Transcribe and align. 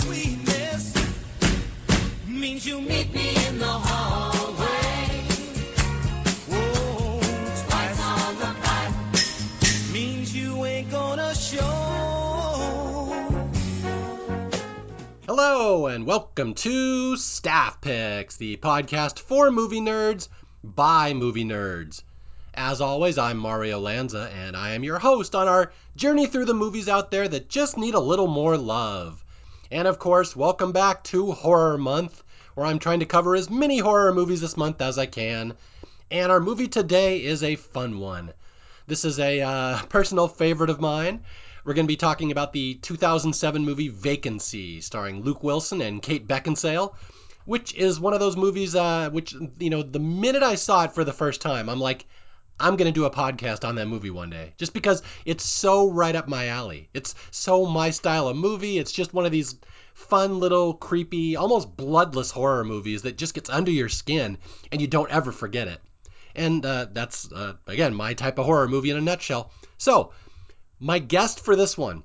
sweetness 0.00 0.94
means 2.26 2.66
you 2.66 2.80
meet 2.80 3.12
me 3.14 3.34
in 3.48 3.58
the 3.58 3.66
hallway. 3.66 5.26
Twice 7.68 8.00
on 8.00 8.38
the 8.38 9.92
means 9.92 10.34
you 10.34 10.64
ain't 10.64 10.90
gonna 10.90 11.34
show. 11.34 11.60
Hello, 15.26 15.86
and 15.86 16.06
welcome 16.06 16.54
to 16.54 17.16
Staff 17.16 17.82
Picks, 17.82 18.38
the 18.38 18.56
podcast 18.56 19.18
for 19.18 19.50
movie 19.50 19.82
nerds 19.82 20.28
by 20.64 21.12
movie 21.12 21.44
nerds. 21.44 22.02
As 22.54 22.80
always, 22.80 23.18
I'm 23.18 23.36
Mario 23.36 23.78
Lanza, 23.78 24.30
and 24.34 24.56
I 24.56 24.70
am 24.70 24.82
your 24.82 24.98
host 24.98 25.34
on 25.34 25.46
our 25.46 25.72
journey 25.94 26.26
through 26.26 26.46
the 26.46 26.54
movies 26.54 26.88
out 26.88 27.10
there 27.10 27.28
that 27.28 27.50
just 27.50 27.76
need 27.76 27.94
a 27.94 28.00
little 28.00 28.28
more 28.28 28.56
love. 28.56 29.19
And 29.72 29.86
of 29.86 30.00
course, 30.00 30.34
welcome 30.34 30.72
back 30.72 31.04
to 31.04 31.30
Horror 31.30 31.78
Month, 31.78 32.24
where 32.54 32.66
I'm 32.66 32.80
trying 32.80 33.00
to 33.00 33.06
cover 33.06 33.36
as 33.36 33.48
many 33.48 33.78
horror 33.78 34.12
movies 34.12 34.40
this 34.40 34.56
month 34.56 34.82
as 34.82 34.98
I 34.98 35.06
can. 35.06 35.54
And 36.10 36.32
our 36.32 36.40
movie 36.40 36.66
today 36.66 37.22
is 37.22 37.44
a 37.44 37.54
fun 37.54 38.00
one. 38.00 38.32
This 38.88 39.04
is 39.04 39.20
a 39.20 39.40
uh, 39.42 39.82
personal 39.88 40.26
favorite 40.26 40.70
of 40.70 40.80
mine. 40.80 41.22
We're 41.64 41.74
going 41.74 41.86
to 41.86 41.92
be 41.92 41.96
talking 41.96 42.32
about 42.32 42.52
the 42.52 42.74
2007 42.82 43.64
movie 43.64 43.86
Vacancy, 43.86 44.80
starring 44.80 45.22
Luke 45.22 45.44
Wilson 45.44 45.80
and 45.82 46.02
Kate 46.02 46.26
Beckinsale, 46.26 46.96
which 47.44 47.72
is 47.72 48.00
one 48.00 48.12
of 48.12 48.18
those 48.18 48.36
movies 48.36 48.74
uh, 48.74 49.10
which, 49.10 49.36
you 49.60 49.70
know, 49.70 49.84
the 49.84 50.00
minute 50.00 50.42
I 50.42 50.56
saw 50.56 50.82
it 50.82 50.94
for 50.94 51.04
the 51.04 51.12
first 51.12 51.40
time, 51.40 51.68
I'm 51.68 51.80
like, 51.80 52.06
I'm 52.60 52.76
going 52.76 52.92
to 52.92 52.98
do 52.98 53.06
a 53.06 53.10
podcast 53.10 53.66
on 53.66 53.76
that 53.76 53.88
movie 53.88 54.10
one 54.10 54.30
day 54.30 54.52
just 54.58 54.74
because 54.74 55.02
it's 55.24 55.44
so 55.44 55.90
right 55.90 56.14
up 56.14 56.28
my 56.28 56.48
alley. 56.48 56.88
It's 56.92 57.14
so 57.30 57.66
my 57.66 57.90
style 57.90 58.28
of 58.28 58.36
movie. 58.36 58.78
It's 58.78 58.92
just 58.92 59.14
one 59.14 59.24
of 59.24 59.32
these 59.32 59.56
fun 59.94 60.40
little 60.40 60.74
creepy, 60.74 61.36
almost 61.36 61.76
bloodless 61.76 62.30
horror 62.30 62.64
movies 62.64 63.02
that 63.02 63.18
just 63.18 63.34
gets 63.34 63.50
under 63.50 63.70
your 63.70 63.88
skin 63.88 64.38
and 64.70 64.80
you 64.80 64.86
don't 64.86 65.10
ever 65.10 65.32
forget 65.32 65.68
it. 65.68 65.80
And 66.34 66.64
uh, 66.64 66.86
that's, 66.92 67.32
uh, 67.32 67.54
again, 67.66 67.94
my 67.94 68.14
type 68.14 68.38
of 68.38 68.46
horror 68.46 68.68
movie 68.68 68.90
in 68.90 68.96
a 68.96 69.00
nutshell. 69.00 69.50
So, 69.78 70.12
my 70.78 70.98
guest 70.98 71.40
for 71.40 71.56
this 71.56 71.76
one, 71.76 72.02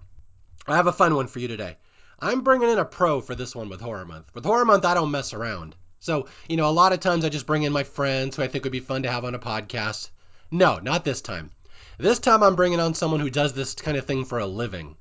I 0.68 0.78
have 0.78 0.88
a 0.88 0.94
fun 0.94 1.16
one 1.16 1.28
for 1.28 1.40
you 1.40 1.48
today. 1.48 1.78
I'm 2.20 2.42
bringing 2.42 2.70
in 2.70 2.80
a 2.80 2.86
pro 2.86 3.22
for 3.22 3.36
this 3.36 3.56
one 3.56 3.70
with 3.70 3.82
Horror 3.82 4.06
Month. 4.06 4.34
With 4.34 4.46
Horror 4.46 4.66
Month, 4.66 4.86
I 4.86 4.94
don't 4.94 5.12
mess 5.12 5.34
around. 5.34 5.76
So, 6.00 6.28
you 6.48 6.58
know, 6.58 6.70
a 6.70 6.72
lot 6.72 6.94
of 6.94 7.00
times 7.00 7.26
I 7.26 7.30
just 7.30 7.46
bring 7.46 7.64
in 7.64 7.74
my 7.74 7.84
friends 7.84 8.36
who 8.36 8.44
I 8.44 8.48
think 8.48 8.64
would 8.64 8.72
be 8.72 8.80
fun 8.80 9.04
to 9.04 9.12
have 9.12 9.26
on 9.26 9.36
a 9.36 9.40
podcast. 9.40 10.10
No, 10.52 10.78
not 10.78 11.04
this 11.04 11.22
time. 11.22 11.52
This 11.98 12.20
time 12.20 12.44
I'm 12.44 12.56
bringing 12.56 12.80
on 12.80 12.94
someone 12.94 13.20
who 13.20 13.30
does 13.30 13.54
this 13.54 13.74
kind 13.74 13.98
of 13.98 14.06
thing 14.06 14.26
for 14.26 14.40
a 14.40 14.46
living. 14.46 14.96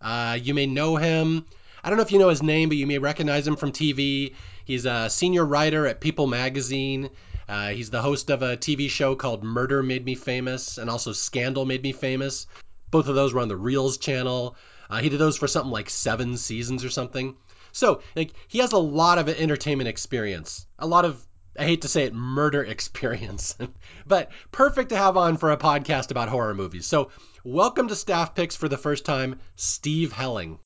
Uh, 0.00 0.38
you 0.40 0.52
may 0.52 0.66
know 0.66 0.96
him. 0.96 1.46
I 1.82 1.88
don't 1.88 1.96
know 1.96 2.02
if 2.02 2.12
you 2.12 2.18
know 2.18 2.28
his 2.28 2.42
name, 2.42 2.68
but 2.68 2.76
you 2.76 2.86
may 2.86 2.98
recognize 2.98 3.46
him 3.46 3.56
from 3.56 3.72
TV. 3.72 4.34
He's 4.64 4.84
a 4.84 5.08
senior 5.08 5.44
writer 5.44 5.86
at 5.86 6.00
People 6.00 6.26
Magazine. 6.26 7.10
Uh, 7.48 7.70
he's 7.70 7.90
the 7.90 8.02
host 8.02 8.30
of 8.30 8.42
a 8.42 8.56
TV 8.56 8.90
show 8.90 9.14
called 9.16 9.42
Murder 9.42 9.82
Made 9.82 10.04
Me 10.04 10.14
Famous 10.14 10.78
and 10.78 10.90
also 10.90 11.12
Scandal 11.12 11.64
Made 11.64 11.82
Me 11.82 11.92
Famous. 11.92 12.46
Both 12.90 13.08
of 13.08 13.14
those 13.14 13.32
were 13.32 13.40
on 13.40 13.48
the 13.48 13.58
Reelz 13.58 14.00
channel. 14.00 14.56
Uh, 14.88 15.00
he 15.00 15.08
did 15.08 15.18
those 15.18 15.38
for 15.38 15.48
something 15.48 15.72
like 15.72 15.88
seven 15.88 16.36
seasons 16.36 16.84
or 16.84 16.90
something. 16.90 17.36
So, 17.72 18.02
like, 18.16 18.32
he 18.48 18.58
has 18.58 18.72
a 18.72 18.78
lot 18.78 19.18
of 19.18 19.28
entertainment 19.28 19.88
experience, 19.88 20.66
a 20.78 20.86
lot 20.86 21.04
of 21.04 21.24
I 21.60 21.64
hate 21.64 21.82
to 21.82 21.88
say 21.88 22.04
it, 22.04 22.14
murder 22.14 22.64
experience. 22.64 23.54
but 24.06 24.30
perfect 24.50 24.88
to 24.88 24.96
have 24.96 25.18
on 25.18 25.36
for 25.36 25.52
a 25.52 25.58
podcast 25.58 26.10
about 26.10 26.30
horror 26.30 26.54
movies. 26.54 26.86
So, 26.86 27.10
welcome 27.44 27.88
to 27.88 27.96
Staff 27.96 28.34
Picks 28.34 28.56
for 28.56 28.66
the 28.66 28.78
first 28.78 29.04
time, 29.04 29.38
Steve 29.56 30.10
Helling. 30.10 30.58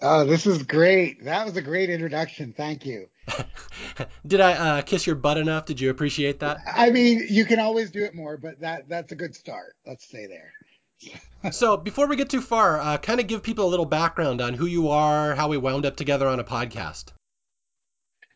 Oh, 0.00 0.24
this 0.24 0.44
is 0.48 0.64
great. 0.64 1.26
That 1.26 1.46
was 1.46 1.56
a 1.56 1.62
great 1.62 1.90
introduction. 1.90 2.54
Thank 2.56 2.84
you. 2.84 3.06
Did 4.26 4.40
I 4.40 4.52
uh, 4.54 4.82
kiss 4.82 5.06
your 5.06 5.14
butt 5.14 5.38
enough? 5.38 5.66
Did 5.66 5.80
you 5.80 5.90
appreciate 5.90 6.40
that? 6.40 6.58
I 6.66 6.90
mean, 6.90 7.24
you 7.28 7.44
can 7.44 7.60
always 7.60 7.92
do 7.92 8.02
it 8.02 8.12
more, 8.12 8.36
but 8.36 8.58
that 8.62 8.88
that's 8.88 9.12
a 9.12 9.16
good 9.16 9.36
start. 9.36 9.76
Let's 9.86 10.04
stay 10.04 10.26
there. 10.26 11.52
so, 11.52 11.76
before 11.76 12.08
we 12.08 12.16
get 12.16 12.30
too 12.30 12.40
far, 12.40 12.80
uh, 12.80 12.98
kind 12.98 13.20
of 13.20 13.28
give 13.28 13.44
people 13.44 13.64
a 13.64 13.70
little 13.70 13.86
background 13.86 14.40
on 14.40 14.54
who 14.54 14.66
you 14.66 14.88
are, 14.88 15.36
how 15.36 15.46
we 15.46 15.56
wound 15.56 15.86
up 15.86 15.94
together 15.94 16.26
on 16.26 16.40
a 16.40 16.44
podcast. 16.44 17.12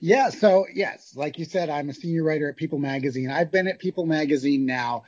Yeah, 0.01 0.29
so 0.31 0.67
yes, 0.73 1.15
like 1.17 1.39
you 1.39 1.45
said, 1.45 1.71
I'm 1.71 1.89
a 1.89 1.95
senior 1.95 2.23
writer 2.23 2.51
at 2.51 2.57
People 2.57 2.79
Magazine. 2.79 3.31
I've 3.31 3.51
been 3.51 3.67
at 3.67 3.79
People 3.79 4.05
Magazine 4.05 4.67
now 4.67 5.05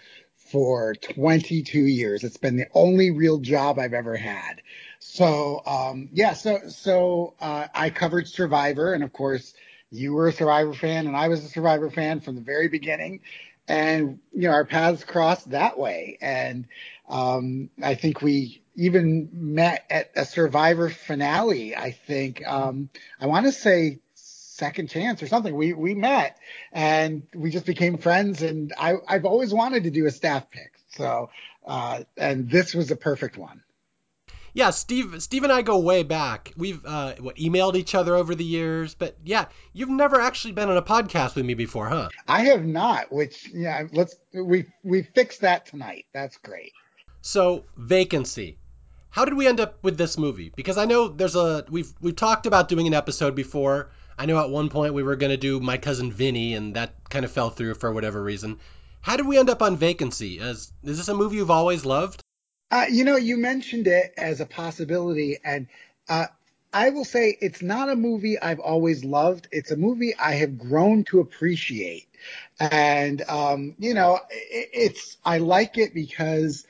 for 0.51 0.95
22 0.95 1.79
years. 1.79 2.25
It's 2.25 2.39
been 2.39 2.57
the 2.57 2.69
only 2.73 3.11
real 3.11 3.39
job 3.39 3.79
I've 3.79 3.93
ever 3.93 4.17
had. 4.17 4.63
So, 4.99 5.63
um, 5.67 6.09
yeah, 6.13 6.33
so 6.33 6.69
so 6.69 7.35
uh, 7.41 7.67
I 7.75 7.91
covered 7.91 8.29
Survivor, 8.29 8.95
and 8.95 9.05
of 9.05 9.13
course, 9.13 9.53
you 9.91 10.15
were 10.15 10.29
a 10.29 10.33
Survivor 10.33 10.73
fan, 10.73 11.07
and 11.07 11.17
I 11.17 11.29
was 11.29 11.45
a 11.45 11.49
Survivor 11.49 11.91
fan 11.91 12.21
from 12.21 12.35
the 12.35 12.41
very 12.41 12.69
beginning. 12.69 13.21
And 13.69 14.21
you 14.33 14.49
know, 14.49 14.55
our 14.55 14.65
paths 14.65 15.05
crossed 15.05 15.51
that 15.51 15.79
way, 15.79 16.17
and 16.23 16.67
um, 17.09 17.69
I 17.83 17.95
think 17.95 18.23
we 18.23 18.63
even 18.75 19.29
met 19.33 19.85
at 19.91 20.13
a 20.17 20.25
Survivor 20.25 20.89
finale. 20.89 21.77
I 21.77 21.91
think 21.91 22.47
um, 22.47 22.89
I 23.21 23.27
want 23.27 23.45
to 23.45 23.53
say 23.53 23.99
second 24.59 24.91
chance 24.91 25.23
or 25.23 25.27
something. 25.27 25.55
We 25.55 25.73
we 25.73 25.95
met 25.95 26.39
and 26.73 27.23
we 27.35 27.51
just 27.51 27.67
became 27.67 27.97
friends. 27.99 28.43
And 28.43 28.73
I 28.79 28.95
I've 29.07 29.25
always 29.25 29.55
wanted 29.55 29.85
to 29.85 29.91
do 29.91 30.07
a 30.07 30.11
staff 30.11 30.51
pick. 30.51 30.73
So 30.89 31.31
uh, 31.67 32.03
and 32.17 32.51
this 32.51 32.75
was 32.75 32.91
a 32.91 32.97
perfect 32.97 33.39
one. 33.39 33.63
Yeah, 34.55 34.71
Steve 34.71 35.23
Steve 35.23 35.45
and 35.45 35.53
I 35.53 35.63
go 35.63 35.79
way 35.79 36.03
back. 36.03 36.53
We've 36.57 36.85
uh, 36.85 37.15
what, 37.21 37.37
emailed 37.37 37.77
each 37.77 37.95
other 37.95 38.17
over 38.17 38.35
the 38.35 38.45
years, 38.45 38.95
but 38.95 39.17
yeah, 39.25 39.47
you've 39.73 39.89
never 39.89 40.21
actually 40.21 40.53
been 40.53 40.69
on 40.69 40.77
a 40.77 40.83
podcast 40.83 41.37
with 41.37 41.45
me 41.45 41.55
before, 41.55 41.89
huh? 41.89 42.09
I 42.27 42.47
have 42.47 42.65
not. 42.65 43.13
Which 43.13 43.49
yeah, 43.55 43.87
let's 43.93 44.17
we 44.35 44.67
we 44.83 45.03
fixed 45.03 45.43
that 45.43 45.67
tonight. 45.67 46.07
That's 46.13 46.37
great. 46.39 46.73
So 47.21 47.65
vacancy 47.77 48.59
how 49.11 49.25
did 49.25 49.35
we 49.35 49.47
end 49.47 49.59
up 49.59 49.83
with 49.83 49.97
this 49.97 50.19
movie? 50.19 50.53
Because 50.55 50.79
I 50.79 50.85
know 50.85 51.09
there's 51.09 51.35
a 51.35 51.65
we've 51.71 51.93
we've 52.01 52.17
talked 52.17 52.47
about 52.47 52.69
doing 52.69 52.87
an 52.87 52.95
episode 52.95 53.35
before 53.35 53.91
I 54.19 54.27
know 54.27 54.41
at 54.41 54.51
one 54.51 54.69
point 54.69 54.95
we 54.95 55.05
were 55.05 55.15
going 55.15 55.31
to 55.31 55.37
do 55.37 55.61
My 55.61 55.79
Cousin 55.79 56.11
Vinny, 56.11 56.55
and 56.55 56.75
that 56.75 57.09
kind 57.09 57.25
of 57.25 57.31
fell 57.31 57.51
through 57.51 57.75
for 57.75 57.93
whatever 57.93 58.21
reason. 58.21 58.59
How 59.01 59.17
did 59.17 59.27
we 59.27 59.39
end 59.39 59.49
up 59.49 59.63
on 59.63 59.77
Vacancy? 59.77 60.41
As, 60.41 60.73
is 60.83 60.99
this 60.99 61.09
a 61.09 61.15
movie 61.15 61.37
you've 61.37 61.53
always 61.53 61.85
loved? 61.85 62.21
Uh, 62.71 62.87
you 62.91 63.05
know, 63.05 63.17
you 63.17 63.37
mentioned 63.37 63.87
it 63.87 64.13
as 64.19 64.41
a 64.41 64.47
possibility, 64.47 65.39
and 65.45 65.69
uh, 66.09 66.27
I 66.73 66.91
will 66.91 67.05
say 67.05 67.39
it's 67.41 67.63
not 67.63 67.89
a 67.89 67.97
movie 67.97 68.39
I've 68.39 68.59
always 68.59 69.05
loved. 69.05 69.49
It's 69.53 69.71
a 69.71 69.77
movie 69.77 70.15
I 70.17 70.33
have 70.33 70.59
grown 70.59 71.05
to 71.05 71.21
appreciate, 71.21 72.09
and 72.59 73.23
um, 73.23 73.77
you 73.79 73.95
know, 73.95 74.19
it, 74.31 74.69
it's 74.73 75.17
I 75.25 75.39
like 75.39 75.79
it 75.79 75.95
because 75.95 76.67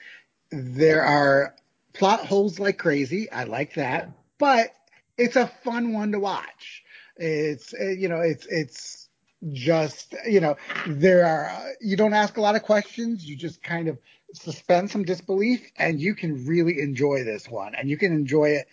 there 0.52 1.02
are 1.02 1.54
plot 1.94 2.26
holes 2.26 2.60
like 2.60 2.78
crazy. 2.78 3.30
I 3.30 3.44
like 3.44 3.74
that, 3.74 4.10
but 4.38 4.72
it's 5.16 5.36
a 5.36 5.48
fun 5.64 5.94
one 5.94 6.12
to 6.12 6.20
watch. 6.20 6.84
It's 7.18 7.74
uh, 7.74 7.88
you 7.88 8.08
know 8.08 8.20
it's 8.20 8.46
it's 8.46 9.08
just 9.52 10.14
you 10.26 10.40
know 10.40 10.56
there 10.86 11.24
are 11.24 11.72
you 11.80 11.96
don't 11.96 12.14
ask 12.14 12.36
a 12.36 12.40
lot 12.40 12.56
of 12.56 12.62
questions. 12.62 13.24
You 13.24 13.36
just 13.36 13.62
kind 13.62 13.88
of 13.88 13.98
suspend 14.34 14.90
some 14.90 15.04
disbelief, 15.04 15.70
and 15.76 16.00
you 16.00 16.14
can 16.14 16.46
really 16.46 16.80
enjoy 16.80 17.24
this 17.24 17.48
one, 17.48 17.74
and 17.74 17.88
you 17.88 17.96
can 17.96 18.12
enjoy 18.12 18.50
it 18.50 18.68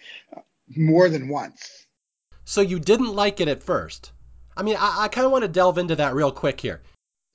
more 0.76 1.10
than 1.10 1.28
once. 1.28 1.88
So 2.44 2.62
you 2.62 2.80
didn't 2.80 3.14
like 3.14 3.42
it 3.42 3.48
at 3.48 3.64
first. 3.64 4.12
I 4.56 4.64
mean, 4.64 4.78
I, 4.80 5.04
I 5.04 5.08
kind 5.08 5.26
of 5.26 5.32
want 5.32 5.44
to 5.44 5.48
delve 5.48 5.78
into 5.78 5.96
that 5.96 6.14
real 6.14 6.32
quick 6.32 6.62
here. 6.62 6.82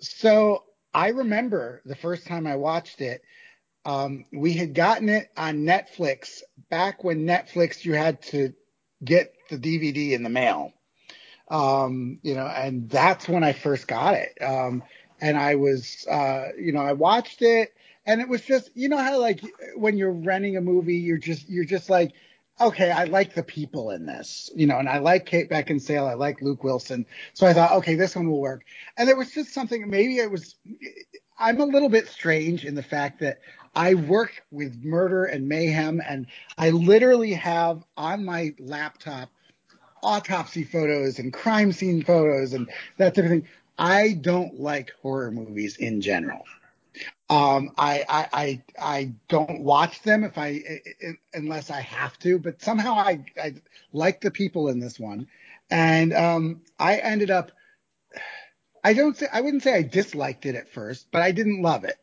So 0.00 0.64
I 0.94 1.08
remember 1.08 1.82
the 1.84 1.96
first 1.96 2.26
time 2.26 2.46
I 2.46 2.56
watched 2.56 3.00
it. 3.00 3.22
Um, 3.84 4.26
we 4.32 4.52
had 4.52 4.74
gotten 4.74 5.08
it 5.08 5.30
on 5.36 5.64
Netflix 5.64 6.40
back 6.68 7.02
when 7.02 7.24
Netflix 7.26 7.84
you 7.84 7.94
had 7.94 8.22
to 8.24 8.52
get 9.02 9.34
the 9.48 9.56
DVD 9.56 10.12
in 10.12 10.22
the 10.22 10.28
mail 10.28 10.74
um, 11.50 12.20
you 12.22 12.34
know, 12.34 12.46
and 12.46 12.88
that's 12.90 13.28
when 13.28 13.44
I 13.44 13.52
first 13.52 13.88
got 13.88 14.14
it. 14.14 14.38
Um, 14.42 14.82
and 15.20 15.38
I 15.38 15.56
was, 15.56 16.06
uh, 16.10 16.48
you 16.58 16.72
know, 16.72 16.80
I 16.80 16.94
watched 16.94 17.42
it 17.42 17.74
and 18.06 18.20
it 18.22 18.28
was 18.28 18.42
just, 18.42 18.70
you 18.74 18.88
know 18.88 18.98
how 18.98 19.20
like 19.20 19.40
when 19.76 19.98
you're 19.98 20.12
renting 20.12 20.56
a 20.56 20.62
movie, 20.62 20.96
you're 20.96 21.18
just, 21.18 21.48
you're 21.50 21.64
just 21.66 21.90
like, 21.90 22.12
okay, 22.60 22.90
I 22.90 23.04
like 23.04 23.34
the 23.34 23.42
people 23.42 23.90
in 23.90 24.06
this, 24.06 24.50
you 24.54 24.66
know, 24.66 24.78
and 24.78 24.88
I 24.88 24.98
like 24.98 25.26
Kate 25.26 25.50
Beckinsale, 25.50 26.08
I 26.08 26.14
like 26.14 26.42
Luke 26.42 26.64
Wilson. 26.64 27.06
So 27.34 27.46
I 27.46 27.54
thought, 27.54 27.72
okay, 27.72 27.96
this 27.96 28.16
one 28.16 28.30
will 28.30 28.40
work. 28.40 28.64
And 28.96 29.08
there 29.08 29.16
was 29.16 29.32
just 29.32 29.54
something, 29.54 29.90
maybe 29.90 30.18
it 30.18 30.30
was, 30.30 30.56
I'm 31.38 31.60
a 31.60 31.66
little 31.66 31.88
bit 31.88 32.08
strange 32.08 32.64
in 32.66 32.74
the 32.74 32.82
fact 32.82 33.20
that 33.20 33.40
I 33.74 33.94
work 33.94 34.42
with 34.50 34.84
murder 34.84 35.24
and 35.24 35.48
mayhem, 35.48 36.02
and 36.06 36.26
I 36.58 36.70
literally 36.70 37.32
have 37.34 37.84
on 37.96 38.24
my 38.24 38.54
laptop 38.58 39.30
autopsy 40.02 40.64
photos 40.64 41.18
and 41.18 41.32
crime 41.32 41.72
scene 41.72 42.02
photos 42.02 42.52
and 42.52 42.68
that 42.96 43.14
type 43.14 43.24
of 43.24 43.30
thing. 43.30 43.48
I 43.78 44.12
don't 44.12 44.60
like 44.60 44.92
horror 45.02 45.30
movies 45.30 45.76
in 45.76 46.00
general. 46.00 46.44
Um, 47.30 47.70
I, 47.78 48.04
I, 48.08 48.28
I, 48.32 48.62
I 48.78 49.12
don't 49.28 49.60
watch 49.60 50.02
them 50.02 50.24
if 50.24 50.36
I, 50.36 50.82
unless 51.32 51.70
I 51.70 51.80
have 51.80 52.18
to, 52.20 52.38
but 52.38 52.60
somehow 52.60 52.94
I, 52.94 53.24
I 53.40 53.54
like 53.92 54.20
the 54.20 54.30
people 54.30 54.68
in 54.68 54.80
this 54.80 54.98
one. 54.98 55.28
And, 55.70 56.12
um, 56.12 56.62
I 56.78 56.96
ended 56.96 57.30
up, 57.30 57.52
I 58.82 58.94
don't 58.94 59.16
say, 59.16 59.28
I 59.32 59.40
wouldn't 59.40 59.62
say 59.62 59.74
I 59.74 59.82
disliked 59.82 60.44
it 60.44 60.56
at 60.56 60.68
first, 60.68 61.06
but 61.12 61.22
I 61.22 61.30
didn't 61.30 61.62
love 61.62 61.84
it. 61.84 61.98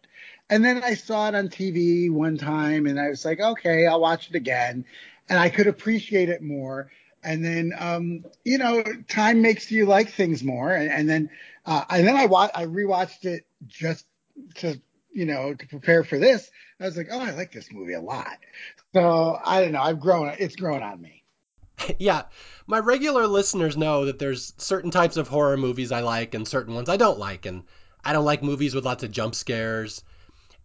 And 0.50 0.64
then 0.64 0.82
I 0.84 0.94
saw 0.94 1.28
it 1.28 1.36
on 1.36 1.50
TV 1.50 2.10
one 2.10 2.38
time 2.38 2.86
and 2.88 3.00
I 3.00 3.10
was 3.10 3.26
like, 3.26 3.40
okay, 3.40 3.86
I'll 3.86 4.00
watch 4.00 4.30
it 4.30 4.36
again. 4.36 4.86
And 5.30 5.38
I 5.38 5.50
could 5.50 5.68
appreciate 5.68 6.30
it 6.30 6.42
more. 6.42 6.90
And 7.28 7.44
then, 7.44 7.74
um, 7.78 8.24
you 8.46 8.58
know, 8.58 8.82
time 9.10 9.42
makes 9.42 9.70
you 9.70 9.86
like 9.86 10.10
things 10.10 10.46
more. 10.46 10.72
And, 10.72 10.90
and 10.90 11.10
then, 11.10 11.30
uh, 11.66 11.84
and 11.90 12.08
then 12.08 12.16
I 12.16 12.26
wa- 12.26 12.50
I 12.56 12.66
rewatched 12.66 13.26
it 13.26 13.46
just 13.68 14.06
to, 14.56 14.80
you 15.12 15.26
know, 15.26 15.54
to 15.54 15.68
prepare 15.68 16.06
for 16.06 16.18
this. 16.18 16.50
I 16.80 16.86
was 16.86 16.96
like, 16.96 17.10
oh, 17.12 17.20
I 17.20 17.32
like 17.32 17.52
this 17.52 17.70
movie 17.70 17.96
a 17.96 18.02
lot. 18.02 18.38
So 18.94 19.38
I 19.44 19.62
don't 19.62 19.74
know. 19.74 19.82
I've 19.82 20.00
grown. 20.00 20.34
It's 20.40 20.56
grown 20.56 20.82
on 20.82 21.02
me. 21.02 21.26
yeah, 22.00 22.24
my 22.66 22.80
regular 22.80 23.28
listeners 23.28 23.76
know 23.76 24.06
that 24.06 24.20
there's 24.20 24.54
certain 24.58 24.90
types 24.90 25.18
of 25.18 25.28
horror 25.28 25.58
movies 25.58 25.92
I 25.92 26.00
like 26.00 26.34
and 26.34 26.48
certain 26.48 26.76
ones 26.76 26.88
I 26.88 26.96
don't 26.96 27.20
like. 27.20 27.46
And 27.46 27.64
I 28.06 28.14
don't 28.14 28.24
like 28.24 28.42
movies 28.42 28.74
with 28.74 28.86
lots 28.86 29.04
of 29.04 29.12
jump 29.12 29.36
scares. 29.36 30.02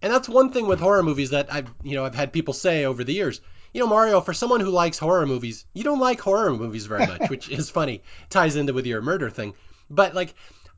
And 0.00 0.12
that's 0.12 0.28
one 0.28 0.52
thing 0.52 0.68
with 0.68 0.78
horror 0.78 1.02
movies 1.02 1.30
that 1.30 1.52
I've, 1.52 1.74
you 1.82 1.96
know, 1.96 2.04
I've 2.04 2.14
had 2.14 2.32
people 2.32 2.54
say 2.54 2.84
over 2.84 3.02
the 3.02 3.14
years. 3.14 3.40
You 3.72 3.80
know, 3.80 3.86
Mario, 3.86 4.20
for 4.20 4.34
someone 4.34 4.60
who 4.60 4.70
likes 4.70 4.98
horror 4.98 5.26
movies, 5.26 5.64
you 5.72 5.82
don't 5.82 5.98
like 5.98 6.20
horror 6.20 6.52
movies 6.52 6.86
very 6.86 7.06
much, 7.06 7.30
which 7.30 7.48
is 7.48 7.70
funny. 7.78 8.02
Ties 8.28 8.56
into 8.56 8.74
with 8.74 8.86
your 8.86 9.00
murder 9.00 9.30
thing. 9.30 9.54
But 9.88 10.14
like 10.14 10.34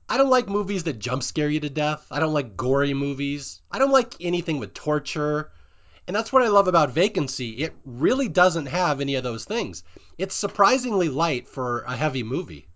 I 0.09 0.19
don't 0.19 0.31
like 0.31 0.49
movies 0.49 0.85
that 0.85 0.99
jump 0.99 1.23
scare 1.23 1.49
you 1.49 1.61
to 1.61 1.71
death. 1.71 2.07
I 2.11 2.21
don't 2.21 2.35
like 2.35 2.57
gory 2.57 2.95
movies. 2.95 3.63
I 3.71 3.79
don't 3.79 3.91
like 3.91 4.15
anything 4.21 4.59
with 4.59 4.75
torture. 4.75 5.51
And 6.07 6.15
that's 6.15 6.33
what 6.33 6.43
I 6.43 6.49
love 6.49 6.69
about 6.69 6.91
Vacancy. 6.91 7.51
It 7.51 7.75
really 7.87 8.29
doesn't 8.29 8.67
have 8.67 9.01
any 9.01 9.15
of 9.15 9.25
those 9.25 9.47
things. 9.47 9.83
It's 10.19 10.35
surprisingly 10.35 11.09
light 11.09 11.49
for 11.49 11.81
a 11.83 11.97
heavy 11.97 12.23
movie. 12.23 12.69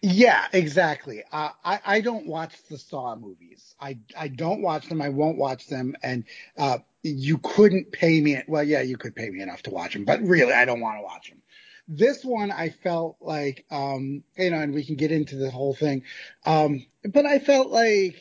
Yeah, 0.00 0.44
exactly. 0.52 1.22
Uh, 1.30 1.50
I 1.64 1.80
I 1.84 2.00
don't 2.00 2.26
watch 2.26 2.54
the 2.68 2.78
Saw 2.78 3.14
movies. 3.14 3.74
I 3.78 3.98
I 4.18 4.28
don't 4.28 4.62
watch 4.62 4.88
them. 4.88 5.00
I 5.00 5.10
won't 5.10 5.38
watch 5.38 5.68
them. 5.68 5.94
And 6.02 6.24
uh, 6.56 6.78
you 7.02 7.38
couldn't 7.38 7.92
pay 7.92 8.20
me. 8.20 8.42
Well, 8.46 8.62
yeah, 8.62 8.82
you 8.82 8.96
could 8.96 9.14
pay 9.14 9.30
me 9.30 9.42
enough 9.42 9.62
to 9.62 9.70
watch 9.70 9.94
them, 9.94 10.04
but 10.04 10.22
really, 10.22 10.52
I 10.52 10.64
don't 10.64 10.80
want 10.80 10.98
to 10.98 11.02
watch 11.02 11.30
them. 11.30 11.42
This 11.88 12.24
one, 12.24 12.52
I 12.52 12.70
felt 12.70 13.16
like, 13.20 13.64
um, 13.70 14.22
you 14.36 14.50
know, 14.50 14.58
and 14.58 14.72
we 14.72 14.84
can 14.84 14.94
get 14.94 15.10
into 15.10 15.36
the 15.36 15.50
whole 15.50 15.74
thing. 15.74 16.04
Um, 16.46 16.86
but 17.04 17.26
I 17.26 17.38
felt 17.38 17.68
like 17.68 18.16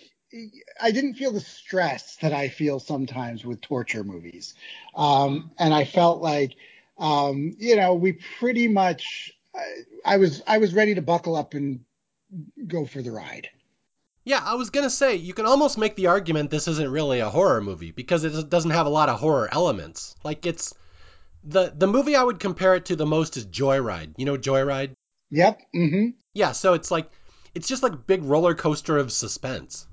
I 0.82 0.92
didn't 0.92 1.16
feel 1.16 1.32
the 1.32 1.42
stress 1.42 2.16
that 2.18 2.34
I 2.34 2.50
feel 2.50 2.80
sometimes 2.80 3.46
with 3.46 3.62
torture 3.62 4.04
movies. 4.04 4.56
Um, 4.96 5.52
and 5.60 5.74
I 5.74 5.86
felt 5.86 6.22
like, 6.22 6.54
um, 6.98 7.56
you 7.60 7.76
know, 7.76 7.94
we 7.94 8.14
pretty 8.40 8.68
much 8.68 9.32
I, 10.06 10.18
was 10.18 10.42
I 10.48 10.58
was 10.58 10.74
ready 10.74 10.96
to 10.96 11.02
buckle 11.02 11.36
up 11.36 11.54
and 11.54 11.82
go 12.68 12.86
for 12.86 13.02
the 13.02 13.12
ride. 13.12 13.50
Yeah, 14.24 14.42
I 14.44 14.54
was 14.56 14.70
gonna 14.70 14.90
say 14.90 15.16
you 15.16 15.34
can 15.34 15.46
almost 15.46 15.78
make 15.78 15.96
the 15.96 16.08
argument 16.08 16.52
this 16.52 16.68
isn't 16.68 16.92
really 16.92 17.20
a 17.20 17.30
horror 17.30 17.62
movie 17.62 17.92
because 17.92 18.24
it 18.24 18.50
doesn't 18.50 18.72
have 18.72 18.86
a 18.86 18.90
lot 18.90 19.10
of 19.10 19.20
horror 19.20 19.50
elements. 19.52 20.16
Like 20.24 20.46
it's 20.46 20.74
the 21.44 21.74
the 21.76 21.88
movie 21.88 22.16
I 22.16 22.24
would 22.24 22.40
compare 22.40 22.76
it 22.76 22.86
to 22.86 22.96
the 22.96 23.06
most 23.06 23.38
is 23.38 23.48
Joyride. 23.48 24.14
You 24.18 24.26
know 24.26 24.38
Joyride? 24.38 24.94
Yep. 25.32 25.62
Mm-hmm. 25.76 26.10
Yeah, 26.34 26.52
so 26.52 26.74
it's 26.74 26.92
like 26.92 27.10
it's 27.56 27.68
just 27.68 27.84
like 27.84 27.94
a 27.94 27.98
big 27.98 28.24
roller 28.24 28.54
coaster 28.54 28.98
of 28.98 29.12
suspense. 29.12 29.88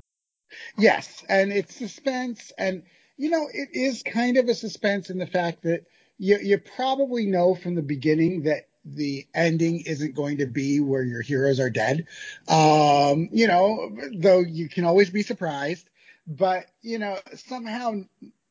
Yes, 0.76 1.24
and 1.28 1.52
it's 1.52 1.74
suspense, 1.74 2.52
and 2.58 2.82
you 3.16 3.30
know 3.30 3.48
it 3.52 3.70
is 3.72 4.02
kind 4.02 4.36
of 4.36 4.48
a 4.48 4.54
suspense 4.54 5.10
in 5.10 5.18
the 5.18 5.26
fact 5.26 5.62
that 5.62 5.84
you 6.18 6.38
you 6.42 6.58
probably 6.58 7.26
know 7.26 7.54
from 7.54 7.74
the 7.74 7.82
beginning 7.82 8.42
that 8.42 8.67
the 8.84 9.26
ending 9.34 9.80
isn't 9.80 10.14
going 10.14 10.38
to 10.38 10.46
be 10.46 10.80
where 10.80 11.02
your 11.02 11.22
heroes 11.22 11.60
are 11.60 11.70
dead. 11.70 12.06
Um, 12.48 13.28
you 13.32 13.46
know, 13.46 13.90
though 14.14 14.40
you 14.40 14.68
can 14.68 14.84
always 14.84 15.10
be 15.10 15.22
surprised, 15.22 15.88
but 16.26 16.66
you 16.82 16.98
know, 16.98 17.18
somehow 17.34 18.02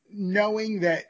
knowing 0.09 0.81
that 0.81 1.05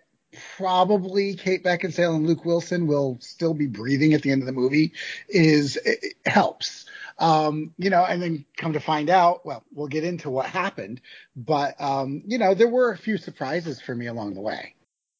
probably 0.57 1.35
Kate 1.35 1.63
Beckinsale 1.63 2.15
and 2.15 2.27
Luke 2.27 2.45
Wilson 2.45 2.87
will 2.87 3.17
still 3.21 3.53
be 3.53 3.67
breathing 3.67 4.13
at 4.13 4.21
the 4.21 4.31
end 4.31 4.41
of 4.41 4.45
the 4.45 4.51
movie 4.51 4.93
is 5.29 5.77
it 5.77 6.15
helps. 6.25 6.85
Um, 7.19 7.73
you 7.77 7.89
know, 7.89 8.03
and 8.03 8.21
then 8.21 8.45
come 8.57 8.73
to 8.73 8.79
find 8.79 9.09
out, 9.09 9.43
well, 9.43 9.63
we'll 9.73 9.87
get 9.87 10.03
into 10.03 10.29
what 10.29 10.45
happened, 10.45 11.01
but 11.35 11.79
um, 11.81 12.21
you 12.27 12.37
know, 12.37 12.53
there 12.53 12.67
were 12.67 12.91
a 12.91 12.97
few 12.97 13.17
surprises 13.17 13.81
for 13.81 13.95
me 13.95 14.05
along 14.05 14.35
the 14.35 14.41
way. 14.41 14.75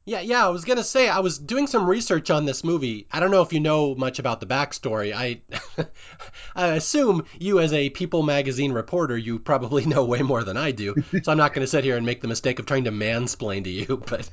Yeah, 0.07 0.21
yeah, 0.21 0.45
I 0.45 0.50
was 0.51 0.63
gonna 0.63 0.86
say 0.86 1.09
I 1.09 1.19
was 1.19 1.38
doing 1.38 1.68
some 1.68 1.86
research 1.86 2.31
on 2.31 2.45
this 2.45 2.63
movie. 2.63 3.07
I 3.12 3.19
don't 3.19 3.30
know 3.30 3.42
if 3.42 3.51
you 3.51 3.59
know 3.59 3.94
much 3.94 4.19
about 4.19 4.39
the 4.39 4.45
backstory. 4.45 5.13
I 5.13 5.42
I 6.56 6.68
assume 6.68 7.25
you 7.38 7.59
as 7.59 7.74
a 7.74 7.89
People 7.89 8.24
magazine 8.24 8.71
reporter, 8.71 9.18
you 9.18 9.38
probably 9.38 9.86
know 9.86 10.06
way 10.06 10.21
more 10.21 10.45
than 10.45 10.56
I 10.56 10.71
do. 10.71 10.95
So 11.24 11.30
I'm 11.30 11.38
not 11.38 11.54
gonna 11.54 11.68
sit 11.68 11.83
here 11.83 11.98
and 11.98 12.06
make 12.06 12.21
the 12.21 12.30
mistake 12.30 12.59
of 12.59 12.65
trying 12.65 12.86
to 12.86 12.92
mansplain 12.92 13.65
to 13.65 13.69
you, 13.69 14.01
but 14.07 14.30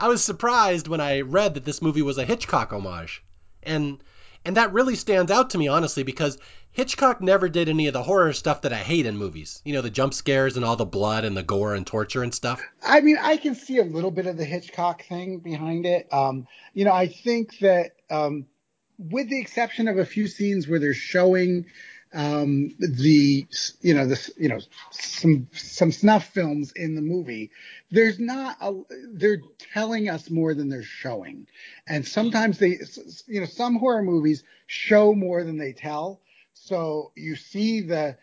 I 0.00 0.08
was 0.08 0.24
surprised 0.24 0.88
when 0.88 1.02
I 1.02 1.20
read 1.20 1.52
that 1.52 1.66
this 1.66 1.82
movie 1.82 2.00
was 2.00 2.16
a 2.16 2.24
Hitchcock 2.24 2.72
homage. 2.72 3.22
And 3.62 4.02
and 4.44 4.56
that 4.56 4.72
really 4.72 4.96
stands 4.96 5.30
out 5.30 5.50
to 5.50 5.58
me 5.58 5.68
honestly 5.68 6.02
because 6.02 6.38
Hitchcock 6.72 7.20
never 7.20 7.48
did 7.48 7.68
any 7.68 7.88
of 7.88 7.92
the 7.92 8.02
horror 8.02 8.32
stuff 8.32 8.62
that 8.62 8.72
I 8.72 8.78
hate 8.78 9.04
in 9.04 9.16
movies. 9.16 9.60
You 9.64 9.72
know, 9.72 9.80
the 9.82 9.90
jump 9.90 10.14
scares 10.14 10.56
and 10.56 10.64
all 10.64 10.76
the 10.76 10.84
blood 10.84 11.24
and 11.24 11.36
the 11.36 11.42
gore 11.42 11.74
and 11.74 11.86
torture 11.86 12.22
and 12.22 12.32
stuff. 12.32 12.62
I 12.82 13.00
mean, 13.00 13.18
I 13.20 13.38
can 13.38 13.56
see 13.56 13.78
a 13.78 13.84
little 13.84 14.12
bit 14.12 14.26
of 14.26 14.36
the 14.36 14.44
Hitchcock 14.44 15.02
thing 15.02 15.38
behind 15.40 15.84
it. 15.84 16.12
Um, 16.12 16.46
you 16.72 16.84
know, 16.84 16.92
I 16.92 17.08
think 17.08 17.58
that 17.58 17.96
um, 18.08 18.46
with 18.98 19.28
the 19.28 19.40
exception 19.40 19.88
of 19.88 19.98
a 19.98 20.04
few 20.04 20.28
scenes 20.28 20.68
where 20.68 20.78
they're 20.78 20.94
showing 20.94 21.66
um, 22.12 22.74
the 22.78 23.46
you 23.82 23.94
know 23.94 24.06
the 24.06 24.32
you 24.36 24.48
know 24.48 24.58
some 24.90 25.48
some 25.52 25.92
snuff 25.92 26.26
films 26.26 26.72
in 26.72 26.94
the 26.94 27.02
movie. 27.02 27.50
There's 27.90 28.18
not 28.18 28.56
a 28.60 28.74
they're 29.12 29.42
telling 29.72 30.08
us 30.08 30.28
more 30.28 30.54
than 30.54 30.68
they're 30.68 30.82
showing, 30.82 31.46
and 31.86 32.06
sometimes 32.06 32.58
they 32.58 32.80
you 33.26 33.40
know 33.40 33.46
some 33.46 33.76
horror 33.76 34.02
movies 34.02 34.42
show 34.66 35.14
more 35.14 35.44
than 35.44 35.58
they 35.58 35.72
tell. 35.72 36.20
So 36.54 37.12
you 37.14 37.36
see 37.36 37.82
the 37.82 38.16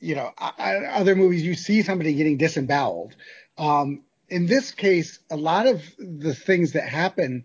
you 0.00 0.16
know 0.16 0.32
other 0.38 1.14
movies 1.14 1.42
you 1.42 1.54
see 1.54 1.82
somebody 1.82 2.14
getting 2.14 2.38
disemboweled. 2.38 3.14
Um, 3.56 4.02
in 4.28 4.46
this 4.46 4.72
case, 4.72 5.20
a 5.30 5.36
lot 5.36 5.66
of 5.66 5.82
the 5.98 6.34
things 6.34 6.72
that 6.72 6.88
happen 6.88 7.44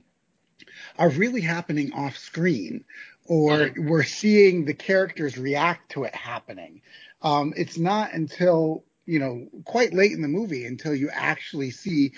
are 0.98 1.10
really 1.10 1.42
happening 1.42 1.94
off 1.94 2.18
screen 2.18 2.84
or 3.28 3.72
we're 3.78 4.04
seeing 4.04 4.66
the 4.66 4.74
characters 4.74 5.38
react 5.38 5.92
to 5.92 6.04
it 6.04 6.16
happening. 6.16 6.82
Um, 7.22 7.54
it's 7.56 7.78
not 7.78 8.14
until, 8.14 8.86
you 9.06 9.20
know, 9.20 9.48
quite 9.66 9.94
late 9.94 10.14
in 10.14 10.22
the 10.22 10.28
movie 10.28 10.66
until 10.66 10.96
you 10.96 11.10
actually 11.12 11.72
see 11.72 12.14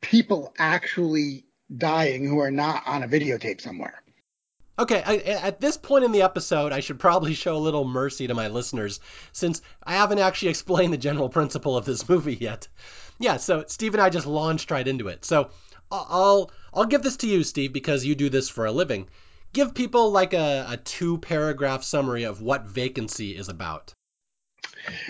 people 0.00 0.54
actually 0.58 1.44
dying 1.74 2.26
who 2.26 2.38
are 2.38 2.50
not 2.50 2.82
on 2.86 3.02
a 3.02 3.08
videotape 3.08 3.60
somewhere. 3.60 4.02
Okay, 4.76 5.02
I, 5.04 5.16
at 5.18 5.60
this 5.60 5.76
point 5.76 6.04
in 6.04 6.10
the 6.10 6.22
episode, 6.22 6.72
I 6.72 6.80
should 6.80 6.98
probably 6.98 7.34
show 7.34 7.56
a 7.56 7.58
little 7.58 7.84
mercy 7.84 8.26
to 8.26 8.34
my 8.34 8.48
listeners 8.48 8.98
since 9.32 9.62
I 9.82 9.94
haven't 9.94 10.18
actually 10.18 10.48
explained 10.50 10.92
the 10.92 10.98
general 10.98 11.28
principle 11.28 11.76
of 11.76 11.84
this 11.84 12.08
movie 12.08 12.34
yet. 12.34 12.66
Yeah, 13.18 13.36
so 13.36 13.64
Steve 13.68 13.94
and 13.94 14.02
I 14.02 14.10
just 14.10 14.26
launched 14.26 14.72
right 14.72 14.86
into 14.86 15.08
it. 15.08 15.24
So 15.24 15.50
I'll 15.90 16.50
I'll 16.72 16.86
give 16.86 17.02
this 17.02 17.18
to 17.18 17.28
you, 17.28 17.44
Steve, 17.44 17.72
because 17.72 18.04
you 18.04 18.16
do 18.16 18.28
this 18.28 18.48
for 18.48 18.66
a 18.66 18.72
living 18.72 19.08
give 19.54 19.74
people 19.74 20.10
like 20.10 20.34
a, 20.34 20.66
a 20.68 20.76
two 20.76 21.18
paragraph 21.18 21.82
summary 21.82 22.24
of 22.24 22.42
what 22.42 22.66
vacancy 22.66 23.30
is 23.30 23.48
about. 23.48 23.94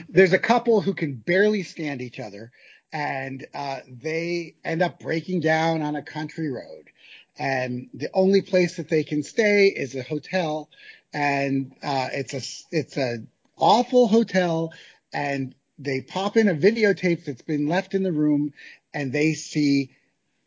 There's 0.08 0.32
a 0.32 0.38
couple 0.38 0.80
who 0.80 0.94
can 0.94 1.16
barely 1.16 1.64
stand 1.64 2.00
each 2.00 2.20
other, 2.20 2.52
and 2.92 3.44
uh, 3.54 3.80
they 3.88 4.54
end 4.64 4.82
up 4.82 5.00
breaking 5.00 5.40
down 5.40 5.82
on 5.82 5.96
a 5.96 6.02
country 6.02 6.48
road. 6.48 6.90
And 7.36 7.88
the 7.92 8.10
only 8.14 8.42
place 8.42 8.76
that 8.76 8.88
they 8.88 9.02
can 9.02 9.24
stay 9.24 9.66
is 9.66 9.96
a 9.96 10.02
hotel, 10.04 10.70
and 11.12 11.74
uh, 11.82 12.08
it's 12.12 12.34
a 12.34 12.76
it's 12.76 12.96
a 12.96 13.18
awful 13.56 14.06
hotel. 14.06 14.72
And 15.12 15.54
they 15.78 16.02
pop 16.02 16.36
in 16.36 16.48
a 16.48 16.54
videotape 16.54 17.24
that's 17.24 17.42
been 17.42 17.66
left 17.66 17.94
in 17.94 18.04
the 18.04 18.12
room, 18.12 18.52
and 18.92 19.12
they 19.12 19.32
see 19.32 19.90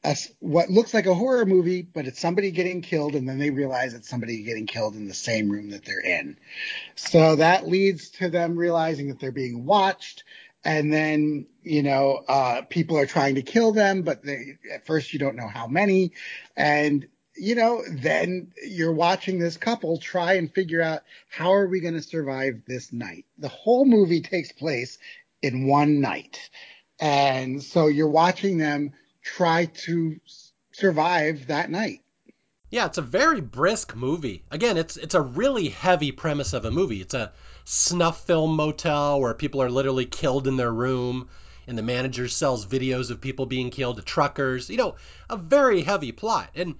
a, 0.04 0.18
what 0.39 0.70
looks 0.70 0.94
like 0.94 1.08
a 1.08 1.16
horror 1.16 1.46
movie, 1.46 1.82
but 1.84 2.08
it's 2.08 2.20
somebody 2.22 2.51
getting 2.51 2.82
killed, 2.82 3.16
and 3.16 3.27
then 3.30 3.39
they 3.39 3.51
realize 3.51 3.94
it's 3.94 4.10
somebody 4.10 4.44
getting 4.44 4.68
killed 4.68 4.96
in 4.96 5.08
the 5.08 5.13
same 5.16 5.50
room 5.51 5.72
that 5.72 5.86
they're 5.86 6.01
in. 6.01 6.38
So 6.96 7.38
that 7.38 7.68
leads 7.68 8.10
to 8.12 8.30
them 8.30 8.58
realizing 8.58 9.10
that 9.10 9.20
they're 9.20 9.32
being 9.32 9.66
watched, 9.66 10.24
and 10.66 10.94
then 10.94 11.48
you 11.63 11.84
know 11.84 12.24
uh, 12.27 12.63
people 12.70 12.98
are 12.98 13.08
trying 13.08 13.36
to 13.36 13.44
kill 13.44 13.74
them, 13.74 14.04
but 14.04 14.24
they, 14.24 14.58
at 14.74 14.86
first 14.88 15.13
you 15.13 15.20
don't 15.20 15.38
know 15.38 15.48
how 15.50 15.68
many, 15.68 16.13
and 16.58 17.08
you 17.38 17.56
know 17.56 17.84
then 17.89 18.51
you're 18.66 18.94
watching 18.94 19.39
this 19.39 19.58
couple 19.58 19.98
try 20.00 20.34
and 20.36 20.54
figure 20.54 20.82
out 20.82 21.04
how 21.30 21.54
are 21.54 21.68
we 21.68 21.82
going 21.82 21.96
to 21.96 22.04
survive 22.04 22.62
this 22.68 22.94
night. 22.94 23.25
The 23.39 23.50
whole 23.50 23.86
movie 23.86 24.22
takes 24.22 24.51
place 24.54 24.98
in 25.42 25.68
one 25.68 26.01
night 26.01 26.39
And 27.00 27.63
so 27.63 27.88
you're 27.88 28.10
watching 28.10 28.60
them 28.60 28.94
try 29.36 29.65
to 29.65 30.19
survive 30.72 31.48
that 31.48 31.69
night. 31.69 32.01
Yeah, 32.69 32.86
it's 32.86 32.98
a 32.98 33.01
very 33.01 33.41
brisk 33.41 33.96
movie. 33.96 34.43
Again, 34.51 34.77
it's 34.77 34.98
it's 34.98 35.15
a 35.15 35.22
really 35.22 35.69
heavy 35.69 36.12
premise 36.12 36.53
of 36.53 36.65
a 36.65 36.72
movie. 36.72 37.01
It's 37.01 37.13
a 37.13 37.31
snuff 37.63 38.25
film 38.25 38.55
motel 38.55 39.22
where 39.22 39.34
people 39.34 39.62
are 39.62 39.69
literally 39.69 40.05
killed 40.05 40.48
in 40.48 40.57
their 40.57 40.72
room, 40.72 41.29
and 41.65 41.77
the 41.77 41.84
manager 41.84 42.27
sells 42.27 42.65
videos 42.65 43.10
of 43.10 43.22
people 43.22 43.46
being 43.46 43.69
killed 43.69 43.98
to 43.98 44.03
truckers. 44.03 44.69
You 44.69 44.77
know, 44.77 44.96
a 45.29 45.38
very 45.38 45.81
heavy 45.81 46.12
plot. 46.12 46.50
And 46.55 46.75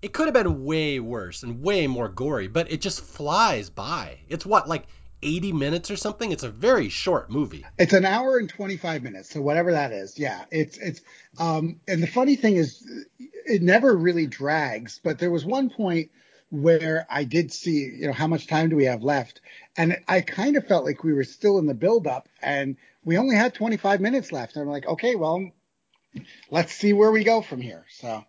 it 0.00 0.12
could 0.12 0.26
have 0.26 0.34
been 0.34 0.64
way 0.64 1.00
worse 1.00 1.42
and 1.42 1.62
way 1.62 1.86
more 1.86 2.08
gory, 2.08 2.48
but 2.48 2.70
it 2.70 2.80
just 2.80 3.00
flies 3.00 3.70
by. 3.70 4.18
It's 4.28 4.46
what, 4.46 4.68
like 4.68 4.86
80 5.22 5.52
minutes 5.52 5.90
or 5.90 5.96
something? 5.96 6.32
It's 6.32 6.42
a 6.42 6.50
very 6.50 6.88
short 6.88 7.30
movie. 7.30 7.64
It's 7.78 7.92
an 7.92 8.04
hour 8.04 8.38
and 8.38 8.48
25 8.48 9.02
minutes, 9.02 9.30
so 9.30 9.40
whatever 9.40 9.72
that 9.72 9.92
is. 9.92 10.18
Yeah, 10.18 10.44
it's 10.50 10.78
it's 10.78 11.00
um 11.38 11.80
and 11.86 12.02
the 12.02 12.06
funny 12.06 12.36
thing 12.36 12.56
is 12.56 12.86
it 13.18 13.62
never 13.62 13.96
really 13.96 14.26
drags, 14.26 15.00
but 15.02 15.18
there 15.18 15.30
was 15.30 15.44
one 15.44 15.70
point 15.70 16.10
where 16.50 17.06
I 17.08 17.24
did 17.24 17.50
see, 17.50 17.90
you 17.98 18.06
know, 18.06 18.12
how 18.12 18.26
much 18.26 18.46
time 18.46 18.68
do 18.68 18.76
we 18.76 18.84
have 18.84 19.02
left? 19.02 19.40
And 19.76 19.96
I 20.06 20.20
kind 20.20 20.56
of 20.56 20.66
felt 20.66 20.84
like 20.84 21.02
we 21.02 21.14
were 21.14 21.24
still 21.24 21.58
in 21.58 21.66
the 21.66 21.74
build 21.74 22.06
up 22.06 22.28
and 22.42 22.76
we 23.04 23.16
only 23.16 23.36
had 23.36 23.54
25 23.54 24.00
minutes 24.02 24.32
left. 24.32 24.54
And 24.54 24.62
I'm 24.62 24.68
like, 24.68 24.86
okay, 24.86 25.14
well, 25.16 25.50
let's 26.50 26.74
see 26.74 26.92
where 26.92 27.10
we 27.10 27.24
go 27.24 27.40
from 27.40 27.62
here. 27.62 27.86
So 27.88 28.24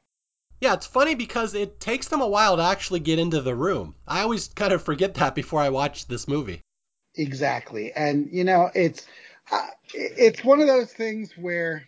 Yeah, 0.62 0.74
it's 0.74 0.88
funny 0.88 1.16
because 1.16 1.54
it 1.54 1.82
takes 1.82 2.08
them 2.08 2.22
a 2.22 2.28
while 2.28 2.56
to 2.56 2.64
actually 2.64 3.02
get 3.02 3.20
into 3.20 3.42
the 3.42 3.54
room. 3.56 3.94
I 4.08 4.22
always 4.22 4.48
kind 4.48 4.72
of 4.72 4.82
forget 4.82 5.16
that 5.16 5.36
before 5.36 5.60
I 5.60 5.70
watch 5.70 6.08
this 6.08 6.26
movie. 6.26 6.62
Exactly. 7.15 7.91
And 7.93 8.29
you 8.32 8.43
know, 8.43 8.70
it's 8.74 9.05
uh, 9.51 9.67
it's 9.93 10.43
one 10.43 10.60
of 10.62 10.67
those 10.67 10.91
things 10.91 11.32
where 11.38 11.88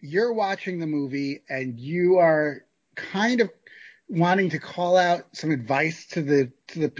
you're 0.00 0.32
watching 0.32 0.78
the 0.78 0.86
movie 0.86 1.42
and 1.48 1.78
you 1.78 2.18
are 2.18 2.64
kind 2.94 3.40
of 3.40 3.50
wanting 4.08 4.50
to 4.50 4.58
call 4.58 4.96
out 4.96 5.24
some 5.32 5.50
advice 5.50 6.06
to 6.06 6.22
the 6.22 6.52
to 6.68 6.80
the 6.80 6.92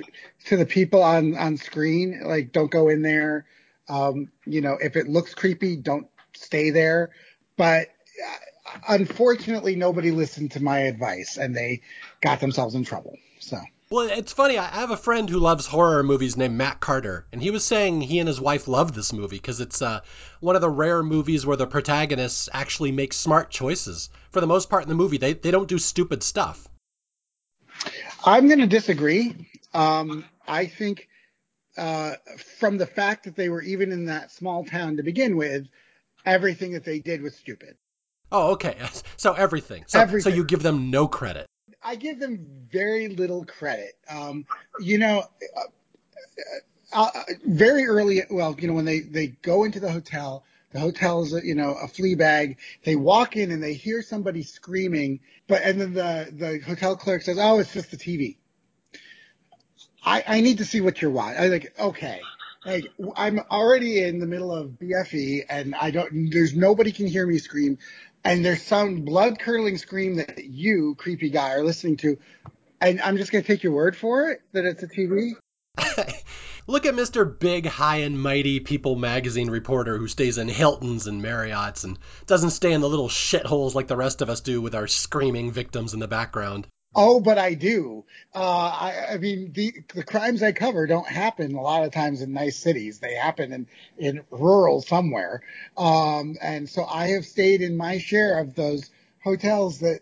to 0.46 0.56
the 0.56 0.66
people 0.66 1.02
on 1.02 1.36
on 1.36 1.56
screen. 1.56 2.22
Like 2.25 2.52
don't 2.52 2.70
go 2.70 2.88
in 2.88 3.02
there. 3.02 3.46
Um 3.88 4.30
you 4.44 4.60
know 4.60 4.76
if 4.80 4.96
it 4.96 5.08
looks 5.08 5.34
creepy 5.34 5.76
don't 5.76 6.08
stay 6.34 6.70
there. 6.70 7.10
But 7.56 7.88
uh, 8.26 8.78
unfortunately 8.88 9.76
nobody 9.76 10.10
listened 10.10 10.52
to 10.52 10.62
my 10.62 10.80
advice 10.80 11.38
and 11.38 11.56
they 11.56 11.82
got 12.20 12.40
themselves 12.40 12.75
in 12.75 12.84
trouble. 12.84 13.16
So 13.40 13.58
Well, 13.88 14.09
it's 14.09 14.33
funny. 14.33 14.59
I 14.59 14.66
have 14.66 14.90
a 14.90 14.97
friend 14.97 15.31
who 15.31 15.38
loves 15.38 15.64
horror 15.64 16.02
movies 16.02 16.37
named 16.37 16.57
Matt 16.57 16.81
Carter, 16.81 17.25
and 17.31 17.40
he 17.40 17.52
was 17.52 17.64
saying 17.64 18.00
he 18.00 18.19
and 18.19 18.26
his 18.26 18.40
wife 18.40 18.66
love 18.66 18.93
this 18.93 19.12
movie 19.12 19.37
because 19.37 19.61
it's 19.61 19.81
uh, 19.81 20.00
one 20.40 20.57
of 20.57 20.61
the 20.61 20.69
rare 20.69 21.05
movies 21.05 21.47
where 21.47 21.57
the 21.57 21.69
protagonists 21.69 22.49
actually 22.52 22.90
make 22.90 23.12
smart 23.12 23.49
choices. 23.50 24.11
For 24.33 24.40
the 24.40 24.49
most 24.49 24.71
part 24.71 24.83
in 24.83 24.88
the 24.88 24.97
movie, 24.97 25.19
they, 25.19 25.35
they 25.35 25.52
don't 25.52 25.69
do 25.69 25.78
stupid 25.78 26.25
stuff. 26.25 26.66
I'm 28.25 28.49
going 28.49 28.59
to 28.59 28.66
disagree. 28.66 29.37
Um, 29.73 30.25
I 30.49 30.66
think 30.66 31.07
uh, 31.78 32.14
from 32.59 32.78
the 32.78 32.87
fact 32.87 33.25
that 33.25 33.37
they 33.37 33.49
were 33.49 33.62
even 33.62 33.93
in 33.93 34.07
that 34.07 34.33
small 34.33 34.64
town 34.64 34.97
to 34.97 35.05
begin 35.05 35.37
with, 35.37 35.69
everything 36.25 36.73
that 36.73 36.85
they 36.85 36.99
did 36.99 37.23
was 37.23 37.37
stupid. 37.37 37.76
Oh, 38.33 38.52
okay. 38.52 38.76
So 39.16 39.33
everything. 39.33 39.85
So, 39.87 40.00
Everything. 40.00 40.33
so 40.33 40.37
you 40.37 40.45
give 40.45 40.62
them 40.62 40.90
no 40.90 41.09
credit. 41.09 41.47
I 41.83 41.97
give 41.97 42.18
them 42.18 42.47
very 42.71 43.09
little 43.09 43.45
credit. 43.45 43.97
Um, 44.09 44.47
you 44.80 44.99
know, 44.99 45.25
uh, 45.56 45.61
uh, 46.92 47.23
very 47.45 47.87
early, 47.87 48.23
well, 48.30 48.56
you 48.59 48.68
know, 48.68 48.75
when 48.75 48.85
they, 48.85 49.00
they 49.00 49.28
go 49.28 49.64
into 49.64 49.80
the 49.80 49.90
hotel, 49.90 50.45
the 50.73 50.80
hotel 50.80 51.23
is, 51.23 51.33
you 51.45 51.54
know, 51.54 51.75
a 51.75 51.88
flea 51.88 52.14
bag. 52.14 52.59
They 52.85 52.97
walk 52.97 53.37
in 53.37 53.50
and 53.50 53.62
they 53.62 53.75
hear 53.75 54.02
somebody 54.02 54.42
screaming, 54.42 55.21
but, 55.47 55.62
and 55.62 55.80
then 55.80 55.95
the, 55.95 56.28
the 56.33 56.61
hotel 56.66 56.97
clerk 56.97 57.23
says, 57.23 57.38
oh, 57.40 57.59
it's 57.59 57.73
just 57.73 57.90
the 57.90 57.97
TV. 57.97 58.37
I, 60.04 60.25
I 60.26 60.40
need 60.40 60.59
to 60.59 60.64
see 60.64 60.80
what 60.80 61.02
you're 61.02 61.11
watching. 61.11 61.42
I 61.42 61.47
like, 61.49 61.75
okay. 61.78 62.21
Like, 62.64 62.92
I'm 63.16 63.40
already 63.50 64.02
in 64.02 64.18
the 64.18 64.26
middle 64.26 64.52
of 64.52 64.71
BFE 64.71 65.45
and 65.49 65.75
I 65.76 65.90
don't, 65.92 66.30
there's 66.30 66.54
nobody 66.54 66.90
can 66.90 67.06
hear 67.06 67.26
me 67.26 67.38
scream. 67.38 67.78
And 68.26 68.45
there's 68.45 68.62
some 68.62 69.02
blood 69.02 69.38
curdling 69.38 69.78
scream 69.78 70.16
that 70.16 70.45
you, 70.45 70.97
creepy 70.99 71.30
guy, 71.30 71.52
are 71.52 71.62
listening 71.62 71.97
to. 71.99 72.18
And 72.80 73.00
I'm 73.00 73.18
just 73.18 73.30
going 73.30 73.45
to 73.45 73.47
take 73.47 73.62
your 73.62 73.73
word 73.73 73.97
for 73.97 74.30
it 74.30 74.40
that 74.52 74.64
it's 74.64 74.83
a 74.83 74.88
TV. 74.88 75.35
Look 76.66 76.87
at 76.87 76.95
Mr. 76.95 77.38
Big, 77.38 77.66
High 77.66 77.99
and 77.99 78.21
Mighty 78.21 78.59
People 78.59 78.97
magazine 78.97 79.49
reporter 79.49 79.97
who 79.97 80.09
stays 80.09 80.38
in 80.38 80.49
Hiltons 80.49 81.06
and 81.06 81.23
Marriott's 81.23 81.85
and 81.85 82.00
doesn't 82.26 82.50
stay 82.50 82.73
in 82.73 82.80
the 82.80 82.88
little 82.88 83.09
shitholes 83.09 83.76
like 83.76 83.87
the 83.87 83.97
rest 83.97 84.23
of 84.23 84.28
us 84.28 84.40
do 84.40 84.61
with 84.61 84.75
our 84.75 84.88
screaming 84.88 85.52
victims 85.52 85.95
in 85.95 86.00
the 86.00 86.09
background. 86.09 86.66
Oh, 86.98 87.20
but 87.20 87.36
I 87.36 87.52
do. 87.52 88.06
Uh, 88.34 88.38
I, 88.40 89.06
I 89.12 89.16
mean, 89.18 89.52
the 89.52 89.74
the 89.94 90.02
crimes 90.02 90.42
I 90.42 90.52
cover 90.52 90.86
don't 90.86 91.06
happen 91.06 91.54
a 91.54 91.60
lot 91.60 91.84
of 91.84 91.92
times 91.92 92.22
in 92.22 92.32
nice 92.32 92.56
cities. 92.56 92.98
They 93.00 93.14
happen 93.14 93.52
in 93.52 93.66
in 93.98 94.24
rural 94.30 94.80
somewhere. 94.80 95.42
Um, 95.76 96.36
and 96.40 96.66
so 96.68 96.86
I 96.86 97.08
have 97.08 97.26
stayed 97.26 97.60
in 97.60 97.76
my 97.76 97.98
share 97.98 98.38
of 98.38 98.54
those 98.54 98.90
hotels 99.22 99.80
that 99.80 100.00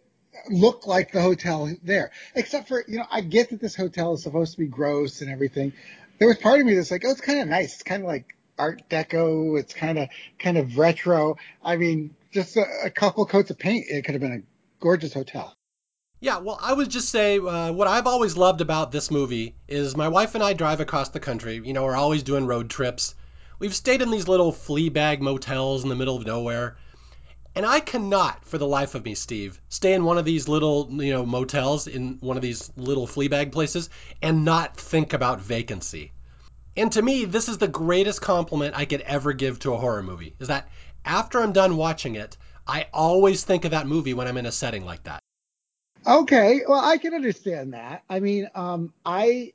look 0.48 0.86
like 0.86 1.10
the 1.10 1.20
hotel 1.20 1.74
there. 1.82 2.12
Except 2.36 2.68
for, 2.68 2.84
you 2.86 2.98
know, 2.98 3.06
I 3.10 3.22
get 3.22 3.50
that 3.50 3.60
this 3.60 3.74
hotel 3.74 4.14
is 4.14 4.22
supposed 4.22 4.52
to 4.52 4.58
be 4.58 4.66
gross 4.68 5.20
and 5.20 5.30
everything. 5.30 5.72
There 6.18 6.28
was 6.28 6.38
part 6.38 6.60
of 6.60 6.66
me 6.66 6.76
that's 6.76 6.92
like, 6.92 7.04
oh, 7.04 7.10
it's 7.10 7.20
kind 7.20 7.40
of 7.40 7.48
nice. 7.48 7.74
It's 7.74 7.82
kind 7.82 8.02
of 8.04 8.06
like 8.06 8.36
Art 8.56 8.88
Deco. 8.88 9.58
It's 9.58 9.74
kind 9.74 9.98
of 9.98 10.10
kind 10.38 10.56
of 10.56 10.78
retro. 10.78 11.38
I 11.64 11.76
mean, 11.76 12.14
just 12.30 12.56
a, 12.56 12.64
a 12.84 12.90
couple 12.90 13.26
coats 13.26 13.50
of 13.50 13.58
paint, 13.58 13.86
it 13.88 14.04
could 14.04 14.14
have 14.14 14.22
been 14.22 14.44
a 14.44 14.80
gorgeous 14.80 15.12
hotel. 15.12 15.56
Yeah, 16.24 16.38
well, 16.38 16.58
I 16.58 16.72
would 16.72 16.88
just 16.88 17.10
say 17.10 17.38
uh, 17.38 17.70
what 17.72 17.86
I've 17.86 18.06
always 18.06 18.34
loved 18.34 18.62
about 18.62 18.90
this 18.90 19.10
movie 19.10 19.56
is 19.68 19.94
my 19.94 20.08
wife 20.08 20.34
and 20.34 20.42
I 20.42 20.54
drive 20.54 20.80
across 20.80 21.10
the 21.10 21.20
country. 21.20 21.60
You 21.62 21.74
know, 21.74 21.84
we're 21.84 21.94
always 21.94 22.22
doing 22.22 22.46
road 22.46 22.70
trips. 22.70 23.14
We've 23.58 23.74
stayed 23.74 24.00
in 24.00 24.10
these 24.10 24.26
little 24.26 24.50
flea 24.50 24.88
bag 24.88 25.20
motels 25.20 25.82
in 25.82 25.90
the 25.90 25.94
middle 25.94 26.16
of 26.16 26.24
nowhere. 26.24 26.78
And 27.54 27.66
I 27.66 27.80
cannot, 27.80 28.42
for 28.46 28.56
the 28.56 28.66
life 28.66 28.94
of 28.94 29.04
me, 29.04 29.14
Steve, 29.14 29.60
stay 29.68 29.92
in 29.92 30.04
one 30.04 30.16
of 30.16 30.24
these 30.24 30.48
little, 30.48 30.88
you 30.90 31.12
know, 31.12 31.26
motels 31.26 31.88
in 31.88 32.16
one 32.22 32.38
of 32.38 32.42
these 32.42 32.72
little 32.74 33.06
flea 33.06 33.28
bag 33.28 33.52
places 33.52 33.90
and 34.22 34.46
not 34.46 34.78
think 34.78 35.12
about 35.12 35.42
vacancy. 35.42 36.12
And 36.74 36.90
to 36.92 37.02
me, 37.02 37.26
this 37.26 37.50
is 37.50 37.58
the 37.58 37.68
greatest 37.68 38.22
compliment 38.22 38.78
I 38.78 38.86
could 38.86 39.02
ever 39.02 39.34
give 39.34 39.58
to 39.58 39.74
a 39.74 39.78
horror 39.78 40.02
movie. 40.02 40.36
Is 40.40 40.48
that 40.48 40.70
after 41.04 41.42
I'm 41.42 41.52
done 41.52 41.76
watching 41.76 42.14
it, 42.14 42.38
I 42.66 42.86
always 42.94 43.44
think 43.44 43.66
of 43.66 43.72
that 43.72 43.86
movie 43.86 44.14
when 44.14 44.26
I'm 44.26 44.38
in 44.38 44.46
a 44.46 44.52
setting 44.52 44.86
like 44.86 45.02
that. 45.02 45.20
Okay, 46.06 46.60
well, 46.68 46.84
I 46.84 46.98
can 46.98 47.14
understand 47.14 47.74
that. 47.74 48.02
I 48.08 48.20
mean, 48.20 48.48
um, 48.54 48.92
I 49.04 49.52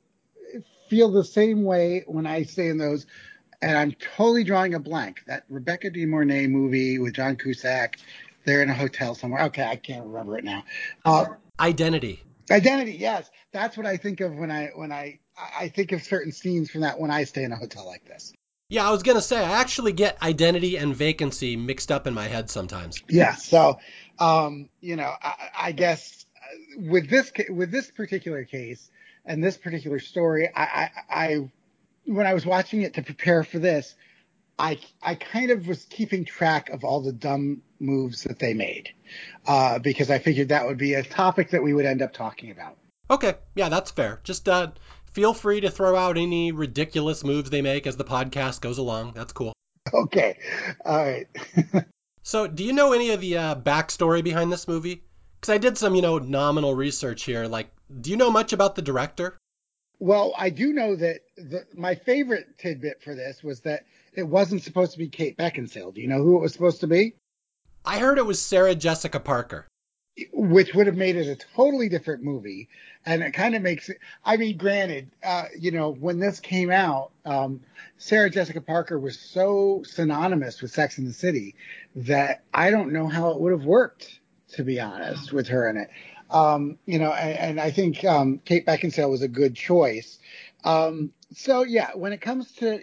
feel 0.88 1.10
the 1.10 1.24
same 1.24 1.62
way 1.62 2.04
when 2.06 2.26
I 2.26 2.42
stay 2.42 2.68
in 2.68 2.78
those, 2.78 3.06
and 3.62 3.76
I'm 3.76 3.92
totally 3.92 4.44
drawing 4.44 4.74
a 4.74 4.80
blank. 4.80 5.22
That 5.26 5.44
Rebecca 5.48 5.90
De 5.90 6.04
Mornay 6.06 6.48
movie 6.48 6.98
with 6.98 7.14
John 7.14 7.36
Cusack, 7.36 7.98
they're 8.44 8.62
in 8.62 8.70
a 8.70 8.74
hotel 8.74 9.14
somewhere. 9.14 9.44
Okay, 9.44 9.64
I 9.64 9.76
can't 9.76 10.06
remember 10.06 10.38
it 10.38 10.44
now. 10.44 10.64
Uh, 11.04 11.26
Identity. 11.60 12.22
Identity, 12.50 12.92
yes, 12.92 13.30
that's 13.52 13.76
what 13.76 13.86
I 13.86 13.96
think 13.96 14.20
of 14.20 14.34
when 14.34 14.50
I 14.50 14.70
when 14.74 14.90
I 14.90 15.20
I 15.38 15.68
think 15.68 15.92
of 15.92 16.02
certain 16.02 16.32
scenes 16.32 16.70
from 16.70 16.80
that 16.80 16.98
when 16.98 17.10
I 17.10 17.24
stay 17.24 17.44
in 17.44 17.52
a 17.52 17.56
hotel 17.56 17.86
like 17.86 18.04
this. 18.06 18.32
Yeah, 18.70 18.88
I 18.88 18.90
was 18.90 19.02
gonna 19.02 19.20
say 19.20 19.38
I 19.38 19.60
actually 19.60 19.92
get 19.92 20.20
identity 20.22 20.76
and 20.76 20.94
vacancy 20.94 21.56
mixed 21.56 21.92
up 21.92 22.06
in 22.06 22.14
my 22.14 22.26
head 22.28 22.50
sometimes. 22.50 23.02
Yeah. 23.08 23.34
So, 23.34 23.78
um, 24.18 24.68
you 24.80 24.96
know, 24.96 25.12
I, 25.22 25.50
I 25.58 25.72
guess 25.72 26.19
with 26.76 27.08
this 27.08 27.32
with 27.48 27.70
this 27.70 27.90
particular 27.90 28.44
case 28.44 28.90
and 29.24 29.42
this 29.42 29.56
particular 29.56 29.98
story, 29.98 30.48
I, 30.54 30.62
I, 30.62 30.90
I 31.10 31.50
when 32.06 32.26
I 32.26 32.34
was 32.34 32.46
watching 32.46 32.82
it 32.82 32.94
to 32.94 33.02
prepare 33.02 33.44
for 33.44 33.58
this, 33.58 33.94
I 34.58 34.78
I 35.02 35.14
kind 35.14 35.50
of 35.50 35.66
was 35.66 35.84
keeping 35.84 36.24
track 36.24 36.70
of 36.70 36.84
all 36.84 37.00
the 37.00 37.12
dumb 37.12 37.62
moves 37.78 38.24
that 38.24 38.38
they 38.38 38.54
made 38.54 38.90
uh, 39.46 39.78
because 39.78 40.10
I 40.10 40.18
figured 40.18 40.48
that 40.48 40.66
would 40.66 40.78
be 40.78 40.94
a 40.94 41.02
topic 41.02 41.50
that 41.50 41.62
we 41.62 41.72
would 41.72 41.86
end 41.86 42.02
up 42.02 42.12
talking 42.12 42.50
about. 42.50 42.76
Okay, 43.10 43.34
yeah, 43.54 43.68
that's 43.68 43.90
fair. 43.90 44.20
Just 44.22 44.48
uh, 44.48 44.72
feel 45.12 45.34
free 45.34 45.60
to 45.62 45.70
throw 45.70 45.96
out 45.96 46.16
any 46.16 46.52
ridiculous 46.52 47.24
moves 47.24 47.50
they 47.50 47.62
make 47.62 47.86
as 47.86 47.96
the 47.96 48.04
podcast 48.04 48.60
goes 48.60 48.78
along. 48.78 49.12
That's 49.14 49.32
cool. 49.32 49.52
Okay. 49.92 50.38
All 50.84 51.04
right. 51.04 51.26
So, 52.22 52.46
do 52.46 52.64
you 52.64 52.72
know 52.72 52.92
any 52.92 53.10
of 53.10 53.20
the 53.20 53.38
uh, 53.38 53.54
backstory 53.54 54.22
behind 54.22 54.52
this 54.52 54.68
movie? 54.68 55.02
Because 55.40 55.54
I 55.54 55.58
did 55.58 55.78
some, 55.78 55.94
you 55.94 56.02
know, 56.02 56.18
nominal 56.18 56.74
research 56.74 57.24
here. 57.24 57.46
Like, 57.46 57.70
do 58.00 58.10
you 58.10 58.16
know 58.16 58.30
much 58.30 58.52
about 58.52 58.74
the 58.74 58.82
director? 58.82 59.38
Well, 59.98 60.34
I 60.36 60.50
do 60.50 60.72
know 60.72 60.96
that 60.96 61.20
the, 61.36 61.66
my 61.74 61.94
favorite 61.94 62.58
tidbit 62.58 63.02
for 63.02 63.14
this 63.14 63.42
was 63.42 63.60
that 63.60 63.84
it 64.14 64.22
wasn't 64.22 64.62
supposed 64.62 64.92
to 64.92 64.98
be 64.98 65.08
Kate 65.08 65.36
Beckinsale. 65.36 65.94
Do 65.94 66.00
you 66.00 66.08
know 66.08 66.22
who 66.22 66.36
it 66.38 66.42
was 66.42 66.52
supposed 66.52 66.80
to 66.80 66.86
be? 66.86 67.14
I 67.84 67.98
heard 67.98 68.18
it 68.18 68.26
was 68.26 68.40
Sarah 68.40 68.74
Jessica 68.74 69.20
Parker. 69.20 69.66
which 70.32 70.74
would 70.74 70.86
have 70.86 70.96
made 70.96 71.16
it 71.16 71.28
a 71.28 71.36
totally 71.54 71.88
different 71.88 72.22
movie. 72.22 72.68
And 73.06 73.22
it 73.22 73.32
kind 73.32 73.54
of 73.54 73.62
makes 73.62 73.88
it, 73.88 73.98
I 74.24 74.36
mean, 74.36 74.56
granted, 74.56 75.10
uh, 75.22 75.44
you 75.58 75.70
know, 75.70 75.90
when 75.92 76.18
this 76.18 76.40
came 76.40 76.70
out, 76.70 77.10
um, 77.24 77.60
Sarah 77.98 78.30
Jessica 78.30 78.60
Parker 78.60 78.98
was 78.98 79.18
so 79.18 79.82
synonymous 79.86 80.60
with 80.60 80.72
Sex 80.72 80.98
in 80.98 81.06
the 81.06 81.12
City 81.12 81.54
that 81.96 82.42
I 82.52 82.70
don't 82.70 82.92
know 82.92 83.08
how 83.08 83.30
it 83.30 83.40
would 83.40 83.52
have 83.52 83.64
worked, 83.64 84.19
to 84.54 84.64
be 84.64 84.80
honest, 84.80 85.32
with 85.32 85.48
her 85.48 85.68
in 85.68 85.76
it. 85.76 85.90
Um, 86.30 86.78
you 86.86 86.98
know, 86.98 87.12
and, 87.12 87.38
and 87.38 87.60
I 87.60 87.70
think 87.70 88.04
um, 88.04 88.40
Kate 88.44 88.64
Beckinsale 88.64 89.10
was 89.10 89.22
a 89.22 89.28
good 89.28 89.54
choice. 89.54 90.18
Um, 90.64 91.12
so 91.32 91.64
yeah, 91.64 91.90
when 91.94 92.12
it 92.12 92.20
comes 92.20 92.52
to, 92.56 92.80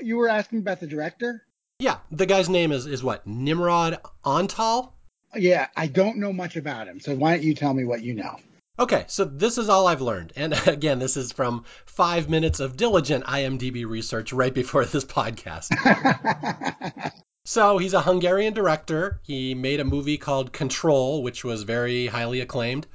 you 0.00 0.16
were 0.16 0.28
asking 0.28 0.60
about 0.60 0.80
the 0.80 0.86
director. 0.86 1.42
Yeah, 1.80 1.98
the 2.10 2.26
guy's 2.26 2.48
name 2.48 2.70
is 2.70 2.86
is 2.86 3.02
what 3.02 3.26
Nimrod 3.26 3.98
Antal. 4.24 4.92
Yeah, 5.34 5.66
I 5.76 5.88
don't 5.88 6.18
know 6.18 6.32
much 6.32 6.56
about 6.56 6.86
him. 6.86 7.00
So 7.00 7.14
why 7.14 7.34
don't 7.34 7.42
you 7.42 7.54
tell 7.54 7.74
me 7.74 7.84
what 7.84 8.02
you 8.02 8.14
know? 8.14 8.36
Okay, 8.78 9.04
so 9.06 9.24
this 9.24 9.58
is 9.58 9.68
all 9.68 9.86
I've 9.86 10.00
learned. 10.00 10.32
And 10.36 10.52
again, 10.68 10.98
this 10.98 11.16
is 11.16 11.32
from 11.32 11.64
five 11.86 12.28
minutes 12.28 12.60
of 12.60 12.76
diligent 12.76 13.24
IMDb 13.24 13.86
research 13.86 14.32
right 14.32 14.54
before 14.54 14.84
this 14.84 15.04
podcast. 15.04 15.70
so 17.44 17.78
he's 17.78 17.94
a 17.94 18.02
Hungarian 18.02 18.54
director. 18.54 19.20
He 19.22 19.54
made 19.54 19.80
a 19.80 19.84
movie 19.84 20.18
called 20.18 20.52
Control, 20.52 21.22
which 21.22 21.44
was 21.44 21.62
very 21.62 22.06
highly 22.06 22.40
acclaimed. 22.40 22.86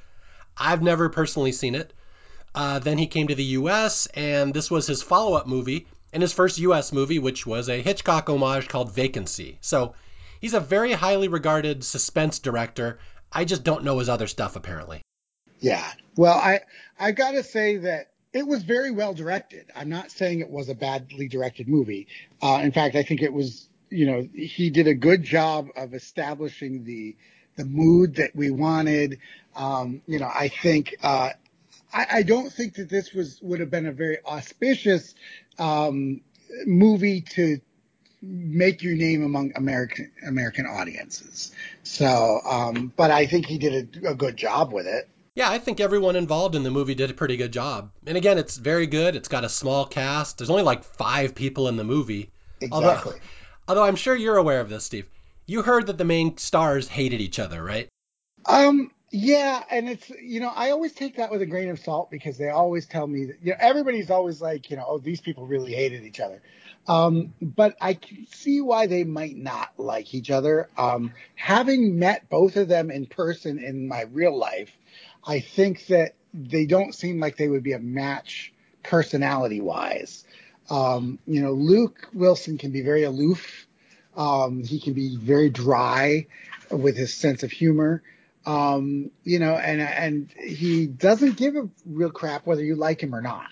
I've 0.57 0.81
never 0.81 1.09
personally 1.09 1.51
seen 1.51 1.75
it. 1.75 1.93
Uh, 2.53 2.79
then 2.79 2.97
he 2.97 3.07
came 3.07 3.27
to 3.27 3.35
the 3.35 3.43
US, 3.43 4.07
and 4.07 4.53
this 4.53 4.71
was 4.71 4.87
his 4.87 5.01
follow 5.01 5.35
up 5.35 5.47
movie, 5.47 5.87
and 6.11 6.21
his 6.21 6.33
first 6.33 6.57
US 6.59 6.91
movie, 6.91 7.19
which 7.19 7.45
was 7.45 7.69
a 7.69 7.81
Hitchcock 7.81 8.29
homage 8.29 8.67
called 8.67 8.91
Vacancy. 8.93 9.57
So 9.61 9.93
he's 10.41 10.55
a 10.55 10.59
very 10.59 10.93
highly 10.93 11.27
regarded 11.27 11.83
suspense 11.83 12.39
director. 12.39 12.99
I 13.31 13.45
just 13.45 13.63
don't 13.63 13.83
know 13.83 13.99
his 13.99 14.09
other 14.09 14.27
stuff, 14.27 14.55
apparently. 14.55 15.01
Yeah. 15.59 15.85
Well, 16.15 16.37
I 16.37 16.61
I 16.99 17.11
got 17.11 17.31
to 17.31 17.43
say 17.43 17.77
that 17.77 18.11
it 18.33 18.47
was 18.47 18.63
very 18.63 18.91
well 18.91 19.13
directed. 19.13 19.67
I'm 19.75 19.89
not 19.89 20.11
saying 20.11 20.39
it 20.39 20.49
was 20.49 20.69
a 20.69 20.75
badly 20.75 21.27
directed 21.27 21.67
movie. 21.67 22.07
Uh, 22.41 22.59
in 22.63 22.71
fact, 22.71 22.95
I 22.95 23.03
think 23.03 23.21
it 23.21 23.33
was. 23.33 23.67
You 23.89 24.05
know, 24.05 24.29
he 24.33 24.69
did 24.69 24.87
a 24.87 24.93
good 24.93 25.23
job 25.23 25.69
of 25.75 25.93
establishing 25.93 26.83
the 26.83 27.15
the 27.55 27.65
mood 27.65 28.15
that 28.15 28.35
we 28.35 28.51
wanted. 28.51 29.19
Um, 29.55 30.01
you 30.07 30.19
know, 30.19 30.31
I 30.33 30.47
think 30.47 30.95
uh, 31.03 31.31
I, 31.93 32.07
I, 32.11 32.23
don't 32.23 32.51
think 32.51 32.75
that 32.75 32.89
this 32.89 33.13
was 33.13 33.39
would 33.41 33.59
have 33.59 33.69
been 33.69 33.85
a 33.85 33.91
very 33.91 34.19
auspicious 34.25 35.13
um, 35.57 36.21
movie 36.65 37.21
to 37.21 37.59
make 38.21 38.83
your 38.83 38.95
name 38.95 39.23
among 39.23 39.53
American 39.55 40.11
American 40.25 40.65
audiences. 40.65 41.51
So, 41.83 42.39
um, 42.45 42.93
but 42.95 43.11
I 43.11 43.25
think 43.25 43.45
he 43.45 43.57
did 43.57 44.03
a, 44.03 44.11
a 44.11 44.15
good 44.15 44.37
job 44.37 44.71
with 44.71 44.87
it. 44.87 45.09
Yeah, 45.35 45.49
I 45.49 45.59
think 45.59 45.79
everyone 45.79 46.15
involved 46.15 46.55
in 46.55 46.63
the 46.63 46.71
movie 46.71 46.95
did 46.95 47.11
a 47.11 47.13
pretty 47.13 47.37
good 47.37 47.53
job. 47.53 47.91
And 48.05 48.17
again, 48.17 48.37
it's 48.37 48.57
very 48.57 48.87
good. 48.87 49.15
It's 49.15 49.29
got 49.29 49.45
a 49.45 49.49
small 49.49 49.85
cast. 49.85 50.37
There's 50.37 50.49
only 50.49 50.63
like 50.63 50.83
five 50.83 51.33
people 51.33 51.67
in 51.67 51.77
the 51.77 51.83
movie. 51.83 52.31
Exactly. 52.59 52.71
Although, 52.71 53.19
although 53.69 53.83
I'm 53.83 53.95
sure 53.95 54.15
you're 54.15 54.37
aware 54.37 54.59
of 54.59 54.69
this, 54.69 54.83
Steve. 54.83 55.07
You 55.45 55.61
heard 55.61 55.87
that 55.87 55.97
the 55.97 56.05
main 56.05 56.37
stars 56.37 56.87
hated 56.87 57.21
each 57.21 57.39
other, 57.39 57.63
right? 57.63 57.87
Um, 58.45 58.91
yeah, 59.11 59.63
and 59.71 59.89
it's 59.89 60.09
you 60.09 60.39
know 60.39 60.51
I 60.53 60.71
always 60.71 60.93
take 60.93 61.15
that 61.17 61.31
with 61.31 61.41
a 61.41 61.45
grain 61.45 61.69
of 61.69 61.79
salt 61.79 62.11
because 62.11 62.37
they 62.37 62.49
always 62.49 62.85
tell 62.85 63.07
me 63.07 63.25
that 63.25 63.37
you 63.41 63.51
know 63.51 63.57
everybody's 63.59 64.11
always 64.11 64.41
like 64.41 64.69
you 64.69 64.77
know 64.77 64.85
oh 64.87 64.97
these 64.97 65.21
people 65.21 65.47
really 65.47 65.73
hated 65.73 66.03
each 66.03 66.19
other, 66.19 66.41
um, 66.87 67.33
but 67.41 67.75
I 67.81 67.93
can 67.93 68.27
see 68.27 68.61
why 68.61 68.87
they 68.87 69.03
might 69.03 69.37
not 69.37 69.71
like 69.77 70.13
each 70.13 70.29
other. 70.29 70.69
Um, 70.77 71.13
having 71.35 71.97
met 71.97 72.29
both 72.29 72.55
of 72.55 72.67
them 72.67 72.91
in 72.91 73.05
person 73.07 73.59
in 73.59 73.87
my 73.87 74.03
real 74.11 74.37
life, 74.37 74.71
I 75.25 75.39
think 75.39 75.87
that 75.87 76.13
they 76.33 76.65
don't 76.65 76.93
seem 76.93 77.19
like 77.19 77.37
they 77.37 77.47
would 77.47 77.63
be 77.63 77.73
a 77.73 77.79
match 77.79 78.53
personality 78.83 79.61
wise. 79.61 80.25
Um, 80.69 81.19
you 81.25 81.41
know, 81.41 81.53
Luke 81.53 82.09
Wilson 82.13 82.57
can 82.57 82.71
be 82.71 82.81
very 82.81 83.03
aloof. 83.03 83.67
Um, 84.15 84.63
he 84.63 84.79
can 84.79 84.93
be 84.93 85.15
very 85.15 85.49
dry 85.49 86.27
with 86.69 86.97
his 86.97 87.13
sense 87.13 87.43
of 87.43 87.51
humor. 87.51 88.03
Um, 88.45 89.11
you 89.23 89.39
know, 89.39 89.55
and 89.55 89.81
and 89.81 90.31
he 90.31 90.87
doesn't 90.87 91.37
give 91.37 91.55
a 91.55 91.69
real 91.85 92.09
crap 92.11 92.45
whether 92.45 92.63
you 92.63 92.75
like 92.75 93.01
him 93.01 93.13
or 93.13 93.21
not. 93.21 93.49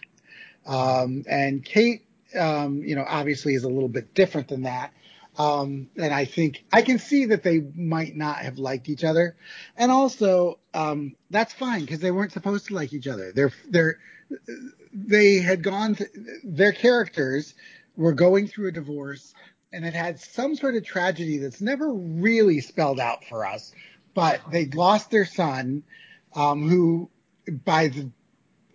Um, 0.66 1.24
and 1.30 1.64
Kate, 1.64 2.06
um, 2.38 2.84
you 2.84 2.96
know, 2.96 3.06
obviously 3.08 3.54
is 3.54 3.64
a 3.64 3.70
little 3.70 3.90
bit 3.90 4.14
different 4.14 4.48
than 4.48 4.64
that. 4.64 4.92
Um, 5.38 5.90
and 5.96 6.14
I 6.14 6.26
think 6.26 6.64
I 6.74 6.82
can 6.82 6.98
see 6.98 7.26
that 7.26 7.44
they 7.44 7.60
might 7.76 8.16
not 8.16 8.38
have 8.38 8.58
liked 8.58 8.90
each 8.90 9.04
other, 9.04 9.36
and 9.76 9.92
also 9.92 10.58
um, 10.74 11.16
that's 11.30 11.54
fine 11.54 11.82
because 11.82 12.00
they 12.00 12.10
weren't 12.10 12.32
supposed 12.32 12.68
to 12.68 12.74
like 12.74 12.92
each 12.92 13.08
other. 13.08 13.32
They're 13.32 13.54
they're 13.70 14.00
they 15.06 15.38
had 15.38 15.64
gone 15.64 15.96
th- 15.96 16.10
their 16.44 16.72
characters 16.72 17.54
were 17.96 18.14
going 18.14 18.48
through 18.48 18.70
a 18.70 18.72
divorce 18.72 19.34
and 19.72 19.86
it 19.86 19.94
had 19.94 20.20
some 20.20 20.56
sort 20.56 20.76
of 20.76 20.84
tragedy 20.84 21.38
that's 21.38 21.62
never 21.62 21.94
really 21.94 22.62
spelled 22.62 23.00
out 23.00 23.24
for 23.26 23.46
us 23.46 23.74
but 24.18 24.42
they'd 24.50 24.74
lost 24.74 25.12
their 25.12 25.26
son, 25.26 25.84
um, 26.34 26.68
who, 26.68 27.08
by 27.66 27.90
the 27.90 28.10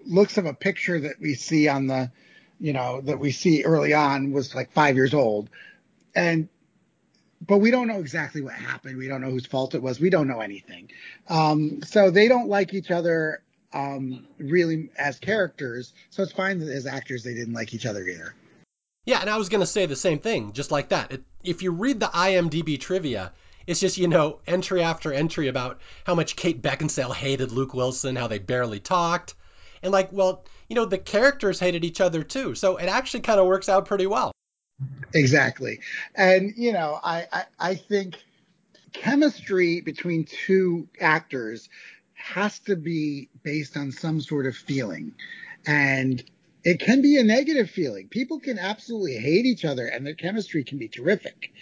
looks 0.06 0.38
of 0.38 0.46
a 0.46 0.54
picture 0.54 1.00
that 1.00 1.16
we 1.20 1.34
see 1.34 1.66
on 1.66 1.88
the, 1.88 2.12
you 2.60 2.72
know, 2.72 3.00
that 3.00 3.18
we 3.18 3.32
see 3.32 3.64
early 3.64 3.92
on, 3.92 4.30
was 4.30 4.54
like 4.54 4.70
five 4.70 4.94
years 4.94 5.12
old, 5.12 5.50
and 6.14 6.48
but 7.44 7.58
we 7.58 7.72
don't 7.72 7.88
know 7.88 7.98
exactly 7.98 8.40
what 8.40 8.54
happened. 8.54 8.96
We 8.96 9.08
don't 9.08 9.20
know 9.20 9.30
whose 9.30 9.46
fault 9.46 9.74
it 9.74 9.82
was. 9.82 9.98
We 9.98 10.10
don't 10.10 10.28
know 10.28 10.38
anything. 10.38 10.92
Um, 11.28 11.82
so 11.82 12.12
they 12.12 12.28
don't 12.28 12.48
like 12.48 12.72
each 12.72 12.92
other 12.92 13.42
um, 13.72 14.26
really 14.38 14.90
as 14.96 15.18
characters. 15.18 15.92
So 16.10 16.22
it's 16.22 16.32
fine 16.32 16.58
that 16.60 16.68
as 16.68 16.86
actors 16.86 17.24
they 17.24 17.34
didn't 17.34 17.54
like 17.54 17.74
each 17.74 17.86
other 17.86 18.06
either. 18.06 18.34
Yeah, 19.04 19.20
and 19.20 19.28
I 19.28 19.36
was 19.36 19.48
going 19.48 19.60
to 19.60 19.66
say 19.66 19.86
the 19.86 19.96
same 19.96 20.20
thing, 20.20 20.52
just 20.52 20.70
like 20.70 20.90
that. 20.90 21.12
It, 21.12 21.22
if 21.42 21.62
you 21.62 21.72
read 21.72 21.98
the 21.98 22.06
IMDb 22.06 22.78
trivia, 22.78 23.32
it's 23.66 23.80
just, 23.80 23.98
you 23.98 24.06
know, 24.08 24.38
entry 24.46 24.82
after 24.82 25.12
entry 25.12 25.48
about 25.48 25.80
how 26.04 26.14
much 26.14 26.36
Kate 26.36 26.62
Beckinsale 26.62 27.14
hated 27.14 27.50
Luke 27.52 27.74
Wilson, 27.74 28.16
how 28.16 28.28
they 28.28 28.38
barely 28.38 28.80
talked. 28.80 29.34
And 29.82 29.90
like, 29.92 30.12
well, 30.12 30.44
you 30.68 30.76
know, 30.76 30.84
the 30.84 30.98
characters 30.98 31.58
hated 31.58 31.84
each 31.84 32.00
other 32.00 32.22
too. 32.22 32.54
So 32.54 32.76
it 32.76 32.86
actually 32.86 33.20
kind 33.20 33.40
of 33.40 33.46
works 33.46 33.68
out 33.68 33.86
pretty 33.86 34.06
well. 34.06 34.32
Exactly. 35.14 35.80
And, 36.14 36.54
you 36.56 36.72
know, 36.72 36.98
I, 37.02 37.26
I, 37.32 37.44
I 37.58 37.74
think 37.74 38.22
chemistry 38.92 39.80
between 39.80 40.24
two 40.24 40.88
actors 41.00 41.68
has 42.22 42.60
to 42.60 42.76
be 42.76 43.28
based 43.42 43.76
on 43.76 43.90
some 43.90 44.20
sort 44.20 44.46
of 44.46 44.54
feeling. 44.54 45.12
And 45.66 46.22
it 46.64 46.78
can 46.78 47.02
be 47.02 47.18
a 47.18 47.24
negative 47.24 47.68
feeling. 47.68 48.06
People 48.06 48.38
can 48.38 48.58
absolutely 48.58 49.16
hate 49.16 49.44
each 49.44 49.64
other 49.64 49.86
and 49.86 50.06
their 50.06 50.14
chemistry 50.14 50.62
can 50.62 50.78
be 50.78 50.88
terrific. 50.88 51.52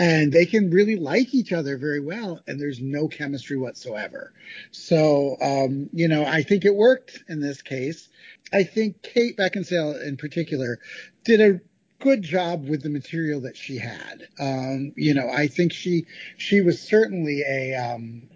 And 0.00 0.32
they 0.32 0.44
can 0.44 0.70
really 0.70 0.96
like 0.96 1.32
each 1.34 1.52
other 1.52 1.78
very 1.78 2.00
well 2.00 2.40
and 2.48 2.60
there's 2.60 2.80
no 2.80 3.06
chemistry 3.06 3.56
whatsoever. 3.56 4.32
So, 4.72 5.36
um, 5.40 5.88
you 5.92 6.08
know, 6.08 6.24
I 6.24 6.42
think 6.42 6.64
it 6.64 6.74
worked 6.74 7.22
in 7.28 7.40
this 7.40 7.62
case. 7.62 8.08
I 8.52 8.64
think 8.64 9.02
Kate 9.02 9.36
Beckinsale 9.36 10.04
in 10.04 10.16
particular 10.16 10.80
did 11.24 11.40
a 11.40 11.60
good 12.00 12.22
job 12.22 12.68
with 12.68 12.82
the 12.82 12.90
material 12.90 13.42
that 13.42 13.56
she 13.56 13.78
had. 13.78 14.26
Um, 14.40 14.92
you 14.96 15.14
know, 15.14 15.28
I 15.28 15.46
think 15.46 15.72
she, 15.72 16.06
she 16.36 16.60
was 16.60 16.80
certainly 16.80 17.42
a, 17.42 17.74
um, 17.74 18.28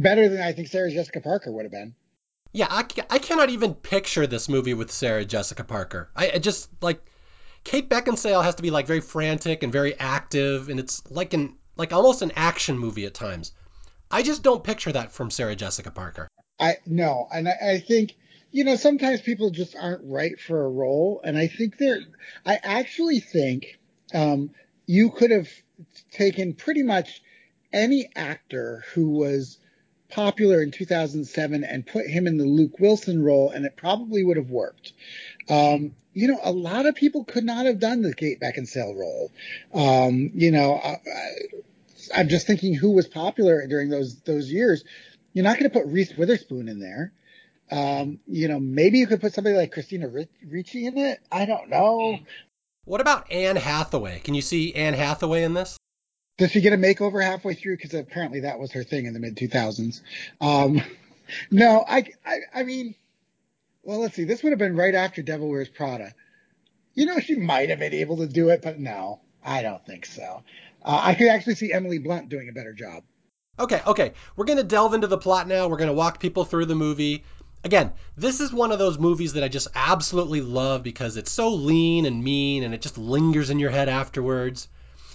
better 0.00 0.28
than 0.28 0.40
I 0.40 0.52
think 0.52 0.68
Sarah 0.68 0.90
Jessica 0.90 1.20
Parker 1.20 1.52
would 1.52 1.64
have 1.64 1.72
been. 1.72 1.94
Yeah, 2.52 2.66
I, 2.68 2.84
I 3.08 3.18
cannot 3.18 3.50
even 3.50 3.74
picture 3.74 4.26
this 4.26 4.48
movie 4.48 4.74
with 4.74 4.90
Sarah 4.90 5.24
Jessica 5.24 5.62
Parker. 5.62 6.10
I, 6.16 6.32
I 6.32 6.38
just 6.38 6.68
like 6.82 7.00
Kate 7.62 7.88
Beckinsale 7.88 8.42
has 8.42 8.56
to 8.56 8.62
be 8.62 8.70
like 8.70 8.86
very 8.86 9.00
frantic 9.00 9.62
and 9.62 9.72
very 9.72 9.98
active, 9.98 10.68
and 10.68 10.80
it's 10.80 11.08
like 11.10 11.32
an 11.34 11.56
like 11.76 11.92
almost 11.92 12.22
an 12.22 12.32
action 12.34 12.78
movie 12.78 13.06
at 13.06 13.14
times. 13.14 13.52
I 14.10 14.22
just 14.22 14.42
don't 14.42 14.64
picture 14.64 14.90
that 14.92 15.12
from 15.12 15.30
Sarah 15.30 15.54
Jessica 15.54 15.90
Parker. 15.90 16.28
I 16.58 16.78
no, 16.86 17.28
and 17.32 17.48
I, 17.48 17.74
I 17.74 17.78
think 17.78 18.16
you 18.50 18.64
know 18.64 18.76
sometimes 18.76 19.20
people 19.20 19.50
just 19.50 19.76
aren't 19.76 20.02
right 20.04 20.38
for 20.40 20.64
a 20.64 20.68
role, 20.68 21.20
and 21.22 21.38
I 21.38 21.46
think 21.46 21.78
they're. 21.78 22.00
I 22.44 22.58
actually 22.62 23.20
think 23.20 23.78
um, 24.12 24.50
you 24.86 25.10
could 25.10 25.30
have 25.30 25.48
taken 26.10 26.54
pretty 26.54 26.82
much 26.82 27.22
any 27.72 28.10
actor 28.16 28.84
who 28.94 29.10
was 29.10 29.58
popular 30.10 30.62
in 30.62 30.70
2007 30.70 31.64
and 31.64 31.86
put 31.86 32.06
him 32.06 32.26
in 32.26 32.36
the 32.36 32.44
Luke 32.44 32.78
Wilson 32.78 33.22
role, 33.22 33.50
and 33.50 33.64
it 33.64 33.76
probably 33.76 34.24
would 34.24 34.36
have 34.36 34.50
worked. 34.50 34.92
Um, 35.48 35.94
you 36.12 36.28
know, 36.28 36.40
a 36.42 36.52
lot 36.52 36.86
of 36.86 36.94
people 36.94 37.24
could 37.24 37.44
not 37.44 37.66
have 37.66 37.78
done 37.78 38.02
the 38.02 38.14
Kate 38.14 38.40
Beckinsale 38.40 38.96
role. 38.96 39.30
Um, 39.72 40.30
you 40.34 40.50
know, 40.50 40.74
I, 40.74 41.00
am 42.12 42.28
just 42.28 42.46
thinking 42.46 42.74
who 42.74 42.92
was 42.92 43.06
popular 43.06 43.66
during 43.66 43.88
those 43.88 44.20
those 44.20 44.50
years. 44.50 44.84
You're 45.32 45.44
not 45.44 45.58
going 45.58 45.70
to 45.70 45.78
put 45.78 45.86
Reese 45.86 46.16
Witherspoon 46.16 46.68
in 46.68 46.80
there. 46.80 47.12
Um, 47.70 48.18
you 48.26 48.48
know, 48.48 48.58
maybe 48.58 48.98
you 48.98 49.06
could 49.06 49.20
put 49.20 49.32
somebody 49.32 49.54
like 49.54 49.72
Christina 49.72 50.08
Ricci 50.08 50.86
in 50.86 50.98
it. 50.98 51.20
I 51.30 51.46
don't 51.46 51.68
know. 51.68 52.18
What 52.84 53.00
about 53.00 53.30
Anne 53.30 53.56
Hathaway? 53.56 54.18
Can 54.18 54.34
you 54.34 54.42
see 54.42 54.74
Anne 54.74 54.94
Hathaway 54.94 55.44
in 55.44 55.54
this? 55.54 55.76
Does 56.40 56.52
she 56.52 56.62
get 56.62 56.72
a 56.72 56.78
makeover 56.78 57.22
halfway 57.22 57.52
through? 57.52 57.76
Because 57.76 57.92
apparently 57.92 58.40
that 58.40 58.58
was 58.58 58.72
her 58.72 58.82
thing 58.82 59.04
in 59.04 59.12
the 59.12 59.20
mid 59.20 59.36
2000s. 59.36 60.00
Um, 60.40 60.80
no, 61.50 61.84
I, 61.86 62.06
I, 62.24 62.38
I 62.54 62.62
mean, 62.62 62.94
well, 63.82 63.98
let's 63.98 64.14
see. 64.14 64.24
This 64.24 64.42
would 64.42 64.48
have 64.48 64.58
been 64.58 64.74
right 64.74 64.94
after 64.94 65.20
Devil 65.20 65.50
Wears 65.50 65.68
Prada. 65.68 66.14
You 66.94 67.04
know, 67.04 67.20
she 67.20 67.36
might 67.36 67.68
have 67.68 67.78
been 67.78 67.92
able 67.92 68.16
to 68.16 68.26
do 68.26 68.48
it, 68.48 68.62
but 68.62 68.78
no, 68.78 69.20
I 69.44 69.60
don't 69.60 69.84
think 69.84 70.06
so. 70.06 70.42
Uh, 70.82 71.00
I 71.02 71.14
could 71.14 71.28
actually 71.28 71.56
see 71.56 71.74
Emily 71.74 71.98
Blunt 71.98 72.30
doing 72.30 72.48
a 72.48 72.52
better 72.52 72.72
job. 72.72 73.02
Okay, 73.58 73.82
okay. 73.86 74.14
We're 74.34 74.46
going 74.46 74.56
to 74.56 74.64
delve 74.64 74.94
into 74.94 75.08
the 75.08 75.18
plot 75.18 75.46
now. 75.46 75.68
We're 75.68 75.76
going 75.76 75.88
to 75.88 75.94
walk 75.94 76.20
people 76.20 76.46
through 76.46 76.64
the 76.64 76.74
movie. 76.74 77.22
Again, 77.64 77.92
this 78.16 78.40
is 78.40 78.50
one 78.50 78.72
of 78.72 78.78
those 78.78 78.98
movies 78.98 79.34
that 79.34 79.44
I 79.44 79.48
just 79.48 79.68
absolutely 79.74 80.40
love 80.40 80.82
because 80.82 81.18
it's 81.18 81.30
so 81.30 81.50
lean 81.50 82.06
and 82.06 82.24
mean 82.24 82.62
and 82.62 82.72
it 82.72 82.80
just 82.80 82.96
lingers 82.96 83.50
in 83.50 83.58
your 83.58 83.68
head 83.68 83.90
afterwards. 83.90 84.68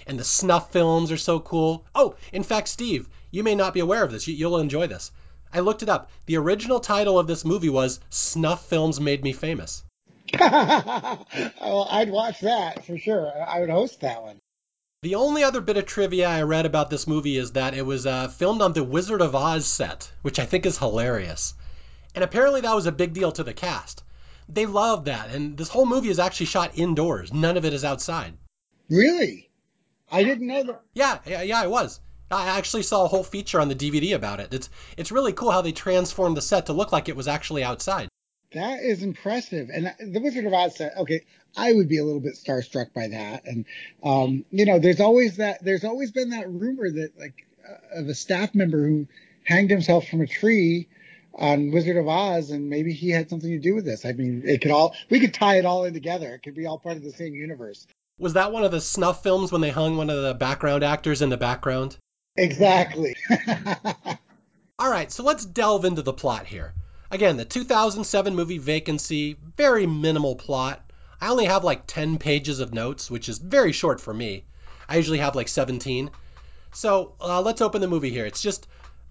And 0.07 0.19
the 0.19 0.23
snuff 0.23 0.71
films 0.71 1.11
are 1.11 1.17
so 1.17 1.39
cool. 1.39 1.85
Oh, 1.95 2.15
in 2.31 2.43
fact, 2.43 2.67
Steve, 2.67 3.09
you 3.31 3.43
may 3.43 3.55
not 3.55 3.73
be 3.73 3.79
aware 3.79 4.03
of 4.03 4.11
this. 4.11 4.27
You, 4.27 4.49
will 4.49 4.59
enjoy 4.59 4.87
this. 4.87 5.11
I 5.51 5.59
looked 5.61 5.83
it 5.83 5.89
up. 5.89 6.09
The 6.25 6.37
original 6.37 6.79
title 6.79 7.17
of 7.17 7.27
this 7.27 7.45
movie 7.45 7.69
was 7.69 7.99
Snuff 8.09 8.65
Films 8.65 8.99
Made 8.99 9.23
Me 9.23 9.33
Famous. 9.33 9.83
well, 10.39 11.87
I'd 11.89 12.09
watch 12.09 12.41
that 12.41 12.85
for 12.85 12.97
sure. 12.97 13.31
I 13.47 13.59
would 13.59 13.69
host 13.69 14.01
that 14.01 14.21
one. 14.21 14.39
The 15.01 15.15
only 15.15 15.43
other 15.43 15.61
bit 15.61 15.77
of 15.77 15.85
trivia 15.85 16.27
I 16.27 16.41
read 16.41 16.65
about 16.65 16.89
this 16.89 17.07
movie 17.07 17.37
is 17.37 17.51
that 17.51 17.73
it 17.73 17.85
was 17.85 18.07
uh, 18.07 18.27
filmed 18.27 18.61
on 18.61 18.73
the 18.73 18.83
Wizard 18.83 19.21
of 19.21 19.35
Oz 19.35 19.65
set, 19.65 20.11
which 20.23 20.39
I 20.39 20.45
think 20.45 20.65
is 20.65 20.77
hilarious. 20.77 21.53
And 22.15 22.23
apparently 22.23 22.61
that 22.61 22.75
was 22.75 22.85
a 22.85 22.91
big 22.91 23.13
deal 23.13 23.31
to 23.33 23.43
the 23.43 23.53
cast. 23.53 24.03
They 24.49 24.65
loved 24.65 25.05
that, 25.05 25.29
and 25.29 25.57
this 25.57 25.69
whole 25.69 25.85
movie 25.85 26.09
is 26.09 26.19
actually 26.19 26.47
shot 26.47 26.77
indoors. 26.77 27.33
None 27.33 27.57
of 27.57 27.65
it 27.65 27.73
is 27.73 27.83
outside. 27.83 28.37
Really? 28.89 29.49
I 30.11 30.23
didn't 30.23 30.47
know 30.47 30.63
that. 30.63 30.81
Yeah, 30.93 31.19
yeah, 31.25 31.41
yeah, 31.41 31.63
it 31.63 31.69
was. 31.69 31.99
I 32.31 32.57
actually 32.57 32.83
saw 32.83 33.05
a 33.05 33.07
whole 33.07 33.23
feature 33.23 33.59
on 33.59 33.69
the 33.69 33.75
DVD 33.75 34.15
about 34.15 34.39
it. 34.39 34.53
It's 34.53 34.69
it's 34.97 35.11
really 35.11 35.33
cool 35.33 35.51
how 35.51 35.61
they 35.61 35.71
transformed 35.71 36.37
the 36.37 36.41
set 36.41 36.67
to 36.67 36.73
look 36.73 36.91
like 36.91 37.07
it 37.07 37.15
was 37.15 37.27
actually 37.27 37.63
outside. 37.63 38.09
That 38.53 38.81
is 38.81 39.03
impressive. 39.03 39.69
And 39.69 39.93
the 39.99 40.19
Wizard 40.19 40.45
of 40.45 40.53
Oz 40.53 40.77
set, 40.77 40.97
okay, 40.97 41.25
I 41.57 41.73
would 41.73 41.89
be 41.89 41.97
a 41.97 42.03
little 42.03 42.21
bit 42.21 42.35
starstruck 42.35 42.93
by 42.93 43.09
that. 43.09 43.45
And 43.45 43.65
um, 44.03 44.45
you 44.49 44.65
know, 44.65 44.79
there's 44.79 44.99
always 44.99 45.37
that 45.37 45.63
there's 45.63 45.83
always 45.83 46.11
been 46.11 46.31
that 46.31 46.49
rumor 46.49 46.89
that 46.89 47.11
like 47.17 47.45
uh, 47.67 47.99
of 47.99 48.07
a 48.07 48.15
staff 48.15 48.55
member 48.55 48.87
who 48.87 49.07
hanged 49.43 49.69
himself 49.69 50.07
from 50.07 50.21
a 50.21 50.27
tree 50.27 50.87
on 51.33 51.71
Wizard 51.71 51.97
of 51.97 52.07
Oz, 52.07 52.49
and 52.49 52.69
maybe 52.69 52.93
he 52.93 53.09
had 53.09 53.29
something 53.29 53.49
to 53.49 53.59
do 53.59 53.75
with 53.75 53.85
this. 53.85 54.05
I 54.05 54.13
mean, 54.13 54.43
it 54.45 54.61
could 54.61 54.71
all 54.71 54.95
we 55.09 55.19
could 55.19 55.33
tie 55.33 55.57
it 55.57 55.65
all 55.65 55.83
in 55.85 55.93
together. 55.93 56.33
It 56.33 56.39
could 56.39 56.55
be 56.55 56.65
all 56.65 56.79
part 56.79 56.97
of 56.97 57.03
the 57.03 57.11
same 57.11 57.35
universe. 57.35 57.85
Was 58.17 58.33
that 58.33 58.53
one 58.53 58.63
of 58.63 58.71
the 58.71 58.79
snuff 58.79 59.23
films 59.23 59.51
when 59.51 59.61
they 59.61 59.71
hung 59.71 59.97
one 59.97 60.09
of 60.09 60.23
the 60.23 60.33
background 60.33 60.83
actors 60.83 61.21
in 61.21 61.29
the 61.29 61.37
background? 61.37 61.97
Exactly. 62.37 63.15
all 64.79 64.89
right, 64.89 65.11
so 65.11 65.23
let's 65.23 65.45
delve 65.45 65.83
into 65.83 66.01
the 66.01 66.13
plot 66.13 66.45
here. 66.45 66.73
Again, 67.11 67.35
the 67.35 67.45
2007 67.45 68.35
movie 68.35 68.57
Vacancy, 68.57 69.37
very 69.57 69.85
minimal 69.85 70.35
plot. 70.35 70.81
I 71.19 71.29
only 71.29 71.45
have 71.45 71.63
like 71.63 71.87
10 71.87 72.17
pages 72.17 72.61
of 72.61 72.73
notes, 72.73 73.11
which 73.11 73.27
is 73.27 73.37
very 73.37 73.73
short 73.73 73.99
for 73.99 74.13
me. 74.13 74.45
I 74.87 74.95
usually 74.95 75.19
have 75.19 75.35
like 75.35 75.49
17. 75.49 76.09
So 76.73 77.15
uh, 77.19 77.41
let's 77.41 77.61
open 77.61 77.81
the 77.81 77.87
movie 77.87 78.11
here. 78.11 78.25
It's 78.25 78.41
just 78.41 78.67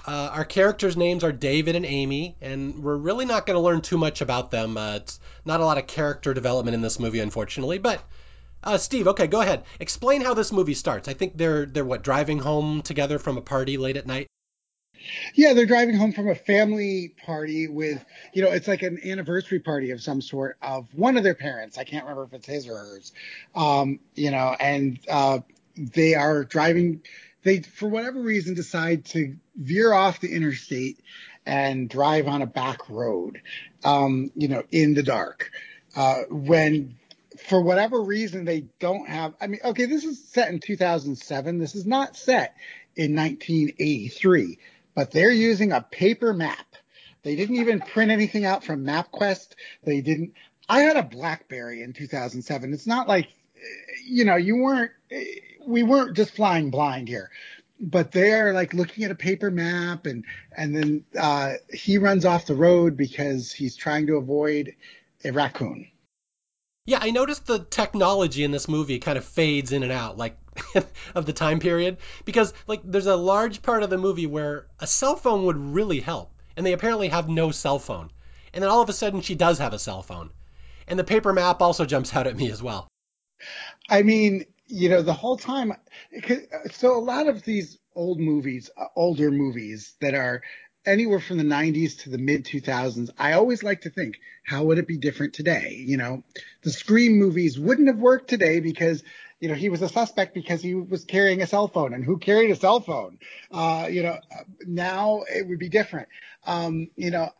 uh, 0.06 0.30
our 0.32 0.44
characters' 0.44 0.96
names 0.96 1.24
are 1.24 1.32
David 1.32 1.76
and 1.76 1.86
Amy, 1.86 2.36
and 2.40 2.82
we're 2.82 2.96
really 2.96 3.24
not 3.24 3.46
going 3.46 3.56
to 3.56 3.60
learn 3.60 3.80
too 3.80 3.98
much 3.98 4.20
about 4.20 4.50
them. 4.50 4.76
Uh, 4.76 4.96
it's 4.96 5.20
not 5.44 5.60
a 5.60 5.64
lot 5.64 5.78
of 5.78 5.86
character 5.86 6.34
development 6.34 6.74
in 6.74 6.82
this 6.82 6.98
movie, 6.98 7.20
unfortunately. 7.20 7.78
But 7.78 8.02
uh, 8.64 8.78
Steve, 8.78 9.08
okay, 9.08 9.26
go 9.26 9.40
ahead. 9.40 9.64
Explain 9.78 10.22
how 10.22 10.34
this 10.34 10.52
movie 10.52 10.74
starts. 10.74 11.08
I 11.08 11.14
think 11.14 11.36
they're 11.36 11.66
they're 11.66 11.84
what 11.84 12.02
driving 12.02 12.38
home 12.38 12.82
together 12.82 13.18
from 13.18 13.36
a 13.36 13.42
party 13.42 13.76
late 13.76 13.96
at 13.96 14.06
night. 14.06 14.26
Yeah, 15.34 15.52
they're 15.52 15.66
driving 15.66 15.96
home 15.96 16.12
from 16.12 16.30
a 16.30 16.34
family 16.34 17.14
party 17.26 17.68
with, 17.68 18.02
you 18.32 18.42
know, 18.42 18.50
it's 18.50 18.66
like 18.66 18.82
an 18.82 19.00
anniversary 19.04 19.60
party 19.60 19.90
of 19.90 20.02
some 20.02 20.22
sort 20.22 20.56
of 20.62 20.88
one 20.94 21.18
of 21.18 21.24
their 21.24 21.34
parents. 21.34 21.76
I 21.76 21.84
can't 21.84 22.04
remember 22.04 22.24
if 22.24 22.32
it's 22.32 22.46
his 22.46 22.66
or 22.66 22.78
hers. 22.78 23.12
Um, 23.54 24.00
you 24.14 24.30
know, 24.30 24.56
and 24.58 24.98
uh, 25.06 25.40
they 25.76 26.14
are 26.14 26.44
driving 26.44 27.02
they, 27.44 27.60
for 27.60 27.88
whatever 27.88 28.20
reason, 28.20 28.54
decide 28.54 29.04
to 29.06 29.36
veer 29.54 29.92
off 29.92 30.20
the 30.20 30.34
interstate 30.34 30.98
and 31.46 31.88
drive 31.88 32.26
on 32.26 32.42
a 32.42 32.46
back 32.46 32.88
road, 32.88 33.40
um, 33.84 34.32
you 34.34 34.48
know, 34.48 34.62
in 34.72 34.94
the 34.94 35.02
dark. 35.02 35.50
Uh, 35.94 36.22
when, 36.30 36.96
for 37.44 37.60
whatever 37.60 38.00
reason, 38.02 38.44
they 38.44 38.62
don't 38.78 39.08
have, 39.08 39.34
I 39.40 39.46
mean, 39.46 39.60
okay, 39.64 39.84
this 39.86 40.04
is 40.04 40.22
set 40.28 40.50
in 40.50 40.60
2007. 40.60 41.58
This 41.58 41.74
is 41.74 41.86
not 41.86 42.16
set 42.16 42.56
in 42.96 43.14
1983, 43.14 44.58
but 44.94 45.10
they're 45.10 45.30
using 45.30 45.72
a 45.72 45.82
paper 45.82 46.32
map. 46.32 46.66
They 47.22 47.36
didn't 47.36 47.56
even 47.56 47.80
print 47.80 48.10
anything 48.10 48.44
out 48.44 48.64
from 48.64 48.84
MapQuest. 48.84 49.54
They 49.82 50.00
didn't. 50.00 50.34
I 50.68 50.80
had 50.80 50.96
a 50.96 51.02
BlackBerry 51.02 51.82
in 51.82 51.92
2007. 51.92 52.72
It's 52.72 52.86
not 52.86 53.08
like, 53.08 53.28
you 54.04 54.24
know, 54.24 54.36
you 54.36 54.56
weren't 54.56 54.92
we 55.66 55.82
weren't 55.82 56.16
just 56.16 56.34
flying 56.34 56.70
blind 56.70 57.08
here 57.08 57.30
but 57.80 58.12
they're 58.12 58.52
like 58.52 58.72
looking 58.72 59.04
at 59.04 59.10
a 59.10 59.16
paper 59.16 59.50
map 59.50 60.06
and 60.06 60.24
and 60.56 60.76
then 60.76 61.04
uh, 61.18 61.54
he 61.72 61.98
runs 61.98 62.24
off 62.24 62.46
the 62.46 62.54
road 62.54 62.96
because 62.96 63.52
he's 63.52 63.76
trying 63.76 64.06
to 64.06 64.16
avoid 64.16 64.74
a 65.24 65.32
raccoon. 65.32 65.88
Yeah, 66.86 66.98
I 67.00 67.12
noticed 67.12 67.46
the 67.46 67.60
technology 67.60 68.44
in 68.44 68.50
this 68.50 68.68
movie 68.68 68.98
kind 68.98 69.16
of 69.16 69.24
fades 69.24 69.72
in 69.72 69.82
and 69.82 69.92
out, 69.92 70.18
like 70.18 70.36
of 71.14 71.24
the 71.24 71.32
time 71.32 71.58
period, 71.58 71.96
because 72.26 72.52
like 72.66 72.82
there's 72.84 73.06
a 73.06 73.16
large 73.16 73.62
part 73.62 73.82
of 73.82 73.88
the 73.88 73.96
movie 73.96 74.26
where 74.26 74.66
a 74.78 74.86
cell 74.86 75.16
phone 75.16 75.46
would 75.46 75.56
really 75.56 76.00
help, 76.00 76.30
and 76.56 76.66
they 76.66 76.74
apparently 76.74 77.08
have 77.08 77.26
no 77.26 77.50
cell 77.50 77.78
phone, 77.78 78.10
and 78.52 78.62
then 78.62 78.70
all 78.70 78.82
of 78.82 78.90
a 78.90 78.92
sudden 78.92 79.22
she 79.22 79.34
does 79.34 79.58
have 79.58 79.72
a 79.72 79.78
cell 79.78 80.02
phone, 80.02 80.30
and 80.86 80.98
the 80.98 81.04
paper 81.04 81.32
map 81.32 81.62
also 81.62 81.84
jumps 81.86 82.14
out 82.14 82.26
at 82.26 82.36
me 82.36 82.50
as 82.50 82.62
well. 82.62 82.86
I 83.88 84.02
mean, 84.02 84.44
you 84.66 84.90
know, 84.90 85.00
the 85.00 85.14
whole 85.14 85.38
time. 85.38 85.72
So 86.70 86.96
a 86.96 87.00
lot 87.00 87.28
of 87.28 87.44
these 87.44 87.78
old 87.94 88.20
movies, 88.20 88.68
uh, 88.76 88.86
older 88.94 89.30
movies 89.30 89.94
that 90.00 90.14
are 90.14 90.42
anywhere 90.86 91.20
from 91.20 91.38
the 91.38 91.44
90s 91.44 92.02
to 92.02 92.10
the 92.10 92.18
mid 92.18 92.44
2000s, 92.44 93.10
I 93.18 93.32
always 93.32 93.62
like 93.62 93.82
to 93.82 93.90
think, 93.90 94.20
how 94.44 94.64
would 94.64 94.78
it 94.78 94.86
be 94.86 94.98
different 94.98 95.34
today? 95.34 95.82
You 95.86 95.96
know, 95.96 96.22
the 96.62 96.70
Scream 96.70 97.18
movies 97.18 97.58
wouldn't 97.58 97.88
have 97.88 97.98
worked 97.98 98.28
today 98.28 98.60
because, 98.60 99.02
you 99.40 99.48
know, 99.48 99.54
he 99.54 99.68
was 99.68 99.82
a 99.82 99.88
suspect 99.88 100.34
because 100.34 100.62
he 100.62 100.74
was 100.74 101.04
carrying 101.04 101.42
a 101.42 101.46
cell 101.46 101.68
phone 101.68 101.94
and 101.94 102.04
who 102.04 102.18
carried 102.18 102.50
a 102.50 102.56
cell 102.56 102.80
phone? 102.80 103.18
Uh, 103.50 103.88
you 103.90 104.02
know, 104.02 104.18
now 104.66 105.22
it 105.34 105.48
would 105.48 105.58
be 105.58 105.68
different. 105.68 106.08
Um, 106.46 106.90
you 106.96 107.10
know, 107.10 107.30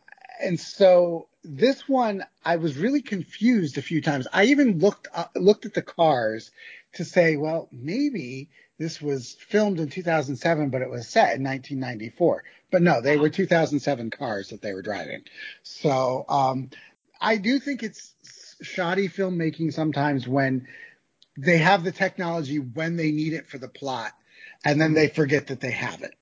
and 0.41 0.59
so 0.59 1.27
this 1.43 1.87
one, 1.87 2.25
I 2.43 2.57
was 2.57 2.77
really 2.77 3.01
confused 3.01 3.77
a 3.77 3.81
few 3.81 4.01
times. 4.01 4.27
I 4.33 4.45
even 4.45 4.79
looked, 4.79 5.07
uh, 5.13 5.25
looked 5.35 5.65
at 5.65 5.73
the 5.73 5.81
cars 5.81 6.51
to 6.93 7.05
say, 7.05 7.35
well, 7.37 7.69
maybe 7.71 8.49
this 8.77 9.01
was 9.01 9.33
filmed 9.33 9.79
in 9.79 9.89
2007, 9.89 10.69
but 10.69 10.81
it 10.81 10.89
was 10.89 11.07
set 11.07 11.35
in 11.35 11.43
1994. 11.43 12.43
But 12.71 12.81
no, 12.81 13.01
they 13.01 13.17
were 13.17 13.29
2007 13.29 14.09
cars 14.11 14.49
that 14.49 14.61
they 14.61 14.73
were 14.73 14.81
driving. 14.81 15.21
So 15.63 16.25
um, 16.27 16.69
I 17.21 17.37
do 17.37 17.59
think 17.59 17.83
it's 17.83 18.13
shoddy 18.61 19.07
filmmaking 19.07 19.73
sometimes 19.73 20.27
when 20.27 20.67
they 21.37 21.57
have 21.57 21.83
the 21.83 21.91
technology 21.91 22.59
when 22.59 22.95
they 22.95 23.11
need 23.11 23.33
it 23.33 23.47
for 23.47 23.57
the 23.57 23.67
plot, 23.67 24.13
and 24.63 24.79
then 24.79 24.93
they 24.93 25.07
forget 25.07 25.47
that 25.47 25.61
they 25.61 25.71
have 25.71 26.01
it. 26.01 26.13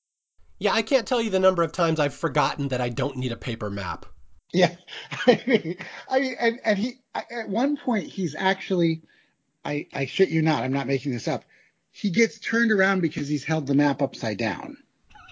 Yeah, 0.59 0.73
I 0.73 0.81
can't 0.81 1.07
tell 1.07 1.21
you 1.21 1.29
the 1.29 1.39
number 1.39 1.63
of 1.63 1.71
times 1.71 1.99
I've 1.99 2.13
forgotten 2.13 2.69
that 2.69 2.81
I 2.81 2.89
don't 2.89 3.17
need 3.17 3.31
a 3.31 3.37
paper 3.37 3.69
map. 3.69 4.05
Yeah, 4.51 4.75
I 5.27 5.41
mean, 5.45 5.77
I 6.09 6.19
mean, 6.19 6.35
and, 6.39 6.59
and 6.63 6.77
he 6.77 6.99
at 7.15 7.49
one 7.49 7.77
point 7.77 8.05
he's 8.05 8.35
actually 8.35 9.01
I, 9.65 9.87
I 9.93 10.05
shit 10.05 10.29
you 10.29 10.41
not, 10.41 10.63
I'm 10.63 10.73
not 10.73 10.87
making 10.87 11.11
this 11.11 11.27
up. 11.27 11.45
He 11.93 12.09
gets 12.09 12.39
turned 12.39 12.71
around 12.71 13.01
because 13.01 13.27
he's 13.27 13.43
held 13.43 13.67
the 13.67 13.75
map 13.75 14.01
upside 14.01 14.37
down. 14.37 14.77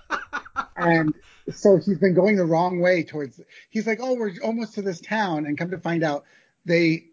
and 0.78 1.14
so 1.52 1.78
he's 1.78 1.98
been 1.98 2.14
going 2.14 2.36
the 2.36 2.46
wrong 2.46 2.80
way 2.80 3.04
towards, 3.04 3.42
he's 3.70 3.88
like, 3.88 4.00
oh, 4.02 4.14
we're 4.14 4.34
almost 4.44 4.76
to 4.76 4.84
this 4.84 5.02
town. 5.02 5.46
And 5.46 5.58
come 5.58 5.72
to 5.72 5.80
find 5.80 6.04
out 6.04 6.24
they 6.64 7.06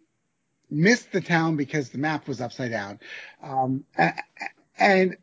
missed 0.71 1.13
the 1.13 1.23
town 1.23 1.57
because 1.57 1.89
the 1.89 1.99
map 1.99 2.29
was 2.29 2.43
upside 2.43 2.71
down. 2.71 3.01
Um, 3.43 3.85
and 4.79 5.17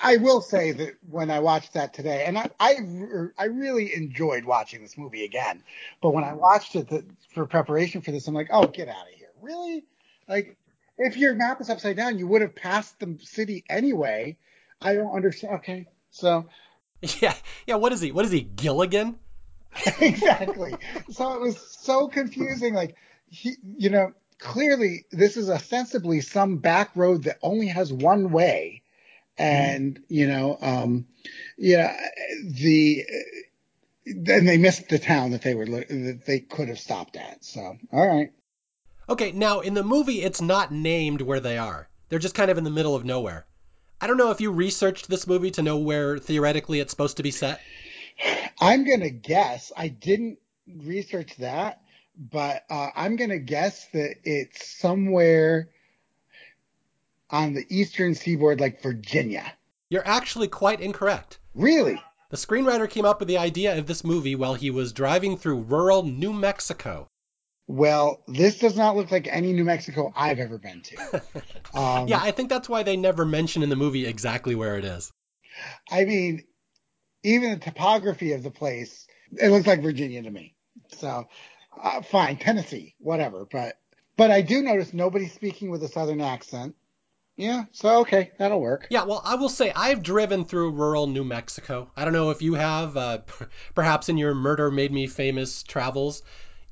I 0.00 0.18
will 0.18 0.40
say 0.40 0.70
that 0.72 0.94
when 1.10 1.30
I 1.30 1.40
watched 1.40 1.74
that 1.74 1.94
today, 1.94 2.24
and 2.26 2.38
I, 2.38 2.48
I, 2.60 2.76
I 3.36 3.44
really 3.46 3.94
enjoyed 3.94 4.44
watching 4.44 4.82
this 4.82 4.96
movie 4.96 5.24
again, 5.24 5.64
but 6.00 6.10
when 6.10 6.22
I 6.22 6.32
watched 6.32 6.76
it 6.76 6.88
the, 6.88 7.04
for 7.34 7.44
preparation 7.46 8.02
for 8.02 8.12
this, 8.12 8.28
I'm 8.28 8.34
like, 8.34 8.50
oh, 8.52 8.68
get 8.68 8.88
out 8.88 9.08
of 9.08 9.14
here. 9.18 9.30
Really? 9.42 9.84
Like, 10.28 10.56
if 10.98 11.16
your 11.16 11.34
map 11.34 11.60
is 11.60 11.70
upside 11.70 11.96
down, 11.96 12.18
you 12.18 12.26
would 12.26 12.42
have 12.42 12.54
passed 12.54 12.98
the 12.98 13.18
city 13.22 13.64
anyway. 13.68 14.36
I 14.80 14.94
don't 14.94 15.14
understand. 15.14 15.54
Okay, 15.56 15.86
so 16.10 16.46
yeah, 17.20 17.34
yeah. 17.66 17.76
What 17.76 17.92
is 17.92 18.00
he? 18.00 18.12
What 18.12 18.24
is 18.24 18.30
he? 18.30 18.42
Gilligan? 18.42 19.16
exactly. 20.00 20.74
So 21.10 21.34
it 21.34 21.40
was 21.40 21.58
so 21.58 22.08
confusing. 22.08 22.74
Like 22.74 22.96
he, 23.28 23.56
you 23.76 23.90
know, 23.90 24.12
clearly 24.38 25.04
this 25.10 25.36
is 25.36 25.50
ostensibly 25.50 26.20
some 26.20 26.56
back 26.58 26.90
road 26.94 27.24
that 27.24 27.38
only 27.42 27.68
has 27.68 27.92
one 27.92 28.30
way, 28.30 28.82
and 29.38 30.00
you 30.08 30.26
know, 30.26 30.56
um, 30.60 31.06
yeah, 31.58 31.96
the 32.44 33.04
then 34.06 34.44
they 34.44 34.56
missed 34.56 34.88
the 34.88 34.98
town 34.98 35.32
that 35.32 35.42
they 35.42 35.54
were 35.54 35.66
that 35.66 36.22
they 36.26 36.40
could 36.40 36.68
have 36.68 36.78
stopped 36.78 37.16
at. 37.16 37.44
So, 37.44 37.76
all 37.92 38.06
right. 38.06 38.30
Okay, 39.08 39.30
now 39.30 39.60
in 39.60 39.74
the 39.74 39.84
movie, 39.84 40.22
it's 40.22 40.40
not 40.40 40.72
named 40.72 41.20
where 41.20 41.40
they 41.40 41.58
are. 41.58 41.88
They're 42.08 42.18
just 42.18 42.34
kind 42.34 42.50
of 42.50 42.58
in 42.58 42.64
the 42.64 42.70
middle 42.70 42.96
of 42.96 43.04
nowhere. 43.04 43.46
I 44.00 44.08
don't 44.08 44.16
know 44.16 44.30
if 44.30 44.40
you 44.40 44.50
researched 44.50 45.08
this 45.08 45.26
movie 45.26 45.52
to 45.52 45.62
know 45.62 45.78
where 45.78 46.18
theoretically 46.18 46.80
it's 46.80 46.90
supposed 46.90 47.18
to 47.18 47.22
be 47.22 47.30
set. 47.30 47.60
I'm 48.60 48.84
gonna 48.84 49.10
guess. 49.10 49.72
I 49.76 49.88
didn't 49.88 50.38
research 50.66 51.36
that, 51.36 51.82
but 52.16 52.64
uh, 52.68 52.88
I'm 52.96 53.16
gonna 53.16 53.38
guess 53.38 53.86
that 53.92 54.16
it's 54.24 54.66
somewhere 54.78 55.68
on 57.30 57.54
the 57.54 57.64
eastern 57.68 58.14
seaboard, 58.14 58.60
like 58.60 58.82
Virginia. 58.82 59.52
You're 59.88 60.06
actually 60.06 60.48
quite 60.48 60.80
incorrect. 60.80 61.38
Really? 61.54 62.02
The 62.30 62.36
screenwriter 62.36 62.90
came 62.90 63.04
up 63.04 63.20
with 63.20 63.28
the 63.28 63.38
idea 63.38 63.78
of 63.78 63.86
this 63.86 64.04
movie 64.04 64.34
while 64.34 64.54
he 64.54 64.70
was 64.70 64.92
driving 64.92 65.36
through 65.36 65.60
rural 65.60 66.02
New 66.02 66.32
Mexico. 66.32 67.08
Well, 67.68 68.22
this 68.28 68.58
does 68.58 68.76
not 68.76 68.96
look 68.96 69.10
like 69.10 69.26
any 69.26 69.52
New 69.52 69.64
Mexico 69.64 70.12
I've 70.14 70.38
ever 70.38 70.58
been 70.58 70.82
to. 70.82 71.22
Um, 71.74 72.08
yeah, 72.08 72.20
I 72.22 72.30
think 72.30 72.48
that's 72.48 72.70
why 72.70 72.84
they 72.84 72.96
never 72.96 73.26
mention 73.26 73.62
in 73.62 73.68
the 73.68 73.76
movie 73.76 74.06
exactly 74.06 74.54
where 74.54 74.78
it 74.78 74.84
is. 74.84 75.12
I 75.90 76.06
mean, 76.06 76.44
even 77.22 77.50
the 77.50 77.58
topography 77.58 78.32
of 78.32 78.42
the 78.42 78.50
place, 78.50 79.06
it 79.32 79.50
looks 79.50 79.66
like 79.66 79.82
Virginia 79.82 80.22
to 80.22 80.30
me. 80.30 80.54
So, 80.96 81.26
uh, 81.78 82.00
fine, 82.00 82.38
Tennessee, 82.38 82.94
whatever. 82.98 83.46
But, 83.50 83.78
but 84.16 84.30
I 84.30 84.40
do 84.40 84.62
notice 84.62 84.94
nobody 84.94 85.28
speaking 85.28 85.70
with 85.70 85.82
a 85.82 85.88
southern 85.88 86.22
accent. 86.22 86.76
Yeah, 87.36 87.64
so 87.72 88.00
okay, 88.00 88.30
that'll 88.38 88.60
work. 88.60 88.86
Yeah, 88.88 89.04
well, 89.04 89.20
I 89.22 89.34
will 89.34 89.50
say 89.50 89.70
I've 89.70 90.02
driven 90.02 90.46
through 90.46 90.70
rural 90.70 91.06
New 91.06 91.24
Mexico. 91.24 91.90
I 91.94 92.04
don't 92.04 92.14
know 92.14 92.30
if 92.30 92.40
you 92.40 92.54
have, 92.54 92.96
uh, 92.96 93.18
perhaps 93.74 94.08
in 94.08 94.16
your 94.16 94.34
Murder 94.34 94.70
Made 94.70 94.92
Me 94.92 95.06
Famous 95.06 95.62
travels. 95.62 96.22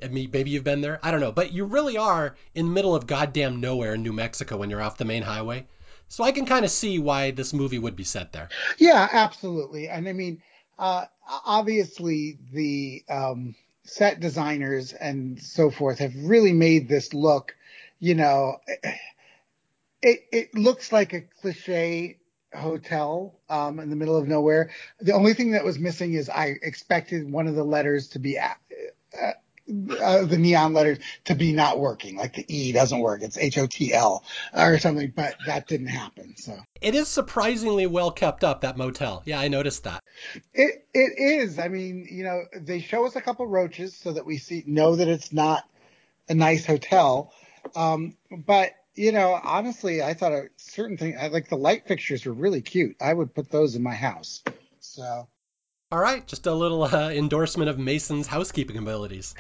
I 0.05 0.09
mean, 0.09 0.31
maybe 0.33 0.51
you've 0.51 0.65
been 0.65 0.83
there. 0.83 1.01
I 1.03 1.11
don't 1.11 1.21
know, 1.21 1.33
but 1.33 1.53
you 1.53 1.65
really 1.65 1.97
are 1.97 2.37
in 2.55 2.67
the 2.67 2.73
middle 2.73 2.95
of 2.95 3.07
goddamn 3.07 3.61
nowhere 3.61 3.95
in 3.95 4.03
New 4.03 4.13
Mexico 4.13 4.59
when 4.59 4.71
you're 4.71 4.83
off 4.83 4.99
the 4.99 5.05
main 5.05 5.23
highway. 5.23 5.67
So 6.09 6.23
I 6.23 6.33
can 6.33 6.45
kind 6.45 6.65
of 6.65 6.71
see 6.71 6.99
why 6.99 7.31
this 7.31 7.53
movie 7.53 7.79
would 7.79 7.97
be 7.97 8.05
set 8.05 8.33
there. 8.33 8.49
Yeah, 8.79 9.09
absolutely. 9.11 9.89
And 9.89 10.07
I 10.07 10.13
mean, 10.13 10.43
uh, 10.79 11.07
obviously 11.27 12.39
the 12.53 13.03
um, 13.09 13.55
set 13.85 14.21
designers 14.21 14.93
and 14.93 15.41
so 15.41 15.71
forth 15.71 15.99
have 15.99 16.15
really 16.17 16.53
made 16.53 16.89
this 16.89 17.15
look, 17.15 17.57
you 17.99 18.15
know, 18.15 18.61
it, 20.03 20.27
it 20.31 20.55
looks 20.55 20.93
like 20.93 21.15
a 21.15 21.23
cliche 21.23 22.19
hotel 22.55 23.41
um, 23.49 23.81
in 23.81 23.91
the 23.91 23.97
middle 23.97 24.17
of 24.17 24.29
nowhere. 24.29 24.71
The 25.01 25.13
only 25.13 25.35
thing 25.35 25.53
that 25.53 25.65
was 25.65 25.79
missing 25.79 26.13
is 26.13 26.29
I 26.29 26.57
expected 26.63 27.31
one 27.31 27.49
of 27.49 27.55
the 27.55 27.65
letters 27.65 28.09
to 28.09 28.19
be 28.19 28.39
uh, 28.39 28.51
uh, 29.69 30.25
the 30.25 30.37
neon 30.37 30.75
letters 30.75 30.99
to 31.25 31.35
be 31.35 31.53
not 31.53 31.79
working, 31.79 32.17
like 32.17 32.35
the 32.35 32.45
E 32.49 32.73
doesn't 32.73 32.99
work. 32.99 33.23
It's 33.23 33.39
H 33.39 33.57
O 33.59 33.67
T 33.67 33.95
L 33.95 34.23
or 34.55 34.79
something, 34.79 35.13
but 35.15 35.37
that 35.47 35.67
didn't 35.67 35.87
happen. 35.87 36.37
So 36.37 36.59
it 36.81 36.95
is 36.95 37.09
surprisingly 37.09 37.87
well 37.87 38.11
kept 38.11 38.45
up 38.45 38.61
that 38.61 38.77
motel. 38.77 39.23
Yeah, 39.25 39.41
I 39.41 39.49
noticed 39.49 39.85
that. 39.85 40.03
It 40.53 40.87
it 40.93 41.19
is. 41.19 41.59
I 41.59 41.69
mean, 41.69 42.07
you 42.11 42.25
know, 42.25 42.43
they 42.61 42.81
show 42.81 43.07
us 43.07 43.17
a 43.17 43.23
couple 43.23 43.47
roaches 43.47 43.97
so 43.97 44.13
that 44.13 44.27
we 44.27 44.39
see 44.39 44.65
know 44.67 44.97
that 44.97 45.09
it's 45.09 45.33
not 45.33 45.65
a 46.29 46.35
nice 46.35 46.67
hotel. 46.67 47.33
Um, 47.75 48.17
but 48.31 48.73
you 48.95 49.13
know, 49.13 49.39
honestly, 49.43 50.03
I 50.03 50.15
thought 50.15 50.33
a 50.33 50.49
certain 50.57 50.99
thing, 50.99 51.17
I 51.19 51.29
like 51.29 51.49
the 51.49 51.57
light 51.57 51.89
fixtures 51.89 52.27
were 52.27 52.33
really 52.33 52.61
cute. 52.61 52.97
I 53.01 53.13
would 53.13 53.35
put 53.35 53.51
those 53.51 53.75
in 53.77 53.83
my 53.83 53.95
house. 53.95 54.43
So. 54.81 55.27
All 55.95 56.01
right, 56.01 56.27
just 56.27 56.45
a 56.49 56.53
little 56.53 56.83
uh, 56.83 57.11
endorsement 57.11 57.71
of 57.71 57.79
Mason's 57.79 58.27
housekeeping 58.27 58.79
abilities. 58.79 59.33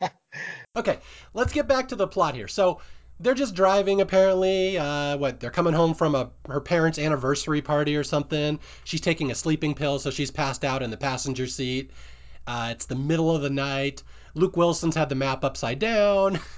okay, 0.76 0.98
let's 1.32 1.52
get 1.52 1.68
back 1.68 1.90
to 1.90 1.94
the 1.94 2.08
plot 2.08 2.34
here. 2.34 2.48
So 2.48 2.80
they're 3.20 3.34
just 3.34 3.54
driving 3.54 4.00
apparently. 4.00 4.76
Uh, 4.76 5.16
what 5.16 5.38
they're 5.38 5.52
coming 5.52 5.72
home 5.72 5.94
from 5.94 6.16
a 6.16 6.30
her 6.48 6.60
parents' 6.60 6.98
anniversary 6.98 7.62
party 7.62 7.94
or 7.94 8.02
something. 8.02 8.58
She's 8.82 9.00
taking 9.00 9.30
a 9.30 9.36
sleeping 9.36 9.74
pill, 9.74 10.00
so 10.00 10.10
she's 10.10 10.32
passed 10.32 10.64
out 10.64 10.82
in 10.82 10.90
the 10.90 10.96
passenger 10.96 11.46
seat. 11.46 11.92
Uh, 12.48 12.70
it's 12.72 12.86
the 12.86 12.96
middle 12.96 13.32
of 13.32 13.40
the 13.42 13.48
night. 13.48 14.02
Luke 14.34 14.56
Wilson's 14.56 14.96
had 14.96 15.08
the 15.08 15.14
map 15.14 15.44
upside 15.44 15.78
down. 15.78 16.40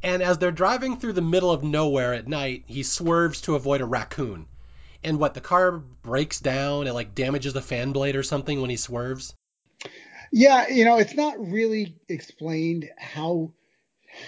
And 0.00 0.22
as 0.22 0.38
they're 0.38 0.52
driving 0.52 0.96
through 0.96 1.14
the 1.14 1.22
middle 1.22 1.50
of 1.50 1.64
nowhere 1.64 2.14
at 2.14 2.28
night, 2.28 2.62
he 2.66 2.84
swerves 2.84 3.40
to 3.42 3.56
avoid 3.56 3.80
a 3.80 3.84
raccoon. 3.84 4.46
And 5.04 5.18
what, 5.18 5.34
the 5.34 5.40
car 5.40 5.72
breaks 5.72 6.40
down 6.40 6.86
and 6.86 6.94
like 6.94 7.14
damages 7.14 7.52
the 7.52 7.62
fan 7.62 7.92
blade 7.92 8.16
or 8.16 8.22
something 8.22 8.60
when 8.60 8.70
he 8.70 8.76
swerves? 8.76 9.34
Yeah, 10.32 10.68
you 10.68 10.84
know, 10.84 10.98
it's 10.98 11.14
not 11.14 11.38
really 11.38 11.96
explained 12.08 12.90
how 12.98 13.52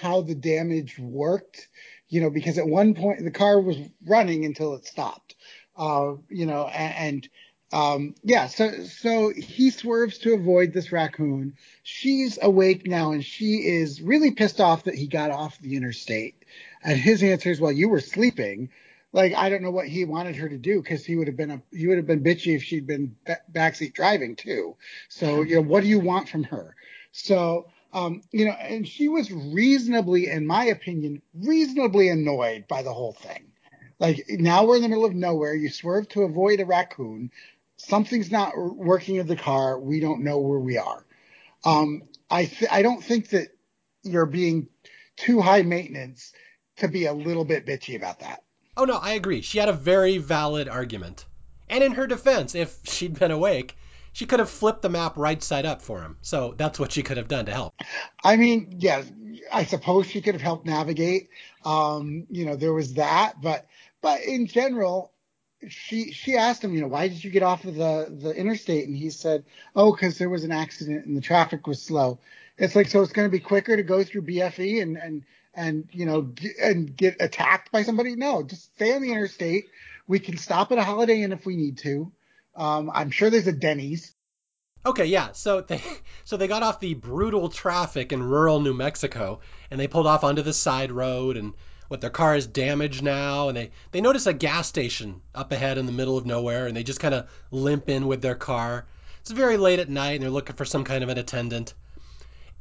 how 0.00 0.20
the 0.20 0.34
damage 0.34 0.98
worked, 0.98 1.68
you 2.08 2.20
know, 2.20 2.30
because 2.30 2.58
at 2.58 2.66
one 2.66 2.94
point 2.94 3.24
the 3.24 3.30
car 3.30 3.60
was 3.60 3.76
running 4.06 4.44
until 4.44 4.74
it 4.74 4.86
stopped. 4.86 5.34
Uh, 5.76 6.14
you 6.28 6.46
know, 6.46 6.66
and, 6.66 6.94
and 6.94 7.28
um, 7.72 8.14
yeah, 8.22 8.46
so 8.46 8.84
so 8.84 9.32
he 9.36 9.70
swerves 9.70 10.18
to 10.18 10.34
avoid 10.34 10.72
this 10.72 10.92
raccoon. 10.92 11.54
She's 11.82 12.38
awake 12.40 12.86
now, 12.86 13.12
and 13.12 13.24
she 13.24 13.66
is 13.66 14.00
really 14.00 14.32
pissed 14.32 14.60
off 14.60 14.84
that 14.84 14.94
he 14.94 15.06
got 15.06 15.30
off 15.30 15.58
the 15.60 15.76
interstate. 15.76 16.44
And 16.82 16.98
his 16.98 17.22
answer 17.22 17.50
is, 17.50 17.60
"Well, 17.60 17.72
you 17.72 17.88
were 17.88 18.00
sleeping." 18.00 18.70
Like 19.12 19.34
I 19.34 19.48
don't 19.48 19.62
know 19.62 19.70
what 19.70 19.88
he 19.88 20.04
wanted 20.04 20.36
her 20.36 20.48
to 20.48 20.58
do 20.58 20.82
because 20.82 21.04
he 21.04 21.16
would 21.16 21.26
have 21.26 21.36
been 21.36 21.50
a 21.50 21.62
he 21.72 21.86
would 21.86 21.96
have 21.96 22.06
been 22.06 22.22
bitchy 22.22 22.54
if 22.54 22.62
she'd 22.62 22.86
been 22.86 23.16
backseat 23.52 23.94
driving 23.94 24.36
too. 24.36 24.76
So 25.08 25.42
you 25.42 25.56
know, 25.56 25.62
what 25.62 25.82
do 25.82 25.88
you 25.88 26.00
want 26.00 26.28
from 26.28 26.44
her? 26.44 26.76
So 27.12 27.68
um, 27.92 28.22
you 28.30 28.44
know, 28.44 28.52
and 28.52 28.86
she 28.86 29.08
was 29.08 29.32
reasonably, 29.32 30.28
in 30.28 30.46
my 30.46 30.66
opinion, 30.66 31.22
reasonably 31.34 32.08
annoyed 32.08 32.68
by 32.68 32.82
the 32.82 32.92
whole 32.92 33.14
thing. 33.14 33.50
Like 33.98 34.24
now 34.28 34.64
we're 34.64 34.76
in 34.76 34.82
the 34.82 34.88
middle 34.88 35.04
of 35.04 35.14
nowhere. 35.14 35.54
You 35.54 35.70
swerve 35.70 36.08
to 36.10 36.22
avoid 36.22 36.60
a 36.60 36.64
raccoon 36.64 37.30
something's 37.80 38.30
not 38.30 38.52
working 38.56 39.16
in 39.16 39.26
the 39.26 39.36
car. 39.36 39.78
We 39.78 40.00
don't 40.00 40.22
know 40.22 40.38
where 40.38 40.58
we 40.58 40.76
are. 40.78 41.04
Um, 41.64 42.02
I 42.30 42.44
th- 42.44 42.70
I 42.70 42.82
don't 42.82 43.02
think 43.02 43.30
that 43.30 43.48
you're 44.02 44.26
being 44.26 44.68
too 45.16 45.40
high 45.40 45.62
maintenance 45.62 46.32
to 46.76 46.88
be 46.88 47.06
a 47.06 47.12
little 47.12 47.44
bit 47.44 47.66
bitchy 47.66 47.96
about 47.96 48.20
that. 48.20 48.42
Oh 48.80 48.86
no, 48.86 48.96
I 48.96 49.12
agree. 49.12 49.42
She 49.42 49.58
had 49.58 49.68
a 49.68 49.74
very 49.74 50.16
valid 50.16 50.66
argument. 50.66 51.26
And 51.68 51.84
in 51.84 51.92
her 51.92 52.06
defense, 52.06 52.54
if 52.54 52.78
she'd 52.84 53.18
been 53.18 53.30
awake, 53.30 53.76
she 54.14 54.24
could 54.24 54.38
have 54.38 54.48
flipped 54.48 54.80
the 54.80 54.88
map 54.88 55.18
right 55.18 55.42
side 55.42 55.66
up 55.66 55.82
for 55.82 56.00
him. 56.00 56.16
So 56.22 56.54
that's 56.56 56.78
what 56.78 56.90
she 56.90 57.02
could 57.02 57.18
have 57.18 57.28
done 57.28 57.44
to 57.44 57.52
help. 57.52 57.74
I 58.24 58.36
mean, 58.36 58.76
yeah, 58.78 59.02
I 59.52 59.64
suppose 59.64 60.06
she 60.06 60.22
could 60.22 60.34
have 60.34 60.40
helped 60.40 60.64
navigate. 60.64 61.28
Um, 61.62 62.26
you 62.30 62.46
know, 62.46 62.56
there 62.56 62.72
was 62.72 62.94
that, 62.94 63.42
but 63.42 63.66
but 64.00 64.22
in 64.22 64.46
general, 64.46 65.12
she 65.68 66.12
she 66.12 66.36
asked 66.36 66.64
him, 66.64 66.72
you 66.72 66.80
know, 66.80 66.88
why 66.88 67.08
did 67.08 67.22
you 67.22 67.30
get 67.30 67.42
off 67.42 67.66
of 67.66 67.74
the 67.74 68.06
the 68.08 68.30
interstate? 68.34 68.88
And 68.88 68.96
he 68.96 69.10
said, 69.10 69.44
oh, 69.76 69.92
because 69.92 70.16
there 70.16 70.30
was 70.30 70.44
an 70.44 70.52
accident 70.52 71.04
and 71.04 71.14
the 71.14 71.20
traffic 71.20 71.66
was 71.66 71.82
slow. 71.82 72.18
It's 72.56 72.74
like 72.74 72.88
so 72.88 73.02
it's 73.02 73.12
going 73.12 73.28
to 73.28 73.32
be 73.32 73.40
quicker 73.40 73.76
to 73.76 73.82
go 73.82 74.02
through 74.04 74.22
BFE 74.22 74.80
and 74.80 74.96
and 74.96 75.24
and 75.54 75.88
you 75.92 76.06
know 76.06 76.32
and 76.62 76.96
get 76.96 77.16
attacked 77.20 77.72
by 77.72 77.82
somebody. 77.82 78.16
No, 78.16 78.42
just 78.42 78.74
stay 78.74 78.94
on 78.94 79.02
the 79.02 79.12
interstate. 79.12 79.66
We 80.06 80.18
can 80.18 80.36
stop 80.36 80.72
at 80.72 80.78
a 80.78 80.84
Holiday 80.84 81.22
Inn 81.22 81.32
if 81.32 81.46
we 81.46 81.56
need 81.56 81.78
to. 81.78 82.12
Um, 82.56 82.90
I'm 82.92 83.10
sure 83.10 83.30
there's 83.30 83.46
a 83.46 83.52
Denny's. 83.52 84.14
Okay, 84.84 85.06
yeah. 85.06 85.32
So 85.32 85.60
they 85.60 85.82
so 86.24 86.36
they 86.36 86.48
got 86.48 86.62
off 86.62 86.80
the 86.80 86.94
brutal 86.94 87.48
traffic 87.48 88.12
in 88.12 88.22
rural 88.22 88.60
New 88.60 88.74
Mexico 88.74 89.40
and 89.70 89.78
they 89.78 89.88
pulled 89.88 90.06
off 90.06 90.24
onto 90.24 90.42
the 90.42 90.52
side 90.52 90.92
road 90.92 91.36
and 91.36 91.52
what 91.88 92.00
their 92.00 92.10
car 92.10 92.36
is 92.36 92.46
damaged 92.46 93.02
now 93.02 93.48
and 93.48 93.56
they 93.56 93.70
they 93.90 94.00
notice 94.00 94.26
a 94.26 94.32
gas 94.32 94.68
station 94.68 95.20
up 95.34 95.50
ahead 95.50 95.76
in 95.76 95.86
the 95.86 95.92
middle 95.92 96.16
of 96.16 96.24
nowhere 96.24 96.68
and 96.68 96.76
they 96.76 96.84
just 96.84 97.00
kind 97.00 97.14
of 97.14 97.28
limp 97.50 97.88
in 97.88 98.06
with 98.06 98.22
their 98.22 98.36
car 98.36 98.86
it's 99.20 99.32
very 99.32 99.56
late 99.56 99.80
at 99.80 99.88
night 99.88 100.12
and 100.12 100.22
they're 100.22 100.30
looking 100.30 100.54
for 100.54 100.64
some 100.64 100.84
kind 100.84 101.02
of 101.02 101.10
an 101.10 101.18
attendant 101.18 101.74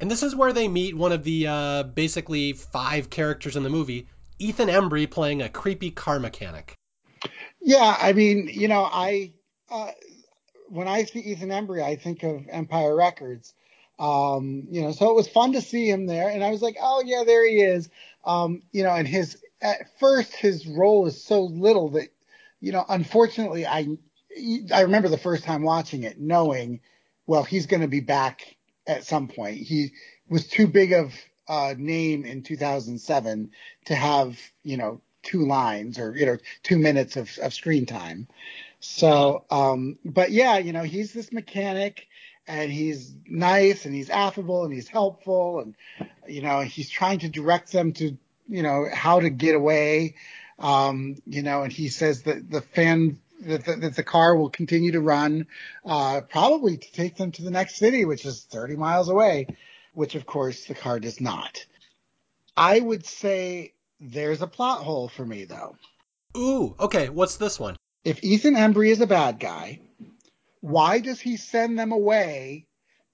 and 0.00 0.10
this 0.10 0.22
is 0.22 0.34
where 0.34 0.52
they 0.52 0.68
meet 0.68 0.96
one 0.96 1.12
of 1.12 1.24
the 1.24 1.46
uh, 1.46 1.82
basically 1.82 2.52
five 2.52 3.10
characters 3.10 3.56
in 3.56 3.62
the 3.62 3.70
movie 3.70 4.08
ethan 4.38 4.68
embry 4.68 5.10
playing 5.10 5.42
a 5.42 5.48
creepy 5.48 5.90
car 5.90 6.18
mechanic 6.18 6.74
yeah 7.60 7.96
i 8.00 8.12
mean 8.12 8.48
you 8.52 8.68
know 8.68 8.82
i 8.82 9.32
uh, 9.70 9.90
when 10.68 10.88
i 10.88 11.04
see 11.04 11.20
ethan 11.20 11.50
embry 11.50 11.82
i 11.82 11.96
think 11.96 12.22
of 12.22 12.46
empire 12.50 12.94
records 12.94 13.54
um, 14.00 14.66
you 14.70 14.80
know, 14.80 14.92
so 14.92 15.10
it 15.10 15.14
was 15.14 15.28
fun 15.28 15.52
to 15.52 15.60
see 15.60 15.88
him 15.88 16.06
there, 16.06 16.30
and 16.30 16.42
I 16.42 16.50
was 16.50 16.62
like, 16.62 16.76
oh 16.80 17.02
yeah, 17.04 17.24
there 17.26 17.46
he 17.46 17.60
is. 17.60 17.90
Um, 18.24 18.62
you 18.72 18.82
know, 18.82 18.94
and 18.94 19.06
his 19.06 19.36
at 19.60 19.98
first 19.98 20.34
his 20.34 20.66
role 20.66 21.06
is 21.06 21.22
so 21.22 21.42
little 21.42 21.90
that, 21.90 22.08
you 22.60 22.72
know, 22.72 22.82
unfortunately, 22.88 23.66
I 23.66 23.88
I 24.74 24.80
remember 24.80 25.08
the 25.08 25.18
first 25.18 25.44
time 25.44 25.62
watching 25.62 26.04
it, 26.04 26.18
knowing, 26.18 26.80
well, 27.26 27.44
he's 27.44 27.66
going 27.66 27.82
to 27.82 27.88
be 27.88 28.00
back 28.00 28.56
at 28.86 29.04
some 29.04 29.28
point. 29.28 29.58
He 29.58 29.92
was 30.28 30.46
too 30.46 30.66
big 30.66 30.92
of 30.92 31.14
a 31.48 31.74
name 31.74 32.24
in 32.24 32.42
2007 32.42 33.50
to 33.86 33.94
have, 33.94 34.38
you 34.62 34.76
know, 34.76 35.00
two 35.22 35.46
lines 35.46 35.98
or 35.98 36.16
you 36.16 36.24
know 36.24 36.38
two 36.62 36.78
minutes 36.78 37.16
of, 37.16 37.30
of 37.42 37.52
screen 37.52 37.84
time. 37.86 38.26
So, 38.80 39.44
um, 39.50 39.98
but 40.04 40.30
yeah, 40.30 40.56
you 40.58 40.72
know, 40.72 40.82
he's 40.82 41.12
this 41.12 41.32
mechanic 41.32 42.06
and 42.50 42.72
he's 42.72 43.14
nice 43.26 43.84
and 43.84 43.94
he's 43.94 44.10
affable 44.10 44.64
and 44.64 44.72
he's 44.72 44.88
helpful 44.88 45.60
and 45.60 45.76
you 46.26 46.42
know 46.42 46.60
he's 46.60 46.90
trying 46.90 47.20
to 47.20 47.28
direct 47.28 47.72
them 47.72 47.92
to 47.92 48.16
you 48.48 48.62
know 48.62 48.86
how 48.92 49.20
to 49.20 49.30
get 49.30 49.54
away 49.54 50.16
um, 50.58 51.16
you 51.26 51.42
know 51.42 51.62
and 51.62 51.72
he 51.72 51.88
says 51.88 52.22
that 52.22 52.50
the 52.50 52.60
fan 52.60 53.18
that 53.40 53.64
the, 53.64 53.76
that 53.76 53.96
the 53.96 54.02
car 54.02 54.36
will 54.36 54.50
continue 54.50 54.92
to 54.92 55.00
run 55.00 55.46
uh, 55.84 56.20
probably 56.22 56.76
to 56.76 56.92
take 56.92 57.16
them 57.16 57.32
to 57.32 57.42
the 57.42 57.50
next 57.50 57.76
city 57.76 58.04
which 58.04 58.24
is 58.24 58.42
30 58.50 58.76
miles 58.76 59.08
away 59.08 59.46
which 59.94 60.14
of 60.14 60.26
course 60.26 60.64
the 60.64 60.74
car 60.74 61.00
does 61.00 61.20
not 61.20 61.64
i 62.56 62.78
would 62.78 63.04
say 63.04 63.72
there's 64.00 64.42
a 64.42 64.46
plot 64.46 64.82
hole 64.82 65.08
for 65.08 65.24
me 65.24 65.44
though 65.44 65.76
Ooh, 66.36 66.76
okay. 66.78 67.08
What's 67.08 67.38
this 67.38 67.58
one? 67.58 67.74
if 68.04 68.22
Ethan 68.24 68.54
Embry 68.54 68.90
is 68.90 69.00
a 69.00 69.06
bad 69.06 69.38
guy, 69.38 69.80
why 70.60 71.00
does 71.00 71.20
he 71.20 71.36
send 71.36 71.78
them 71.78 71.92
away 71.92 72.66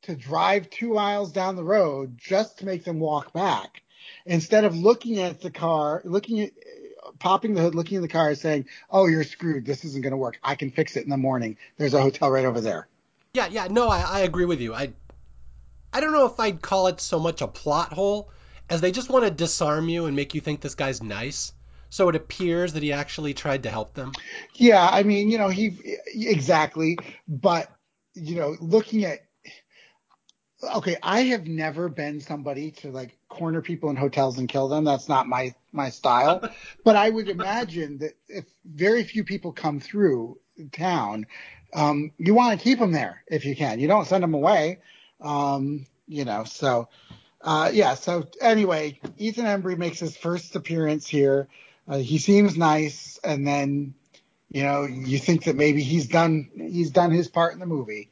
to 0.02 0.14
drive 0.14 0.70
two 0.70 0.94
miles 0.94 1.32
down 1.32 1.56
the 1.56 1.64
road 1.64 2.16
just 2.16 2.58
to 2.58 2.66
make 2.66 2.84
them 2.84 3.00
walk 3.00 3.32
back 3.32 3.82
instead 4.24 4.64
of 4.64 4.76
looking 4.76 5.18
at 5.18 5.40
the 5.40 5.50
car, 5.50 6.02
looking 6.04 6.40
at 6.40 6.52
popping 7.18 7.54
the 7.54 7.62
hood, 7.62 7.74
looking 7.74 7.96
in 7.96 8.02
the 8.02 8.08
car, 8.08 8.34
saying, 8.34 8.66
"Oh, 8.90 9.06
you're 9.06 9.24
screwed. 9.24 9.66
This 9.66 9.84
isn't 9.84 10.02
going 10.02 10.12
to 10.12 10.16
work. 10.16 10.38
I 10.42 10.54
can 10.54 10.70
fix 10.70 10.96
it 10.96 11.04
in 11.04 11.10
the 11.10 11.16
morning. 11.16 11.56
There's 11.76 11.94
a 11.94 12.02
hotel 12.02 12.30
right 12.30 12.44
over 12.44 12.60
there." 12.60 12.88
Yeah, 13.34 13.48
yeah. 13.48 13.68
No, 13.68 13.88
I, 13.88 14.00
I 14.00 14.20
agree 14.20 14.46
with 14.46 14.60
you. 14.60 14.74
I, 14.74 14.92
I 15.92 16.00
don't 16.00 16.12
know 16.12 16.26
if 16.26 16.40
I'd 16.40 16.62
call 16.62 16.86
it 16.86 17.00
so 17.00 17.18
much 17.18 17.42
a 17.42 17.46
plot 17.46 17.92
hole 17.92 18.30
as 18.68 18.80
they 18.80 18.92
just 18.92 19.10
want 19.10 19.24
to 19.24 19.30
disarm 19.30 19.88
you 19.88 20.06
and 20.06 20.16
make 20.16 20.34
you 20.34 20.40
think 20.40 20.60
this 20.60 20.74
guy's 20.74 21.02
nice. 21.02 21.52
So 21.88 22.08
it 22.08 22.16
appears 22.16 22.72
that 22.72 22.82
he 22.82 22.92
actually 22.92 23.34
tried 23.34 23.62
to 23.62 23.70
help 23.70 23.94
them. 23.94 24.12
Yeah, 24.54 24.86
I 24.90 25.02
mean, 25.02 25.30
you 25.30 25.38
know, 25.38 25.48
he 25.48 25.78
exactly, 26.14 26.98
but 27.28 27.70
you 28.14 28.36
know, 28.36 28.56
looking 28.60 29.04
at 29.04 29.25
okay, 30.76 30.96
I 31.02 31.22
have 31.22 31.46
never 31.46 31.88
been 31.88 32.20
somebody 32.20 32.70
to 32.72 32.90
like 32.90 33.16
corner 33.28 33.62
people 33.62 33.90
in 33.90 33.96
hotels 33.96 34.38
and 34.38 34.48
kill 34.48 34.68
them. 34.68 34.84
That's 34.84 35.08
not 35.08 35.26
my 35.26 35.54
my 35.72 35.90
style. 35.90 36.48
but 36.84 36.96
I 36.96 37.10
would 37.10 37.28
imagine 37.28 37.98
that 37.98 38.12
if 38.28 38.44
very 38.64 39.04
few 39.04 39.24
people 39.24 39.52
come 39.52 39.80
through 39.80 40.38
town, 40.72 41.26
um, 41.74 42.12
you 42.18 42.34
want 42.34 42.58
to 42.58 42.64
keep 42.64 42.78
them 42.78 42.92
there 42.92 43.22
if 43.26 43.44
you 43.44 43.54
can. 43.56 43.80
You 43.80 43.88
don't 43.88 44.06
send 44.06 44.22
them 44.22 44.34
away. 44.34 44.78
Um, 45.20 45.86
you 46.06 46.24
know, 46.24 46.44
so 46.44 46.88
uh, 47.40 47.70
yeah. 47.72 47.94
So 47.94 48.26
anyway, 48.40 49.00
Ethan 49.18 49.44
Embry 49.44 49.76
makes 49.76 49.98
his 49.98 50.16
first 50.16 50.56
appearance 50.56 51.06
here. 51.06 51.48
Uh, 51.88 51.98
he 51.98 52.18
seems 52.18 52.56
nice, 52.56 53.18
and 53.22 53.46
then 53.46 53.94
you 54.50 54.62
know 54.62 54.84
you 54.84 55.18
think 55.18 55.44
that 55.44 55.56
maybe 55.56 55.82
he's 55.82 56.06
done 56.06 56.50
he's 56.56 56.90
done 56.90 57.10
his 57.10 57.28
part 57.28 57.52
in 57.52 57.60
the 57.60 57.66
movie, 57.66 58.10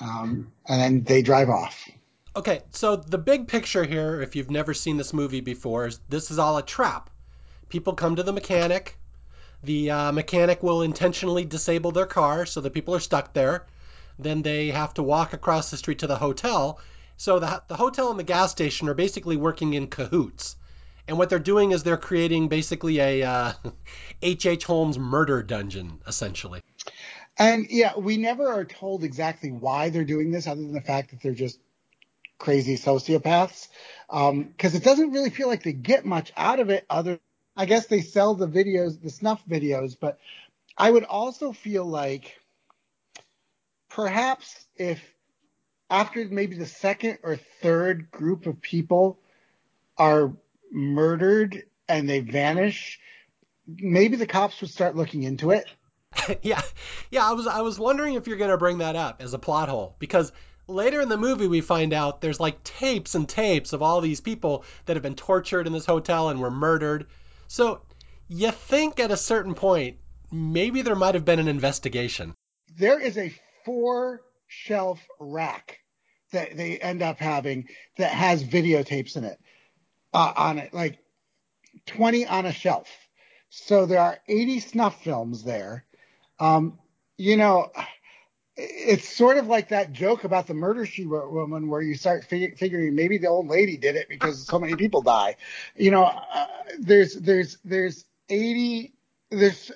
um, 0.00 0.52
and 0.66 0.80
then 0.80 1.04
they 1.04 1.22
drive 1.22 1.50
off. 1.50 1.88
Okay, 2.34 2.62
so 2.70 2.96
the 2.96 3.18
big 3.18 3.48
picture 3.48 3.84
here, 3.84 4.22
if 4.22 4.36
you've 4.36 4.50
never 4.50 4.72
seen 4.72 4.96
this 4.96 5.12
movie 5.12 5.40
before, 5.40 5.86
is 5.86 6.00
this 6.08 6.30
is 6.30 6.38
all 6.38 6.56
a 6.58 6.62
trap. 6.62 7.10
People 7.68 7.94
come 7.94 8.16
to 8.16 8.22
the 8.22 8.32
mechanic. 8.32 8.96
The 9.62 9.90
uh, 9.90 10.12
mechanic 10.12 10.62
will 10.62 10.82
intentionally 10.82 11.44
disable 11.44 11.92
their 11.92 12.06
car 12.06 12.46
so 12.46 12.60
the 12.60 12.70
people 12.70 12.94
are 12.94 13.00
stuck 13.00 13.32
there. 13.32 13.66
Then 14.18 14.42
they 14.42 14.68
have 14.68 14.94
to 14.94 15.02
walk 15.02 15.32
across 15.32 15.70
the 15.70 15.76
street 15.76 15.98
to 16.00 16.06
the 16.06 16.16
hotel. 16.16 16.78
So 17.16 17.38
the, 17.38 17.62
the 17.68 17.76
hotel 17.76 18.10
and 18.10 18.18
the 18.18 18.24
gas 18.24 18.50
station 18.50 18.88
are 18.88 18.94
basically 18.94 19.36
working 19.36 19.74
in 19.74 19.88
cahoots. 19.88 20.56
And 21.08 21.18
what 21.18 21.28
they're 21.28 21.38
doing 21.38 21.72
is 21.72 21.82
they're 21.82 21.96
creating 21.96 22.48
basically 22.48 23.00
a 23.00 23.22
uh, 23.24 23.52
H.H. 24.22 24.64
Holmes 24.64 24.98
murder 24.98 25.42
dungeon, 25.42 26.00
essentially. 26.06 26.62
And 27.38 27.66
yeah, 27.70 27.96
we 27.96 28.16
never 28.16 28.48
are 28.48 28.64
told 28.64 29.04
exactly 29.04 29.50
why 29.50 29.90
they're 29.90 30.04
doing 30.04 30.30
this, 30.30 30.46
other 30.46 30.60
than 30.60 30.74
the 30.74 30.80
fact 30.80 31.10
that 31.10 31.22
they're 31.22 31.32
just 31.32 31.58
crazy 32.38 32.76
sociopaths. 32.76 33.68
Because 34.08 34.30
um, 34.30 34.54
it 34.60 34.84
doesn't 34.84 35.12
really 35.12 35.30
feel 35.30 35.48
like 35.48 35.62
they 35.62 35.72
get 35.72 36.04
much 36.04 36.32
out 36.36 36.60
of 36.60 36.70
it. 36.70 36.84
Other, 36.90 37.18
I 37.56 37.66
guess 37.66 37.86
they 37.86 38.00
sell 38.02 38.34
the 38.34 38.48
videos, 38.48 39.00
the 39.00 39.10
snuff 39.10 39.42
videos, 39.48 39.96
but 39.98 40.18
I 40.76 40.90
would 40.90 41.04
also 41.04 41.52
feel 41.52 41.84
like 41.84 42.38
perhaps 43.88 44.66
if 44.76 45.00
after 45.90 46.24
maybe 46.28 46.56
the 46.56 46.66
second 46.66 47.18
or 47.22 47.36
third 47.60 48.10
group 48.10 48.46
of 48.46 48.60
people 48.60 49.18
are 49.98 50.32
murdered 50.70 51.64
and 51.88 52.08
they 52.08 52.20
vanish, 52.20 53.00
maybe 53.66 54.16
the 54.16 54.26
cops 54.26 54.60
would 54.60 54.70
start 54.70 54.96
looking 54.96 55.24
into 55.24 55.50
it. 55.50 55.66
yeah, 56.42 56.62
yeah. 57.10 57.28
I 57.28 57.32
was 57.32 57.46
I 57.46 57.60
was 57.62 57.78
wondering 57.78 58.14
if 58.14 58.26
you're 58.26 58.36
gonna 58.36 58.58
bring 58.58 58.78
that 58.78 58.96
up 58.96 59.22
as 59.22 59.34
a 59.34 59.38
plot 59.38 59.68
hole 59.68 59.96
because 59.98 60.32
later 60.66 61.00
in 61.00 61.08
the 61.08 61.16
movie 61.16 61.46
we 61.46 61.60
find 61.60 61.92
out 61.92 62.20
there's 62.20 62.40
like 62.40 62.62
tapes 62.62 63.14
and 63.14 63.28
tapes 63.28 63.72
of 63.72 63.82
all 63.82 64.00
these 64.00 64.20
people 64.20 64.64
that 64.86 64.96
have 64.96 65.02
been 65.02 65.16
tortured 65.16 65.66
in 65.66 65.72
this 65.72 65.86
hotel 65.86 66.28
and 66.28 66.40
were 66.40 66.50
murdered. 66.50 67.06
So 67.48 67.82
you 68.28 68.50
think 68.50 69.00
at 69.00 69.10
a 69.10 69.16
certain 69.16 69.54
point 69.54 69.98
maybe 70.30 70.82
there 70.82 70.94
might 70.94 71.14
have 71.14 71.24
been 71.24 71.38
an 71.40 71.48
investigation. 71.48 72.34
There 72.78 73.00
is 73.00 73.18
a 73.18 73.34
four 73.64 74.22
shelf 74.46 75.00
rack 75.18 75.78
that 76.32 76.56
they 76.56 76.78
end 76.78 77.02
up 77.02 77.18
having 77.18 77.68
that 77.98 78.12
has 78.12 78.44
videotapes 78.44 79.16
in 79.16 79.24
it 79.24 79.38
uh, 80.14 80.32
on 80.36 80.58
it, 80.58 80.72
like 80.72 80.98
20 81.86 82.26
on 82.26 82.46
a 82.46 82.52
shelf. 82.52 82.88
So 83.48 83.86
there 83.86 84.00
are 84.00 84.18
80 84.28 84.60
snuff 84.60 85.02
films 85.02 85.42
there. 85.42 85.84
Um, 86.40 86.78
you 87.16 87.36
know, 87.36 87.70
it's 88.56 89.08
sort 89.08 89.36
of 89.36 89.46
like 89.46 89.68
that 89.68 89.92
joke 89.92 90.24
about 90.24 90.46
the 90.46 90.54
murder 90.54 90.84
she 90.84 91.04
wrote 91.04 91.32
woman 91.32 91.68
where 91.68 91.82
you 91.82 91.94
start 91.94 92.24
fig- 92.24 92.58
figuring 92.58 92.94
maybe 92.94 93.18
the 93.18 93.28
old 93.28 93.48
lady 93.48 93.76
did 93.76 93.96
it 93.96 94.08
because 94.08 94.46
so 94.46 94.58
many 94.58 94.74
people 94.76 95.02
die. 95.02 95.36
You 95.76 95.90
know, 95.90 96.04
uh, 96.04 96.46
there's 96.78 97.14
there's 97.14 97.58
there's 97.64 98.04
80 98.28 98.92
there's 99.30 99.70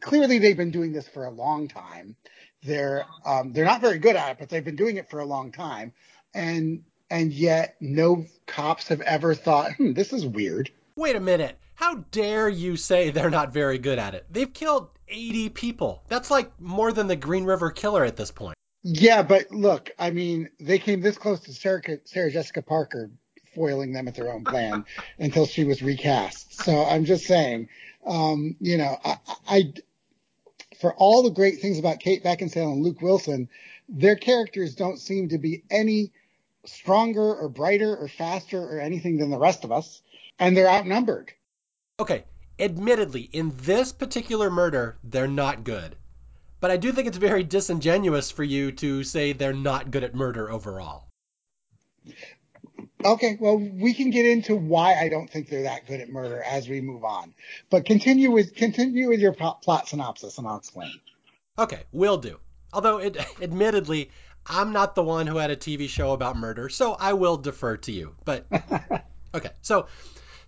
clearly 0.00 0.38
they've 0.38 0.56
been 0.56 0.70
doing 0.70 0.92
this 0.92 1.08
for 1.08 1.24
a 1.24 1.30
long 1.30 1.68
time. 1.68 2.16
They're 2.62 3.04
um, 3.26 3.52
they're 3.52 3.64
not 3.64 3.80
very 3.80 3.98
good 3.98 4.16
at 4.16 4.32
it, 4.32 4.36
but 4.38 4.48
they've 4.48 4.64
been 4.64 4.76
doing 4.76 4.96
it 4.96 5.10
for 5.10 5.20
a 5.20 5.24
long 5.24 5.50
time, 5.50 5.92
and 6.32 6.84
and 7.10 7.32
yet 7.32 7.76
no 7.80 8.26
cops 8.46 8.88
have 8.88 9.00
ever 9.00 9.34
thought, 9.34 9.72
hmm, 9.72 9.92
this 9.92 10.12
is 10.12 10.24
weird. 10.24 10.70
Wait 10.96 11.16
a 11.16 11.20
minute. 11.20 11.58
How 11.74 12.04
dare 12.10 12.48
you 12.48 12.76
say 12.76 13.10
they're 13.10 13.30
not 13.30 13.52
very 13.52 13.78
good 13.78 13.98
at 13.98 14.14
it? 14.14 14.26
They've 14.30 14.52
killed 14.52 14.88
80 15.08 15.50
people. 15.50 16.04
That's 16.08 16.30
like 16.30 16.50
more 16.60 16.92
than 16.92 17.06
the 17.06 17.16
Green 17.16 17.44
River 17.44 17.70
Killer 17.70 18.04
at 18.04 18.16
this 18.16 18.30
point. 18.30 18.56
Yeah, 18.82 19.22
but 19.22 19.50
look, 19.50 19.90
I 19.98 20.10
mean, 20.10 20.48
they 20.58 20.78
came 20.78 21.00
this 21.00 21.16
close 21.16 21.40
to 21.40 21.52
Sarah, 21.52 21.82
Sarah 22.04 22.30
Jessica 22.30 22.62
Parker 22.62 23.10
foiling 23.54 23.92
them 23.92 24.08
at 24.08 24.14
their 24.14 24.32
own 24.32 24.44
plan 24.44 24.84
until 25.18 25.46
she 25.46 25.64
was 25.64 25.82
recast. 25.82 26.62
So 26.62 26.84
I'm 26.84 27.04
just 27.04 27.26
saying, 27.26 27.68
um, 28.06 28.56
you 28.60 28.78
know, 28.78 28.96
I, 29.04 29.16
I, 29.48 29.72
for 30.80 30.94
all 30.94 31.22
the 31.22 31.30
great 31.30 31.60
things 31.60 31.78
about 31.78 32.00
Kate 32.00 32.24
Beckinsale 32.24 32.72
and 32.72 32.82
Luke 32.82 33.00
Wilson, 33.00 33.48
their 33.88 34.16
characters 34.16 34.74
don't 34.74 34.98
seem 34.98 35.28
to 35.28 35.38
be 35.38 35.62
any 35.70 36.12
stronger 36.64 37.34
or 37.34 37.48
brighter 37.48 37.96
or 37.96 38.08
faster 38.08 38.60
or 38.60 38.80
anything 38.80 39.18
than 39.18 39.30
the 39.30 39.38
rest 39.38 39.64
of 39.64 39.72
us, 39.72 40.02
and 40.38 40.56
they're 40.56 40.68
outnumbered. 40.68 41.32
Okay, 42.02 42.24
admittedly, 42.58 43.30
in 43.32 43.52
this 43.58 43.92
particular 43.92 44.50
murder, 44.50 44.98
they're 45.04 45.28
not 45.28 45.62
good. 45.62 45.94
But 46.58 46.72
I 46.72 46.76
do 46.76 46.90
think 46.90 47.06
it's 47.06 47.16
very 47.16 47.44
disingenuous 47.44 48.32
for 48.32 48.42
you 48.42 48.72
to 48.72 49.04
say 49.04 49.32
they're 49.32 49.52
not 49.52 49.92
good 49.92 50.02
at 50.02 50.12
murder 50.12 50.50
overall. 50.50 51.06
Okay, 53.04 53.36
well, 53.38 53.56
we 53.56 53.94
can 53.94 54.10
get 54.10 54.26
into 54.26 54.56
why 54.56 54.94
I 54.94 55.10
don't 55.10 55.30
think 55.30 55.48
they're 55.48 55.62
that 55.62 55.86
good 55.86 56.00
at 56.00 56.08
murder 56.08 56.42
as 56.42 56.68
we 56.68 56.80
move 56.80 57.04
on. 57.04 57.34
But 57.70 57.84
continue 57.84 58.32
with 58.32 58.56
continue 58.56 59.08
with 59.08 59.20
your 59.20 59.32
plot 59.32 59.86
synopsis, 59.86 60.38
and 60.38 60.48
I'll 60.48 60.56
explain. 60.56 60.90
Okay, 61.56 61.84
will 61.92 62.18
do. 62.18 62.40
Although, 62.72 62.98
it, 62.98 63.16
admittedly, 63.40 64.10
I'm 64.44 64.72
not 64.72 64.96
the 64.96 65.04
one 65.04 65.28
who 65.28 65.36
had 65.36 65.52
a 65.52 65.56
TV 65.56 65.88
show 65.88 66.14
about 66.14 66.36
murder, 66.36 66.68
so 66.68 66.94
I 66.94 67.12
will 67.12 67.36
defer 67.36 67.76
to 67.76 67.92
you. 67.92 68.16
But 68.24 68.46
okay, 69.34 69.50
so 69.60 69.86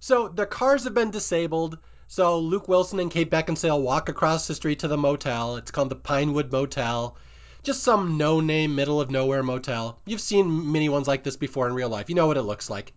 so 0.05 0.29
the 0.29 0.45
cars 0.45 0.85
have 0.85 0.93
been 0.93 1.11
disabled. 1.11 1.79
So 2.09 2.38
Luke 2.38 2.69
Wilson 2.69 3.01
and 3.01 3.11
Kate 3.11 3.31
Beckinsale 3.31 3.81
walk 3.81 4.11
across 4.11 4.47
the 4.47 4.55
street 4.55 4.81
to 4.81 4.88
the 4.88 4.99
motel. 4.99 5.57
It's 5.57 5.71
called 5.71 5.88
the 5.88 5.97
Pinewood 5.97 6.53
Motel. 6.53 7.17
Just 7.62 7.83
some 7.83 8.19
no-name 8.19 8.75
middle 8.75 9.00
of 9.00 9.11
nowhere 9.11 9.42
motel. 9.42 9.98
You've 10.05 10.21
seen 10.21 10.71
many 10.73 10.90
ones 10.90 11.09
like 11.09 11.25
this 11.25 11.38
before 11.38 11.67
in 11.69 11.73
real 11.73 11.88
life. 11.88 12.11
You 12.11 12.17
know 12.17 12.27
what 12.27 12.37
it 12.37 12.42
looks 12.42 12.69
like. 12.69 12.92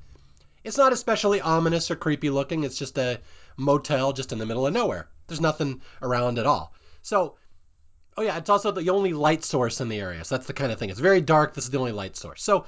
It's 0.66 0.78
not 0.78 0.92
especially 0.92 1.40
ominous 1.40 1.90
or 1.90 1.96
creepy 1.96 2.30
looking. 2.30 2.66
It's 2.66 2.78
just 2.78 2.98
a 2.98 3.22
motel 3.56 4.12
just 4.12 4.34
in 4.34 4.38
the 4.38 4.46
middle 4.46 4.68
of 4.68 4.74
nowhere. 4.74 5.08
There's 5.28 5.40
nothing 5.40 5.82
around 6.02 6.40
at 6.40 6.46
all. 6.46 6.74
So 7.04 7.38
Oh 8.18 8.24
yeah, 8.24 8.38
it's 8.38 8.50
also 8.50 8.72
the 8.72 8.90
only 8.90 9.14
light 9.14 9.46
source 9.46 9.80
in 9.80 9.88
the 9.88 10.00
area. 10.02 10.26
So 10.26 10.36
that's 10.36 10.48
the 10.48 10.54
kind 10.54 10.74
of 10.74 10.80
thing. 10.80 10.90
It's 10.90 11.00
very 11.00 11.22
dark. 11.22 11.54
This 11.54 11.66
is 11.66 11.70
the 11.70 11.78
only 11.78 11.92
light 11.92 12.18
source. 12.18 12.44
So 12.44 12.66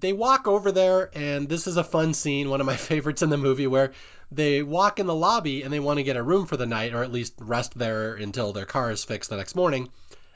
they 0.00 0.12
walk 0.12 0.46
over 0.46 0.72
there, 0.72 1.10
and 1.14 1.48
this 1.48 1.66
is 1.66 1.76
a 1.76 1.84
fun 1.84 2.14
scene, 2.14 2.50
one 2.50 2.60
of 2.60 2.66
my 2.66 2.76
favorites 2.90 3.22
in 3.22 3.30
the 3.30 3.36
movie, 3.36 3.66
where 3.66 3.92
they 4.30 4.62
walk 4.62 4.98
in 4.98 5.06
the 5.06 5.14
lobby 5.14 5.62
and 5.62 5.72
they 5.72 5.80
want 5.80 5.98
to 5.98 6.02
get 6.04 6.16
a 6.16 6.22
room 6.22 6.46
for 6.46 6.56
the 6.56 6.66
night, 6.66 6.94
or 6.94 7.02
at 7.02 7.12
least 7.12 7.34
rest 7.38 7.76
there 7.78 8.14
until 8.14 8.52
their 8.52 8.66
car 8.66 8.90
is 8.90 9.04
fixed 9.04 9.30
the 9.30 9.36
next 9.36 9.54
morning. 9.54 9.90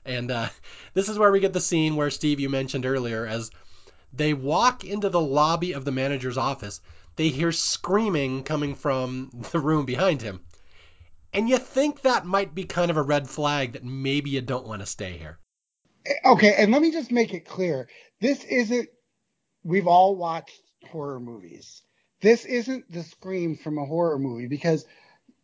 And 0.05 0.31
uh, 0.31 0.49
this 0.95 1.09
is 1.09 1.19
where 1.19 1.33
we 1.33 1.41
get 1.41 1.53
the 1.53 1.61
scene 1.61 1.97
where 1.97 2.11
Steve, 2.11 2.41
you 2.41 2.49
mentioned 2.49 2.87
earlier, 2.87 3.27
as 3.27 3.51
they 4.13 4.35
walk 4.35 4.85
into 4.85 5.09
the 5.09 5.21
lobby 5.21 5.73
of 5.73 5.85
the 5.85 5.93
manager's 5.93 6.39
office, 6.39 6.81
they 7.17 7.29
hear 7.29 7.53
screaming 7.53 8.45
coming 8.45 8.75
from 8.75 9.31
the 9.53 9.61
room 9.61 9.85
behind 9.85 10.23
him. 10.23 10.41
And 11.33 11.49
you 11.49 11.59
think 11.59 12.03
that 12.03 12.25
might 12.25 12.55
be 12.55 12.65
kind 12.65 12.91
of 12.91 12.97
a 12.97 13.03
red 13.03 13.29
flag 13.29 13.73
that 13.73 13.85
maybe 13.85 14.31
you 14.31 14.41
don't 14.41 14.67
want 14.67 14.81
to 14.81 14.87
stay 14.87 15.19
here. 15.19 15.39
Okay, 16.25 16.55
and 16.57 16.73
let 16.73 16.81
me 16.81 16.91
just 16.91 17.13
make 17.13 17.35
it 17.35 17.47
clear. 17.47 17.87
This 18.21 18.43
isn't 18.45 18.89
we've 19.69 19.87
all 19.87 20.17
watched 20.17 20.63
horror 20.91 21.21
movies. 21.21 21.83
This 22.23 22.47
isn't 22.47 22.91
the 22.91 23.03
scream 23.05 23.55
from 23.55 23.77
a 23.77 23.85
horror 23.85 24.19
movie 24.19 24.47
because 24.47 24.87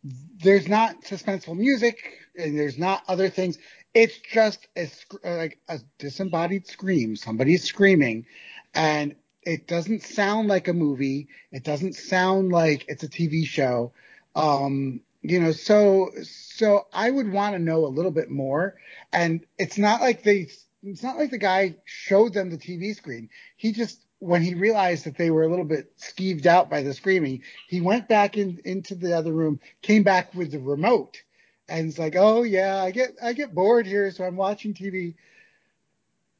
there's 0.03 0.67
not 0.67 1.03
suspenseful 1.03 1.55
music 1.55 1.97
and 2.35 2.57
there's 2.57 2.77
not 2.77 3.03
other 3.07 3.29
things. 3.29 3.59
It's 3.93 4.17
just 4.17 4.67
a, 4.75 4.89
like 5.23 5.59
a 5.69 5.79
disembodied 5.99 6.67
scream. 6.67 7.15
Somebody's 7.15 7.63
screaming 7.63 8.25
and 8.73 9.15
it 9.43 9.67
doesn't 9.67 10.01
sound 10.01 10.47
like 10.47 10.67
a 10.67 10.73
movie. 10.73 11.27
It 11.51 11.63
doesn't 11.63 11.93
sound 11.93 12.51
like 12.51 12.85
it's 12.87 13.03
a 13.03 13.07
TV 13.07 13.45
show. 13.45 13.93
Um, 14.35 15.01
you 15.21 15.39
know, 15.39 15.51
so 15.51 16.09
so 16.23 16.87
I 16.91 17.11
would 17.11 17.31
want 17.31 17.53
to 17.53 17.59
know 17.59 17.85
a 17.85 17.87
little 17.87 18.11
bit 18.11 18.31
more. 18.31 18.75
And 19.13 19.45
it's 19.59 19.77
not 19.77 20.01
like 20.01 20.23
they 20.23 20.47
it's 20.83 21.03
not 21.03 21.17
like 21.17 21.31
the 21.31 21.37
guy 21.37 21.75
showed 21.85 22.33
them 22.33 22.49
the 22.49 22.57
TV 22.57 22.95
screen. 22.95 23.29
He 23.55 23.71
just 23.71 24.04
when 24.19 24.41
he 24.41 24.53
realized 24.53 25.05
that 25.05 25.17
they 25.17 25.29
were 25.29 25.43
a 25.43 25.49
little 25.49 25.65
bit 25.65 25.97
skeeved 25.97 26.45
out 26.45 26.69
by 26.69 26.81
the 26.81 26.93
screaming, 26.93 27.43
he 27.67 27.81
went 27.81 28.07
back 28.07 28.37
in, 28.37 28.59
into 28.65 28.95
the 28.95 29.13
other 29.17 29.33
room, 29.33 29.59
came 29.81 30.03
back 30.03 30.33
with 30.33 30.51
the 30.51 30.59
remote, 30.59 31.21
and 31.67 31.89
it's 31.89 31.99
like, 31.99 32.15
oh 32.15 32.43
yeah, 32.43 32.81
I 32.81 32.91
get 32.91 33.15
I 33.21 33.33
get 33.33 33.53
bored 33.53 33.87
here, 33.87 34.11
so 34.11 34.23
I'm 34.23 34.35
watching 34.35 34.73
TV. 34.73 35.15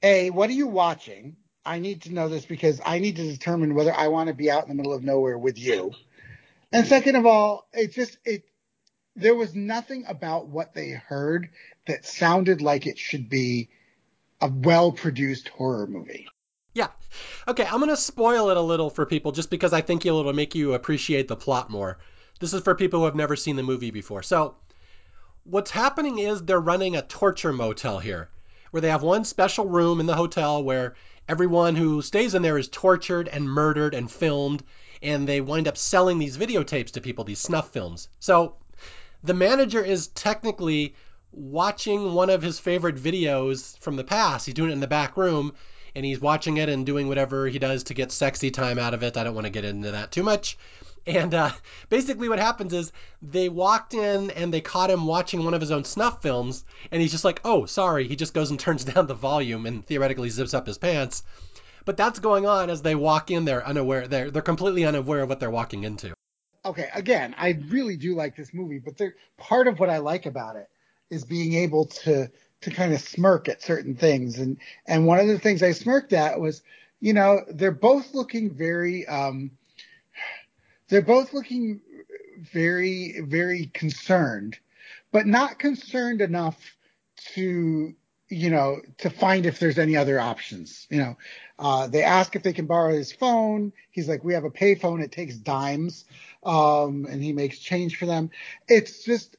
A, 0.04 0.30
what 0.30 0.50
are 0.50 0.54
you 0.54 0.68
watching? 0.68 1.36
I 1.66 1.80
need 1.80 2.04
to 2.04 2.14
know 2.14 2.30
this 2.30 2.46
because 2.46 2.80
I 2.86 3.00
need 3.00 3.16
to 3.16 3.28
determine 3.28 3.74
whether 3.74 3.94
I 3.94 4.10
want 4.10 4.28
to 4.28 4.36
be 4.36 4.52
out 4.52 4.64
in 4.64 4.70
the 4.70 4.76
middle 4.76 4.94
of 4.94 5.04
nowhere 5.04 5.38
with 5.38 5.58
you. 5.58 5.94
And 6.72 6.86
second 6.86 7.16
of 7.16 7.26
all, 7.26 7.68
it 7.74 7.94
just 7.94 8.18
it 8.24 8.44
there 9.16 9.36
was 9.36 9.56
nothing 9.56 10.06
about 10.08 10.48
what 10.48 10.74
they 10.74 10.90
heard 10.90 11.50
that 11.88 12.06
sounded 12.06 12.62
like 12.62 12.86
it 12.86 13.00
should 13.00 13.30
be 13.30 13.70
a 14.42 14.48
well 14.50 14.92
produced 14.92 15.48
horror 15.48 15.88
movie. 15.88 16.28
Yeah. 16.76 16.90
Okay, 17.48 17.66
I'm 17.66 17.80
going 17.80 17.90
to 17.90 17.96
spoil 17.96 18.50
it 18.50 18.58
a 18.58 18.62
little 18.62 18.90
for 18.90 19.06
people 19.06 19.32
just 19.32 19.50
because 19.50 19.72
I 19.72 19.80
think 19.80 20.06
it'll 20.06 20.32
make 20.34 20.56
you 20.56 20.74
appreciate 20.74 21.30
the 21.30 21.38
plot 21.38 21.70
more. 21.70 21.98
This 22.42 22.54
is 22.54 22.62
for 22.64 22.76
people 22.76 23.00
who 23.00 23.06
have 23.06 23.16
never 23.16 23.38
seen 23.38 23.56
the 23.56 23.64
movie 23.64 23.92
before. 23.92 24.22
So, 24.22 24.58
what's 25.46 25.72
happening 25.72 26.20
is 26.20 26.44
they're 26.44 26.60
running 26.60 26.98
a 26.98 27.02
torture 27.02 27.54
motel 27.54 28.00
here, 28.00 28.30
where 28.72 28.82
they 28.82 28.90
have 28.90 29.04
one 29.04 29.24
special 29.24 29.66
room 29.66 30.02
in 30.02 30.06
the 30.06 30.18
hotel 30.18 30.62
where 30.62 30.96
everyone 31.30 31.78
who 31.78 32.02
stays 32.02 32.36
in 32.36 32.42
there 32.42 32.58
is 32.58 32.68
tortured 32.68 33.30
and 33.30 33.50
murdered 33.50 33.94
and 33.94 34.12
filmed, 34.12 34.62
and 35.02 35.26
they 35.26 35.40
wind 35.40 35.70
up 35.70 35.78
selling 35.78 36.20
these 36.20 36.38
videotapes 36.38 36.92
to 36.92 37.02
people, 37.02 37.24
these 37.24 37.40
snuff 37.40 37.72
films. 37.72 38.10
So, 38.20 38.58
the 39.24 39.34
manager 39.34 39.82
is 39.82 40.08
technically 40.08 40.96
watching 41.32 42.14
one 42.14 42.30
of 42.30 42.42
his 42.42 42.60
favorite 42.60 42.98
videos 42.98 43.78
from 43.80 43.96
the 43.96 44.04
past. 44.04 44.46
He's 44.46 44.56
doing 44.56 44.72
it 44.72 44.74
in 44.74 44.82
the 44.82 44.88
back 44.88 45.16
room 45.16 45.54
and 45.96 46.06
he's 46.06 46.20
watching 46.20 46.58
it 46.58 46.70
and 46.70 46.86
doing 46.86 47.08
whatever 47.08 47.48
he 47.48 47.58
does 47.58 47.86
to 47.86 47.94
get 47.94 48.12
sexy 48.12 48.52
time 48.52 48.78
out 48.78 48.94
of 48.94 49.04
it. 49.04 49.18
I 49.18 49.24
don't 49.24 49.34
want 49.34 49.46
to 49.46 49.52
get 49.52 49.66
into 49.66 49.92
that 49.92 50.12
too 50.12 50.24
much. 50.24 50.58
And 51.08 51.34
uh, 51.34 51.52
basically, 51.90 52.30
what 52.30 52.40
happens 52.40 52.74
is 52.74 52.92
they 53.22 53.50
walked 53.50 53.94
in 53.94 54.32
and 54.32 54.54
they 54.54 54.62
caught 54.62 54.90
him 54.90 55.08
watching 55.08 55.44
one 55.44 55.54
of 55.54 55.62
his 55.62 55.72
own 55.72 55.86
snuff 55.86 56.22
films, 56.22 56.66
and 56.92 57.02
he's 57.02 57.12
just 57.12 57.26
like, 57.26 57.42
"Oh, 57.46 57.66
sorry." 57.66 58.08
He 58.08 58.16
just 58.16 58.34
goes 58.34 58.52
and 58.52 58.60
turns 58.66 58.84
down 58.84 59.08
the 59.08 59.14
volume 59.14 59.66
and 59.66 59.86
theoretically 59.86 60.30
zips 60.30 60.54
up 60.54 60.68
his 60.68 60.78
pants. 60.78 61.24
But 61.86 61.98
that's 61.98 62.20
going 62.20 62.48
on 62.48 62.72
as 62.72 62.82
they 62.82 62.96
walk 62.96 63.30
in 63.30 63.46
there 63.46 63.66
unaware. 63.66 64.08
They're 64.08 64.32
they're 64.32 64.42
completely 64.42 64.86
unaware 64.86 65.22
of 65.22 65.30
what 65.30 65.40
they're 65.40 65.52
walking 65.52 65.84
into. 65.84 66.14
Okay, 66.66 66.90
again, 66.96 67.36
I 67.38 67.60
really 67.70 67.96
do 67.96 68.16
like 68.16 68.36
this 68.36 68.52
movie, 68.52 68.80
but 68.80 69.00
part 69.38 69.68
of 69.68 69.80
what 69.80 69.92
I 69.92 70.00
like 70.00 70.26
about 70.26 70.56
it 70.56 70.68
is 71.12 71.24
being 71.24 71.54
able 71.54 71.86
to 71.86 72.32
to 72.66 72.72
kind 72.72 72.94
of 72.94 73.00
smirk 73.00 73.48
at 73.48 73.62
certain 73.62 73.96
things. 73.96 74.40
And 74.40 74.58
and 74.88 75.06
one 75.06 75.20
of 75.20 75.28
the 75.28 75.40
things 75.40 75.62
I 75.62 75.72
smirked 75.72 76.14
at 76.14 76.40
was, 76.40 76.64
you 77.00 77.14
know, 77.14 77.42
they're 77.48 77.72
both 77.72 78.14
looking 78.14 78.52
very 78.52 79.08
um 79.08 79.52
they're 80.90 81.04
both 81.04 81.32
looking 81.32 81.82
very 82.40 83.22
very 83.22 83.68
concerned, 83.68 84.58
but 85.12 85.28
not 85.28 85.60
concerned 85.60 86.22
enough 86.22 86.58
to 87.36 87.94
you 88.30 88.50
know 88.50 88.82
to 88.98 89.12
find 89.12 89.46
if 89.46 89.60
there's 89.60 89.78
any 89.78 89.96
other 89.96 90.20
options. 90.20 90.88
You 90.90 90.98
know, 90.98 91.18
uh, 91.60 91.86
they 91.86 92.02
ask 92.02 92.36
if 92.36 92.42
they 92.42 92.54
can 92.54 92.66
borrow 92.66 92.96
his 92.96 93.12
phone. 93.12 93.74
He's 93.92 94.10
like, 94.10 94.24
we 94.24 94.34
have 94.34 94.44
a 94.44 94.50
payphone. 94.50 95.04
It 95.04 95.12
takes 95.12 95.36
dimes, 95.36 96.06
um, 96.44 97.06
and 97.08 97.24
he 97.24 97.32
makes 97.32 97.60
change 97.60 97.96
for 97.98 98.08
them. 98.08 98.32
It's 98.68 99.04
just 99.04 99.38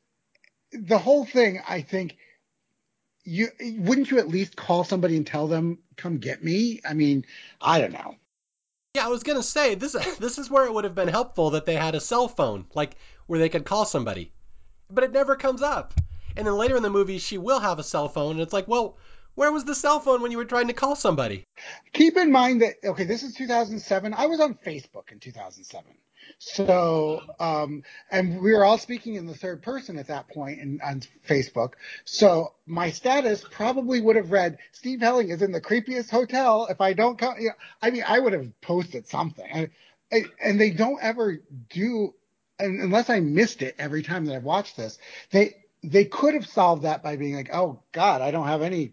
the 0.71 0.99
whole 0.99 1.25
thing. 1.25 1.61
I 1.69 1.81
think 1.81 2.17
you 3.27 3.49
wouldn't 3.79 4.11
you 4.11 4.19
at 4.19 4.29
least 4.29 4.57
call 4.57 4.85
somebody 4.85 5.17
and 5.17 5.27
tell 5.27 5.49
them 5.49 5.79
come 5.97 6.19
get 6.19 6.43
me? 6.43 6.81
I 6.89 6.95
mean, 6.95 7.27
I 7.61 7.81
don't 7.81 7.93
know. 7.93 8.15
Yeah, 8.95 9.07
I 9.07 9.09
was 9.09 9.25
gonna 9.25 9.43
say 9.43 9.75
this. 9.75 9.93
This 10.19 10.39
is 10.39 10.51
where 10.51 10.65
it 10.65 10.73
would 10.73 10.85
have 10.85 10.95
been 10.95 11.09
helpful 11.09 11.51
that 11.51 11.67
they 11.67 11.75
had 11.75 11.95
a 11.95 12.01
cell 12.01 12.29
phone, 12.29 12.67
like 12.75 12.97
where 13.27 13.39
they 13.39 13.49
could 13.49 13.65
call 13.65 13.85
somebody, 13.85 14.33
but 14.91 15.05
it 15.05 15.13
never 15.13 15.37
comes 15.37 15.61
up. 15.61 15.93
And 16.37 16.47
then 16.47 16.55
later 16.57 16.77
in 16.77 16.83
the 16.83 16.91
movie, 16.91 17.19
she 17.19 17.39
will 17.39 17.61
have 17.61 17.79
a 17.79 17.83
cell 17.83 18.09
phone, 18.09 18.33
and 18.33 18.41
it's 18.41 18.53
like, 18.53 18.69
well, 18.69 18.97
where 19.35 19.53
was 19.53 19.65
the 19.65 19.75
cell 19.75 20.01
phone 20.01 20.23
when 20.23 20.31
you 20.31 20.39
were 20.39 20.45
trying 20.45 20.69
to 20.69 20.73
call 20.73 20.97
somebody? 20.97 21.45
Keep 21.93 22.17
in 22.17 22.33
mind 22.33 22.63
that 22.63 22.77
okay, 22.85 23.05
this 23.05 23.23
is 23.23 23.35
2007. 23.35 24.15
I 24.15 24.27
was 24.27 24.41
on 24.41 24.55
Facebook 24.55 25.13
in 25.13 25.19
2007. 25.19 25.85
So, 26.39 27.23
um, 27.41 27.83
and 28.11 28.41
we 28.41 28.53
were 28.53 28.65
all 28.65 28.79
speaking 28.79 29.15
in 29.15 29.27
the 29.27 29.35
third 29.35 29.63
person 29.63 29.99
at 29.99 30.09
that 30.09 30.29
point 30.29 30.61
in, 30.61 30.81
on 30.85 31.03
Facebook. 31.29 31.73
So 32.05 32.55
my 32.67 32.91
status 32.91 33.45
probably 33.51 34.01
would 34.01 34.17
have 34.17 34.31
read, 34.31 34.59
Steve 34.73 35.01
Helling 35.01 35.31
is 35.31 35.43
in 35.43 35.53
the 35.53 35.61
creepiest 35.61 36.11
hotel. 36.11 36.67
If 36.71 36.81
I 36.81 36.93
don't 36.93 37.19
come, 37.19 37.35
you 37.39 37.49
know, 37.49 37.55
I 37.81 37.91
mean, 37.91 38.05
I 38.07 38.19
would 38.19 38.33
have 38.33 38.61
posted 38.61 39.09
something. 39.09 39.71
And, 40.11 40.29
and 40.43 40.61
they 40.61 40.71
don't 40.71 41.03
ever 41.03 41.43
do, 41.71 42.15
unless 42.59 43.11
I 43.11 43.21
missed 43.21 43.63
it 43.63 43.75
every 43.79 44.03
time 44.03 44.27
that 44.27 44.37
I've 44.37 44.45
watched 44.45 44.77
this, 44.77 44.99
they, 45.31 45.57
they 45.83 46.05
could 46.05 46.35
have 46.35 46.47
solved 46.47 46.83
that 46.83 47.03
by 47.03 47.17
being 47.17 47.35
like, 47.35 47.51
oh 47.53 47.83
God, 47.93 48.21
I 48.21 48.31
don't 48.31 48.47
have 48.47 48.63
any, 48.63 48.93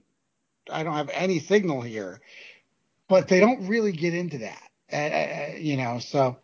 I 0.71 0.83
don't 0.83 0.95
have 0.95 1.09
any 1.13 1.39
signal 1.39 1.81
here. 1.81 2.21
But 3.09 3.27
they 3.27 3.39
don't 3.41 3.67
really 3.67 3.91
get 3.91 4.13
into 4.13 4.39
that. 4.39 4.69
Uh, 4.91 5.57
you 5.57 5.75
know, 5.75 5.99
so 5.99 6.37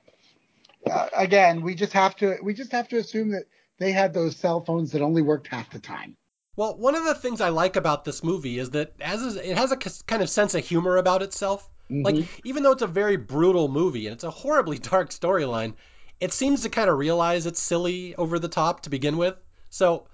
uh, 0.90 1.10
again, 1.16 1.62
we 1.62 1.76
just 1.76 1.94
have 1.94 2.16
to 2.18 2.38
we 2.42 2.54
just 2.54 2.72
have 2.72 2.88
to 2.90 2.98
assume 2.98 3.32
that 3.32 3.46
they 3.78 3.92
had 3.92 4.14
those 4.14 4.36
cell 4.36 4.64
phones 4.64 4.92
that 4.92 5.02
only 5.02 5.22
worked 5.22 5.48
half 5.48 5.70
the 5.72 5.80
time. 5.80 6.16
Well, 6.56 6.78
one 6.78 6.96
of 6.96 7.06
the 7.06 7.16
things 7.16 7.42
I 7.42 7.50
like 7.50 7.76
about 7.76 8.04
this 8.04 8.24
movie 8.24 8.60
is 8.60 8.72
that 8.72 8.94
as 9.00 9.22
is, 9.22 9.36
it 9.36 9.58
has 9.58 9.72
a 9.72 9.78
kind 9.78 10.22
of 10.22 10.30
sense 10.30 10.56
of 10.56 10.66
humor 10.66 10.98
about 10.98 11.22
itself. 11.22 11.70
Mm-hmm. 11.90 12.04
Like 12.04 12.28
even 12.44 12.64
though 12.64 12.72
it's 12.74 12.82
a 12.82 12.88
very 12.88 13.18
brutal 13.18 13.68
movie 13.68 14.08
and 14.08 14.14
it's 14.14 14.24
a 14.24 14.32
horribly 14.32 14.78
dark 14.92 15.10
storyline, 15.10 15.74
it 16.20 16.34
seems 16.34 16.64
to 16.64 16.70
kind 16.70 16.90
of 16.90 16.98
realize 16.98 17.46
it's 17.46 17.62
silly 17.62 18.16
over 18.16 18.40
the 18.40 18.50
top 18.50 18.82
to 18.82 18.90
begin 18.90 19.18
with. 19.18 19.36
So 19.70 20.08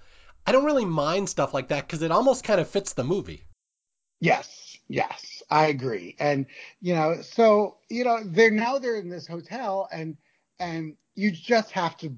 I 0.46 0.52
don't 0.52 0.64
really 0.64 0.84
mind 0.84 1.28
stuff 1.28 1.52
like 1.52 1.68
that 1.68 1.86
because 1.86 2.02
it 2.02 2.12
almost 2.12 2.44
kind 2.44 2.60
of 2.60 2.68
fits 2.68 2.92
the 2.92 3.04
movie. 3.04 3.42
Yes, 4.20 4.78
yes, 4.88 5.42
I 5.50 5.66
agree. 5.66 6.14
And 6.18 6.46
you 6.80 6.94
know, 6.94 7.22
so 7.22 7.78
you 7.88 8.04
know, 8.04 8.20
they're 8.24 8.50
now 8.50 8.78
they're 8.78 8.96
in 8.96 9.08
this 9.08 9.26
hotel 9.26 9.88
and 9.90 10.16
and 10.58 10.96
you 11.14 11.30
just 11.30 11.72
have 11.72 11.96
to 11.98 12.16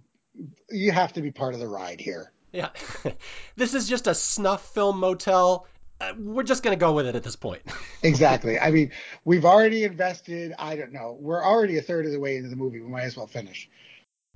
you 0.70 0.93
have 0.93 1.12
to 1.14 1.22
be 1.22 1.30
part 1.30 1.55
of 1.55 1.61
the 1.61 1.68
ride 1.68 2.01
here. 2.01 2.32
Yeah, 2.53 2.70
this 3.57 3.74
is 3.74 3.89
just 3.89 4.07
a 4.07 4.14
snuff 4.14 4.74
film 4.74 5.01
motel. 5.01 5.66
Uh, 6.01 6.12
we're 6.16 6.45
just 6.45 6.62
going 6.62 6.76
to 6.76 6.80
go 6.80 6.93
with 6.93 7.07
it 7.07 7.16
at 7.16 7.24
this 7.24 7.34
point. 7.34 7.62
exactly. 8.03 8.59
I 8.59 8.70
mean, 8.70 8.93
we've 9.24 9.45
already 9.45 9.82
invested. 9.82 10.55
I 10.57 10.76
don't 10.76 10.93
know. 10.93 11.16
We're 11.18 11.45
already 11.45 11.76
a 11.78 11.82
third 11.82 12.07
of 12.07 12.12
the 12.12 12.20
way 12.20 12.36
into 12.36 12.49
the 12.49 12.57
movie. 12.57 12.80
We 12.80 12.89
might 12.89 13.03
as 13.03 13.16
well 13.16 13.26
finish. 13.26 13.68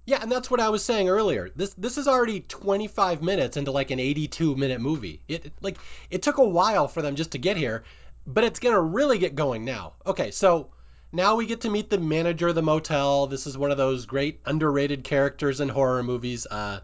Yeah, 0.04 0.18
and 0.20 0.32
that's 0.32 0.50
what 0.50 0.58
I 0.58 0.70
was 0.70 0.84
saying 0.84 1.08
earlier. 1.08 1.50
This 1.54 1.72
this 1.74 1.96
is 1.96 2.08
already 2.08 2.40
25 2.40 3.22
minutes 3.22 3.56
into 3.56 3.70
like 3.70 3.92
an 3.92 4.00
82 4.00 4.56
minute 4.56 4.80
movie. 4.80 5.22
It 5.28 5.52
like 5.60 5.78
it 6.10 6.22
took 6.22 6.38
a 6.38 6.44
while 6.44 6.88
for 6.88 7.02
them 7.02 7.14
just 7.14 7.32
to 7.32 7.38
get 7.38 7.56
here, 7.56 7.84
but 8.26 8.42
it's 8.42 8.58
going 8.58 8.74
to 8.74 8.80
really 8.80 9.18
get 9.18 9.36
going 9.36 9.64
now. 9.64 9.92
Okay, 10.04 10.32
so 10.32 10.70
now 11.12 11.36
we 11.36 11.46
get 11.46 11.62
to 11.62 11.70
meet 11.70 11.90
the 11.90 11.98
manager 11.98 12.48
of 12.48 12.54
the 12.54 12.62
motel. 12.62 13.26
This 13.26 13.46
is 13.46 13.56
one 13.56 13.70
of 13.70 13.76
those 13.76 14.06
great 14.06 14.40
underrated 14.46 15.04
characters 15.04 15.60
in 15.60 15.68
horror 15.68 16.02
movies. 16.02 16.46
Uh, 16.46 16.80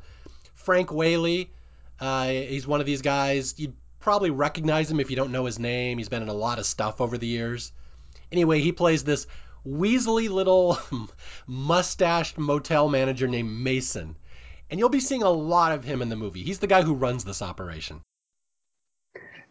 Frank 0.54 0.92
Whaley. 0.92 1.50
Uh, 1.98 2.28
he's 2.28 2.66
one 2.66 2.80
of 2.80 2.86
these 2.86 3.02
guys. 3.02 3.54
You'd 3.56 3.74
probably 4.00 4.30
recognize 4.30 4.90
him 4.90 5.00
if 5.00 5.10
you 5.10 5.16
don't 5.16 5.32
know 5.32 5.46
his 5.46 5.58
name. 5.58 5.98
He's 5.98 6.08
been 6.08 6.22
in 6.22 6.28
a 6.28 6.34
lot 6.34 6.58
of 6.58 6.66
stuff 6.66 7.00
over 7.00 7.18
the 7.18 7.26
years. 7.26 7.72
Anyway, 8.30 8.60
he 8.60 8.72
plays 8.72 9.02
this 9.02 9.26
weaselly 9.66 10.28
little 10.28 10.78
mustached 11.46 12.38
motel 12.38 12.88
manager 12.88 13.26
named 13.26 13.50
Mason. 13.50 14.16
And 14.70 14.78
you'll 14.78 14.90
be 14.90 15.00
seeing 15.00 15.22
a 15.22 15.30
lot 15.30 15.72
of 15.72 15.84
him 15.84 16.02
in 16.02 16.10
the 16.10 16.16
movie. 16.16 16.42
He's 16.42 16.58
the 16.58 16.66
guy 16.66 16.82
who 16.82 16.94
runs 16.94 17.24
this 17.24 17.42
operation. 17.42 18.02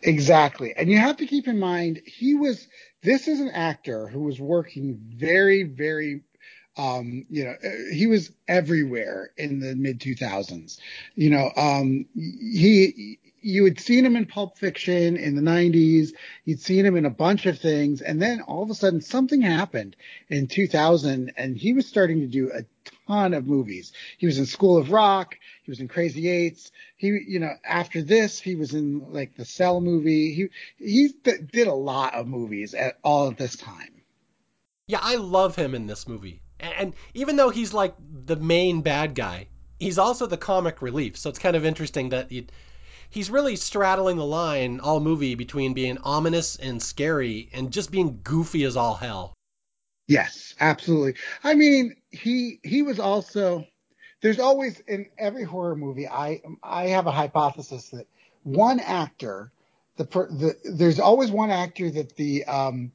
Exactly. 0.02 0.74
And 0.76 0.90
you 0.90 0.98
have 1.00 1.18
to 1.18 1.26
keep 1.26 1.48
in 1.48 1.60
mind, 1.60 2.02
he 2.06 2.36
was, 2.36 2.68
this 3.08 3.30
is 3.30 3.40
an 3.40 3.52
actor 3.52 4.08
who 4.10 4.20
was 4.20 4.38
working 4.38 5.00
very, 5.16 5.64
very, 5.64 6.24
um, 6.76 7.26
you 7.30 7.46
know, 7.46 7.56
he 7.94 8.06
was 8.06 8.32
everywhere 8.50 9.32
in 9.38 9.62
the 9.62 9.76
mid 9.76 10.02
2000s. 10.02 10.78
You 11.16 11.30
know, 11.30 11.50
um, 11.56 12.06
he, 12.14 13.18
you 13.40 13.64
had 13.64 13.80
seen 13.80 14.06
him 14.06 14.18
in 14.18 14.26
Pulp 14.26 14.58
Fiction 14.58 15.16
in 15.16 15.38
the 15.38 15.42
90s. 15.42 16.10
You'd 16.44 16.60
seen 16.60 16.86
him 16.86 16.98
in 16.98 17.06
a 17.06 17.10
bunch 17.10 17.46
of 17.46 17.60
things. 17.60 18.02
And 18.02 18.22
then 18.22 18.42
all 18.42 18.62
of 18.62 18.70
a 18.70 18.76
sudden 18.76 19.00
something 19.00 19.42
happened 19.42 19.96
in 20.28 20.48
2000 20.48 21.32
and 21.38 21.56
he 21.56 21.72
was 21.72 21.88
starting 21.88 22.20
to 22.20 22.28
do 22.28 22.52
a 22.52 22.64
ton 23.08 23.34
of 23.34 23.48
movies. 23.48 23.94
He 24.18 24.26
was 24.26 24.38
in 24.38 24.46
School 24.46 24.78
of 24.78 24.92
Rock. 24.92 25.38
He 25.64 25.72
was 25.72 25.80
in 25.80 25.88
Crazy 25.88 26.30
Eights. 26.30 26.72
He, 26.98 27.08
you 27.08 27.40
know, 27.40 27.54
after 27.64 28.02
this, 28.02 28.40
he 28.40 28.56
was 28.56 28.74
in 28.74 29.12
like 29.12 29.36
the 29.36 29.46
Cell 29.46 29.82
movie. 29.82 30.34
He, 30.34 30.50
he 30.78 31.10
did 31.24 31.68
a 31.68 31.74
lot 31.74 32.14
of 32.14 32.28
movies 32.28 32.74
at 32.74 32.98
all 33.04 33.30
at 33.30 33.38
this 33.38 33.56
time. 33.56 34.02
Yeah, 34.88 35.00
I 35.02 35.16
love 35.16 35.56
him 35.56 35.76
in 35.76 35.88
this 35.88 36.08
movie. 36.08 36.42
And 36.60 36.96
even 37.14 37.36
though 37.36 37.50
he's 37.50 37.74
like 37.74 37.96
the 38.26 38.36
main 38.36 38.82
bad 38.82 39.16
guy, 39.16 39.48
he's 39.80 39.98
also 39.98 40.26
the 40.26 40.38
comic 40.38 40.82
relief. 40.82 41.18
So 41.18 41.30
it's 41.30 41.40
kind 41.40 41.56
of 41.56 41.66
interesting 41.66 42.10
that 42.10 42.32
he 42.32 42.48
he's 43.10 43.30
really 43.30 43.56
straddling 43.56 44.18
the 44.18 44.26
line 44.26 44.80
all 44.80 45.00
movie 45.00 45.36
between 45.36 45.74
being 45.74 45.98
ominous 46.00 46.56
and 46.56 46.82
scary 46.82 47.50
and 47.54 47.72
just 47.72 47.92
being 47.92 48.22
goofy 48.24 48.64
as 48.64 48.78
all 48.78 48.96
hell. 48.96 49.34
Yes, 50.08 50.56
absolutely. 50.60 51.16
I 51.44 51.54
mean, 51.56 51.97
he 52.12 52.60
he 52.64 52.84
was 52.84 53.00
also 53.00 53.66
there's 54.22 54.40
always 54.40 54.80
in 54.82 55.08
every 55.18 55.44
horror 55.44 55.76
movie 55.76 56.08
I 56.08 56.42
I 56.64 56.88
have 56.90 57.08
a 57.08 57.12
hypothesis 57.12 57.90
that 57.90 58.08
one 58.44 58.80
actor 58.80 59.52
the, 59.98 60.06
the 60.06 60.56
there's 60.74 61.00
always 61.00 61.32
one 61.32 61.52
actor 61.52 61.92
that 61.92 62.16
the 62.18 62.46
um 62.46 62.92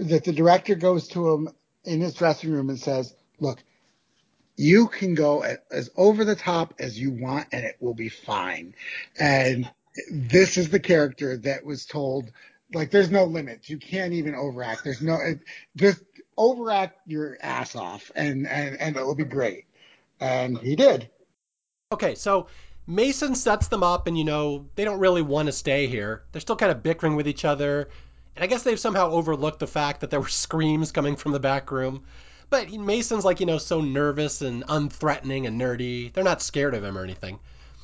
that 0.00 0.24
the 0.24 0.32
director 0.32 0.74
goes 0.76 1.08
to 1.08 1.30
him 1.32 1.48
in 1.84 2.00
his 2.00 2.14
dressing 2.14 2.52
room 2.52 2.70
and 2.70 2.78
says, 2.80 3.14
"Look, 3.40 3.60
you 4.56 4.88
can 4.88 5.16
go 5.16 5.44
as 5.72 5.90
over 5.96 6.24
the 6.24 6.36
top 6.36 6.74
as 6.80 7.00
you 7.00 7.12
want 7.12 7.48
and 7.52 7.66
it 7.66 7.76
will 7.80 7.94
be 7.94 8.10
fine. 8.10 8.74
And 9.20 9.70
this 10.12 10.58
is 10.58 10.70
the 10.70 10.80
character 10.80 11.38
that 11.38 11.66
was 11.66 11.86
told, 11.86 12.32
like, 12.74 12.92
there's 12.92 13.12
no 13.12 13.24
limits. 13.26 13.70
You 13.70 13.78
can't 13.78 14.14
even 14.14 14.36
overact. 14.36 14.84
There's 14.84 15.02
no, 15.02 15.16
it, 15.16 15.40
just 15.76 16.02
overact 16.36 16.98
your 17.06 17.36
ass 17.40 17.76
off 17.76 18.10
and, 18.14 18.46
and, 18.46 18.76
and 18.80 18.96
it 18.96 19.04
will 19.04 19.14
be 19.14 19.24
great. 19.24 19.64
And 20.20 20.58
he 20.58 20.76
did. 20.76 21.08
Okay. 21.92 22.14
So 22.14 22.48
Mason 22.86 23.34
sets 23.34 23.68
them 23.68 23.82
up 23.82 24.06
and, 24.06 24.16
you 24.16 24.24
know, 24.24 24.66
they 24.74 24.84
don't 24.84 24.98
really 24.98 25.22
want 25.22 25.46
to 25.46 25.52
stay 25.52 25.86
here. 25.86 26.22
They're 26.32 26.40
still 26.40 26.56
kind 26.56 26.72
of 26.72 26.82
bickering 26.82 27.16
with 27.16 27.28
each 27.28 27.44
other. 27.44 27.88
And 28.36 28.44
I 28.44 28.46
guess 28.46 28.62
they've 28.62 28.78
somehow 28.78 29.10
overlooked 29.10 29.60
the 29.60 29.66
fact 29.66 30.00
that 30.00 30.10
there 30.10 30.20
were 30.20 30.28
screams 30.44 30.92
coming 30.92 31.16
from 31.16 31.32
the 31.32 31.40
back 31.40 31.70
room. 31.70 32.04
But 32.50 32.70
Mason's 32.70 33.24
like, 33.24 33.40
you 33.40 33.46
know, 33.46 33.58
so 33.58 33.80
nervous 33.80 34.42
and 34.42 34.64
unthreatening 34.64 35.46
and 35.46 35.60
nerdy. 35.60 36.12
They're 36.12 36.24
not 36.24 36.42
scared 36.42 36.74
of 36.74 36.84
him 36.84 36.96
or 36.96 37.02
anything. 37.02 37.40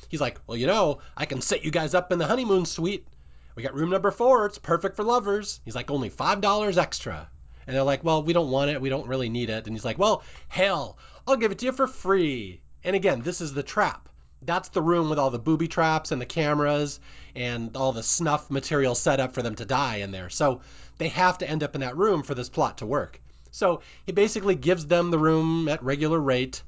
He's 0.07 0.21
like, 0.21 0.39
well, 0.45 0.57
you 0.57 0.67
know, 0.67 0.99
I 1.15 1.25
can 1.25 1.41
set 1.41 1.63
you 1.65 1.71
guys 1.71 1.93
up 1.93 2.11
in 2.11 2.19
the 2.19 2.27
honeymoon 2.27 2.65
suite. 2.65 3.07
We 3.55 3.63
got 3.63 3.73
room 3.73 3.89
number 3.89 4.11
four. 4.11 4.45
It's 4.45 4.57
perfect 4.57 4.95
for 4.95 5.03
lovers. 5.03 5.59
He's 5.65 5.75
like, 5.75 5.89
only 5.89 6.09
$5 6.09 6.77
extra. 6.77 7.29
And 7.67 7.75
they're 7.75 7.83
like, 7.83 8.03
well, 8.03 8.23
we 8.23 8.33
don't 8.33 8.51
want 8.51 8.71
it. 8.71 8.81
We 8.81 8.89
don't 8.89 9.07
really 9.07 9.29
need 9.29 9.49
it. 9.49 9.67
And 9.67 9.75
he's 9.75 9.85
like, 9.85 9.97
well, 9.97 10.23
hell, 10.47 10.97
I'll 11.27 11.37
give 11.37 11.51
it 11.51 11.59
to 11.59 11.65
you 11.65 11.71
for 11.71 11.87
free. 11.87 12.61
And 12.83 12.95
again, 12.95 13.21
this 13.21 13.41
is 13.41 13.53
the 13.53 13.63
trap. 13.63 14.09
That's 14.41 14.69
the 14.69 14.81
room 14.81 15.09
with 15.09 15.19
all 15.19 15.29
the 15.29 15.37
booby 15.37 15.67
traps 15.67 16.11
and 16.11 16.19
the 16.19 16.25
cameras 16.25 16.99
and 17.35 17.77
all 17.77 17.91
the 17.91 18.01
snuff 18.01 18.49
material 18.49 18.95
set 18.95 19.19
up 19.19 19.33
for 19.33 19.43
them 19.43 19.55
to 19.55 19.65
die 19.65 19.97
in 19.97 20.11
there. 20.11 20.29
So 20.29 20.61
they 20.97 21.09
have 21.09 21.37
to 21.39 21.49
end 21.49 21.63
up 21.63 21.75
in 21.75 21.81
that 21.81 21.97
room 21.97 22.23
for 22.23 22.33
this 22.33 22.49
plot 22.49 22.79
to 22.79 22.85
work. 22.87 23.21
So 23.51 23.81
he 24.05 24.13
basically 24.13 24.55
gives 24.55 24.87
them 24.87 25.11
the 25.11 25.19
room 25.19 25.67
at 25.67 25.83
regular 25.83 26.19
rate. 26.19 26.63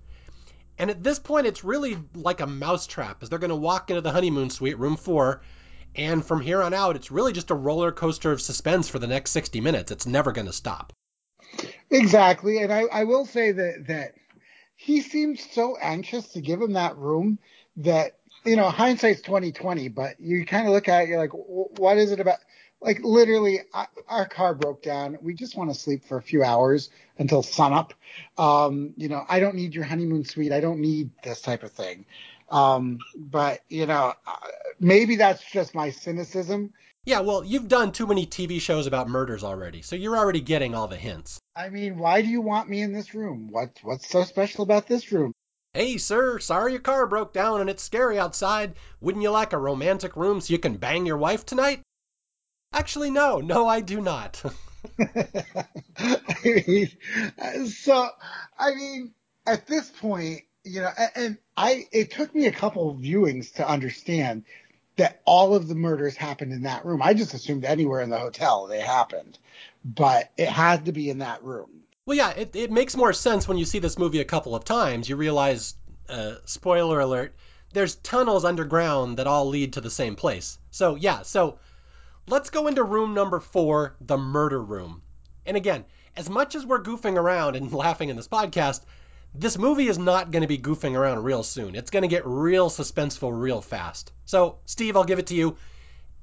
And 0.77 0.89
at 0.89 1.03
this 1.03 1.17
point, 1.17 1.47
it's 1.47 1.63
really 1.63 1.97
like 2.13 2.41
a 2.41 2.47
mousetrap 2.47 3.23
as 3.23 3.29
they're 3.29 3.39
going 3.39 3.49
to 3.49 3.55
walk 3.55 3.89
into 3.89 4.01
the 4.01 4.11
honeymoon 4.11 4.49
suite, 4.49 4.77
room 4.77 4.97
four. 4.97 5.41
And 5.95 6.25
from 6.25 6.41
here 6.41 6.61
on 6.61 6.73
out, 6.73 6.95
it's 6.95 7.11
really 7.11 7.33
just 7.33 7.51
a 7.51 7.55
roller 7.55 7.91
coaster 7.91 8.31
of 8.31 8.41
suspense 8.41 8.89
for 8.89 8.99
the 8.99 9.07
next 9.07 9.31
60 9.31 9.61
minutes. 9.61 9.91
It's 9.91 10.05
never 10.05 10.31
going 10.31 10.47
to 10.47 10.53
stop. 10.53 10.93
Exactly. 11.89 12.59
And 12.59 12.73
I, 12.73 12.83
I 12.91 13.03
will 13.03 13.25
say 13.25 13.51
that, 13.51 13.87
that 13.87 14.13
he 14.75 15.01
seemed 15.01 15.39
so 15.39 15.77
anxious 15.79 16.29
to 16.29 16.41
give 16.41 16.61
him 16.61 16.73
that 16.73 16.97
room 16.97 17.37
that, 17.77 18.17
you 18.43 18.55
know, 18.55 18.69
hindsight's 18.69 19.21
2020, 19.21 19.89
but 19.89 20.19
you 20.19 20.45
kind 20.45 20.67
of 20.67 20.73
look 20.73 20.87
at 20.87 21.03
it, 21.03 21.09
you're 21.09 21.19
like, 21.19 21.31
what 21.33 21.97
is 21.97 22.11
it 22.11 22.19
about? 22.19 22.39
like 22.83 22.99
literally 23.01 23.61
our 24.07 24.27
car 24.27 24.53
broke 24.53 24.83
down. 24.83 25.17
We 25.21 25.33
just 25.33 25.55
want 25.55 25.73
to 25.73 25.79
sleep 25.79 26.05
for 26.05 26.17
a 26.17 26.21
few 26.21 26.43
hours 26.43 26.89
until 27.17 27.41
sunup. 27.41 27.93
Um, 28.37 28.93
you 28.97 29.07
know, 29.07 29.23
I 29.27 29.39
don't 29.39 29.55
need 29.55 29.73
your 29.73 29.85
honeymoon 29.85 30.25
suite. 30.25 30.51
I 30.51 30.59
don't 30.59 30.79
need 30.79 31.11
this 31.23 31.41
type 31.41 31.63
of 31.63 31.71
thing. 31.71 32.05
Um, 32.53 32.99
but 33.17 33.61
you 33.67 33.87
know, 33.87 34.13
uh, 34.27 34.35
maybe 34.79 35.15
that's 35.15 35.43
just 35.43 35.73
my 35.73 35.89
cynicism. 35.89 36.71
Yeah, 37.05 37.21
well, 37.21 37.43
you've 37.43 37.67
done 37.67 37.91
too 37.91 38.07
many 38.07 38.25
TV 38.25 38.61
shows 38.61 38.87
about 38.87 39.09
murders 39.09 39.43
already, 39.43 39.81
so 39.81 39.95
you're 39.95 40.15
already 40.15 40.39
getting 40.39 40.75
all 40.75 40.87
the 40.87 40.95
hints. 40.95 41.41
I 41.55 41.69
mean, 41.69 41.97
why 41.97 42.21
do 42.21 42.29
you 42.29 42.41
want 42.41 42.69
me 42.69 42.81
in 42.81 42.93
this 42.93 43.13
room? 43.15 43.49
What 43.49 43.79
what's 43.81 44.07
so 44.07 44.23
special 44.23 44.63
about 44.63 44.87
this 44.87 45.11
room? 45.11 45.33
Hey, 45.73 45.97
sir, 45.97 46.37
sorry 46.37 46.73
your 46.73 46.81
car 46.81 47.07
broke 47.07 47.33
down 47.33 47.59
and 47.59 47.69
it's 47.69 47.81
scary 47.81 48.19
outside. 48.19 48.75
Wouldn't 49.01 49.23
you 49.23 49.31
like 49.31 49.53
a 49.53 49.57
romantic 49.57 50.15
room 50.15 50.39
so 50.39 50.53
you 50.53 50.59
can 50.59 50.77
bang 50.77 51.07
your 51.07 51.17
wife 51.17 51.47
tonight? 51.47 51.81
Actually, 52.71 53.09
no, 53.09 53.39
no, 53.39 53.67
I 53.67 53.81
do 53.81 53.99
not. 53.99 54.41
I 54.99 56.63
mean, 56.67 56.89
so, 57.67 58.09
I 58.59 58.75
mean, 58.75 59.13
at 59.47 59.65
this 59.65 59.89
point, 59.89 60.43
you 60.63 60.81
know, 60.81 60.91
and 61.15 61.37
I, 61.57 61.87
it 61.91 62.11
took 62.11 62.33
me 62.33 62.47
a 62.47 62.51
couple 62.51 62.95
viewings 62.95 63.53
to 63.55 63.67
understand 63.67 64.43
that 64.95 65.21
all 65.25 65.55
of 65.55 65.67
the 65.67 65.75
murders 65.75 66.15
happened 66.15 66.53
in 66.53 66.63
that 66.63 66.85
room. 66.85 67.01
I 67.01 67.13
just 67.13 67.33
assumed 67.33 67.65
anywhere 67.65 68.01
in 68.01 68.09
the 68.09 68.19
hotel 68.19 68.67
they 68.67 68.79
happened, 68.79 69.37
but 69.83 70.31
it 70.37 70.47
had 70.47 70.85
to 70.85 70.91
be 70.91 71.09
in 71.09 71.19
that 71.19 71.43
room. 71.43 71.69
Well, 72.05 72.17
yeah, 72.17 72.31
it, 72.31 72.55
it 72.55 72.71
makes 72.71 72.95
more 72.95 73.13
sense 73.13 73.47
when 73.47 73.57
you 73.57 73.65
see 73.65 73.79
this 73.79 73.97
movie 73.97 74.19
a 74.19 74.25
couple 74.25 74.55
of 74.55 74.65
times. 74.65 75.09
You 75.09 75.15
realize, 75.15 75.75
uh, 76.09 76.35
spoiler 76.45 76.99
alert, 76.99 77.35
there's 77.73 77.95
tunnels 77.95 78.45
underground 78.45 79.17
that 79.17 79.27
all 79.27 79.47
lead 79.47 79.73
to 79.73 79.81
the 79.81 79.89
same 79.89 80.15
place. 80.15 80.59
So, 80.69 80.95
yeah, 80.95 81.23
so 81.23 81.57
let's 82.27 82.49
go 82.49 82.67
into 82.67 82.83
room 82.83 83.13
number 83.13 83.39
four, 83.39 83.95
the 83.99 84.17
murder 84.17 84.61
room. 84.61 85.01
And 85.45 85.57
again, 85.57 85.85
as 86.15 86.29
much 86.29 86.55
as 86.55 86.65
we're 86.65 86.83
goofing 86.83 87.17
around 87.17 87.55
and 87.55 87.71
laughing 87.73 88.09
in 88.09 88.15
this 88.15 88.27
podcast, 88.27 88.81
this 89.35 89.57
movie 89.57 89.87
is 89.87 89.97
not 89.97 90.31
going 90.31 90.41
to 90.41 90.47
be 90.47 90.57
goofing 90.57 90.95
around 90.95 91.23
real 91.23 91.43
soon. 91.43 91.75
It's 91.75 91.89
going 91.89 92.03
to 92.03 92.07
get 92.07 92.25
real 92.25 92.69
suspenseful 92.69 93.31
real 93.37 93.61
fast. 93.61 94.11
So, 94.25 94.59
Steve, 94.65 94.95
I'll 94.95 95.03
give 95.03 95.19
it 95.19 95.27
to 95.27 95.35
you. 95.35 95.57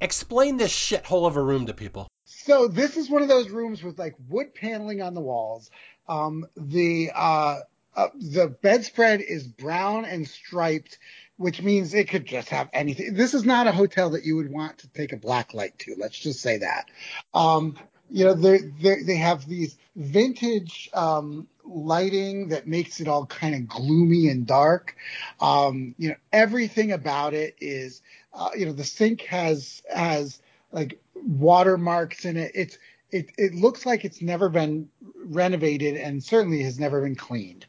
Explain 0.00 0.56
this 0.56 0.72
shithole 0.72 1.26
of 1.26 1.36
a 1.36 1.42
room 1.42 1.66
to 1.66 1.74
people. 1.74 2.08
So 2.24 2.68
this 2.68 2.96
is 2.96 3.10
one 3.10 3.22
of 3.22 3.28
those 3.28 3.50
rooms 3.50 3.82
with 3.82 3.98
like 3.98 4.14
wood 4.28 4.54
paneling 4.54 5.02
on 5.02 5.14
the 5.14 5.20
walls. 5.20 5.70
Um, 6.08 6.46
the 6.56 7.10
uh, 7.14 7.60
uh, 7.94 8.08
the 8.14 8.48
bedspread 8.48 9.20
is 9.20 9.46
brown 9.46 10.04
and 10.04 10.26
striped 10.26 10.98
which 11.40 11.62
means 11.62 11.94
it 11.94 12.10
could 12.10 12.26
just 12.26 12.50
have 12.50 12.68
anything. 12.70 13.14
This 13.14 13.32
is 13.32 13.46
not 13.46 13.66
a 13.66 13.72
hotel 13.72 14.10
that 14.10 14.26
you 14.26 14.36
would 14.36 14.52
want 14.52 14.76
to 14.80 14.88
take 14.88 15.14
a 15.14 15.16
black 15.16 15.54
light 15.54 15.78
to. 15.78 15.96
Let's 15.98 16.18
just 16.18 16.40
say 16.40 16.58
that. 16.58 16.90
Um, 17.32 17.78
you 18.10 18.26
know, 18.26 18.34
they 18.34 18.58
they 19.06 19.16
have 19.16 19.46
these 19.46 19.78
vintage 19.96 20.90
um, 20.94 21.46
lighting 21.64 22.48
that 22.48 22.66
makes 22.66 23.00
it 23.00 23.08
all 23.08 23.26
kind 23.26 23.54
of 23.54 23.68
gloomy 23.68 24.28
and 24.28 24.46
dark. 24.46 24.96
Um, 25.40 25.94
you 25.98 26.10
know, 26.10 26.16
everything 26.32 26.92
about 26.92 27.34
it 27.34 27.56
is, 27.60 28.02
uh, 28.34 28.50
you 28.56 28.66
know, 28.66 28.72
the 28.72 28.84
sink 28.84 29.22
has 29.22 29.82
has 29.94 30.40
like 30.72 31.00
watermarks 31.14 32.24
in 32.24 32.36
it. 32.36 32.52
It's 32.54 32.78
it 33.10 33.30
it 33.36 33.54
looks 33.54 33.86
like 33.86 34.04
it's 34.04 34.22
never 34.22 34.48
been 34.48 34.88
renovated 35.24 35.96
and 35.96 36.22
certainly 36.22 36.62
has 36.62 36.78
never 36.78 37.02
been 37.02 37.16
cleaned. 37.16 37.66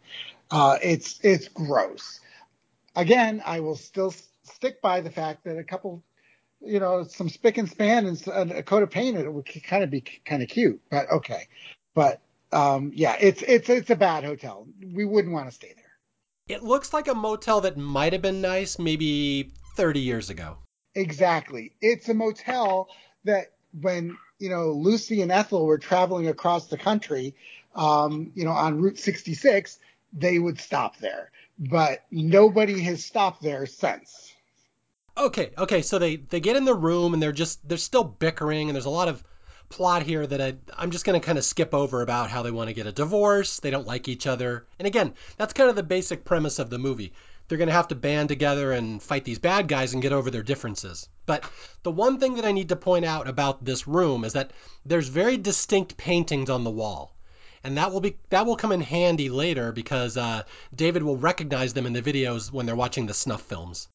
Uh, 0.50 0.78
it's 0.82 1.20
it's 1.24 1.48
gross 1.48 2.20
again, 2.96 3.42
I 3.46 3.60
will 3.60 3.76
still 3.76 4.14
stick 4.44 4.82
by 4.82 5.02
the 5.02 5.12
fact 5.12 5.44
that 5.46 5.58
a 5.58 5.64
couple, 5.64 6.04
you 6.62 6.80
know, 6.80 7.04
some 7.04 7.30
spick 7.30 7.58
and 7.58 7.70
span 7.70 8.06
and 8.06 8.52
a 8.52 8.64
coat 8.64 8.84
of 8.84 8.90
paint, 8.90 9.18
it 9.18 9.32
would 9.32 9.48
kind 9.64 9.84
of 9.84 9.90
be 9.90 10.02
kind 10.02 10.44
of 10.44 10.50
cute. 10.50 10.82
But 10.90 11.10
okay, 11.12 11.48
but 11.94 12.22
um, 12.52 12.92
yeah, 12.96 13.16
it's 13.20 13.42
it's 13.42 13.70
it's 13.70 13.90
a 13.90 13.96
bad 13.96 14.24
hotel. 14.24 14.68
We 14.94 15.06
wouldn't 15.06 15.34
want 15.34 15.50
to 15.50 15.56
stay 15.56 15.74
there. 15.76 16.56
It 16.58 16.64
looks 16.64 16.94
like 16.94 17.08
a 17.08 17.16
motel 17.16 17.62
that 17.62 17.78
might 17.78 18.14
have 18.14 18.22
been 18.22 18.42
nice 18.42 18.78
maybe 18.78 19.52
30 19.78 20.02
years 20.02 20.30
ago. 20.30 20.58
Exactly. 20.96 21.72
It's 21.80 22.10
a 22.10 22.14
motel 22.14 22.90
that 23.24 23.54
when 23.80 24.18
you 24.42 24.50
know, 24.50 24.72
Lucy 24.72 25.22
and 25.22 25.32
Ethel 25.32 25.66
were 25.66 25.78
traveling 25.78 26.28
across 26.28 26.66
the 26.66 26.78
country, 26.78 27.36
um, 27.76 28.32
you 28.34 28.44
know, 28.44 28.52
on 28.52 28.82
Route 28.82 28.98
66, 28.98 29.78
they 30.12 30.40
would 30.40 30.60
stop 30.60 30.98
there. 30.98 31.32
But 31.60 32.04
nobody 32.10 32.82
has 32.82 33.06
stopped 33.06 33.44
there 33.44 33.68
since. 33.68 34.34
Okay, 35.16 35.52
okay, 35.56 35.84
so 35.84 36.00
they 36.00 36.16
they 36.16 36.40
get 36.40 36.56
in 36.56 36.66
the 36.66 36.74
room 36.74 37.14
and 37.14 37.22
they're 37.22 37.32
just 37.32 37.68
they're 37.68 37.78
still 37.78 38.04
bickering 38.04 38.70
and 38.70 38.76
there's 38.76 38.86
a 38.86 38.90
lot 38.90 39.10
of 39.10 39.24
plot 39.72 40.04
here 40.04 40.28
that 40.28 40.42
I, 40.42 40.56
I'm 40.78 40.92
just 40.92 41.06
going 41.06 41.20
to 41.20 41.26
kind 41.26 41.38
of 41.38 41.44
skip 41.44 41.74
over 41.74 42.02
about 42.02 42.30
how 42.30 42.44
they 42.44 42.52
want 42.52 42.68
to 42.68 42.74
get 42.74 42.86
a 42.86 42.92
divorce, 42.92 43.60
they 43.60 43.72
don't 43.72 43.88
like 43.88 44.08
each 44.08 44.28
other. 44.28 44.68
And 44.78 44.88
again, 44.88 45.14
that's 45.38 45.54
kind 45.54 45.70
of 45.70 45.76
the 45.76 45.84
basic 45.84 46.24
premise 46.24 46.60
of 46.60 46.70
the 46.70 46.78
movie. 46.78 47.14
They're 47.48 47.58
going 47.58 47.68
to 47.68 47.74
have 47.74 47.90
to 47.90 47.96
band 47.96 48.30
together 48.30 48.72
and 48.72 49.02
fight 49.02 49.26
these 49.26 49.40
bad 49.40 49.68
guys 49.68 49.94
and 49.94 50.02
get 50.02 50.14
over 50.14 50.30
their 50.32 50.44
differences. 50.44 51.10
But 51.26 51.44
the 51.84 51.92
one 51.92 52.20
thing 52.20 52.36
that 52.36 52.46
I 52.46 52.52
need 52.52 52.70
to 52.70 52.76
point 52.76 53.06
out 53.06 53.28
about 53.28 53.66
this 53.66 53.88
room 53.88 54.24
is 54.24 54.34
that 54.34 54.52
there's 54.86 55.08
very 55.08 55.38
distinct 55.38 55.98
paintings 55.98 56.50
on 56.50 56.64
the 56.64 56.70
wall. 56.70 57.16
And 57.64 57.78
that 57.78 57.92
will 57.92 58.02
be 58.02 58.18
that 58.30 58.46
will 58.46 58.56
come 58.56 58.72
in 58.72 58.82
handy 58.82 59.30
later 59.30 59.72
because 59.72 60.18
uh, 60.18 60.44
David 60.74 61.04
will 61.04 61.18
recognize 61.18 61.74
them 61.74 61.86
in 61.86 61.94
the 61.94 62.02
videos 62.02 62.52
when 62.52 62.66
they're 62.66 62.76
watching 62.76 63.06
the 63.06 63.14
snuff 63.14 63.42
films. 63.42 63.88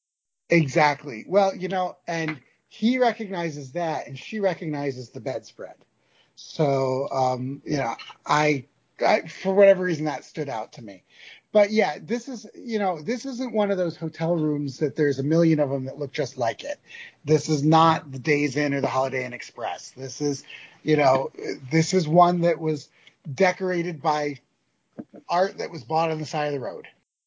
Exactly. 0.49 1.25
Well, 1.27 1.55
you 1.57 1.69
know, 1.69 1.97
and 2.07 2.39
he 2.77 2.99
recognizes 2.99 3.73
that, 3.73 4.07
and 4.07 4.19
she 4.19 4.39
recognizes 4.39 5.09
the 5.09 5.21
bedspread. 5.21 5.75
So, 6.35 7.09
um, 7.11 7.63
you 7.65 7.79
know, 7.79 7.97
I, 8.27 8.67
I, 9.05 9.23
for 9.23 9.55
whatever 9.55 9.85
reason, 9.85 10.05
that 10.05 10.25
stood 10.25 10.51
out 10.51 10.73
to 10.75 10.83
me. 10.83 11.03
But 11.53 11.71
yeah, 11.71 11.97
this 12.03 12.29
is, 12.29 12.47
you 12.55 12.79
know, 12.79 13.01
this 13.01 13.25
isn't 13.25 13.55
one 13.55 13.71
of 13.71 13.79
those 13.79 13.97
hotel 13.97 14.37
rooms 14.37 14.79
that 14.81 14.95
there's 14.95 15.19
a 15.19 15.23
million 15.23 15.59
of 15.59 15.71
them 15.71 15.87
that 15.87 15.99
look 15.99 16.13
just 16.13 16.37
like 16.37 16.65
it. 16.65 16.79
This 17.25 17.49
is 17.49 17.65
not 17.65 18.13
the 18.13 18.19
Days 18.19 18.59
Inn 18.59 18.75
or 18.75 18.83
the 18.83 18.89
Holiday 18.89 19.25
Inn 19.25 19.33
Express. 19.33 19.93
This 19.97 20.21
is, 20.21 20.45
you 20.83 20.99
know, 20.99 21.31
this 21.71 21.95
is 21.95 22.07
one 22.07 22.43
that 22.43 22.61
was 22.61 22.91
decorated 23.33 24.03
by 24.03 24.41
art 25.31 25.57
that 25.59 25.71
was 25.71 25.83
bought 25.83 26.11
on 26.11 26.19
the 26.19 26.27
side 26.27 26.49
of 26.49 26.53
the 26.53 26.61
road. 26.61 26.87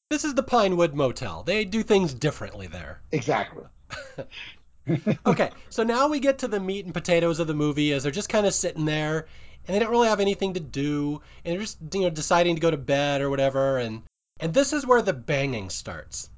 This 0.09 0.25
is 0.25 0.35
the 0.35 0.43
Pinewood 0.43 0.93
Motel. 0.93 1.41
They 1.41 1.65
do 1.65 1.81
things 1.81 2.13
differently 2.13 2.67
there. 2.67 3.01
Exactly. 3.11 3.63
okay, 5.25 5.51
so 5.69 5.83
now 5.83 6.07
we 6.07 6.19
get 6.19 6.39
to 6.39 6.47
the 6.47 6.59
meat 6.59 6.85
and 6.85 6.93
potatoes 6.93 7.39
of 7.39 7.47
the 7.47 7.53
movie 7.53 7.93
as 7.93 8.03
they're 8.03 8.11
just 8.11 8.29
kind 8.29 8.45
of 8.45 8.53
sitting 8.53 8.85
there 8.85 9.27
and 9.67 9.75
they 9.75 9.79
don't 9.79 9.91
really 9.91 10.07
have 10.07 10.19
anything 10.19 10.53
to 10.53 10.59
do 10.59 11.21
and 11.43 11.53
they're 11.53 11.61
just 11.61 11.77
you 11.93 12.01
know 12.01 12.09
deciding 12.09 12.55
to 12.55 12.61
go 12.61 12.71
to 12.71 12.77
bed 12.77 13.21
or 13.21 13.29
whatever 13.29 13.77
and 13.77 14.01
and 14.39 14.53
this 14.53 14.73
is 14.73 14.85
where 14.85 15.01
the 15.01 15.13
banging 15.13 15.69
starts. 15.69 16.29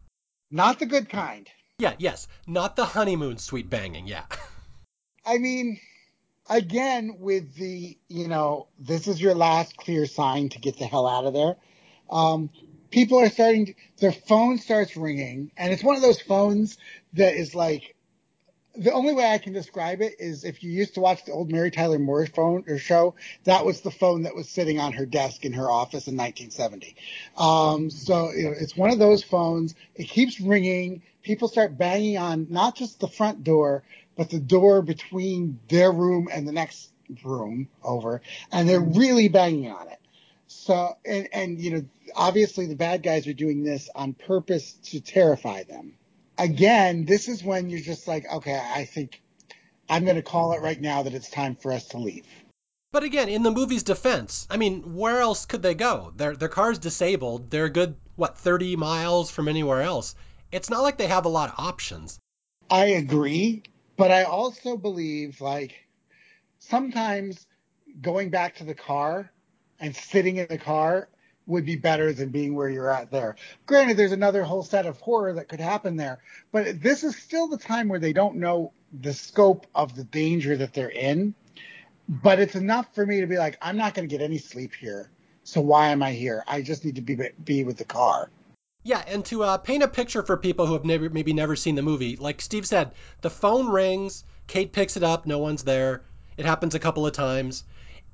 Not 0.49 0.79
the 0.79 0.85
good 0.85 1.07
kind. 1.07 1.47
Yeah, 1.77 1.93
yes, 1.97 2.27
not 2.47 2.75
the 2.75 2.85
honeymoon 2.85 3.37
sweet 3.37 3.69
banging, 3.69 4.07
yeah. 4.07 4.25
I 5.25 5.37
mean, 5.37 5.79
again 6.49 7.17
with 7.19 7.55
the, 7.55 7.97
you 8.07 8.27
know, 8.27 8.67
this 8.79 9.07
is 9.07 9.21
your 9.21 9.35
last 9.35 9.77
clear 9.77 10.05
sign 10.05 10.49
to 10.49 10.59
get 10.59 10.77
the 10.77 10.85
hell 10.85 11.07
out 11.07 11.25
of 11.25 11.33
there. 11.33 11.55
Um, 12.09 12.49
people 12.89 13.19
are 13.19 13.29
starting 13.29 13.67
to, 13.67 13.73
their 13.99 14.11
phone 14.11 14.57
starts 14.57 14.97
ringing 14.97 15.51
and 15.57 15.71
it's 15.71 15.83
one 15.83 15.95
of 15.95 16.01
those 16.01 16.21
phones 16.21 16.77
that 17.13 17.35
is 17.35 17.55
like 17.55 17.95
the 18.75 18.93
only 18.93 19.13
way 19.13 19.29
I 19.29 19.37
can 19.37 19.53
describe 19.53 20.01
it 20.01 20.15
is 20.19 20.45
if 20.45 20.63
you 20.63 20.71
used 20.71 20.93
to 20.93 21.01
watch 21.01 21.25
the 21.25 21.33
old 21.33 21.51
Mary 21.51 21.71
Tyler 21.71 21.99
Moore 21.99 22.25
phone 22.25 22.63
or 22.67 22.77
show, 22.77 23.15
that 23.43 23.65
was 23.65 23.81
the 23.81 23.91
phone 23.91 24.23
that 24.23 24.35
was 24.35 24.47
sitting 24.49 24.79
on 24.79 24.93
her 24.93 25.05
desk 25.05 25.43
in 25.43 25.53
her 25.53 25.69
office 25.69 26.07
in 26.07 26.15
1970. 26.15 26.95
Um, 27.37 27.89
so 27.89 28.31
you 28.31 28.45
know, 28.45 28.55
it's 28.57 28.75
one 28.75 28.89
of 28.89 28.99
those 28.99 29.23
phones. 29.23 29.75
It 29.95 30.05
keeps 30.05 30.39
ringing. 30.39 31.01
People 31.21 31.47
start 31.47 31.77
banging 31.77 32.17
on 32.17 32.47
not 32.49 32.75
just 32.75 32.99
the 32.99 33.07
front 33.07 33.43
door, 33.43 33.83
but 34.15 34.29
the 34.29 34.39
door 34.39 34.81
between 34.81 35.59
their 35.67 35.91
room 35.91 36.29
and 36.31 36.47
the 36.47 36.53
next 36.53 36.91
room 37.25 37.67
over, 37.83 38.21
and 38.51 38.69
they're 38.69 38.79
really 38.79 39.27
banging 39.27 39.69
on 39.71 39.89
it. 39.89 39.99
So 40.47 40.95
and 41.05 41.27
and 41.33 41.59
you 41.59 41.71
know, 41.71 41.85
obviously 42.15 42.67
the 42.67 42.75
bad 42.75 43.03
guys 43.03 43.27
are 43.27 43.33
doing 43.33 43.63
this 43.63 43.89
on 43.93 44.13
purpose 44.13 44.73
to 44.85 45.01
terrify 45.01 45.63
them 45.63 45.93
again, 46.41 47.05
this 47.05 47.27
is 47.27 47.43
when 47.43 47.69
you're 47.69 47.79
just 47.79 48.07
like, 48.07 48.25
okay, 48.31 48.59
I 48.59 48.85
think 48.85 49.21
I'm 49.89 50.03
going 50.03 50.15
to 50.15 50.21
call 50.23 50.53
it 50.53 50.61
right 50.61 50.79
now 50.79 51.03
that 51.03 51.13
it's 51.13 51.29
time 51.29 51.55
for 51.55 51.71
us 51.71 51.87
to 51.89 51.97
leave. 51.97 52.25
But 52.91 53.03
again, 53.03 53.29
in 53.29 53.43
the 53.43 53.51
movie's 53.51 53.83
defense, 53.83 54.47
I 54.49 54.57
mean, 54.57 54.95
where 54.95 55.21
else 55.21 55.45
could 55.45 55.61
they 55.61 55.75
go? 55.75 56.11
Their 56.17 56.35
their 56.35 56.49
car's 56.49 56.77
disabled. 56.77 57.49
They're 57.49 57.65
a 57.65 57.69
good 57.69 57.95
what 58.17 58.37
30 58.37 58.75
miles 58.75 59.31
from 59.31 59.47
anywhere 59.47 59.81
else. 59.81 60.13
It's 60.51 60.69
not 60.69 60.81
like 60.81 60.97
they 60.97 61.07
have 61.07 61.23
a 61.23 61.29
lot 61.29 61.49
of 61.49 61.55
options. 61.57 62.19
I 62.69 62.85
agree, 62.85 63.63
but 63.95 64.11
I 64.11 64.23
also 64.23 64.75
believe 64.75 65.39
like 65.39 65.87
sometimes 66.59 67.45
going 68.01 68.29
back 68.29 68.57
to 68.57 68.65
the 68.65 68.75
car 68.75 69.31
and 69.79 69.95
sitting 69.95 70.37
in 70.37 70.47
the 70.49 70.57
car 70.57 71.07
would 71.47 71.65
be 71.65 71.75
better 71.75 72.13
than 72.13 72.29
being 72.29 72.55
where 72.55 72.69
you're 72.69 72.91
at 72.91 73.11
there. 73.11 73.35
Granted, 73.65 73.97
there's 73.97 74.11
another 74.11 74.43
whole 74.43 74.63
set 74.63 74.85
of 74.85 74.99
horror 74.99 75.33
that 75.33 75.49
could 75.49 75.59
happen 75.59 75.95
there, 75.95 76.19
but 76.51 76.81
this 76.81 77.03
is 77.03 77.15
still 77.15 77.47
the 77.47 77.57
time 77.57 77.87
where 77.87 77.99
they 77.99 78.13
don't 78.13 78.37
know 78.37 78.71
the 78.93 79.13
scope 79.13 79.67
of 79.73 79.95
the 79.95 80.03
danger 80.03 80.57
that 80.57 80.73
they're 80.73 80.89
in. 80.89 81.33
But 82.09 82.39
it's 82.39 82.55
enough 82.55 82.93
for 82.93 83.05
me 83.05 83.21
to 83.21 83.27
be 83.27 83.37
like, 83.37 83.57
I'm 83.61 83.77
not 83.77 83.93
going 83.93 84.07
to 84.07 84.13
get 84.13 84.23
any 84.23 84.37
sleep 84.37 84.73
here. 84.73 85.09
So 85.43 85.61
why 85.61 85.89
am 85.89 86.03
I 86.03 86.11
here? 86.11 86.43
I 86.47 86.61
just 86.61 86.83
need 86.85 86.95
to 86.95 87.01
be 87.01 87.17
be 87.43 87.63
with 87.63 87.77
the 87.77 87.85
car. 87.85 88.29
Yeah, 88.83 89.03
and 89.07 89.23
to 89.25 89.43
uh, 89.43 89.57
paint 89.57 89.83
a 89.83 89.87
picture 89.87 90.23
for 90.23 90.37
people 90.37 90.65
who 90.65 90.73
have 90.73 90.85
never 90.85 91.09
maybe 91.09 91.33
never 91.33 91.55
seen 91.55 91.75
the 91.75 91.81
movie, 91.81 92.15
like 92.15 92.41
Steve 92.41 92.65
said, 92.65 92.91
the 93.21 93.29
phone 93.29 93.69
rings, 93.69 94.23
Kate 94.47 94.71
picks 94.71 94.97
it 94.97 95.03
up, 95.03 95.25
no 95.25 95.37
one's 95.37 95.63
there. 95.63 96.03
It 96.35 96.45
happens 96.45 96.73
a 96.75 96.79
couple 96.79 97.05
of 97.05 97.13
times. 97.13 97.63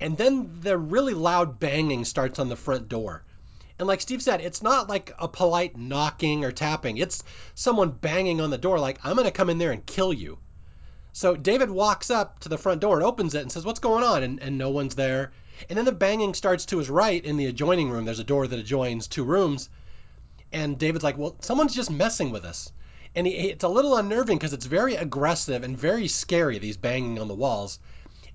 And 0.00 0.16
then 0.16 0.60
the 0.60 0.78
really 0.78 1.14
loud 1.14 1.58
banging 1.58 2.04
starts 2.04 2.38
on 2.38 2.48
the 2.48 2.56
front 2.56 2.88
door. 2.88 3.24
And 3.78 3.86
like 3.86 4.00
Steve 4.00 4.22
said, 4.22 4.40
it's 4.40 4.62
not 4.62 4.88
like 4.88 5.12
a 5.18 5.28
polite 5.28 5.76
knocking 5.76 6.44
or 6.44 6.52
tapping. 6.52 6.98
It's 6.98 7.22
someone 7.54 7.90
banging 7.90 8.40
on 8.40 8.50
the 8.50 8.58
door 8.58 8.78
like, 8.78 8.98
I'm 9.04 9.14
going 9.14 9.26
to 9.26 9.32
come 9.32 9.50
in 9.50 9.58
there 9.58 9.72
and 9.72 9.86
kill 9.86 10.12
you. 10.12 10.38
So 11.12 11.36
David 11.36 11.70
walks 11.70 12.10
up 12.10 12.40
to 12.40 12.48
the 12.48 12.58
front 12.58 12.80
door 12.80 12.96
and 12.96 13.04
opens 13.04 13.34
it 13.34 13.42
and 13.42 13.50
says, 13.50 13.64
What's 13.64 13.80
going 13.80 14.04
on? 14.04 14.22
And, 14.22 14.40
and 14.40 14.58
no 14.58 14.70
one's 14.70 14.94
there. 14.94 15.32
And 15.68 15.76
then 15.76 15.84
the 15.84 15.92
banging 15.92 16.34
starts 16.34 16.66
to 16.66 16.78
his 16.78 16.90
right 16.90 17.24
in 17.24 17.36
the 17.36 17.46
adjoining 17.46 17.90
room. 17.90 18.04
There's 18.04 18.20
a 18.20 18.24
door 18.24 18.46
that 18.46 18.58
adjoins 18.58 19.08
two 19.08 19.24
rooms. 19.24 19.68
And 20.52 20.78
David's 20.78 21.04
like, 21.04 21.18
Well, 21.18 21.36
someone's 21.40 21.74
just 21.74 21.90
messing 21.90 22.30
with 22.30 22.44
us. 22.44 22.70
And 23.14 23.26
he, 23.26 23.32
it's 23.32 23.64
a 23.64 23.68
little 23.68 23.96
unnerving 23.96 24.38
because 24.38 24.52
it's 24.52 24.66
very 24.66 24.94
aggressive 24.94 25.64
and 25.64 25.76
very 25.76 26.08
scary, 26.08 26.58
these 26.58 26.76
banging 26.76 27.18
on 27.18 27.26
the 27.26 27.34
walls. 27.34 27.78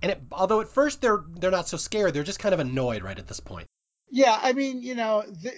And 0.03 0.11
it, 0.11 0.21
although 0.33 0.59
at 0.59 0.67
first 0.67 1.01
they're 1.01 1.23
they're 1.39 1.49
not 1.49 1.69
so 1.69 1.77
scared, 1.77 2.13
they're 2.13 2.23
just 2.23 2.39
kind 2.39 2.53
of 2.53 2.59
annoyed 2.59 3.03
right 3.03 3.17
at 3.17 3.25
this 3.25 3.39
point. 3.39 3.67
Yeah, 4.11 4.37
I 4.39 4.51
mean, 4.51 4.81
you 4.81 4.95
know, 4.95 5.23
the, 5.25 5.53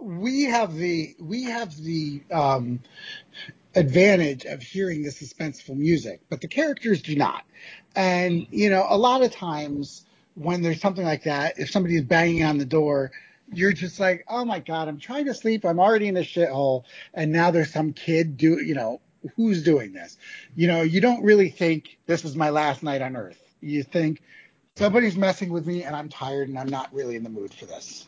we 0.00 0.44
have 0.44 0.74
the 0.74 1.14
we 1.20 1.44
have 1.44 1.76
the 1.76 2.22
um, 2.32 2.80
advantage 3.74 4.46
of 4.46 4.62
hearing 4.62 5.02
the 5.02 5.10
suspenseful 5.10 5.76
music, 5.76 6.22
but 6.30 6.40
the 6.40 6.48
characters 6.48 7.02
do 7.02 7.14
not. 7.14 7.44
And 7.94 8.46
you 8.50 8.70
know, 8.70 8.86
a 8.88 8.96
lot 8.96 9.22
of 9.22 9.32
times 9.32 10.06
when 10.34 10.62
there's 10.62 10.80
something 10.80 11.04
like 11.04 11.24
that, 11.24 11.58
if 11.58 11.70
somebody 11.70 11.96
is 11.96 12.04
banging 12.04 12.44
on 12.44 12.56
the 12.56 12.64
door, 12.64 13.10
you're 13.52 13.74
just 13.74 14.00
like, 14.00 14.24
oh 14.28 14.46
my 14.46 14.60
god, 14.60 14.88
I'm 14.88 14.98
trying 14.98 15.26
to 15.26 15.34
sleep, 15.34 15.66
I'm 15.66 15.78
already 15.78 16.08
in 16.08 16.16
a 16.16 16.20
shithole, 16.20 16.84
and 17.12 17.32
now 17.32 17.50
there's 17.50 17.70
some 17.70 17.92
kid 17.92 18.38
do, 18.38 18.64
you 18.64 18.74
know, 18.74 19.02
who's 19.36 19.62
doing 19.62 19.92
this? 19.92 20.16
You 20.56 20.68
know, 20.68 20.80
you 20.80 21.02
don't 21.02 21.22
really 21.22 21.50
think 21.50 21.98
this 22.06 22.24
is 22.24 22.34
my 22.34 22.48
last 22.48 22.82
night 22.82 23.02
on 23.02 23.14
earth 23.14 23.47
you 23.60 23.82
think 23.82 24.20
somebody's 24.76 25.16
messing 25.16 25.50
with 25.50 25.66
me 25.66 25.82
and 25.82 25.94
I'm 25.94 26.08
tired 26.08 26.48
and 26.48 26.58
I'm 26.58 26.68
not 26.68 26.92
really 26.92 27.16
in 27.16 27.22
the 27.22 27.30
mood 27.30 27.52
for 27.52 27.66
this. 27.66 28.06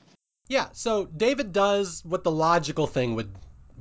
Yeah, 0.48 0.68
so 0.72 1.04
David 1.04 1.52
does 1.52 2.02
what 2.04 2.24
the 2.24 2.30
logical 2.30 2.88
thing 2.88 3.14
would 3.14 3.30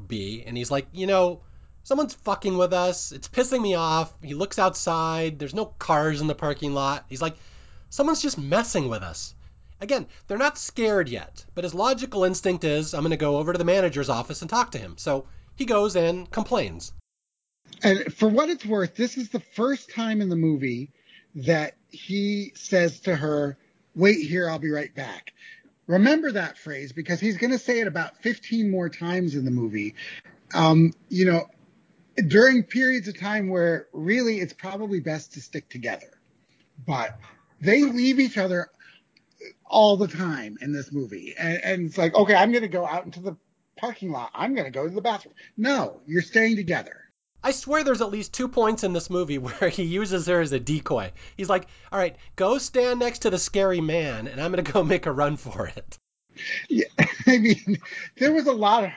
be, 0.07 0.43
and 0.45 0.55
he's 0.55 0.69
like, 0.69 0.87
you 0.91 1.07
know, 1.07 1.41
someone's 1.81 2.13
fucking 2.13 2.57
with 2.57 2.73
us. 2.73 3.11
It's 3.11 3.27
pissing 3.27 3.61
me 3.61 3.73
off. 3.73 4.13
He 4.21 4.35
looks 4.35 4.59
outside. 4.59 5.39
There's 5.39 5.55
no 5.55 5.65
cars 5.65 6.21
in 6.21 6.27
the 6.27 6.35
parking 6.35 6.75
lot. 6.75 7.05
He's 7.09 7.23
like, 7.23 7.35
someone's 7.89 8.21
just 8.21 8.37
messing 8.37 8.87
with 8.87 9.01
us. 9.01 9.33
Again, 9.81 10.07
they're 10.27 10.37
not 10.37 10.57
scared 10.57 11.09
yet, 11.09 11.43
but 11.55 11.63
his 11.63 11.73
logical 11.73 12.23
instinct 12.23 12.63
is, 12.63 12.93
I'm 12.93 13.01
going 13.01 13.11
to 13.11 13.17
go 13.17 13.37
over 13.37 13.51
to 13.51 13.57
the 13.57 13.65
manager's 13.65 14.09
office 14.09 14.41
and 14.41 14.49
talk 14.49 14.71
to 14.71 14.77
him. 14.77 14.95
So 14.97 15.25
he 15.55 15.65
goes 15.65 15.95
and 15.95 16.29
complains. 16.29 16.93
And 17.81 18.13
for 18.13 18.27
what 18.27 18.49
it's 18.49 18.65
worth, 18.65 18.95
this 18.95 19.17
is 19.17 19.29
the 19.29 19.39
first 19.39 19.89
time 19.89 20.21
in 20.21 20.29
the 20.29 20.35
movie 20.35 20.91
that 21.35 21.75
he 21.89 22.51
says 22.55 22.99
to 23.01 23.15
her, 23.15 23.57
Wait 23.95 24.25
here, 24.25 24.49
I'll 24.49 24.59
be 24.59 24.69
right 24.69 24.93
back. 24.93 25.33
Remember 25.87 26.31
that 26.31 26.57
phrase 26.57 26.91
because 26.91 27.19
he's 27.19 27.37
going 27.37 27.51
to 27.51 27.57
say 27.57 27.79
it 27.79 27.87
about 27.87 28.17
15 28.17 28.69
more 28.69 28.89
times 28.89 29.35
in 29.35 29.43
the 29.43 29.51
movie. 29.51 29.95
Um, 30.53 30.93
you 31.09 31.25
know, 31.25 31.47
during 32.27 32.63
periods 32.63 33.07
of 33.07 33.19
time 33.19 33.49
where 33.49 33.87
really 33.91 34.39
it's 34.39 34.53
probably 34.53 34.99
best 34.99 35.33
to 35.33 35.41
stick 35.41 35.67
together. 35.69 36.19
But 36.85 37.17
they 37.59 37.83
leave 37.83 38.19
each 38.19 38.37
other 38.37 38.69
all 39.65 39.97
the 39.97 40.07
time 40.07 40.57
in 40.61 40.71
this 40.71 40.91
movie. 40.91 41.35
And, 41.37 41.63
and 41.63 41.85
it's 41.87 41.97
like, 41.97 42.13
okay, 42.15 42.35
I'm 42.35 42.51
going 42.51 42.61
to 42.61 42.67
go 42.67 42.85
out 42.85 43.05
into 43.05 43.19
the 43.19 43.35
parking 43.77 44.11
lot. 44.11 44.31
I'm 44.33 44.53
going 44.53 44.65
to 44.65 44.71
go 44.71 44.87
to 44.87 44.93
the 44.93 45.01
bathroom. 45.01 45.33
No, 45.57 46.01
you're 46.05 46.21
staying 46.21 46.55
together. 46.55 47.08
I 47.43 47.51
swear 47.51 47.83
there's 47.83 48.01
at 48.01 48.11
least 48.11 48.33
two 48.33 48.47
points 48.47 48.83
in 48.83 48.93
this 48.93 49.09
movie 49.09 49.37
where 49.39 49.69
he 49.69 49.83
uses 49.83 50.27
her 50.27 50.41
as 50.41 50.51
a 50.51 50.59
decoy. 50.59 51.11
He's 51.37 51.49
like, 51.49 51.67
all 51.91 51.99
right, 51.99 52.15
go 52.35 52.57
stand 52.57 52.99
next 52.99 53.19
to 53.19 53.29
the 53.29 53.37
scary 53.37 53.81
man, 53.81 54.27
and 54.27 54.41
I'm 54.41 54.51
going 54.51 54.63
to 54.63 54.71
go 54.71 54.83
make 54.85 55.05
a 55.05 55.11
run 55.11 55.37
for 55.37 55.67
it. 55.67 55.97
Yeah, 56.69 56.85
I 57.27 57.37
mean, 57.37 57.79
there 58.17 58.31
was 58.31 58.47
a 58.47 58.53
lot 58.53 58.83
of 58.85 58.91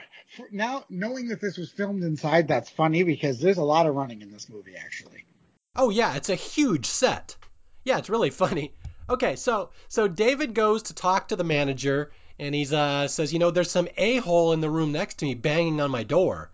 now 0.51 0.85
knowing 0.89 1.27
that 1.27 1.41
this 1.41 1.57
was 1.57 1.71
filmed 1.71 2.03
inside. 2.03 2.47
That's 2.47 2.69
funny 2.69 3.03
because 3.03 3.39
there's 3.39 3.57
a 3.57 3.63
lot 3.63 3.85
of 3.85 3.95
running 3.95 4.21
in 4.21 4.31
this 4.31 4.49
movie, 4.49 4.75
actually. 4.75 5.25
Oh 5.75 5.89
yeah, 5.89 6.15
it's 6.15 6.29
a 6.29 6.35
huge 6.35 6.85
set. 6.85 7.35
Yeah, 7.83 7.97
it's 7.97 8.09
really 8.09 8.29
funny. 8.29 8.73
Okay, 9.09 9.35
so 9.35 9.71
so 9.89 10.07
David 10.07 10.53
goes 10.53 10.83
to 10.83 10.93
talk 10.93 11.27
to 11.27 11.35
the 11.35 11.43
manager, 11.43 12.11
and 12.39 12.55
he's 12.55 12.71
uh 12.71 13.07
says, 13.07 13.33
you 13.33 13.39
know, 13.39 13.51
there's 13.51 13.71
some 13.71 13.87
a 13.97 14.17
hole 14.17 14.53
in 14.53 14.61
the 14.61 14.69
room 14.69 14.91
next 14.91 15.19
to 15.19 15.25
me 15.25 15.35
banging 15.35 15.81
on 15.81 15.91
my 15.91 16.03
door. 16.03 16.51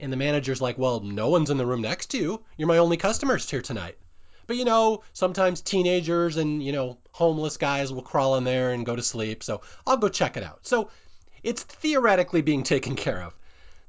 And 0.00 0.12
the 0.12 0.16
manager's 0.16 0.60
like, 0.60 0.78
well, 0.78 1.00
no 1.00 1.28
one's 1.28 1.50
in 1.50 1.56
the 1.56 1.66
room 1.66 1.82
next 1.82 2.06
to 2.12 2.18
you. 2.18 2.44
You're 2.56 2.68
my 2.68 2.78
only 2.78 2.96
customers 2.96 3.48
here 3.48 3.62
tonight. 3.62 3.98
But 4.46 4.56
you 4.56 4.64
know, 4.64 5.02
sometimes 5.12 5.60
teenagers 5.60 6.36
and, 6.36 6.62
you 6.62 6.72
know, 6.72 6.98
homeless 7.12 7.56
guys 7.56 7.92
will 7.92 8.02
crawl 8.02 8.36
in 8.36 8.44
there 8.44 8.72
and 8.72 8.86
go 8.86 8.96
to 8.96 9.02
sleep. 9.02 9.42
So 9.42 9.60
I'll 9.86 9.96
go 9.96 10.08
check 10.08 10.36
it 10.36 10.42
out. 10.42 10.66
So 10.66 10.90
it's 11.42 11.62
theoretically 11.62 12.42
being 12.42 12.62
taken 12.62 12.96
care 13.04 13.22
of. 13.22 13.34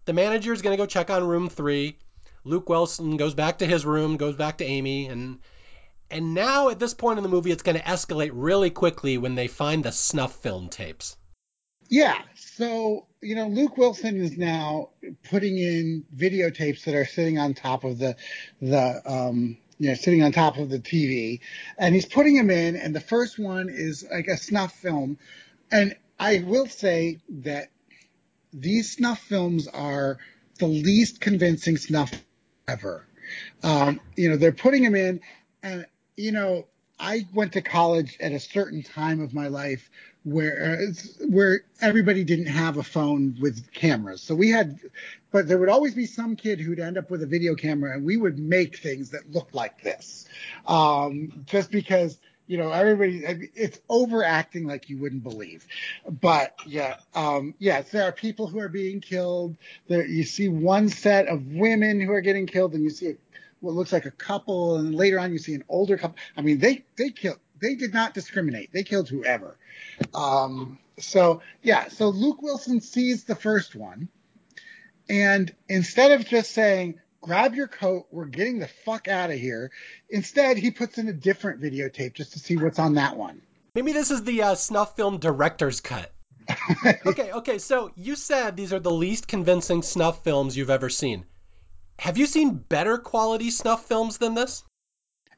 The 0.05 0.13
manager's 0.13 0.61
going 0.61 0.75
to 0.75 0.81
go 0.81 0.87
check 0.87 1.09
on 1.09 1.27
room 1.27 1.49
three. 1.49 1.97
Luke 2.43 2.69
Wilson 2.69 3.17
goes 3.17 3.33
back 3.33 3.59
to 3.59 3.65
his 3.65 3.85
room, 3.85 4.17
goes 4.17 4.35
back 4.35 4.57
to 4.57 4.65
Amy, 4.65 5.07
and 5.07 5.39
and 6.09 6.33
now 6.33 6.69
at 6.69 6.79
this 6.79 6.93
point 6.93 7.19
in 7.19 7.23
the 7.23 7.29
movie, 7.29 7.51
it's 7.51 7.63
going 7.63 7.77
to 7.77 7.83
escalate 7.83 8.31
really 8.33 8.71
quickly 8.71 9.17
when 9.17 9.35
they 9.35 9.47
find 9.47 9.83
the 9.83 9.91
snuff 9.91 10.33
film 10.37 10.69
tapes. 10.69 11.15
Yeah. 11.87 12.19
So, 12.35 13.05
you 13.21 13.35
know, 13.35 13.47
Luke 13.47 13.77
Wilson 13.77 14.21
is 14.21 14.37
now 14.37 14.89
putting 15.29 15.57
in 15.57 16.05
videotapes 16.15 16.83
that 16.85 16.95
are 16.95 17.05
sitting 17.05 17.37
on 17.37 17.53
top 17.53 17.83
of 17.83 17.99
the, 17.99 18.15
the, 18.61 19.01
um, 19.05 19.57
you 19.77 19.89
know, 19.89 19.95
sitting 19.95 20.23
on 20.23 20.31
top 20.31 20.57
of 20.57 20.69
the 20.69 20.79
TV 20.79 21.39
and 21.77 21.93
he's 21.93 22.05
putting 22.05 22.35
them 22.35 22.49
in. 22.49 22.75
And 22.75 22.95
the 22.95 23.01
first 23.01 23.37
one 23.37 23.69
is 23.69 24.05
like 24.09 24.27
a 24.27 24.37
snuff 24.37 24.73
film. 24.73 25.17
And 25.71 25.95
I 26.19 26.43
will 26.45 26.67
say 26.67 27.19
that 27.29 27.69
these 28.53 28.91
snuff 28.91 29.19
films 29.19 29.67
are 29.67 30.17
the 30.57 30.67
least 30.67 31.21
convincing 31.21 31.77
snuff 31.77 32.11
ever. 32.67 33.05
Um, 33.63 33.99
you 34.15 34.29
know, 34.29 34.37
they're 34.37 34.51
putting 34.51 34.83
them 34.83 34.95
in 34.95 35.21
and, 35.61 35.85
you 36.15 36.31
know, 36.31 36.67
I 36.99 37.25
went 37.33 37.53
to 37.53 37.61
college 37.61 38.17
at 38.19 38.31
a 38.33 38.39
certain 38.39 38.83
time 38.83 39.21
of 39.21 39.33
my 39.33 39.47
life 39.47 39.89
where 40.23 40.81
where 41.29 41.61
everybody 41.81 42.23
didn't 42.23 42.47
have 42.47 42.77
a 42.77 42.83
phone 42.83 43.37
with 43.39 43.71
cameras. 43.71 44.21
So 44.21 44.35
we 44.35 44.49
had, 44.49 44.79
but 45.31 45.47
there 45.47 45.57
would 45.57 45.69
always 45.69 45.95
be 45.95 46.05
some 46.05 46.35
kid 46.35 46.59
who'd 46.59 46.79
end 46.79 46.97
up 46.97 47.09
with 47.09 47.23
a 47.23 47.25
video 47.25 47.55
camera, 47.55 47.93
and 47.93 48.05
we 48.05 48.17
would 48.17 48.37
make 48.37 48.77
things 48.77 49.11
that 49.11 49.31
looked 49.31 49.55
like 49.55 49.81
this, 49.81 50.27
um, 50.67 51.45
just 51.45 51.71
because 51.71 52.19
you 52.47 52.57
know 52.57 52.71
everybody 52.71 53.49
it's 53.55 53.79
overacting 53.89 54.67
like 54.67 54.89
you 54.89 54.97
wouldn't 54.97 55.23
believe. 55.23 55.65
But 56.09 56.55
yeah, 56.65 56.97
um, 57.15 57.53
yes, 57.59 57.89
there 57.91 58.03
are 58.03 58.11
people 58.11 58.47
who 58.47 58.59
are 58.59 58.69
being 58.69 58.99
killed. 58.99 59.55
There 59.87 60.05
you 60.05 60.23
see 60.23 60.49
one 60.49 60.89
set 60.89 61.27
of 61.27 61.47
women 61.47 62.01
who 62.01 62.11
are 62.11 62.21
getting 62.21 62.45
killed, 62.45 62.73
and 62.73 62.83
you 62.83 62.89
see 62.89 63.15
what 63.61 63.73
looks 63.73 63.91
like 63.91 64.05
a 64.05 64.11
couple, 64.11 64.77
and 64.77 64.95
later 64.95 65.19
on 65.19 65.31
you 65.31 65.37
see 65.39 65.53
an 65.53 65.63
older 65.69 65.97
couple. 65.97 66.17
I 66.37 66.41
mean, 66.41 66.59
they 66.59 66.83
they 66.97 67.09
killed. 67.09 67.39
They 67.61 67.75
did 67.75 67.93
not 67.93 68.13
discriminate. 68.13 68.71
They 68.71 68.83
killed 68.83 69.09
whoever. 69.09 69.57
Um, 70.13 70.79
so 70.97 71.41
yeah, 71.61 71.89
so 71.89 72.09
Luke 72.09 72.41
Wilson 72.41 72.81
sees 72.81 73.23
the 73.23 73.35
first 73.35 73.75
one, 73.75 74.09
and 75.09 75.53
instead 75.67 76.11
of 76.11 76.25
just 76.25 76.51
saying, 76.51 76.99
"Grab 77.21 77.55
your 77.55 77.67
coat, 77.67 78.07
we're 78.11 78.25
getting 78.25 78.59
the 78.59 78.69
fuck 78.85 79.07
out 79.07 79.31
of 79.31 79.39
here," 79.39 79.71
instead 80.09 80.57
he 80.57 80.71
puts 80.71 80.97
in 80.97 81.07
a 81.07 81.13
different 81.13 81.61
videotape 81.61 82.13
just 82.13 82.33
to 82.33 82.39
see 82.39 82.57
what's 82.57 82.79
on 82.79 82.95
that 82.95 83.17
one. 83.17 83.41
Maybe 83.75 83.91
this 83.91 84.11
is 84.11 84.23
the 84.23 84.43
uh, 84.43 84.55
snuff 84.55 84.95
film 84.95 85.19
director's 85.19 85.81
cut. 85.81 86.11
okay, 87.05 87.31
okay. 87.31 87.57
So 87.59 87.91
you 87.95 88.15
said 88.15 88.55
these 88.55 88.73
are 88.73 88.79
the 88.79 88.91
least 88.91 89.27
convincing 89.27 89.83
snuff 89.83 90.23
films 90.23 90.57
you've 90.57 90.69
ever 90.69 90.89
seen. 90.89 91.25
Have 91.99 92.17
you 92.17 92.25
seen 92.27 92.55
better 92.55 92.97
quality 92.97 93.51
snuff 93.51 93.85
films 93.85 94.17
than 94.17 94.33
this? 94.33 94.63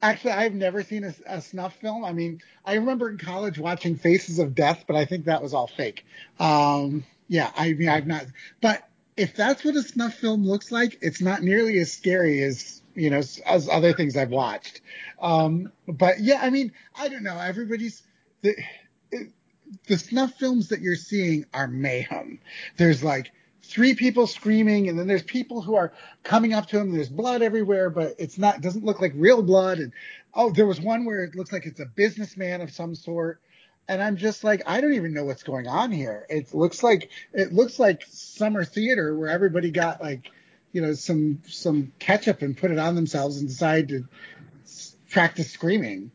Actually, 0.04 0.32
I've 0.32 0.54
never 0.54 0.84
seen 0.84 1.04
a, 1.04 1.14
a, 1.26 1.42
snuff 1.42 1.76
film. 1.76 2.06
I 2.06 2.14
mean, 2.14 2.42
I 2.66 2.76
remember 2.76 3.10
in 3.10 3.18
college 3.18 3.58
watching 3.58 3.96
Faces 3.96 4.38
of 4.38 4.54
Death, 4.54 4.86
but 4.88 4.96
I 4.96 5.06
think 5.06 5.26
that 5.26 5.42
was 5.42 5.56
all 5.56 5.68
fake. 5.68 6.06
Um, 6.40 7.04
yeah, 7.28 7.52
I 7.56 7.74
mean, 7.74 7.90
I've 7.90 8.06
not. 8.06 8.26
But 8.62 8.88
if 9.18 9.36
that's 9.36 9.66
what 9.66 9.76
a 9.76 9.82
snuff 9.82 10.14
film 10.14 10.46
looks 10.46 10.72
like, 10.72 11.00
it's 11.02 11.20
not 11.20 11.42
nearly 11.42 11.80
as 11.80 11.92
scary 11.92 12.44
as 12.44 12.82
you 12.94 13.10
know 13.10 13.22
as 13.46 13.70
other 13.72 13.94
things 13.94 14.16
I've 14.16 14.30
watched. 14.30 14.82
Um, 15.20 15.72
but 15.88 16.20
yeah, 16.20 16.40
I 16.42 16.52
mean, 16.52 16.74
I 16.96 17.10
don't 17.10 17.24
know. 17.24 17.38
Everybody's 17.38 18.04
the 18.42 18.56
the 19.88 19.98
snuff 19.98 20.34
films 20.36 20.70
that 20.70 20.82
you're 20.82 20.96
seeing 20.96 21.46
are 21.54 21.68
mayhem. 21.68 22.40
There's 22.78 23.04
like 23.04 23.32
three 23.64 23.96
people 23.96 24.28
screaming, 24.28 24.90
and 24.90 24.98
then 24.98 25.08
there's 25.08 25.24
people 25.24 25.62
who 25.62 25.76
are 25.76 25.94
coming 26.24 26.54
up 26.54 26.68
to 26.68 26.80
him. 26.80 26.92
There's 26.92 27.10
blood 27.10 27.42
everywhere, 27.42 27.90
but 27.90 28.16
it's 28.18 28.38
not 28.38 28.62
doesn't 28.62 28.86
look 28.86 29.02
like 29.02 29.14
real 29.16 29.42
blood. 29.42 29.80
And 29.80 29.94
oh, 30.34 30.52
there 30.52 30.68
was 30.68 30.80
one 30.80 31.06
where 31.06 31.24
it 31.24 31.36
looks 31.36 31.52
like 31.52 31.66
it's 31.66 31.80
a 31.80 31.86
businessman 31.86 32.62
of 32.62 32.72
some 32.72 32.96
sort. 32.96 33.42
And 33.88 34.02
I'm 34.02 34.16
just 34.16 34.44
like, 34.44 34.62
I 34.68 34.80
don't 34.80 34.94
even 34.94 35.14
know 35.14 35.26
what's 35.26 35.44
going 35.44 35.68
on 35.68 35.92
here. 35.92 36.26
It 36.30 36.54
looks 36.54 36.84
like 36.84 37.10
it 37.34 37.52
looks 37.52 37.80
like 37.80 38.04
summer 38.10 38.64
theater 38.64 39.16
where 39.18 39.30
everybody 39.30 39.72
got 39.72 40.02
like, 40.02 40.32
you 40.72 40.82
know, 40.82 40.94
some 40.94 41.42
some 41.48 41.92
ketchup 42.00 42.42
and 42.42 42.58
put 42.58 42.72
it 42.72 42.80
on 42.80 42.96
themselves 42.96 43.38
and 43.38 43.48
decided 43.48 43.90
to 43.90 44.06
practice 45.10 45.52
screaming. 45.52 46.12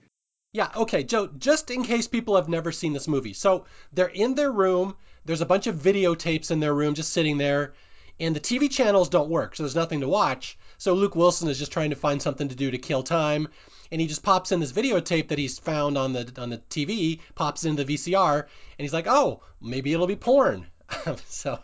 Yeah, 0.53 0.71
okay, 0.75 1.05
Joe, 1.05 1.27
just 1.27 1.71
in 1.71 1.85
case 1.85 2.09
people 2.09 2.37
have 2.37 2.49
never 2.49 2.73
seen 2.73 2.95
this 2.95 3.09
movie. 3.09 3.35
So 3.35 3.67
they're 3.93 4.07
in 4.07 4.35
their 4.35 4.51
room, 4.51 4.97
there's 5.27 5.41
a 5.41 5.47
bunch 5.47 5.67
of 5.67 5.77
videotapes 5.77 6.51
in 6.51 6.61
their 6.61 6.75
room 6.75 6.95
just 6.95 7.13
sitting 7.13 7.37
there, 7.37 7.75
and 8.19 8.35
the 8.35 8.41
TV 8.41 8.71
channels 8.71 9.09
don't 9.09 9.29
work, 9.29 9.57
so 9.57 9.63
there's 9.63 9.75
nothing 9.75 10.01
to 10.01 10.09
watch. 10.09 10.57
So 10.79 10.95
Luke 10.95 11.17
Wilson 11.17 11.49
is 11.49 11.59
just 11.59 11.73
trying 11.73 11.91
to 11.91 11.97
find 11.97 12.23
something 12.23 12.49
to 12.49 12.55
do 12.55 12.71
to 12.71 12.79
kill 12.79 13.03
time, 13.03 13.49
and 13.91 14.01
he 14.01 14.07
just 14.07 14.23
pops 14.23 14.53
in 14.53 14.61
this 14.61 14.73
videotape 14.73 15.29
that 15.29 15.39
he's 15.39 15.59
found 15.59 15.99
on 15.99 16.13
the 16.13 16.33
on 16.39 16.51
the 16.51 16.59
TV, 16.71 17.21
pops 17.35 17.65
in 17.65 17.77
the 17.77 17.85
VCR, 17.85 18.41
and 18.41 18.85
he's 18.85 18.93
like, 18.93 19.07
"Oh, 19.09 19.43
maybe 19.61 19.93
it'll 19.93 20.07
be 20.07 20.17
porn." 20.17 20.67
so 21.27 21.59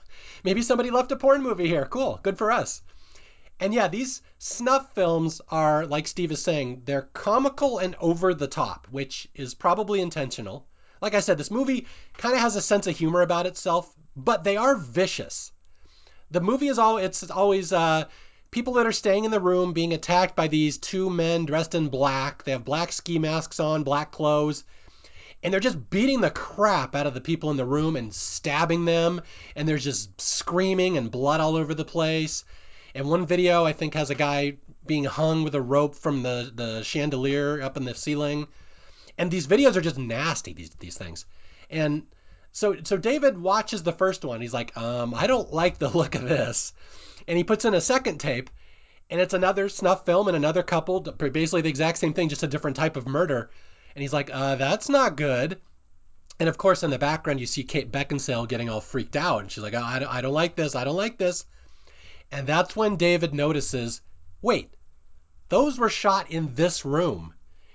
maybe 0.44 0.62
somebody 0.62 0.90
left 0.90 1.12
a 1.12 1.16
porn 1.16 1.42
movie 1.42 1.68
here. 1.68 1.86
Cool, 1.86 2.18
good 2.22 2.38
for 2.38 2.50
us. 2.50 2.82
And 3.60 3.72
yeah, 3.72 3.86
these 3.86 4.22
snuff 4.38 4.92
films 4.92 5.40
are, 5.48 5.86
like 5.86 6.08
Steve 6.08 6.32
is 6.32 6.42
saying, 6.42 6.82
they're 6.84 7.08
comical 7.12 7.78
and 7.78 7.94
over 8.00 8.34
the 8.34 8.48
top, 8.48 8.88
which 8.90 9.28
is 9.34 9.54
probably 9.54 10.00
intentional. 10.00 10.66
Like 11.02 11.14
I 11.14 11.20
said, 11.20 11.36
this 11.36 11.50
movie 11.50 11.88
kind 12.16 12.36
of 12.36 12.40
has 12.40 12.54
a 12.54 12.62
sense 12.62 12.86
of 12.86 12.96
humor 12.96 13.22
about 13.22 13.46
itself, 13.46 13.92
but 14.16 14.44
they 14.44 14.56
are 14.56 14.76
vicious. 14.76 15.50
The 16.30 16.40
movie 16.40 16.68
is 16.68 16.78
all 16.78 16.98
it's 16.98 17.28
always 17.28 17.72
uh, 17.72 18.04
people 18.52 18.74
that 18.74 18.86
are 18.86 18.92
staying 18.92 19.24
in 19.24 19.32
the 19.32 19.40
room 19.40 19.72
being 19.72 19.92
attacked 19.92 20.36
by 20.36 20.46
these 20.46 20.78
two 20.78 21.10
men 21.10 21.44
dressed 21.44 21.74
in 21.74 21.88
black. 21.88 22.44
They 22.44 22.52
have 22.52 22.64
black 22.64 22.92
ski 22.92 23.18
masks 23.18 23.58
on, 23.58 23.82
black 23.82 24.12
clothes, 24.12 24.62
and 25.42 25.52
they're 25.52 25.58
just 25.58 25.90
beating 25.90 26.20
the 26.20 26.30
crap 26.30 26.94
out 26.94 27.08
of 27.08 27.14
the 27.14 27.20
people 27.20 27.50
in 27.50 27.56
the 27.56 27.66
room 27.66 27.96
and 27.96 28.14
stabbing 28.14 28.84
them, 28.84 29.22
and 29.56 29.68
there's 29.68 29.84
just 29.84 30.20
screaming 30.20 30.96
and 30.96 31.10
blood 31.10 31.40
all 31.40 31.56
over 31.56 31.74
the 31.74 31.84
place. 31.84 32.44
And 32.94 33.08
one 33.08 33.26
video 33.26 33.64
I 33.64 33.72
think 33.72 33.94
has 33.94 34.10
a 34.10 34.14
guy 34.14 34.58
being 34.86 35.04
hung 35.04 35.42
with 35.42 35.56
a 35.56 35.60
rope 35.60 35.96
from 35.96 36.22
the, 36.22 36.52
the 36.54 36.82
chandelier 36.84 37.60
up 37.60 37.76
in 37.76 37.84
the 37.84 37.94
ceiling. 37.94 38.46
And 39.18 39.30
these 39.30 39.46
videos 39.46 39.76
are 39.76 39.80
just 39.80 39.98
nasty, 39.98 40.52
these 40.52 40.70
these 40.70 40.96
things. 40.96 41.26
And 41.70 42.06
so 42.52 42.76
so 42.84 42.96
David 42.96 43.38
watches 43.38 43.82
the 43.82 43.92
first 43.92 44.24
one. 44.24 44.40
He's 44.40 44.54
like, 44.54 44.76
um, 44.76 45.14
I 45.14 45.26
don't 45.26 45.52
like 45.52 45.78
the 45.78 45.88
look 45.96 46.14
of 46.14 46.22
this. 46.22 46.72
And 47.28 47.36
he 47.36 47.44
puts 47.44 47.64
in 47.64 47.74
a 47.74 47.80
second 47.80 48.18
tape, 48.18 48.50
and 49.10 49.20
it's 49.20 49.34
another 49.34 49.68
snuff 49.68 50.04
film 50.04 50.28
and 50.28 50.36
another 50.36 50.62
couple, 50.62 51.00
basically 51.00 51.60
the 51.60 51.68
exact 51.68 51.98
same 51.98 52.14
thing, 52.14 52.28
just 52.28 52.42
a 52.42 52.48
different 52.48 52.76
type 52.76 52.96
of 52.96 53.06
murder. 53.06 53.50
And 53.94 54.02
he's 54.02 54.12
like, 54.12 54.30
uh, 54.32 54.56
that's 54.56 54.88
not 54.88 55.16
good. 55.16 55.60
And 56.40 56.48
of 56.48 56.58
course, 56.58 56.82
in 56.82 56.90
the 56.90 56.98
background, 56.98 57.38
you 57.38 57.46
see 57.46 57.62
Kate 57.62 57.92
Beckinsale 57.92 58.48
getting 58.48 58.68
all 58.68 58.80
freaked 58.80 59.14
out. 59.14 59.42
And 59.42 59.52
she's 59.52 59.62
like, 59.62 59.74
oh, 59.74 59.82
I, 59.82 59.98
don't, 60.00 60.08
I 60.12 60.20
don't 60.22 60.32
like 60.32 60.56
this. 60.56 60.74
I 60.74 60.84
don't 60.84 60.96
like 60.96 61.18
this. 61.18 61.44
And 62.32 62.46
that's 62.46 62.74
when 62.74 62.96
David 62.96 63.34
notices 63.34 64.00
wait, 64.40 64.74
those 65.48 65.78
were 65.78 65.88
shot 65.88 66.30
in 66.30 66.54
this 66.54 66.84
room. 66.84 67.32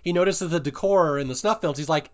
He 0.07 0.13
notices 0.13 0.51
the 0.51 0.61
decor 0.61 1.19
in 1.19 1.27
the 1.27 1.35
snuff 1.35 1.59
films. 1.59 1.77
He's 1.77 1.89
like, 1.89 2.09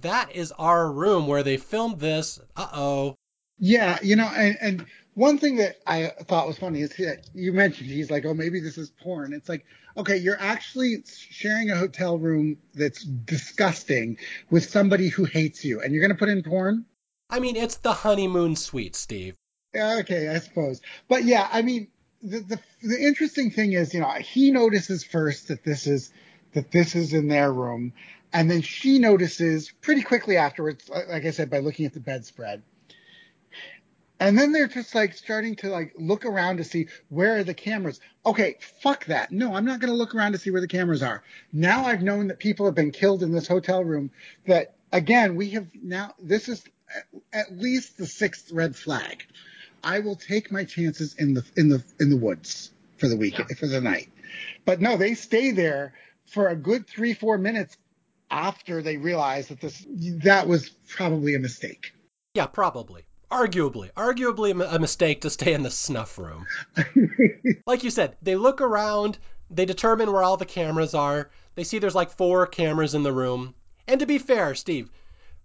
that 0.00 0.34
is 0.34 0.50
our 0.52 0.90
room 0.90 1.26
where 1.26 1.42
they 1.42 1.58
filmed 1.58 2.00
this. 2.00 2.40
Uh 2.56 2.68
oh. 2.72 3.16
Yeah, 3.58 3.98
you 4.02 4.16
know, 4.16 4.30
and, 4.34 4.56
and 4.62 4.86
one 5.12 5.36
thing 5.36 5.56
that 5.56 5.76
I 5.86 6.06
thought 6.22 6.46
was 6.46 6.56
funny 6.56 6.80
is 6.80 6.96
that 6.96 7.28
you 7.34 7.52
mentioned 7.52 7.90
he's 7.90 8.10
like, 8.10 8.24
oh, 8.24 8.32
maybe 8.32 8.60
this 8.60 8.78
is 8.78 8.88
porn. 8.88 9.34
It's 9.34 9.46
like, 9.46 9.66
okay, 9.94 10.16
you're 10.16 10.40
actually 10.40 11.04
sharing 11.06 11.70
a 11.70 11.76
hotel 11.76 12.16
room 12.16 12.56
that's 12.72 13.04
disgusting 13.04 14.16
with 14.48 14.70
somebody 14.70 15.08
who 15.08 15.26
hates 15.26 15.66
you, 15.66 15.82
and 15.82 15.92
you're 15.92 16.00
going 16.00 16.16
to 16.16 16.18
put 16.18 16.30
in 16.30 16.42
porn? 16.42 16.86
I 17.28 17.40
mean, 17.40 17.56
it's 17.56 17.76
the 17.76 17.92
honeymoon 17.92 18.56
suite, 18.56 18.96
Steve. 18.96 19.34
Okay, 19.76 20.30
I 20.30 20.38
suppose. 20.38 20.80
But 21.08 21.24
yeah, 21.24 21.46
I 21.52 21.60
mean, 21.60 21.88
the, 22.22 22.40
the 22.40 22.60
the 22.82 23.06
interesting 23.06 23.50
thing 23.50 23.74
is, 23.74 23.92
you 23.92 24.00
know, 24.00 24.12
he 24.12 24.50
notices 24.50 25.04
first 25.04 25.48
that 25.48 25.62
this 25.62 25.86
is 25.86 26.10
that 26.54 26.70
this 26.70 26.94
is 26.94 27.12
in 27.12 27.28
their 27.28 27.52
room, 27.52 27.92
and 28.32 28.50
then 28.50 28.62
she 28.62 28.98
notices 28.98 29.72
pretty 29.80 30.02
quickly 30.02 30.36
afterwards, 30.36 30.88
like 30.88 31.24
I 31.24 31.30
said, 31.30 31.50
by 31.50 31.58
looking 31.58 31.86
at 31.86 31.92
the 31.92 32.00
bedspread. 32.00 32.62
And 34.20 34.38
then 34.38 34.52
they're 34.52 34.68
just 34.68 34.94
like 34.94 35.14
starting 35.14 35.56
to 35.56 35.68
like 35.68 35.94
look 35.98 36.24
around 36.24 36.58
to 36.58 36.64
see 36.64 36.86
where 37.08 37.38
are 37.38 37.44
the 37.44 37.54
cameras. 37.54 37.98
Okay, 38.24 38.56
fuck 38.80 39.04
that. 39.06 39.32
No, 39.32 39.54
I'm 39.54 39.64
not 39.64 39.80
going 39.80 39.90
to 39.90 39.96
look 39.96 40.14
around 40.14 40.30
to 40.32 40.38
see 40.38 40.52
where 40.52 40.60
the 40.60 40.68
cameras 40.68 41.02
are. 41.02 41.24
Now 41.52 41.86
I've 41.86 42.02
known 42.02 42.28
that 42.28 42.38
people 42.38 42.64
have 42.66 42.76
been 42.76 42.92
killed 42.92 43.24
in 43.24 43.32
this 43.32 43.48
hotel 43.48 43.82
room. 43.82 44.12
That 44.46 44.76
again, 44.92 45.34
we 45.34 45.50
have 45.50 45.66
now. 45.74 46.14
This 46.22 46.48
is 46.48 46.62
at- 47.32 47.58
least 47.58 47.98
the 47.98 48.06
sixth 48.06 48.52
red 48.52 48.76
flag. 48.76 49.24
I 49.82 49.98
will 49.98 50.14
take 50.14 50.52
my 50.52 50.62
chances 50.62 51.16
in 51.18 51.34
the 51.34 51.44
in 51.56 51.68
the 51.68 51.82
in 51.98 52.08
the 52.08 52.16
woods 52.16 52.70
for 52.98 53.08
the 53.08 53.16
week 53.16 53.34
for 53.58 53.66
the 53.66 53.80
night. 53.80 54.08
But 54.64 54.80
no, 54.80 54.96
they 54.96 55.14
stay 55.14 55.50
there 55.50 55.94
for 56.32 56.48
a 56.48 56.56
good 56.56 56.86
three 56.86 57.14
four 57.14 57.38
minutes 57.38 57.76
after 58.30 58.82
they 58.82 58.96
realize 58.96 59.48
that 59.48 59.60
this 59.60 59.84
that 60.24 60.48
was 60.48 60.70
probably 60.88 61.34
a 61.34 61.38
mistake. 61.38 61.92
Yeah, 62.34 62.46
probably. 62.46 63.04
Arguably. 63.30 63.92
Arguably 63.92 64.74
a 64.74 64.78
mistake 64.78 65.22
to 65.22 65.30
stay 65.30 65.54
in 65.54 65.62
the 65.62 65.70
snuff 65.70 66.18
room. 66.18 66.46
like 67.66 67.84
you 67.84 67.90
said, 67.90 68.16
they 68.22 68.36
look 68.36 68.60
around, 68.60 69.18
they 69.50 69.64
determine 69.64 70.12
where 70.12 70.22
all 70.22 70.36
the 70.36 70.44
cameras 70.44 70.94
are. 70.94 71.30
They 71.54 71.64
see 71.64 71.78
there's 71.78 71.94
like 71.94 72.10
four 72.10 72.46
cameras 72.46 72.94
in 72.94 73.02
the 73.02 73.12
room. 73.12 73.54
And 73.86 74.00
to 74.00 74.06
be 74.06 74.18
fair, 74.18 74.54
Steve, 74.54 74.90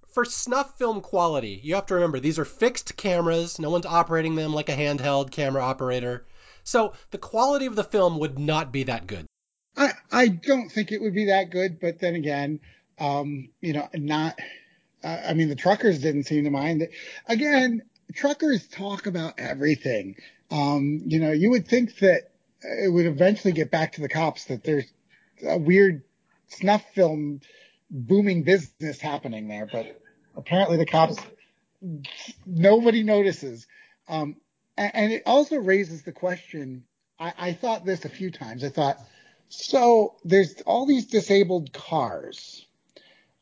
for 0.10 0.26
snuff 0.26 0.78
film 0.78 1.02
quality, 1.02 1.60
you 1.64 1.76
have 1.76 1.86
to 1.88 1.94
remember 1.94 2.20
these 2.20 2.40
are 2.40 2.46
fixed 2.46 2.98
cameras. 2.98 3.60
No 3.60 3.70
one's 3.70 3.86
operating 3.86 4.36
them 4.36 4.54
like 4.54 4.70
a 4.70 4.76
handheld 4.76 5.32
camera 5.32 5.64
operator. 5.64 6.26
So 6.64 6.94
the 7.12 7.18
quality 7.18 7.68
of 7.68 7.76
the 7.76 7.84
film 7.84 8.18
would 8.20 8.40
not 8.40 8.72
be 8.72 8.84
that 8.84 9.08
good. 9.08 9.26
I 9.78 9.91
I 10.11 10.28
don't 10.28 10.69
think 10.69 10.91
it 10.91 11.01
would 11.01 11.13
be 11.13 11.25
that 11.25 11.51
good, 11.51 11.80
but 11.80 11.99
then 11.99 12.15
again, 12.15 12.59
um, 12.99 13.49
you 13.61 13.73
know, 13.73 13.88
not. 13.93 14.39
Uh, 15.03 15.21
I 15.30 15.34
mean, 15.34 15.49
the 15.49 15.55
truckers 15.55 15.99
didn't 15.99 16.23
seem 16.23 16.43
to 16.45 16.49
mind 16.49 16.82
it. 16.82 16.91
Again, 17.28 17.84
truckers 18.13 18.67
talk 18.67 19.05
about 19.05 19.36
everything. 19.38 20.15
Um, 20.49 21.01
you 21.05 21.19
know, 21.19 21.32
you 21.32 21.51
would 21.51 21.67
think 21.67 21.97
that 21.99 22.32
it 22.61 22.91
would 22.91 23.05
eventually 23.05 23.53
get 23.53 23.69
back 23.69 23.93
to 23.93 24.01
the 24.01 24.09
cops 24.09 24.45
that 24.45 24.63
there's 24.63 24.91
a 25.45 25.57
weird 25.57 26.03
snuff 26.47 26.84
film 26.95 27.41
booming 27.91 28.43
business 28.43 28.99
happening 28.99 29.47
there, 29.47 29.67
but 29.71 29.99
apparently 30.36 30.78
the 30.78 30.86
cops 30.86 31.17
nobody 32.45 33.03
notices. 33.03 33.67
Um, 34.07 34.38
and, 34.78 34.95
and 34.95 35.13
it 35.13 35.23
also 35.25 35.57
raises 35.57 36.03
the 36.03 36.11
question. 36.11 36.84
I, 37.19 37.34
I 37.38 37.53
thought 37.53 37.86
this 37.86 38.05
a 38.05 38.09
few 38.09 38.32
times. 38.32 38.63
I 38.63 38.69
thought, 38.69 38.99
so 39.50 40.16
there's 40.24 40.62
all 40.62 40.86
these 40.86 41.06
disabled 41.06 41.74
cars 41.74 42.66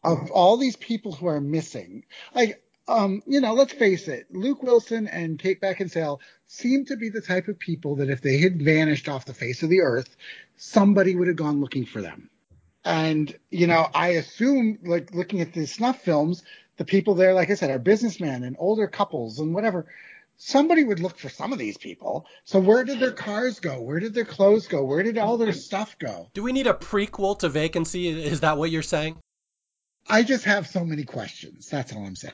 of 0.04 0.30
all 0.32 0.58
these 0.58 0.76
people 0.76 1.12
who 1.12 1.28
are 1.28 1.42
missing. 1.42 2.06
Like, 2.34 2.62
um, 2.88 3.24
you 3.26 3.42
know, 3.42 3.54
let's 3.54 3.74
face 3.74 4.08
it, 4.08 4.28
Luke 4.32 4.62
Wilson 4.62 5.08
and 5.08 5.40
Kate 5.40 5.60
Beckinsale 5.60 6.20
seem 6.48 6.86
to 6.86 6.96
be 6.96 7.10
the 7.10 7.22
type 7.22 7.48
of 7.48 7.58
people 7.58 7.96
that 7.96 8.10
if 8.10 8.22
they 8.22 8.38
had 8.38 8.62
vanished 8.62 9.10
off 9.10 9.26
the 9.26 9.34
face 9.34 9.64
of 9.64 9.70
the 9.70 9.82
earth, 9.82 10.16
somebody 10.58 11.16
would 11.16 11.28
have 11.28 11.38
gone 11.38 11.60
looking 11.60 11.86
for 11.86 12.02
them. 12.02 12.30
And, 12.84 13.36
you 13.50 13.66
know, 13.66 13.88
I 13.96 14.10
assume, 14.10 14.78
like 14.84 15.14
looking 15.16 15.42
at 15.42 15.54
the 15.54 15.66
snuff 15.66 16.04
films, 16.04 16.44
the 16.78 16.86
people 16.86 17.16
there, 17.16 17.34
like 17.34 17.50
I 17.50 17.56
said, 17.56 17.72
are 17.72 17.80
businessmen 17.80 18.44
and 18.44 18.56
older 18.60 18.88
couples 18.88 19.40
and 19.40 19.56
whatever. 19.56 19.88
Somebody 20.38 20.84
would 20.84 21.00
look 21.00 21.18
for 21.18 21.30
some 21.30 21.54
of 21.54 21.60
these 21.60 21.78
people. 21.78 22.28
So 22.44 22.60
where 22.60 22.84
did 22.84 23.00
their 23.00 23.12
cars 23.12 23.60
go? 23.60 23.82
Where 23.82 24.00
did 24.00 24.14
their 24.14 24.26
clothes 24.26 24.68
go? 24.68 24.84
Where 24.84 25.02
did 25.02 25.18
all 25.18 25.38
their 25.38 25.54
stuff 25.54 25.98
go? 25.98 26.30
Do 26.34 26.44
we 26.44 26.52
need 26.52 26.68
a 26.68 26.74
prequel 26.74 27.40
to 27.40 27.50
Vacancy? 27.50 28.10
Is 28.10 28.42
that 28.42 28.58
what 28.58 28.70
you're 28.70 28.82
saying? 28.82 29.18
I 30.08 30.24
just 30.24 30.44
have 30.46 30.68
so 30.68 30.84
many 30.86 31.04
questions. 31.04 31.70
That's 31.70 31.94
all 31.94 32.06
I'm 32.06 32.16
saying. 32.16 32.34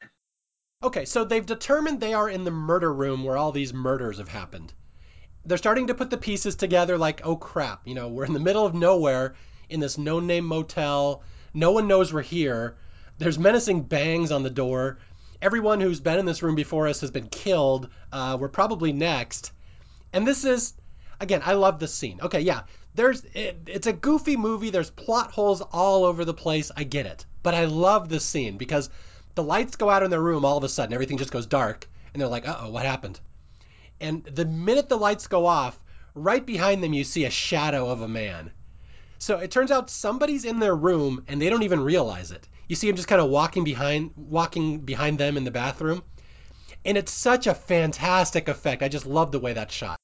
Okay, 0.83 1.05
so 1.05 1.23
they've 1.23 1.45
determined 1.45 1.99
they 1.99 2.15
are 2.15 2.27
in 2.27 2.43
the 2.43 2.51
murder 2.51 2.91
room 2.91 3.23
where 3.23 3.37
all 3.37 3.51
these 3.51 3.73
murders 3.73 4.17
have 4.17 4.27
happened. 4.27 4.73
They're 5.45 5.57
starting 5.57 5.87
to 5.87 5.95
put 5.95 6.09
the 6.09 6.17
pieces 6.17 6.55
together 6.55 6.97
like, 6.97 7.21
oh 7.23 7.35
crap, 7.35 7.87
you 7.87 7.93
know, 7.93 8.09
we're 8.09 8.25
in 8.25 8.33
the 8.33 8.39
middle 8.39 8.65
of 8.65 8.73
nowhere 8.73 9.35
in 9.69 9.79
this 9.79 9.97
no 9.97 10.19
name 10.19 10.45
motel. 10.45 11.23
No 11.53 11.71
one 11.71 11.87
knows 11.87 12.11
we're 12.11 12.21
here. 12.21 12.77
There's 13.19 13.37
menacing 13.37 13.83
bangs 13.83 14.31
on 14.31 14.41
the 14.41 14.49
door. 14.49 14.97
Everyone 15.41 15.79
who's 15.81 15.99
been 15.99 16.19
in 16.19 16.25
this 16.25 16.43
room 16.43 16.55
before 16.55 16.87
us 16.87 17.01
has 17.01 17.11
been 17.11 17.27
killed. 17.27 17.89
Uh, 18.11 18.37
we're 18.39 18.49
probably 18.49 18.93
next. 18.93 19.51
And 20.13 20.27
this 20.27 20.45
is, 20.45 20.73
again, 21.19 21.41
I 21.43 21.53
love 21.53 21.79
this 21.79 21.93
scene. 21.93 22.19
Okay, 22.21 22.41
yeah, 22.41 22.61
there's, 22.93 23.23
it, 23.33 23.57
it's 23.67 23.87
a 23.87 23.93
goofy 23.93 24.37
movie. 24.37 24.69
There's 24.69 24.91
plot 24.91 25.31
holes 25.31 25.61
all 25.61 26.05
over 26.05 26.25
the 26.25 26.33
place. 26.33 26.71
I 26.75 26.83
get 26.83 27.05
it. 27.05 27.25
But 27.43 27.55
I 27.55 27.65
love 27.65 28.07
this 28.07 28.25
scene 28.25 28.57
because 28.57 28.89
the 29.35 29.43
lights 29.43 29.77
go 29.77 29.89
out 29.89 30.03
in 30.03 30.11
their 30.11 30.21
room 30.21 30.45
all 30.45 30.57
of 30.57 30.63
a 30.63 30.69
sudden. 30.69 30.93
Everything 30.93 31.17
just 31.17 31.31
goes 31.31 31.47
dark. 31.47 31.89
And 32.13 32.21
they're 32.21 32.29
like, 32.29 32.47
uh 32.47 32.57
oh, 32.59 32.69
what 32.69 32.85
happened? 32.85 33.19
And 33.99 34.23
the 34.23 34.45
minute 34.45 34.89
the 34.89 34.97
lights 34.97 35.27
go 35.27 35.45
off, 35.45 35.79
right 36.13 36.45
behind 36.45 36.83
them, 36.83 36.93
you 36.93 37.03
see 37.03 37.25
a 37.25 37.29
shadow 37.29 37.89
of 37.89 38.01
a 38.01 38.07
man. 38.07 38.51
So 39.17 39.37
it 39.37 39.51
turns 39.51 39.71
out 39.71 39.89
somebody's 39.89 40.45
in 40.45 40.59
their 40.59 40.75
room 40.75 41.23
and 41.27 41.41
they 41.41 41.49
don't 41.49 41.63
even 41.63 41.79
realize 41.79 42.31
it. 42.31 42.47
You 42.71 42.77
see 42.77 42.87
him 42.87 42.95
just 42.95 43.09
kind 43.09 43.19
of 43.19 43.29
walking 43.29 43.65
behind 43.65 44.11
walking 44.15 44.77
behind 44.77 45.17
them 45.17 45.35
in 45.35 45.43
the 45.43 45.51
bathroom. 45.51 46.03
And 46.85 46.97
it's 46.97 47.11
such 47.11 47.45
a 47.45 47.53
fantastic 47.53 48.47
effect. 48.47 48.81
I 48.81 48.87
just 48.87 49.05
love 49.05 49.33
the 49.33 49.39
way 49.39 49.51
that's 49.51 49.73
shot. 49.73 49.97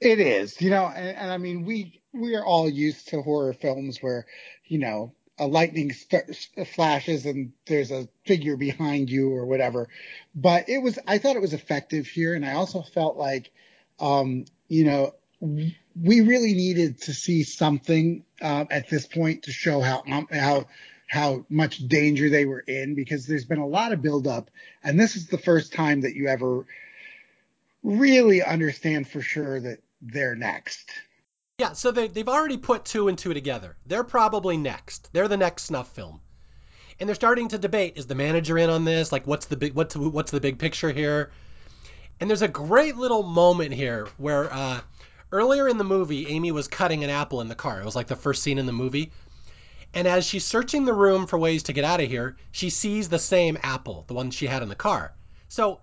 It 0.00 0.20
is, 0.20 0.60
you 0.60 0.70
know, 0.70 0.84
and, 0.84 1.16
and 1.16 1.32
I 1.32 1.38
mean, 1.38 1.64
we 1.64 2.00
we 2.12 2.36
are 2.36 2.44
all 2.44 2.68
used 2.68 3.08
to 3.08 3.22
horror 3.22 3.52
films 3.52 3.98
where, 4.00 4.26
you 4.66 4.78
know, 4.78 5.12
a 5.36 5.48
lightning 5.48 5.92
st- 5.92 6.36
flashes 6.76 7.26
and 7.26 7.54
there's 7.66 7.90
a 7.90 8.06
figure 8.24 8.56
behind 8.56 9.10
you 9.10 9.34
or 9.34 9.44
whatever. 9.44 9.88
But 10.32 10.68
it 10.68 10.78
was, 10.78 11.00
I 11.08 11.18
thought 11.18 11.34
it 11.34 11.42
was 11.42 11.54
effective 11.54 12.06
here, 12.06 12.34
and 12.34 12.46
I 12.46 12.52
also 12.52 12.82
felt 12.82 13.16
like, 13.16 13.50
um, 13.98 14.44
you 14.68 14.84
know, 14.84 15.16
we 15.40 16.20
really 16.20 16.54
needed 16.54 17.00
to 17.02 17.14
see 17.14 17.42
something 17.42 18.24
um, 18.40 18.68
at 18.70 18.88
this 18.88 19.08
point 19.08 19.42
to 19.42 19.50
show 19.50 19.80
how 19.80 20.04
um, 20.08 20.28
how 20.30 20.66
how 21.12 21.44
much 21.50 21.86
danger 21.88 22.30
they 22.30 22.46
were 22.46 22.60
in 22.60 22.94
because 22.94 23.26
there's 23.26 23.44
been 23.44 23.58
a 23.58 23.66
lot 23.66 23.92
of 23.92 24.00
buildup, 24.00 24.50
and 24.82 24.98
this 24.98 25.14
is 25.14 25.26
the 25.26 25.36
first 25.36 25.74
time 25.74 26.00
that 26.00 26.14
you 26.14 26.26
ever 26.26 26.64
really 27.82 28.42
understand 28.42 29.06
for 29.06 29.20
sure 29.20 29.60
that 29.60 29.80
they're 30.00 30.34
next. 30.34 30.90
Yeah, 31.58 31.74
so 31.74 31.90
they, 31.90 32.08
they've 32.08 32.30
already 32.30 32.56
put 32.56 32.86
two 32.86 33.08
and 33.08 33.18
two 33.18 33.34
together. 33.34 33.76
They're 33.84 34.04
probably 34.04 34.56
next. 34.56 35.10
They're 35.12 35.28
the 35.28 35.36
next 35.36 35.64
snuff 35.64 35.94
film. 35.94 36.22
And 36.98 37.06
they're 37.06 37.14
starting 37.14 37.48
to 37.48 37.58
debate: 37.58 37.98
is 37.98 38.06
the 38.06 38.14
manager 38.14 38.56
in 38.56 38.70
on 38.70 38.86
this? 38.86 39.12
Like, 39.12 39.26
what's 39.26 39.44
the 39.44 39.58
big 39.58 39.74
what's 39.74 39.94
what's 39.94 40.30
the 40.30 40.40
big 40.40 40.58
picture 40.58 40.90
here? 40.90 41.30
And 42.20 42.30
there's 42.30 42.40
a 42.40 42.48
great 42.48 42.96
little 42.96 43.22
moment 43.22 43.74
here 43.74 44.08
where 44.16 44.50
uh, 44.50 44.80
earlier 45.30 45.68
in 45.68 45.76
the 45.76 45.84
movie, 45.84 46.28
Amy 46.28 46.52
was 46.52 46.68
cutting 46.68 47.04
an 47.04 47.10
apple 47.10 47.42
in 47.42 47.48
the 47.48 47.54
car. 47.54 47.82
It 47.82 47.84
was 47.84 47.96
like 47.96 48.06
the 48.06 48.16
first 48.16 48.42
scene 48.42 48.56
in 48.56 48.64
the 48.64 48.72
movie. 48.72 49.12
And 49.94 50.08
as 50.08 50.24
she's 50.26 50.44
searching 50.44 50.84
the 50.84 50.94
room 50.94 51.26
for 51.26 51.38
ways 51.38 51.64
to 51.64 51.72
get 51.72 51.84
out 51.84 52.00
of 52.00 52.08
here, 52.08 52.36
she 52.50 52.70
sees 52.70 53.08
the 53.08 53.18
same 53.18 53.58
apple, 53.62 54.04
the 54.08 54.14
one 54.14 54.30
she 54.30 54.46
had 54.46 54.62
in 54.62 54.68
the 54.68 54.74
car. 54.74 55.14
So 55.48 55.80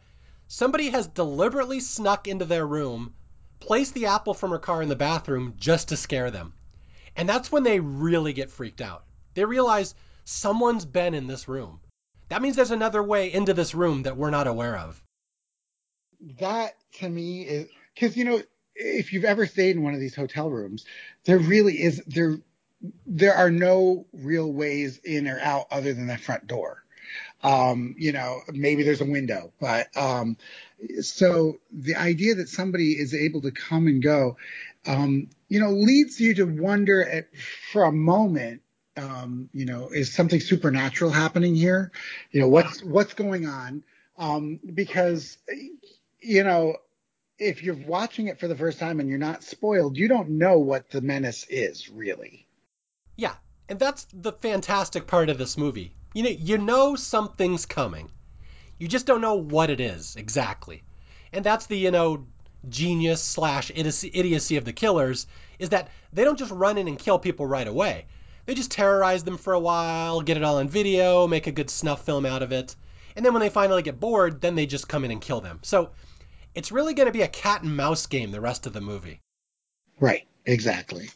somebody 0.47 0.89
has 0.89 1.07
deliberately 1.07 1.79
snuck 1.79 2.27
into 2.27 2.45
their 2.45 2.65
room, 2.65 3.13
placed 3.59 3.93
the 3.93 4.07
apple 4.07 4.33
from 4.33 4.51
her 4.51 4.59
car 4.59 4.81
in 4.81 4.89
the 4.89 4.95
bathroom 4.95 5.55
just 5.57 5.89
to 5.89 5.97
scare 5.97 6.31
them. 6.31 6.53
And 7.15 7.27
that's 7.29 7.51
when 7.51 7.63
they 7.63 7.79
really 7.79 8.33
get 8.33 8.51
freaked 8.51 8.81
out. 8.81 9.05
They 9.35 9.45
realize 9.45 9.95
someone's 10.25 10.85
been 10.85 11.13
in 11.13 11.27
this 11.27 11.47
room. 11.47 11.81
That 12.29 12.41
means 12.41 12.55
there's 12.55 12.71
another 12.71 13.03
way 13.03 13.31
into 13.31 13.53
this 13.53 13.75
room 13.75 14.03
that 14.03 14.17
we're 14.17 14.29
not 14.31 14.47
aware 14.47 14.77
of. 14.77 15.01
that 16.39 16.75
to 16.93 17.09
me 17.09 17.43
is 17.43 17.69
because 17.93 18.17
you 18.17 18.25
know 18.25 18.41
if 18.75 19.13
you've 19.13 19.25
ever 19.25 19.45
stayed 19.45 19.75
in 19.75 19.83
one 19.83 19.93
of 19.93 19.99
these 19.99 20.15
hotel 20.15 20.49
rooms 20.49 20.85
there 21.25 21.39
really 21.39 21.81
is 21.81 22.01
there 22.07 22.39
there 23.05 23.33
are 23.33 23.51
no 23.51 24.05
real 24.13 24.51
ways 24.51 24.99
in 25.03 25.27
or 25.27 25.39
out 25.39 25.67
other 25.71 25.93
than 25.93 26.07
that 26.07 26.21
front 26.21 26.47
door. 26.47 26.83
Um 27.41 27.95
you 27.97 28.11
know 28.11 28.41
maybe 28.51 28.83
there's 28.83 29.01
a 29.01 29.05
window 29.05 29.53
but 29.59 29.95
um 29.97 30.37
so 31.01 31.57
the 31.71 31.95
idea 31.95 32.35
that 32.35 32.49
somebody 32.49 32.91
is 32.93 33.13
able 33.13 33.41
to 33.41 33.51
come 33.51 33.87
and 33.87 34.03
go 34.03 34.37
um 34.85 35.29
you 35.47 35.59
know 35.59 35.71
leads 35.71 36.19
you 36.19 36.33
to 36.35 36.43
wonder 36.45 37.03
at, 37.03 37.27
for 37.71 37.83
a 37.83 37.91
moment 37.91 38.61
um 38.97 39.49
you 39.53 39.65
know 39.65 39.89
is 39.89 40.13
something 40.13 40.39
supernatural 40.39 41.11
happening 41.11 41.55
here? 41.55 41.91
You 42.31 42.41
know 42.41 42.49
what's 42.49 42.83
what's 42.83 43.13
going 43.13 43.47
on? 43.47 43.83
Um 44.17 44.59
because 44.73 45.37
you 46.21 46.43
know, 46.43 46.75
if 47.37 47.63
you're 47.63 47.75
watching 47.75 48.27
it 48.27 48.39
for 48.39 48.47
the 48.47 48.55
first 48.55 48.79
time 48.79 48.99
and 48.99 49.09
you're 49.09 49.17
not 49.17 49.43
spoiled, 49.43 49.97
you 49.97 50.07
don't 50.07 50.29
know 50.31 50.59
what 50.59 50.89
the 50.89 51.01
menace 51.01 51.45
is 51.49 51.89
really. 51.89 52.45
And 53.69 53.79
that's 53.79 54.07
the 54.11 54.33
fantastic 54.33 55.07
part 55.07 55.29
of 55.29 55.37
this 55.37 55.57
movie. 55.57 55.93
You 56.13 56.23
know, 56.23 56.29
you 56.29 56.57
know 56.57 56.95
something's 56.95 57.65
coming. 57.65 58.09
You 58.79 58.87
just 58.87 59.05
don't 59.05 59.21
know 59.21 59.35
what 59.35 59.69
it 59.69 59.79
is 59.79 60.15
exactly. 60.15 60.83
And 61.31 61.45
that's 61.45 61.67
the, 61.67 61.77
you 61.77 61.91
know, 61.91 62.25
genius 62.67 63.21
slash 63.23 63.71
idiocy 63.73 64.57
of 64.57 64.65
the 64.65 64.73
killers 64.73 65.27
is 65.59 65.69
that 65.69 65.89
they 66.11 66.23
don't 66.23 66.39
just 66.39 66.51
run 66.51 66.77
in 66.77 66.87
and 66.87 66.97
kill 66.97 67.19
people 67.19 67.45
right 67.45 67.67
away. 67.67 68.05
They 68.45 68.55
just 68.55 68.71
terrorize 68.71 69.23
them 69.23 69.37
for 69.37 69.53
a 69.53 69.59
while, 69.59 70.21
get 70.21 70.37
it 70.37 70.43
all 70.43 70.57
on 70.57 70.67
video, 70.69 71.27
make 71.27 71.45
a 71.45 71.51
good 71.51 71.69
snuff 71.69 72.03
film 72.03 72.25
out 72.25 72.41
of 72.41 72.51
it, 72.51 72.75
and 73.15 73.23
then 73.23 73.33
when 73.33 73.41
they 73.41 73.49
finally 73.49 73.83
get 73.83 73.99
bored, 73.99 74.41
then 74.41 74.55
they 74.55 74.65
just 74.65 74.87
come 74.87 75.05
in 75.05 75.11
and 75.11 75.21
kill 75.21 75.41
them. 75.41 75.59
So 75.61 75.91
it's 76.55 76.71
really 76.71 76.93
going 76.95 77.05
to 77.05 77.13
be 77.13 77.21
a 77.21 77.27
cat 77.27 77.61
and 77.61 77.77
mouse 77.77 78.07
game 78.07 78.31
the 78.31 78.41
rest 78.41 78.65
of 78.65 78.73
the 78.73 78.81
movie. 78.81 79.19
Right, 79.99 80.27
exactly. 80.45 81.09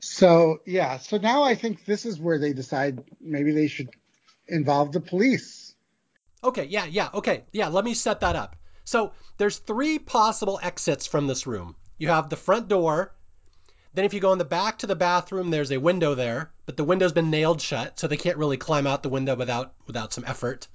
So, 0.00 0.60
yeah, 0.66 0.98
so 0.98 1.18
now 1.18 1.42
I 1.42 1.54
think 1.54 1.84
this 1.84 2.06
is 2.06 2.20
where 2.20 2.38
they 2.38 2.52
decide 2.52 3.02
maybe 3.20 3.52
they 3.52 3.68
should 3.68 3.90
involve 4.48 4.92
the 4.92 5.00
police. 5.00 5.74
Okay, 6.44 6.64
yeah, 6.64 6.86
yeah, 6.86 7.08
okay, 7.14 7.44
yeah, 7.52 7.68
let 7.68 7.84
me 7.84 7.94
set 7.94 8.20
that 8.20 8.36
up. 8.36 8.56
So 8.84 9.12
there's 9.38 9.58
three 9.58 9.98
possible 9.98 10.60
exits 10.62 11.06
from 11.06 11.26
this 11.26 11.46
room. 11.46 11.74
You 11.98 12.08
have 12.08 12.28
the 12.28 12.36
front 12.36 12.68
door. 12.68 13.12
Then 13.94 14.04
if 14.04 14.14
you 14.14 14.20
go 14.20 14.32
in 14.32 14.38
the 14.38 14.44
back 14.44 14.78
to 14.78 14.86
the 14.86 14.94
bathroom, 14.94 15.50
there's 15.50 15.72
a 15.72 15.78
window 15.78 16.14
there, 16.14 16.52
but 16.66 16.76
the 16.76 16.84
window's 16.84 17.12
been 17.12 17.30
nailed 17.30 17.60
shut, 17.60 17.98
so 17.98 18.06
they 18.06 18.16
can't 18.16 18.36
really 18.36 18.58
climb 18.58 18.86
out 18.86 19.02
the 19.02 19.08
window 19.08 19.34
without 19.34 19.72
without 19.86 20.12
some 20.12 20.24
effort. 20.26 20.68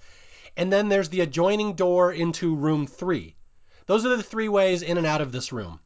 And 0.57 0.73
then 0.73 0.89
there's 0.89 1.09
the 1.09 1.21
adjoining 1.21 1.75
door 1.75 2.11
into 2.11 2.55
room 2.55 2.87
three. 2.87 3.35
Those 3.85 4.05
are 4.05 4.17
the 4.17 4.23
three 4.23 4.49
ways 4.49 4.81
in 4.81 4.97
and 4.97 5.07
out 5.07 5.21
of 5.21 5.31
this 5.31 5.53
room. 5.53 5.79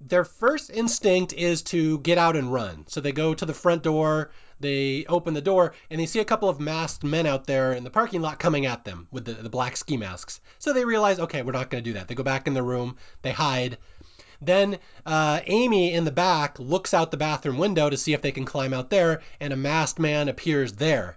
Their 0.00 0.24
first 0.24 0.68
instinct 0.70 1.32
is 1.32 1.62
to 1.62 1.98
get 2.00 2.18
out 2.18 2.36
and 2.36 2.52
run. 2.52 2.84
So 2.86 3.00
they 3.00 3.12
go 3.12 3.32
to 3.32 3.46
the 3.46 3.54
front 3.54 3.82
door, 3.82 4.30
they 4.60 5.06
open 5.06 5.32
the 5.32 5.40
door, 5.40 5.74
and 5.90 6.00
they 6.00 6.06
see 6.06 6.20
a 6.20 6.24
couple 6.24 6.48
of 6.48 6.60
masked 6.60 7.02
men 7.02 7.26
out 7.26 7.46
there 7.46 7.72
in 7.72 7.82
the 7.82 7.90
parking 7.90 8.20
lot 8.20 8.38
coming 8.38 8.66
at 8.66 8.84
them 8.84 9.08
with 9.10 9.24
the, 9.24 9.32
the 9.32 9.48
black 9.48 9.76
ski 9.76 9.96
masks. 9.96 10.40
So 10.58 10.72
they 10.72 10.84
realize, 10.84 11.18
okay, 11.18 11.42
we're 11.42 11.52
not 11.52 11.70
going 11.70 11.82
to 11.82 11.90
do 11.90 11.94
that. 11.94 12.08
They 12.08 12.14
go 12.14 12.22
back 12.22 12.46
in 12.46 12.54
the 12.54 12.62
room, 12.62 12.96
they 13.22 13.32
hide. 13.32 13.78
Then 14.42 14.78
uh, 15.06 15.40
Amy 15.46 15.94
in 15.94 16.04
the 16.04 16.10
back 16.10 16.58
looks 16.58 16.92
out 16.92 17.10
the 17.10 17.16
bathroom 17.16 17.56
window 17.56 17.88
to 17.88 17.96
see 17.96 18.12
if 18.12 18.20
they 18.20 18.32
can 18.32 18.44
climb 18.44 18.74
out 18.74 18.90
there, 18.90 19.22
and 19.40 19.52
a 19.52 19.56
masked 19.56 19.98
man 19.98 20.28
appears 20.28 20.74
there. 20.74 21.16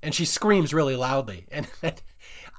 And 0.00 0.14
she 0.14 0.26
screams 0.26 0.72
really 0.72 0.96
loudly. 0.96 1.46
And 1.52 1.66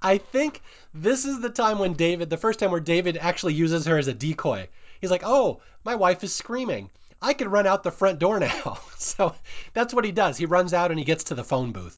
I 0.01 0.17
think 0.19 0.61
this 0.93 1.25
is 1.25 1.39
the 1.39 1.49
time 1.49 1.79
when 1.79 1.93
David, 1.93 2.29
the 2.29 2.37
first 2.37 2.59
time 2.59 2.71
where 2.71 2.79
David 2.79 3.17
actually 3.17 3.53
uses 3.53 3.85
her 3.85 3.97
as 3.97 4.07
a 4.07 4.13
decoy. 4.13 4.67
He's 5.01 5.11
like, 5.11 5.23
oh, 5.25 5.61
my 5.83 5.95
wife 5.95 6.23
is 6.23 6.33
screaming. 6.33 6.89
I 7.21 7.33
could 7.33 7.47
run 7.47 7.67
out 7.67 7.83
the 7.83 7.91
front 7.91 8.19
door 8.19 8.39
now. 8.39 8.79
so 8.97 9.35
that's 9.73 9.93
what 9.93 10.05
he 10.05 10.11
does. 10.11 10.37
He 10.37 10.45
runs 10.45 10.73
out 10.73 10.91
and 10.91 10.99
he 10.99 11.05
gets 11.05 11.25
to 11.25 11.35
the 11.35 11.43
phone 11.43 11.71
booth. 11.71 11.97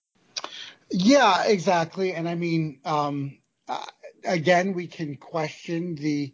Yeah, 0.92 1.46
exactly. 1.46 2.14
And 2.14 2.28
I 2.28 2.36
mean, 2.36 2.80
um, 2.86 3.38
uh, 3.68 3.86
again, 4.24 4.74
we 4.74 4.88
can 4.88 5.16
question 5.16 5.96
the 5.96 6.34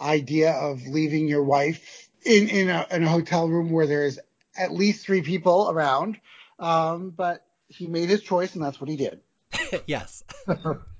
idea 0.00 0.52
of 0.52 0.86
leaving 0.86 1.28
your 1.28 1.44
wife 1.44 2.08
in, 2.24 2.48
in, 2.48 2.70
a, 2.70 2.86
in 2.90 3.04
a 3.04 3.08
hotel 3.08 3.48
room 3.48 3.70
where 3.70 3.86
there's 3.86 4.18
at 4.56 4.72
least 4.72 5.06
three 5.06 5.22
people 5.22 5.70
around. 5.70 6.18
Um, 6.58 7.10
but 7.10 7.44
he 7.68 7.86
made 7.86 8.08
his 8.08 8.22
choice 8.22 8.54
and 8.54 8.64
that's 8.64 8.80
what 8.80 8.90
he 8.90 8.96
did. 8.96 9.20
yes. 9.86 10.24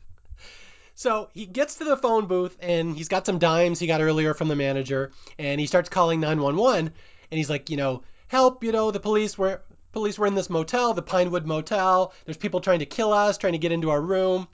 So 0.95 1.28
he 1.34 1.47
gets 1.47 1.76
to 1.76 1.84
the 1.84 1.97
phone 1.97 2.26
booth 2.26 2.57
and 2.61 2.97
he's 2.97 3.09
got 3.09 3.26
some 3.26 3.38
dimes 3.38 3.80
he 3.80 3.86
got 3.86 4.01
earlier 4.01 4.32
from 4.32 4.49
the 4.49 4.57
manager 4.57 5.11
and 5.38 5.61
he 5.61 5.66
starts 5.66 5.88
calling 5.88 6.20
911 6.20 6.92
and 7.30 7.38
he's 7.38 7.51
like, 7.51 7.68
you 7.68 7.76
know, 7.76 8.03
help, 8.28 8.62
you 8.62 8.72
know, 8.72 8.90
the 8.90 9.01
police 9.01 9.36
were 9.36 9.62
police 9.92 10.18
were 10.18 10.26
in 10.26 10.34
this 10.34 10.51
motel, 10.51 10.95
the 10.95 11.03
Pinewood 11.03 11.47
Motel. 11.47 12.12
There's 12.24 12.36
people 12.36 12.61
trying 12.61 12.80
to 12.80 12.86
kill 12.86 13.12
us, 13.12 13.38
trying 13.38 13.55
to 13.55 13.59
get 13.59 13.72
into 13.72 13.90
our 13.90 14.01
room. 14.01 14.49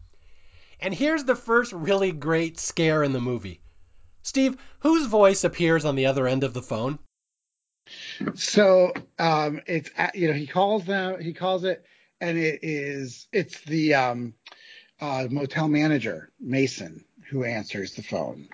And 0.81 0.95
here's 0.95 1.25
the 1.25 1.37
first 1.37 1.73
really 1.73 2.13
great 2.13 2.59
scare 2.59 3.03
in 3.03 3.13
the 3.13 3.21
movie. 3.21 3.61
Steve, 4.23 4.57
whose 4.81 5.07
voice 5.07 5.45
appears 5.45 5.85
on 5.85 5.95
the 5.95 6.07
other 6.07 6.27
end 6.27 6.45
of 6.45 6.55
the 6.55 6.63
phone? 6.63 6.99
So 8.35 8.93
um, 9.19 9.61
it's 9.67 9.91
you 10.15 10.29
know 10.29 10.35
he 10.35 10.47
calls 10.47 10.85
them 10.85 11.21
he 11.21 11.33
calls 11.33 11.65
it 11.65 11.85
and 12.21 12.39
it 12.39 12.61
is 12.63 13.27
it's 13.33 13.61
the 13.63 13.95
um, 13.95 14.35
uh, 15.01 15.27
motel 15.31 15.69
manager, 15.69 16.31
Mason, 16.41 17.05
who 17.29 17.45
answers 17.45 17.95
the 17.95 18.03
phone. 18.03 18.49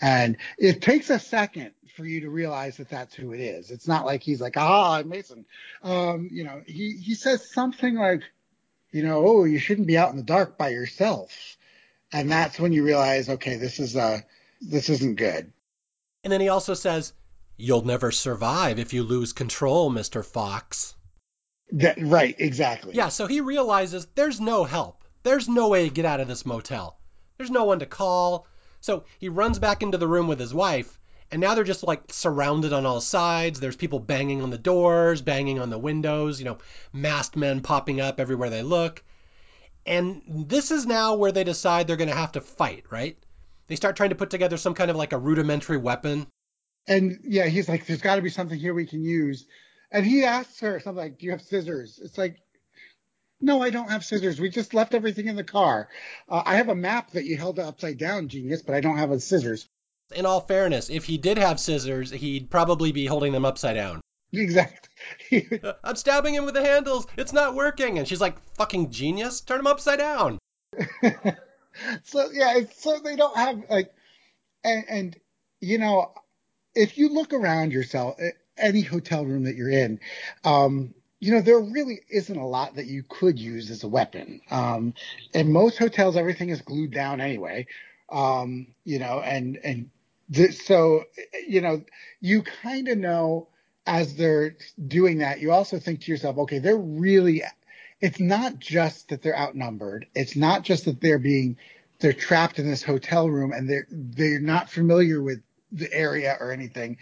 And 0.00 0.36
it 0.58 0.82
takes 0.82 1.10
a 1.10 1.18
second 1.18 1.72
for 1.96 2.04
you 2.04 2.22
to 2.22 2.30
realize 2.30 2.76
that 2.76 2.90
that's 2.90 3.14
who 3.14 3.32
it 3.32 3.40
is. 3.40 3.70
It's 3.70 3.88
not 3.88 4.04
like 4.04 4.22
he's 4.22 4.40
like, 4.40 4.56
ah, 4.56 4.94
I'm 4.94 5.08
Mason. 5.08 5.46
Um, 5.82 6.28
you 6.30 6.44
know, 6.44 6.62
he, 6.66 6.92
he 6.92 7.14
says 7.14 7.50
something 7.50 7.94
like, 7.94 8.22
you 8.92 9.02
know, 9.02 9.26
oh, 9.26 9.44
you 9.44 9.58
shouldn't 9.58 9.86
be 9.86 9.96
out 9.96 10.10
in 10.10 10.16
the 10.16 10.22
dark 10.22 10.58
by 10.58 10.68
yourself. 10.68 11.56
And 12.12 12.30
that's 12.30 12.60
when 12.60 12.72
you 12.72 12.84
realize, 12.84 13.28
okay, 13.28 13.56
this 13.56 13.80
is, 13.80 13.96
uh, 13.96 14.20
this 14.60 14.90
isn't 14.90 15.16
good. 15.16 15.52
And 16.22 16.32
then 16.32 16.40
he 16.40 16.48
also 16.48 16.74
says, 16.74 17.12
you'll 17.56 17.84
never 17.84 18.10
survive 18.10 18.78
if 18.78 18.92
you 18.92 19.02
lose 19.02 19.32
control, 19.32 19.90
Mr. 19.90 20.24
Fox. 20.24 20.94
That, 21.72 21.96
right, 22.00 22.34
exactly. 22.38 22.94
Yeah, 22.94 23.08
so 23.08 23.26
he 23.26 23.40
realizes 23.40 24.06
there's 24.14 24.40
no 24.40 24.64
help. 24.64 24.95
There's 25.26 25.48
no 25.48 25.66
way 25.66 25.88
to 25.88 25.92
get 25.92 26.04
out 26.04 26.20
of 26.20 26.28
this 26.28 26.46
motel. 26.46 27.00
There's 27.36 27.50
no 27.50 27.64
one 27.64 27.80
to 27.80 27.86
call. 27.86 28.46
So 28.80 29.06
he 29.18 29.28
runs 29.28 29.58
back 29.58 29.82
into 29.82 29.98
the 29.98 30.06
room 30.06 30.28
with 30.28 30.38
his 30.38 30.54
wife, 30.54 31.00
and 31.32 31.40
now 31.40 31.56
they're 31.56 31.64
just 31.64 31.82
like 31.82 32.12
surrounded 32.12 32.72
on 32.72 32.86
all 32.86 33.00
sides. 33.00 33.58
There's 33.58 33.74
people 33.74 33.98
banging 33.98 34.40
on 34.40 34.50
the 34.50 34.56
doors, 34.56 35.22
banging 35.22 35.58
on 35.58 35.68
the 35.68 35.80
windows, 35.80 36.38
you 36.38 36.44
know, 36.44 36.58
masked 36.92 37.34
men 37.34 37.60
popping 37.60 38.00
up 38.00 38.20
everywhere 38.20 38.50
they 38.50 38.62
look. 38.62 39.02
And 39.84 40.22
this 40.28 40.70
is 40.70 40.86
now 40.86 41.16
where 41.16 41.32
they 41.32 41.42
decide 41.42 41.88
they're 41.88 41.96
going 41.96 42.08
to 42.08 42.14
have 42.14 42.32
to 42.32 42.40
fight, 42.40 42.84
right? 42.90 43.18
They 43.66 43.74
start 43.74 43.96
trying 43.96 44.10
to 44.10 44.14
put 44.14 44.30
together 44.30 44.56
some 44.56 44.74
kind 44.74 44.92
of 44.92 44.96
like 44.96 45.12
a 45.12 45.18
rudimentary 45.18 45.78
weapon. 45.78 46.28
And 46.86 47.18
yeah, 47.24 47.46
he's 47.46 47.68
like, 47.68 47.84
there's 47.84 48.00
got 48.00 48.14
to 48.14 48.22
be 48.22 48.30
something 48.30 48.60
here 48.60 48.74
we 48.74 48.86
can 48.86 49.02
use. 49.02 49.44
And 49.90 50.06
he 50.06 50.22
asks 50.22 50.60
her 50.60 50.78
something 50.78 51.02
like, 51.02 51.18
do 51.18 51.26
you 51.26 51.32
have 51.32 51.42
scissors? 51.42 51.98
It's 52.00 52.16
like, 52.16 52.36
no, 53.40 53.62
I 53.62 53.70
don't 53.70 53.90
have 53.90 54.04
scissors. 54.04 54.40
We 54.40 54.48
just 54.48 54.74
left 54.74 54.94
everything 54.94 55.26
in 55.26 55.36
the 55.36 55.44
car. 55.44 55.88
Uh, 56.28 56.42
I 56.44 56.56
have 56.56 56.68
a 56.68 56.74
map 56.74 57.12
that 57.12 57.24
you 57.24 57.36
held 57.36 57.58
upside 57.58 57.98
down, 57.98 58.28
genius, 58.28 58.62
but 58.62 58.74
I 58.74 58.80
don't 58.80 58.98
have 58.98 59.10
a 59.10 59.20
scissors. 59.20 59.68
In 60.14 60.24
all 60.24 60.40
fairness, 60.40 60.88
if 60.88 61.04
he 61.04 61.18
did 61.18 61.36
have 61.38 61.58
scissors, 61.60 62.10
he'd 62.10 62.50
probably 62.50 62.92
be 62.92 63.06
holding 63.06 63.32
them 63.32 63.44
upside 63.44 63.74
down. 63.74 64.00
Exactly. 64.32 64.88
I'm 65.84 65.96
stabbing 65.96 66.34
him 66.34 66.44
with 66.44 66.54
the 66.54 66.64
handles. 66.64 67.06
It's 67.16 67.32
not 67.32 67.54
working. 67.54 67.98
And 67.98 68.06
she's 68.06 68.20
like, 68.20 68.36
fucking 68.56 68.90
genius. 68.90 69.40
Turn 69.40 69.60
him 69.60 69.66
upside 69.66 69.98
down. 69.98 70.38
so 72.04 72.30
yeah, 72.32 72.60
so 72.76 72.98
they 73.00 73.16
don't 73.16 73.36
have 73.36 73.64
like, 73.68 73.92
and, 74.64 74.84
and 74.88 75.16
you 75.60 75.78
know, 75.78 76.12
if 76.74 76.98
you 76.98 77.08
look 77.08 77.32
around 77.32 77.72
yourself, 77.72 78.18
any 78.58 78.82
hotel 78.82 79.24
room 79.24 79.44
that 79.44 79.56
you're 79.56 79.70
in, 79.70 80.00
um, 80.44 80.94
you 81.20 81.32
know, 81.32 81.40
there 81.40 81.58
really 81.58 82.00
isn't 82.10 82.36
a 82.36 82.46
lot 82.46 82.74
that 82.76 82.86
you 82.86 83.02
could 83.08 83.38
use 83.38 83.70
as 83.70 83.84
a 83.84 83.88
weapon. 83.88 84.40
Um, 84.50 84.94
in 85.32 85.52
most 85.52 85.78
hotels, 85.78 86.16
everything 86.16 86.50
is 86.50 86.60
glued 86.60 86.92
down 86.92 87.20
anyway. 87.20 87.66
Um, 88.10 88.68
you 88.84 88.98
know, 88.98 89.20
and, 89.20 89.58
and 89.64 89.90
th- 90.32 90.62
so, 90.62 91.04
you 91.46 91.60
know, 91.60 91.82
you 92.20 92.42
kind 92.42 92.88
of 92.88 92.98
know 92.98 93.48
as 93.86 94.16
they're 94.16 94.56
doing 94.86 95.18
that, 95.18 95.40
you 95.40 95.52
also 95.52 95.78
think 95.78 96.02
to 96.02 96.10
yourself, 96.10 96.38
okay, 96.38 96.58
they're 96.58 96.76
really, 96.76 97.42
it's 98.00 98.20
not 98.20 98.58
just 98.58 99.08
that 99.08 99.22
they're 99.22 99.38
outnumbered. 99.38 100.06
It's 100.14 100.36
not 100.36 100.62
just 100.62 100.84
that 100.84 101.00
they're 101.00 101.18
being, 101.18 101.56
they're 102.00 102.12
trapped 102.12 102.58
in 102.58 102.68
this 102.68 102.82
hotel 102.82 103.30
room 103.30 103.52
and 103.52 103.70
they're, 103.70 103.86
they're 103.90 104.40
not 104.40 104.70
familiar 104.70 105.22
with 105.22 105.40
the 105.72 105.92
area 105.92 106.36
or 106.38 106.52
anything, 106.52 106.98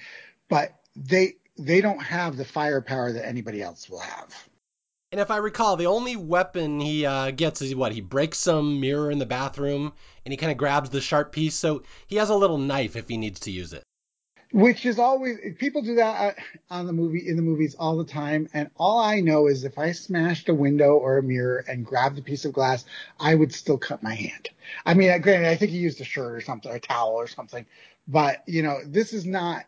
but 0.48 0.72
they, 0.94 1.36
they 1.56 1.80
don't 1.80 2.02
have 2.02 2.36
the 2.36 2.44
firepower 2.44 3.12
that 3.12 3.26
anybody 3.26 3.62
else 3.62 3.88
will 3.88 4.00
have. 4.00 4.34
And 5.12 5.20
if 5.20 5.30
I 5.30 5.36
recall, 5.36 5.76
the 5.76 5.86
only 5.86 6.16
weapon 6.16 6.80
he 6.80 7.06
uh, 7.06 7.30
gets 7.30 7.62
is 7.62 7.74
what? 7.74 7.92
He 7.92 8.00
breaks 8.00 8.38
some 8.38 8.80
mirror 8.80 9.12
in 9.12 9.20
the 9.20 9.26
bathroom 9.26 9.92
and 10.24 10.32
he 10.32 10.36
kind 10.36 10.50
of 10.50 10.58
grabs 10.58 10.90
the 10.90 11.00
sharp 11.00 11.30
piece. 11.30 11.54
So 11.54 11.84
he 12.08 12.16
has 12.16 12.30
a 12.30 12.34
little 12.34 12.58
knife 12.58 12.96
if 12.96 13.08
he 13.08 13.16
needs 13.16 13.40
to 13.40 13.52
use 13.52 13.72
it. 13.72 13.84
Which 14.52 14.86
is 14.86 14.98
always, 14.98 15.38
people 15.58 15.82
do 15.82 15.96
that 15.96 16.36
uh, 16.36 16.40
on 16.70 16.86
the 16.86 16.92
movie, 16.92 17.28
in 17.28 17.36
the 17.36 17.42
movies 17.42 17.76
all 17.76 17.96
the 17.96 18.04
time. 18.04 18.48
And 18.54 18.70
all 18.76 18.98
I 18.98 19.20
know 19.20 19.46
is 19.46 19.64
if 19.64 19.78
I 19.78 19.92
smashed 19.92 20.48
a 20.48 20.54
window 20.54 20.94
or 20.94 21.18
a 21.18 21.22
mirror 21.22 21.64
and 21.68 21.86
grabbed 21.86 22.18
a 22.18 22.22
piece 22.22 22.44
of 22.44 22.52
glass, 22.52 22.84
I 23.18 23.34
would 23.34 23.52
still 23.52 23.78
cut 23.78 24.02
my 24.02 24.14
hand. 24.14 24.48
I 24.84 24.94
mean, 24.94 25.20
granted, 25.20 25.48
I 25.48 25.56
think 25.56 25.70
he 25.70 25.78
used 25.78 26.00
a 26.00 26.04
shirt 26.04 26.32
or 26.34 26.40
something, 26.40 26.72
a 26.72 26.80
towel 26.80 27.14
or 27.14 27.28
something. 27.28 27.66
But, 28.08 28.42
you 28.46 28.62
know, 28.62 28.78
this 28.84 29.12
is 29.12 29.26
not, 29.26 29.64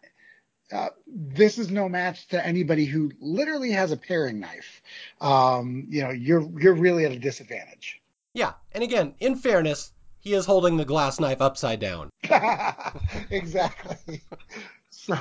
uh, 0.73 0.89
this 1.07 1.59
is 1.59 1.71
no 1.71 1.89
match 1.89 2.29
to 2.29 2.45
anybody 2.45 2.85
who 2.85 3.13
literally 3.21 3.73
has 3.73 3.93
a 3.93 3.97
paring 3.97 4.41
knife. 4.41 4.83
Um, 5.21 5.87
you 5.91 6.03
know, 6.03 6.11
you're 6.11 6.49
you're 6.61 6.75
really 6.75 7.05
at 7.05 7.13
a 7.13 7.19
disadvantage. 7.19 8.01
Yeah, 8.35 8.53
and 8.73 8.83
again, 8.83 9.15
in 9.21 9.37
fairness, 9.37 9.93
he 10.21 10.35
is 10.35 10.45
holding 10.45 10.77
the 10.77 10.85
glass 10.85 11.21
knife 11.21 11.41
upside 11.41 11.81
down. 11.81 12.11
exactly. 13.31 14.23
So. 14.91 15.17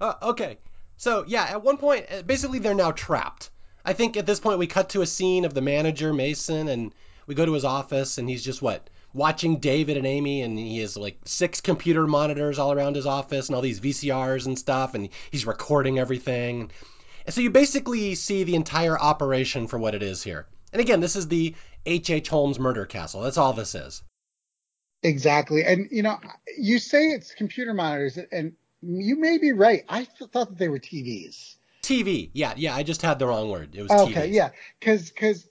Uh, 0.00 0.14
okay, 0.22 0.58
so 0.96 1.24
yeah, 1.26 1.44
at 1.44 1.62
one 1.62 1.76
point, 1.76 2.06
uh, 2.10 2.22
basically 2.22 2.58
they're 2.58 2.74
now 2.74 2.90
trapped. 2.90 3.50
I 3.84 3.92
think 3.92 4.16
at 4.16 4.26
this 4.26 4.40
point 4.40 4.58
we 4.58 4.66
cut 4.66 4.90
to 4.90 5.02
a 5.02 5.06
scene 5.06 5.44
of 5.44 5.52
the 5.52 5.60
manager 5.60 6.12
Mason, 6.12 6.68
and 6.68 6.94
we 7.26 7.34
go 7.34 7.44
to 7.44 7.52
his 7.52 7.64
office, 7.64 8.16
and 8.16 8.28
he's 8.28 8.42
just 8.42 8.62
what 8.62 8.88
watching 9.12 9.56
David 9.58 9.96
and 9.96 10.06
Amy, 10.06 10.42
and 10.42 10.58
he 10.58 10.78
has 10.78 10.96
like 10.96 11.18
six 11.24 11.60
computer 11.60 12.06
monitors 12.06 12.58
all 12.58 12.72
around 12.72 12.96
his 12.96 13.06
office 13.06 13.48
and 13.48 13.56
all 13.56 13.62
these 13.62 13.80
VCRs 13.80 14.46
and 14.46 14.58
stuff, 14.58 14.94
and 14.94 15.08
he's 15.30 15.46
recording 15.46 15.98
everything. 15.98 16.70
And 17.26 17.34
so 17.34 17.40
you 17.40 17.50
basically 17.50 18.14
see 18.14 18.44
the 18.44 18.54
entire 18.54 18.98
operation 18.98 19.66
for 19.66 19.78
what 19.78 19.94
it 19.94 20.02
is 20.02 20.22
here. 20.22 20.46
And 20.72 20.80
again, 20.80 21.00
this 21.00 21.16
is 21.16 21.28
the 21.28 21.54
H.H. 21.86 22.10
H. 22.10 22.28
Holmes 22.28 22.58
murder 22.58 22.86
castle. 22.86 23.22
That's 23.22 23.38
all 23.38 23.52
this 23.52 23.74
is. 23.74 24.02
Exactly. 25.02 25.64
And, 25.64 25.88
you 25.90 26.02
know, 26.02 26.18
you 26.58 26.78
say 26.78 27.08
it's 27.08 27.34
computer 27.34 27.72
monitors, 27.74 28.18
and 28.30 28.52
you 28.82 29.16
may 29.18 29.38
be 29.38 29.52
right. 29.52 29.84
I 29.88 30.04
th- 30.04 30.30
thought 30.30 30.50
that 30.50 30.58
they 30.58 30.68
were 30.68 30.78
TVs. 30.78 31.56
TV. 31.82 32.30
Yeah, 32.34 32.52
yeah. 32.56 32.74
I 32.74 32.82
just 32.82 33.02
had 33.02 33.18
the 33.18 33.26
wrong 33.26 33.50
word. 33.50 33.74
It 33.74 33.82
was 33.82 33.90
oh, 33.90 34.04
Okay, 34.04 34.28
TVs. 34.28 34.32
yeah. 34.34 34.50
Because 34.78 35.10
because 35.10 35.48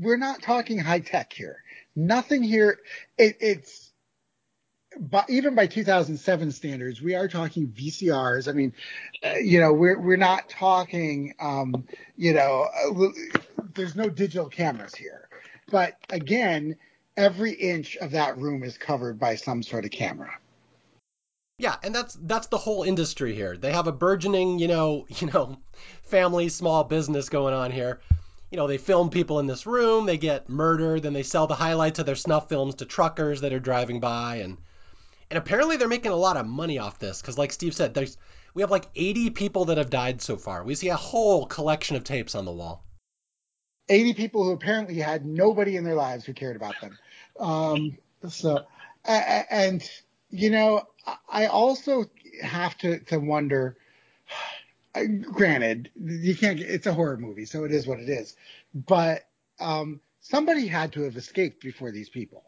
we're 0.00 0.16
not 0.16 0.42
talking 0.42 0.78
high 0.78 1.00
tech 1.00 1.32
here. 1.32 1.63
Nothing 1.96 2.42
here. 2.42 2.78
It, 3.18 3.36
it's. 3.40 3.92
But 4.96 5.28
even 5.28 5.56
by 5.56 5.66
2007 5.66 6.52
standards, 6.52 7.02
we 7.02 7.16
are 7.16 7.26
talking 7.26 7.66
VCRs. 7.66 8.48
I 8.48 8.52
mean, 8.52 8.72
uh, 9.24 9.34
you 9.34 9.58
know, 9.58 9.72
we're 9.72 10.00
we're 10.00 10.16
not 10.16 10.48
talking, 10.48 11.34
um, 11.40 11.84
you 12.16 12.32
know, 12.32 12.68
uh, 12.72 13.08
there's 13.74 13.96
no 13.96 14.08
digital 14.08 14.48
cameras 14.48 14.94
here. 14.94 15.28
But 15.68 15.94
again, 16.10 16.76
every 17.16 17.52
inch 17.52 17.96
of 17.96 18.12
that 18.12 18.38
room 18.38 18.62
is 18.62 18.78
covered 18.78 19.18
by 19.18 19.34
some 19.34 19.64
sort 19.64 19.84
of 19.84 19.90
camera. 19.90 20.30
Yeah, 21.58 21.76
and 21.82 21.94
that's 21.94 22.18
that's 22.20 22.48
the 22.48 22.58
whole 22.58 22.82
industry 22.82 23.34
here. 23.34 23.56
They 23.56 23.72
have 23.72 23.86
a 23.86 23.92
burgeoning, 23.92 24.58
you 24.58 24.68
know, 24.68 25.06
you 25.20 25.28
know, 25.28 25.56
family 26.04 26.48
small 26.48 26.84
business 26.84 27.28
going 27.28 27.54
on 27.54 27.70
here. 27.70 28.00
You 28.54 28.58
know, 28.58 28.68
they 28.68 28.78
film 28.78 29.10
people 29.10 29.40
in 29.40 29.48
this 29.48 29.66
room, 29.66 30.06
they 30.06 30.16
get 30.16 30.48
murdered, 30.48 31.02
then 31.02 31.12
they 31.12 31.24
sell 31.24 31.48
the 31.48 31.56
highlights 31.56 31.98
of 31.98 32.06
their 32.06 32.14
snuff 32.14 32.48
films 32.48 32.76
to 32.76 32.84
truckers 32.84 33.40
that 33.40 33.52
are 33.52 33.58
driving 33.58 33.98
by 33.98 34.36
and 34.36 34.58
and 35.28 35.38
apparently 35.38 35.76
they're 35.76 35.88
making 35.88 36.12
a 36.12 36.16
lot 36.16 36.36
of 36.36 36.46
money 36.46 36.78
off 36.78 37.00
this 37.00 37.20
cuz 37.20 37.36
like 37.36 37.50
Steve 37.50 37.74
said, 37.74 37.94
there's 37.94 38.16
we 38.54 38.62
have 38.62 38.70
like 38.70 38.86
80 38.94 39.30
people 39.30 39.64
that 39.64 39.78
have 39.78 39.90
died 39.90 40.22
so 40.22 40.36
far. 40.36 40.62
We 40.62 40.76
see 40.76 40.90
a 40.90 40.94
whole 40.94 41.46
collection 41.46 41.96
of 41.96 42.04
tapes 42.04 42.36
on 42.36 42.44
the 42.44 42.52
wall. 42.52 42.84
80 43.88 44.14
people 44.14 44.44
who 44.44 44.52
apparently 44.52 45.00
had 45.00 45.26
nobody 45.26 45.74
in 45.74 45.82
their 45.82 45.96
lives 45.96 46.24
who 46.24 46.32
cared 46.32 46.54
about 46.54 46.80
them. 46.80 46.96
Um, 47.40 47.98
so, 48.28 48.66
and 49.04 49.82
you 50.30 50.50
know, 50.50 50.84
I- 51.04 51.16
I 51.28 51.46
also 51.46 52.04
have 52.40 52.78
to 52.78 53.00
to 53.06 53.18
wonder. 53.18 53.76
Granted, 55.22 55.90
you 56.00 56.36
can't. 56.36 56.58
get- 56.58 56.70
It's 56.70 56.86
a 56.86 56.94
horror 56.94 57.16
movie, 57.16 57.44
so 57.46 57.64
it 57.64 57.72
is 57.72 57.86
what 57.86 58.00
it 58.00 58.08
is. 58.08 58.36
But 58.74 59.26
um, 59.60 60.00
somebody 60.20 60.66
had 60.66 60.92
to 60.92 61.02
have 61.02 61.16
escaped 61.16 61.60
before 61.60 61.90
these 61.90 62.08
people. 62.08 62.44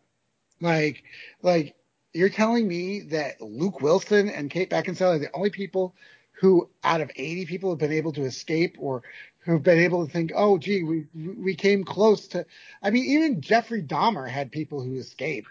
Like, 0.61 1.03
like 1.42 1.74
you're 2.14 2.28
telling 2.30 2.66
me 2.66 3.01
that 3.11 3.40
Luke 3.40 3.80
Wilson 3.80 4.28
and 4.28 4.51
Kate 4.51 4.70
Beckinsale 4.70 5.16
are 5.16 5.18
the 5.18 5.30
only 5.34 5.51
people 5.51 5.94
who, 6.32 6.68
out 6.84 7.01
of 7.01 7.11
80 7.16 7.47
people, 7.47 7.70
have 7.70 7.78
been 7.78 7.92
able 7.92 8.12
to 8.12 8.22
escape 8.22 8.76
or 8.78 9.03
who've 9.40 9.62
been 9.62 9.78
able 9.78 10.07
to 10.07 10.12
think, 10.12 10.32
oh, 10.34 10.59
gee, 10.59 10.82
we 10.82 11.07
we 11.14 11.55
came 11.55 11.84
close 11.84 12.28
to. 12.28 12.47
I 12.82 12.90
mean, 12.90 13.05
even 13.05 13.40
Jeffrey 13.40 13.82
Dahmer 13.82 14.28
had 14.28 14.51
people 14.53 14.82
who 14.82 14.97
escaped. 14.97 15.49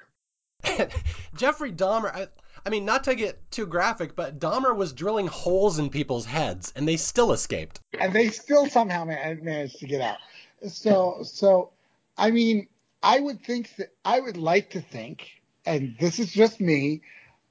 Jeffrey 1.36 1.72
Dahmer, 1.72 2.14
I, 2.14 2.28
I 2.66 2.70
mean, 2.72 2.86
not 2.86 3.04
to 3.04 3.16
get 3.16 3.52
too 3.52 3.68
graphic, 3.68 4.16
but 4.16 4.40
Dahmer 4.40 4.76
was 4.76 4.94
drilling 4.94 5.28
holes 5.28 5.78
in 5.78 5.90
people's 5.90 6.26
heads 6.26 6.74
and 6.76 6.88
they 6.88 6.98
still 6.98 7.32
escaped. 7.32 7.80
and 8.00 8.12
they 8.12 8.30
still 8.30 8.68
somehow 8.68 9.06
managed 9.06 9.80
to 9.80 9.86
get 9.86 10.02
out. 10.02 10.18
So, 10.68 11.20
so, 11.24 11.72
I 12.18 12.32
mean, 12.32 12.68
I 13.04 13.20
would 13.20 13.44
think 13.44 13.76
that 13.76 13.90
I 14.04 14.20
would 14.20 14.38
like 14.38 14.72
to 14.72 14.82
think, 14.82 15.30
and 15.66 15.96
this 16.00 16.18
is 16.18 16.32
just 16.32 16.60
me, 16.60 17.02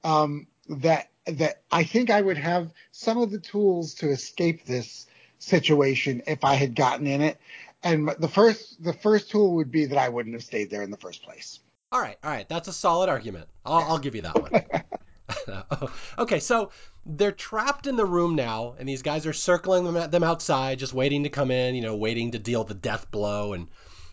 um, 0.03 0.47
that 0.67 1.09
that 1.27 1.61
I 1.71 1.83
think 1.85 2.09
I 2.09 2.21
would 2.21 2.37
have 2.37 2.71
some 2.91 3.17
of 3.17 3.31
the 3.31 3.39
tools 3.39 3.95
to 3.95 4.09
escape 4.09 4.65
this 4.65 5.07
situation 5.39 6.23
if 6.27 6.43
I 6.43 6.55
had 6.55 6.75
gotten 6.75 7.07
in 7.07 7.21
it. 7.21 7.39
And 7.83 8.09
the 8.19 8.27
first, 8.27 8.83
the 8.83 8.93
first 8.93 9.31
tool 9.31 9.55
would 9.55 9.71
be 9.71 9.85
that 9.85 9.97
I 9.97 10.09
wouldn't 10.09 10.35
have 10.35 10.43
stayed 10.43 10.69
there 10.69 10.83
in 10.83 10.91
the 10.91 10.97
first 10.97 11.23
place. 11.23 11.59
All 11.91 12.01
right, 12.01 12.17
all 12.23 12.29
right, 12.29 12.47
that's 12.49 12.67
a 12.67 12.73
solid 12.73 13.09
argument. 13.09 13.47
I'll, 13.65 13.83
I'll 13.83 13.99
give 13.99 14.15
you 14.15 14.23
that 14.23 14.39
one. 14.39 14.51
okay, 16.17 16.39
so 16.39 16.71
they're 17.05 17.31
trapped 17.31 17.87
in 17.87 17.95
the 17.95 18.05
room 18.05 18.35
now, 18.35 18.75
and 18.79 18.87
these 18.87 19.01
guys 19.01 19.25
are 19.25 19.33
circling 19.33 19.83
them, 19.83 20.09
them 20.09 20.23
outside, 20.23 20.79
just 20.79 20.93
waiting 20.93 21.23
to 21.23 21.29
come 21.29 21.51
in, 21.51 21.75
you 21.75 21.81
know, 21.81 21.95
waiting 21.95 22.31
to 22.31 22.39
deal 22.39 22.63
the 22.63 22.73
death 22.73 23.11
blow, 23.11 23.53
and 23.53 23.67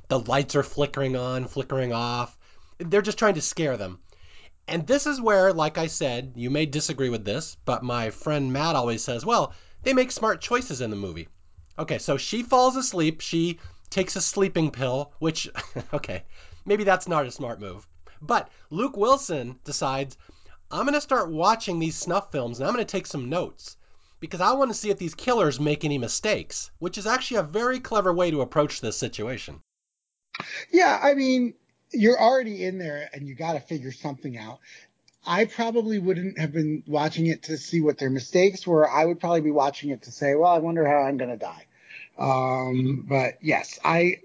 the 0.08 0.18
lights 0.18 0.56
are 0.56 0.62
flickering 0.62 1.16
on, 1.16 1.46
flickering 1.46 1.92
off. 1.92 2.36
They're 2.78 3.02
just 3.02 3.18
trying 3.18 3.34
to 3.34 3.42
scare 3.42 3.76
them. 3.76 3.98
And 4.68 4.86
this 4.86 5.06
is 5.06 5.20
where, 5.20 5.52
like 5.52 5.78
I 5.78 5.88
said, 5.88 6.32
you 6.36 6.50
may 6.50 6.66
disagree 6.66 7.08
with 7.08 7.24
this, 7.24 7.56
but 7.64 7.82
my 7.82 8.10
friend 8.10 8.52
Matt 8.52 8.76
always 8.76 9.02
says, 9.02 9.24
well, 9.24 9.52
they 9.82 9.92
make 9.92 10.12
smart 10.12 10.40
choices 10.40 10.80
in 10.80 10.90
the 10.90 10.96
movie. 10.96 11.28
Okay, 11.78 11.98
so 11.98 12.16
she 12.16 12.42
falls 12.42 12.76
asleep. 12.76 13.20
She 13.20 13.58
takes 13.90 14.16
a 14.16 14.20
sleeping 14.20 14.70
pill, 14.70 15.12
which, 15.18 15.48
okay, 15.94 16.24
maybe 16.64 16.84
that's 16.84 17.08
not 17.08 17.26
a 17.26 17.30
smart 17.30 17.60
move. 17.60 17.86
But 18.20 18.50
Luke 18.70 18.96
Wilson 18.96 19.58
decides, 19.64 20.16
I'm 20.72 20.86
going 20.86 20.94
to 20.94 21.00
start 21.02 21.30
watching 21.30 21.78
these 21.78 21.96
snuff 21.96 22.32
films 22.32 22.58
and 22.58 22.66
I'm 22.66 22.74
going 22.74 22.84
to 22.84 22.90
take 22.90 23.06
some 23.06 23.28
notes 23.28 23.76
because 24.20 24.40
I 24.40 24.52
want 24.52 24.70
to 24.70 24.76
see 24.76 24.88
if 24.88 24.96
these 24.96 25.14
killers 25.14 25.60
make 25.60 25.84
any 25.84 25.98
mistakes, 25.98 26.70
which 26.78 26.96
is 26.96 27.06
actually 27.06 27.38
a 27.38 27.42
very 27.42 27.78
clever 27.78 28.12
way 28.12 28.30
to 28.30 28.40
approach 28.40 28.80
this 28.80 28.96
situation. 28.96 29.60
Yeah, 30.72 30.98
I 31.02 31.12
mean, 31.12 31.52
you're 31.92 32.18
already 32.18 32.64
in 32.64 32.78
there 32.78 33.10
and 33.12 33.28
you 33.28 33.34
got 33.34 33.52
to 33.52 33.60
figure 33.60 33.92
something 33.92 34.38
out. 34.38 34.60
I 35.26 35.44
probably 35.44 35.98
wouldn't 35.98 36.38
have 36.38 36.52
been 36.52 36.82
watching 36.86 37.26
it 37.26 37.42
to 37.44 37.58
see 37.58 37.82
what 37.82 37.98
their 37.98 38.10
mistakes 38.10 38.66
were. 38.66 38.88
I 38.88 39.04
would 39.04 39.20
probably 39.20 39.42
be 39.42 39.50
watching 39.50 39.90
it 39.90 40.02
to 40.02 40.10
say, 40.10 40.34
well, 40.34 40.50
I 40.50 40.58
wonder 40.58 40.86
how 40.86 41.02
I'm 41.02 41.18
going 41.18 41.30
to 41.30 41.36
die. 41.36 41.66
Um, 42.18 43.04
but 43.06 43.34
yes, 43.42 43.78
I, 43.84 44.20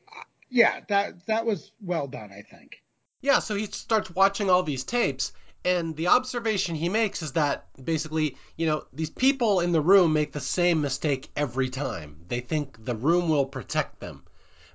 yeah, 0.50 0.80
that, 0.88 1.26
that 1.28 1.46
was 1.46 1.72
well 1.82 2.08
done, 2.08 2.32
I 2.32 2.42
think. 2.42 2.82
Yeah, 3.22 3.40
so 3.40 3.56
he 3.56 3.66
starts 3.66 4.10
watching 4.12 4.50
all 4.50 4.64
these 4.64 4.84
tapes, 4.84 5.34
and 5.68 5.98
the 5.98 6.08
observation 6.08 6.76
he 6.76 6.88
makes 6.88 7.22
is 7.22 7.34
that 7.34 7.66
basically, 7.84 8.38
you 8.56 8.68
know, 8.68 8.86
these 8.94 9.10
people 9.10 9.60
in 9.60 9.74
the 9.74 9.82
room 9.82 10.14
make 10.14 10.32
the 10.32 10.40
same 10.40 10.80
mistake 10.80 11.30
every 11.36 11.70
time. 11.70 12.24
They 12.30 12.40
think 12.40 12.86
the 12.86 12.96
room 12.96 13.28
will 13.28 13.46
protect 13.46 14.00
them. 14.00 14.24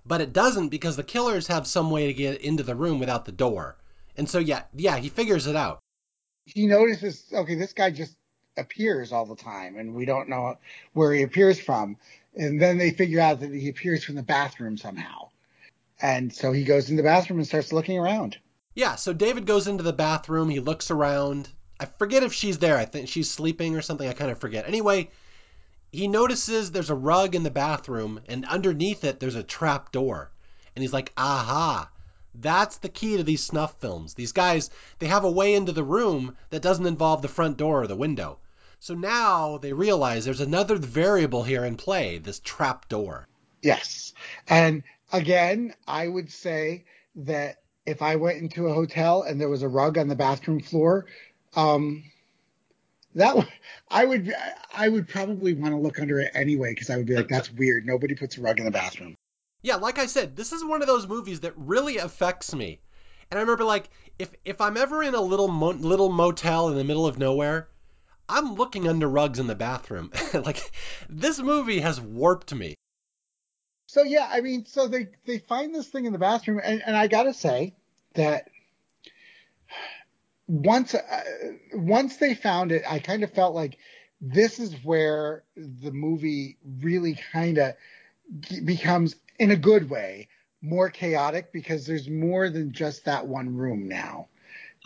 But 0.05 0.21
it 0.21 0.35
doesn't 0.35 0.69
because 0.69 0.97
the 0.97 1.03
killers 1.03 1.47
have 1.47 1.67
some 1.67 1.91
way 1.91 2.09
to 2.09 2.13
get 2.13 2.43
into 2.43 2.63
the 2.63 2.75
room 2.75 2.99
without 3.01 3.25
the 3.25 3.33
door. 3.33 3.79
And 4.19 4.29
so 4.29 4.39
yeah, 4.39 4.65
yeah, 4.75 4.99
he 4.99 5.09
figures 5.09 5.47
it 5.47 5.57
out. 5.57 5.79
He 6.45 6.67
notices, 6.67 7.25
okay, 7.33 7.55
this 7.55 7.73
guy 7.73 7.91
just 7.91 8.15
appears 8.59 9.13
all 9.13 9.25
the 9.25 9.37
time 9.37 9.79
and 9.79 9.95
we 9.95 10.05
don't 10.05 10.29
know 10.29 10.59
where 10.93 11.15
he 11.15 11.23
appears 11.23 11.59
from. 11.59 11.97
And 12.37 12.61
then 12.61 12.77
they 12.77 12.91
figure 12.91 13.21
out 13.21 13.41
that 13.41 13.55
he 13.55 13.71
appears 13.71 14.05
from 14.05 14.17
the 14.17 14.23
bathroom 14.23 14.77
somehow. 14.77 15.31
And 16.03 16.35
so 16.35 16.53
he 16.53 16.65
goes 16.65 16.91
in 16.91 16.97
the 16.97 17.03
bathroom 17.03 17.39
and 17.39 17.49
starts 17.49 17.73
looking 17.73 17.99
around. 17.99 18.37
Yeah, 18.75 18.95
so 18.95 19.13
David 19.13 19.47
goes 19.47 19.69
into 19.69 19.83
the 19.83 19.93
bathroom, 19.93 20.49
he 20.49 20.61
looks 20.61 20.91
around. 20.91 21.49
I 21.79 21.85
forget 21.85 22.23
if 22.23 22.33
she's 22.33 22.59
there. 22.59 22.79
I 22.79 22.85
think 22.85 23.09
she's 23.09 23.31
sleeping 23.31 23.77
or 23.77 23.83
something. 23.83 24.09
I 24.09 24.13
kind 24.13 24.31
of 24.31 24.39
forget. 24.39 24.67
Anyway, 24.67 25.11
he 25.91 26.09
notices 26.09 26.71
there's 26.71 26.91
a 26.91 26.95
rug 26.95 27.35
in 27.35 27.43
the 27.43 27.51
bathroom 27.51 28.21
and 28.29 28.47
underneath 28.47 29.05
it 29.05 29.21
there's 29.21 29.35
a 29.35 29.43
trap 29.43 29.93
door. 29.93 30.31
And 30.75 30.83
he's 30.83 30.93
like, 30.93 31.13
"Aha. 31.17 31.91
That's 32.35 32.79
the 32.79 32.89
key 32.89 33.19
to 33.19 33.23
these 33.25 33.45
snuff 33.45 33.79
films. 33.79 34.15
These 34.15 34.33
guys, 34.33 34.71
they 35.01 35.07
have 35.09 35.25
a 35.25 35.31
way 35.31 35.55
into 35.55 35.73
the 35.73 35.85
room 35.85 36.37
that 36.49 36.63
doesn't 36.63 36.87
involve 36.87 37.21
the 37.21 37.29
front 37.29 37.59
door 37.59 37.83
or 37.83 37.87
the 37.87 37.97
window." 37.97 38.39
So 38.81 38.95
now 38.95 39.59
they 39.59 39.73
realize 39.73 40.25
there's 40.25 40.41
another 40.41 40.77
variable 40.77 41.43
here 41.43 41.65
in 41.65 41.77
play, 41.77 42.19
this 42.19 42.41
trap 42.41 42.89
door. 42.89 43.29
Yes. 43.61 44.15
And 44.49 44.83
again, 45.13 45.75
I 45.87 46.09
would 46.09 46.33
say 46.33 46.85
that 47.17 47.62
if 47.87 48.03
I 48.03 48.17
went 48.17 48.39
into 48.39 48.67
a 48.67 48.75
hotel 48.75 49.23
and 49.23 49.41
there 49.41 49.49
was 49.49 49.63
a 49.63 49.69
rug 49.69 49.99
on 49.99 50.09
the 50.09 50.17
bathroom 50.17 50.61
floor, 50.61 51.07
um, 51.57 52.05
that 53.15 53.49
I 53.91 54.05
would 54.05 54.35
I 54.75 54.89
would 54.89 55.09
probably 55.09 55.55
want 55.55 55.75
to 55.75 55.81
look 55.81 56.01
under 56.01 56.21
it 56.21 56.33
anyway 56.35 56.73
because 56.73 56.91
I 56.91 56.97
would 56.97 57.07
be 57.07 57.17
like, 57.17 57.29
that's 57.29 57.53
weird. 57.53 57.87
Nobody 57.87 58.15
puts 58.15 58.39
a 58.39 58.41
rug 58.41 58.59
in 58.59 58.65
the 58.65 58.71
bathroom. 58.71 59.17
Yeah, 59.63 59.77
like 59.77 59.99
I 59.99 60.07
said, 60.07 60.35
this 60.35 60.53
is 60.53 60.65
one 60.65 60.83
of 60.83 60.89
those 60.89 61.07
movies 61.07 61.41
that 61.41 61.55
really 61.57 61.99
affects 61.99 62.55
me. 62.55 62.81
And 63.31 63.39
I 63.39 63.43
remember 63.43 63.65
like 63.65 63.89
if 64.19 64.31
if 64.45 64.61
I'm 64.61 64.77
ever 64.77 65.03
in 65.03 65.15
a 65.15 65.21
little 65.21 65.49
mo- 65.49 65.71
little 65.71 66.11
motel 66.11 66.69
in 66.69 66.77
the 66.77 66.85
middle 66.85 67.07
of 67.07 67.19
nowhere, 67.19 67.69
I'm 68.29 68.55
looking 68.55 68.89
under 68.89 69.09
rugs 69.09 69.39
in 69.39 69.47
the 69.47 69.55
bathroom. 69.55 70.11
like 70.35 70.73
this 71.09 71.39
movie 71.39 71.81
has 71.81 72.01
warped 72.01 72.55
me. 72.55 72.75
So 73.93 74.05
yeah, 74.05 74.27
I 74.33 74.41
mean, 74.41 74.65
so 74.65 74.89
they 74.89 75.09
they 75.27 75.39
find 75.39 75.75
this 75.75 75.89
thing 75.89 76.07
in 76.07 76.15
the 76.15 76.19
bathroom, 76.19 76.63
and, 76.65 76.83
and 76.87 76.97
I 76.97 77.09
gotta 77.09 77.35
say 77.35 77.75
that 78.15 78.49
once 80.47 80.95
uh, 80.95 81.23
once 81.75 82.17
they 82.17 82.35
found 82.35 82.73
it, 82.73 82.85
I 82.89 83.01
kind 83.01 83.23
of 83.23 83.33
felt 83.33 83.55
like 83.55 83.77
this 84.23 84.59
is 84.59 84.75
where 84.83 85.45
the 85.57 85.91
movie 85.93 86.57
really 86.81 87.19
kind 87.33 87.59
of 87.59 87.75
becomes, 88.65 89.17
in 89.39 89.51
a 89.51 89.57
good 89.57 89.91
way, 89.91 90.29
more 90.63 90.89
chaotic 90.89 91.53
because 91.53 91.85
there's 91.87 92.09
more 92.09 92.49
than 92.49 92.73
just 92.73 93.05
that 93.05 93.27
one 93.27 93.55
room 93.57 93.89
now. 93.89 94.29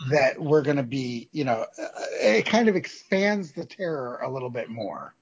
that 0.09 0.39
we're 0.39 0.61
going 0.61 0.77
to 0.77 0.83
be, 0.83 1.29
you 1.31 1.43
know, 1.43 1.65
uh, 1.81 1.89
it 2.21 2.45
kind 2.45 2.69
of 2.69 2.75
expands 2.75 3.51
the 3.51 3.65
terror 3.65 4.19
a 4.23 4.29
little 4.31 4.49
bit 4.49 4.69
more. 4.69 5.13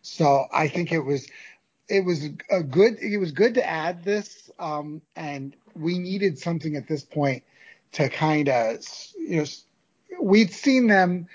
So 0.00 0.46
I 0.52 0.68
think 0.68 0.92
it 0.92 1.00
was, 1.00 1.28
it 1.92 2.06
was 2.06 2.24
a 2.48 2.62
good, 2.62 2.98
it 3.00 3.18
was 3.18 3.32
good 3.32 3.54
to 3.54 3.68
add 3.68 4.02
this, 4.02 4.50
um, 4.58 5.02
and 5.14 5.54
we 5.76 5.98
needed 5.98 6.38
something 6.38 6.74
at 6.74 6.88
this 6.88 7.04
point 7.04 7.44
to 7.92 8.08
kind 8.08 8.48
of, 8.48 8.78
you 9.18 9.36
know, 9.36 9.44
we'd 10.18 10.50
seen 10.50 10.86
them 10.86 11.26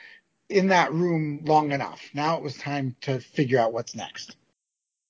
in 0.49 0.69
that 0.69 0.91
room 0.91 1.41
long 1.45 1.71
enough. 1.73 2.09
Now 2.15 2.37
it 2.37 2.43
was 2.43 2.57
time 2.57 2.95
to 3.01 3.19
figure 3.19 3.59
out 3.59 3.71
what's 3.71 3.95
next. 3.95 4.35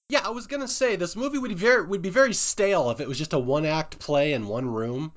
Yeah, 0.10 0.20
I 0.26 0.32
was 0.32 0.48
gonna 0.48 0.68
say 0.68 0.98
this 0.98 1.16
movie 1.16 1.38
would 1.38 1.48
be 1.48 1.56
very 1.56 1.86
would 1.86 2.02
be 2.02 2.10
very 2.10 2.34
stale 2.34 2.92
if 2.92 3.00
it 3.00 3.08
was 3.08 3.18
just 3.18 3.32
a 3.32 3.40
one 3.40 3.66
act 3.66 4.00
play 4.00 4.34
in 4.34 4.48
one 4.48 4.68
room. 4.68 5.14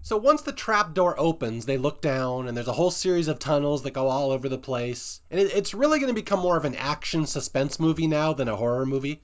So 0.00 0.16
once 0.16 0.42
the 0.42 0.52
trap 0.52 0.92
door 0.92 1.14
opens, 1.16 1.66
they 1.66 1.78
look 1.78 2.02
down, 2.02 2.48
and 2.48 2.56
there's 2.56 2.66
a 2.66 2.72
whole 2.72 2.90
series 2.90 3.28
of 3.28 3.38
tunnels 3.38 3.82
that 3.82 3.92
go 3.92 4.08
all 4.08 4.32
over 4.32 4.48
the 4.48 4.58
place. 4.58 5.20
And 5.30 5.38
it, 5.38 5.54
it's 5.54 5.74
really 5.74 6.00
going 6.00 6.12
to 6.12 6.20
become 6.20 6.40
more 6.40 6.56
of 6.56 6.64
an 6.64 6.74
action 6.74 7.26
suspense 7.26 7.78
movie 7.78 8.08
now 8.08 8.32
than 8.32 8.48
a 8.48 8.56
horror 8.56 8.84
movie. 8.84 9.22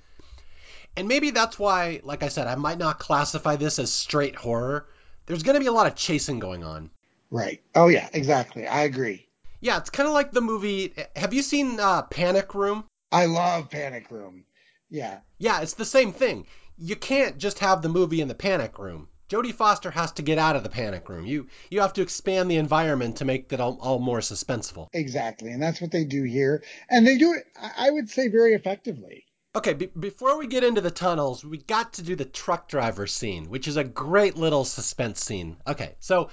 And 0.97 1.06
maybe 1.09 1.31
that's 1.31 1.59
why, 1.59 2.01
like 2.02 2.23
I 2.23 2.28
said, 2.28 2.47
I 2.47 2.56
might 2.56 2.78
not 2.78 2.98
classify 2.98 3.56
this 3.56 3.78
as 3.78 3.93
straight 3.93 4.35
horror. 4.35 4.86
There's 5.27 5.43
going 5.43 5.55
to 5.55 5.60
be 5.60 5.66
a 5.66 5.73
lot 5.73 5.86
of 5.86 5.94
chasing 5.94 6.39
going 6.39 6.65
on. 6.65 6.90
Right. 7.31 7.62
Oh 7.74 7.89
yeah, 7.89 8.09
exactly. 8.12 8.66
I 8.66 8.82
agree. 8.82 9.28
Yeah, 9.60 9.78
it's 9.78 9.90
kind 9.90 10.09
of 10.09 10.15
like 10.15 10.32
the 10.32 10.40
movie. 10.40 10.94
Have 11.15 11.35
you 11.35 11.43
seen 11.43 11.78
uh, 11.78 12.02
Panic 12.02 12.55
Room? 12.55 12.85
I 13.12 13.27
love 13.27 13.70
Panic 13.70 14.10
Room. 14.10 14.44
Yeah. 14.90 15.20
Yeah, 15.39 15.60
it's 15.60 15.74
the 15.74 15.85
same 15.85 16.12
thing. 16.12 16.47
You 16.78 16.97
can't 16.97 17.39
just 17.39 17.59
have 17.59 17.82
the 17.82 17.89
movie 17.89 18.20
in 18.20 18.28
the 18.28 18.35
panic 18.35 18.78
room. 18.78 19.09
Jodie 19.28 19.52
Foster 19.52 19.90
has 19.90 20.12
to 20.12 20.23
get 20.23 20.39
out 20.39 20.56
of 20.56 20.62
the 20.62 20.70
panic 20.70 21.09
room. 21.09 21.27
You 21.27 21.48
you 21.70 21.81
have 21.81 21.93
to 21.94 22.02
expand 22.02 22.51
the 22.51 22.56
environment 22.56 23.16
to 23.16 23.27
make 23.27 23.52
it 23.52 23.60
all, 23.60 23.78
all 23.81 23.98
more 23.98 24.20
suspenseful. 24.20 24.89
Exactly, 24.93 25.52
and 25.52 25.62
that's 25.62 25.82
what 25.82 25.90
they 25.90 26.05
do 26.05 26.23
here, 26.23 26.62
and 26.89 27.06
they 27.06 27.19
do 27.19 27.35
it. 27.35 27.44
I 27.77 27.90
would 27.90 28.09
say 28.09 28.28
very 28.28 28.55
effectively. 28.55 29.27
Okay, 29.59 29.72
be- 29.72 29.86
before 29.86 30.39
we 30.39 30.47
get 30.47 30.62
into 30.62 30.80
the 30.80 30.89
tunnels, 30.93 31.44
we 31.44 31.59
got 31.59 31.94
to 31.94 32.02
do 32.02 32.14
the 32.14 32.24
truck 32.24 32.68
driver 32.68 33.09
scene, 33.09 33.51
which 33.51 33.66
is 33.66 33.76
a 33.76 33.82
great 33.82 34.36
little 34.36 34.64
suspense 34.64 35.20
scene. 35.24 35.56
Okay, 35.66 35.97
so 35.98 36.30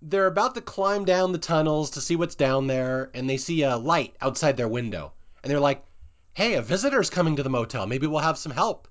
they're 0.00 0.26
about 0.26 0.54
to 0.54 0.62
climb 0.62 1.04
down 1.04 1.32
the 1.32 1.38
tunnels 1.38 1.90
to 1.90 2.00
see 2.00 2.16
what's 2.16 2.34
down 2.34 2.68
there, 2.68 3.10
and 3.12 3.28
they 3.28 3.36
see 3.36 3.60
a 3.62 3.76
light 3.76 4.16
outside 4.22 4.56
their 4.56 4.68
window, 4.68 5.12
and 5.42 5.50
they're 5.50 5.60
like, 5.60 5.84
"Hey, 6.32 6.54
a 6.54 6.62
visitor's 6.62 7.10
coming 7.10 7.36
to 7.36 7.42
the 7.42 7.50
motel. 7.50 7.86
Maybe 7.86 8.06
we'll 8.06 8.20
have 8.20 8.38
some 8.38 8.52
help." 8.52 8.88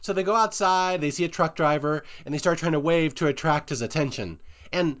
So 0.00 0.12
they 0.12 0.22
go 0.22 0.36
outside, 0.36 1.00
they 1.00 1.10
see 1.10 1.24
a 1.24 1.28
truck 1.28 1.56
driver, 1.56 2.04
and 2.24 2.32
they 2.32 2.38
start 2.38 2.58
trying 2.58 2.78
to 2.78 2.78
wave 2.78 3.16
to 3.16 3.26
attract 3.26 3.70
his 3.70 3.82
attention. 3.82 4.40
And 4.72 5.00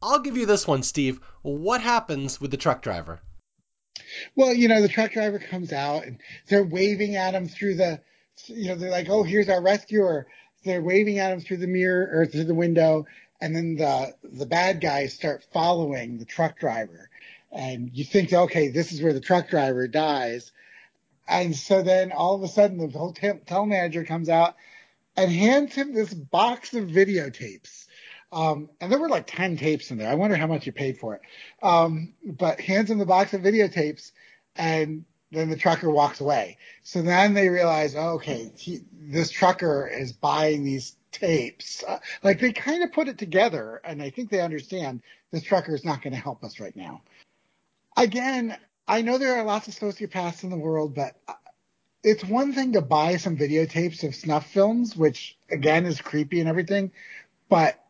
I'll 0.00 0.20
give 0.20 0.38
you 0.38 0.46
this 0.46 0.66
one, 0.66 0.82
Steve. 0.82 1.20
What 1.42 1.82
happens 1.82 2.40
with 2.40 2.50
the 2.50 2.56
truck 2.56 2.80
driver? 2.80 3.20
Well, 4.34 4.54
you 4.54 4.68
know, 4.68 4.82
the 4.82 4.88
truck 4.88 5.12
driver 5.12 5.38
comes 5.38 5.72
out 5.72 6.04
and 6.04 6.18
they're 6.48 6.64
waving 6.64 7.16
at 7.16 7.34
him 7.34 7.48
through 7.48 7.76
the, 7.76 8.00
you 8.46 8.68
know, 8.68 8.74
they're 8.74 8.90
like, 8.90 9.08
oh, 9.08 9.22
here's 9.22 9.48
our 9.48 9.62
rescuer. 9.62 10.26
They're 10.64 10.82
waving 10.82 11.18
at 11.18 11.32
him 11.32 11.40
through 11.40 11.58
the 11.58 11.66
mirror 11.66 12.10
or 12.12 12.26
through 12.26 12.44
the 12.44 12.54
window. 12.54 13.06
And 13.40 13.54
then 13.54 13.76
the, 13.76 14.14
the 14.24 14.46
bad 14.46 14.80
guys 14.80 15.14
start 15.14 15.44
following 15.52 16.18
the 16.18 16.24
truck 16.24 16.58
driver. 16.58 17.08
And 17.50 17.90
you 17.92 18.04
think, 18.04 18.32
okay, 18.32 18.68
this 18.68 18.92
is 18.92 19.02
where 19.02 19.12
the 19.12 19.20
truck 19.20 19.48
driver 19.48 19.86
dies. 19.88 20.52
And 21.26 21.54
so 21.54 21.82
then 21.82 22.12
all 22.12 22.34
of 22.34 22.42
a 22.42 22.48
sudden 22.48 22.78
the 22.78 22.98
hotel 22.98 23.66
manager 23.66 24.04
comes 24.04 24.28
out 24.28 24.56
and 25.16 25.30
hands 25.30 25.74
him 25.74 25.94
this 25.94 26.14
box 26.14 26.74
of 26.74 26.84
videotapes. 26.84 27.86
Um, 28.30 28.68
and 28.80 28.92
there 28.92 28.98
were 28.98 29.08
like 29.08 29.26
10 29.26 29.56
tapes 29.56 29.90
in 29.90 29.98
there. 29.98 30.10
I 30.10 30.14
wonder 30.14 30.36
how 30.36 30.46
much 30.46 30.66
you 30.66 30.72
paid 30.72 30.98
for 30.98 31.14
it. 31.14 31.22
Um, 31.62 32.14
but 32.24 32.60
hands 32.60 32.90
him 32.90 32.98
the 32.98 33.06
box 33.06 33.32
of 33.32 33.40
videotapes 33.40 34.12
and 34.56 35.04
then 35.30 35.50
the 35.50 35.56
trucker 35.56 35.90
walks 35.90 36.20
away. 36.20 36.58
So 36.82 37.02
then 37.02 37.34
they 37.34 37.48
realize, 37.48 37.94
oh, 37.94 38.14
okay, 38.14 38.50
he, 38.56 38.80
this 38.92 39.30
trucker 39.30 39.88
is 39.88 40.12
buying 40.12 40.64
these 40.64 40.96
tapes. 41.12 41.82
Uh, 41.86 41.98
like 42.22 42.40
they 42.40 42.52
kind 42.52 42.82
of 42.82 42.92
put 42.92 43.08
it 43.08 43.18
together 43.18 43.80
and 43.82 44.02
I 44.02 44.10
think 44.10 44.30
they 44.30 44.40
understand 44.40 45.02
this 45.30 45.42
trucker 45.42 45.74
is 45.74 45.84
not 45.84 46.02
going 46.02 46.12
to 46.12 46.20
help 46.20 46.44
us 46.44 46.60
right 46.60 46.76
now. 46.76 47.02
Again, 47.96 48.56
I 48.86 49.02
know 49.02 49.18
there 49.18 49.36
are 49.36 49.44
lots 49.44 49.68
of 49.68 49.74
sociopaths 49.74 50.44
in 50.44 50.50
the 50.50 50.56
world, 50.56 50.94
but 50.94 51.16
it's 52.02 52.24
one 52.24 52.52
thing 52.52 52.72
to 52.72 52.80
buy 52.80 53.16
some 53.16 53.36
videotapes 53.36 54.02
of 54.04 54.14
snuff 54.14 54.50
films, 54.50 54.96
which 54.96 55.36
again 55.50 55.84
is 55.84 56.00
creepy 56.00 56.40
and 56.40 56.48
everything, 56.48 56.92
but 57.48 57.84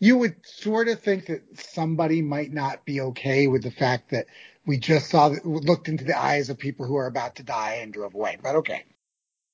you 0.00 0.16
would 0.16 0.34
sort 0.44 0.88
of 0.88 1.00
think 1.00 1.26
that 1.26 1.42
somebody 1.54 2.22
might 2.22 2.52
not 2.52 2.84
be 2.84 3.00
okay 3.02 3.46
with 3.46 3.62
the 3.62 3.70
fact 3.70 4.10
that 4.10 4.26
we 4.66 4.78
just 4.78 5.10
saw, 5.10 5.28
looked 5.44 5.88
into 5.88 6.04
the 6.04 6.18
eyes 6.18 6.48
of 6.48 6.58
people 6.58 6.86
who 6.86 6.96
are 6.96 7.06
about 7.06 7.36
to 7.36 7.42
die 7.42 7.80
and 7.82 7.92
drove 7.92 8.14
away. 8.14 8.38
But 8.42 8.56
okay. 8.56 8.84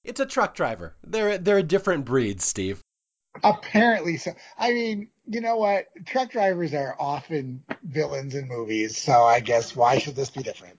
It's 0.04 0.20
a 0.20 0.26
truck 0.26 0.54
driver. 0.54 0.94
They're 1.04 1.36
they're 1.36 1.58
a 1.58 1.64
different 1.64 2.04
breed, 2.04 2.40
Steve. 2.40 2.80
Apparently 3.42 4.16
so. 4.18 4.32
I 4.56 4.70
mean, 4.70 5.08
you 5.26 5.40
know 5.40 5.56
what? 5.56 5.86
Truck 6.06 6.30
drivers 6.30 6.72
are 6.74 6.96
often 6.98 7.64
villains 7.82 8.36
in 8.36 8.46
movies, 8.46 8.96
so 8.96 9.24
I 9.24 9.40
guess 9.40 9.74
why 9.74 9.98
should 9.98 10.14
this 10.14 10.30
be 10.30 10.44
different? 10.44 10.78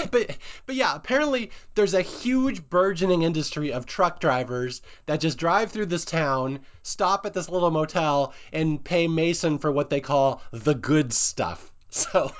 but 0.10 0.36
but 0.66 0.74
yeah, 0.74 0.94
apparently 0.94 1.50
there's 1.74 1.94
a 1.94 2.02
huge 2.02 2.68
burgeoning 2.68 3.22
industry 3.22 3.72
of 3.72 3.86
truck 3.86 4.20
drivers 4.20 4.82
that 5.06 5.20
just 5.20 5.38
drive 5.38 5.70
through 5.70 5.86
this 5.86 6.04
town, 6.04 6.60
stop 6.82 7.26
at 7.26 7.34
this 7.34 7.48
little 7.48 7.70
motel, 7.70 8.32
and 8.52 8.82
pay 8.82 9.08
Mason 9.08 9.58
for 9.58 9.70
what 9.70 9.90
they 9.90 10.00
call 10.00 10.42
the 10.50 10.74
good 10.74 11.12
stuff. 11.12 11.70
So 11.94 12.32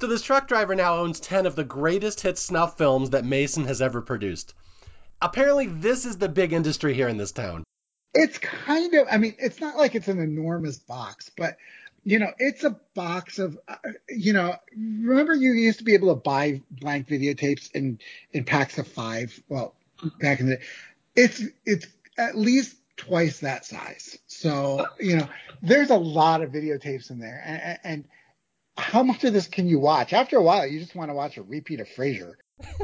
so 0.00 0.08
this 0.08 0.22
truck 0.22 0.48
driver 0.48 0.74
now 0.74 0.96
owns 0.96 1.20
10 1.20 1.46
of 1.46 1.54
the 1.54 1.62
greatest 1.62 2.20
hit 2.20 2.36
snuff 2.36 2.76
films 2.76 3.10
that 3.10 3.24
Mason 3.24 3.64
has 3.66 3.80
ever 3.80 4.02
produced. 4.02 4.54
Apparently 5.22 5.66
this 5.68 6.04
is 6.04 6.18
the 6.18 6.28
big 6.28 6.52
industry 6.52 6.92
here 6.92 7.06
in 7.06 7.16
this 7.16 7.30
town. 7.30 7.62
It's 8.12 8.38
kind 8.38 8.92
of 8.94 9.06
I 9.08 9.18
mean, 9.18 9.36
it's 9.38 9.60
not 9.60 9.76
like 9.76 9.94
it's 9.94 10.08
an 10.08 10.18
enormous 10.18 10.80
box, 10.80 11.30
but 11.36 11.58
you 12.06 12.20
know, 12.20 12.30
it's 12.38 12.62
a 12.62 12.78
box 12.94 13.40
of, 13.40 13.58
uh, 13.66 13.74
you 14.08 14.32
know, 14.32 14.54
remember 14.72 15.34
you 15.34 15.52
used 15.54 15.78
to 15.78 15.84
be 15.84 15.94
able 15.94 16.14
to 16.14 16.20
buy 16.20 16.62
blank 16.70 17.08
videotapes 17.08 17.68
in, 17.72 17.98
in 18.32 18.44
packs 18.44 18.78
of 18.78 18.86
five? 18.86 19.42
Well, 19.48 19.74
back 20.20 20.38
in 20.38 20.46
the, 20.46 20.60
it's, 21.16 21.42
it's 21.64 21.88
at 22.16 22.38
least 22.38 22.76
twice 22.96 23.40
that 23.40 23.64
size. 23.64 24.16
So, 24.28 24.86
you 25.00 25.16
know, 25.16 25.28
there's 25.62 25.90
a 25.90 25.96
lot 25.96 26.42
of 26.42 26.52
videotapes 26.52 27.10
in 27.10 27.18
there. 27.18 27.42
And, 27.44 27.78
and 27.82 28.04
how 28.76 29.02
much 29.02 29.24
of 29.24 29.32
this 29.32 29.48
can 29.48 29.66
you 29.66 29.80
watch? 29.80 30.12
After 30.12 30.36
a 30.36 30.42
while, 30.42 30.64
you 30.64 30.78
just 30.78 30.94
want 30.94 31.10
to 31.10 31.14
watch 31.14 31.38
a 31.38 31.42
repeat 31.42 31.80
of 31.80 31.88
Frasier. 31.88 32.34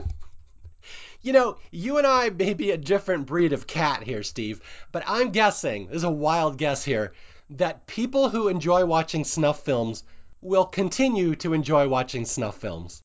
You 1.24 1.32
know, 1.32 1.58
you 1.70 1.98
and 1.98 2.06
I 2.06 2.30
may 2.30 2.52
be 2.52 2.72
a 2.72 2.76
different 2.76 3.26
breed 3.26 3.52
of 3.52 3.68
cat 3.68 4.02
here, 4.02 4.24
Steve, 4.24 4.60
but 4.90 5.04
I'm 5.06 5.30
guessing, 5.30 5.86
this 5.86 5.98
is 5.98 6.02
a 6.02 6.10
wild 6.10 6.58
guess 6.58 6.84
here, 6.84 7.12
that 7.58 7.86
people 7.86 8.28
who 8.28 8.48
enjoy 8.48 8.84
watching 8.84 9.24
snuff 9.24 9.64
films 9.64 10.04
will 10.40 10.66
continue 10.66 11.36
to 11.36 11.54
enjoy 11.54 11.88
watching 11.88 12.24
snuff 12.24 12.58
films. 12.58 13.02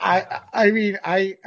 I 0.00 0.40
I 0.52 0.70
mean 0.70 0.98
I 1.04 1.38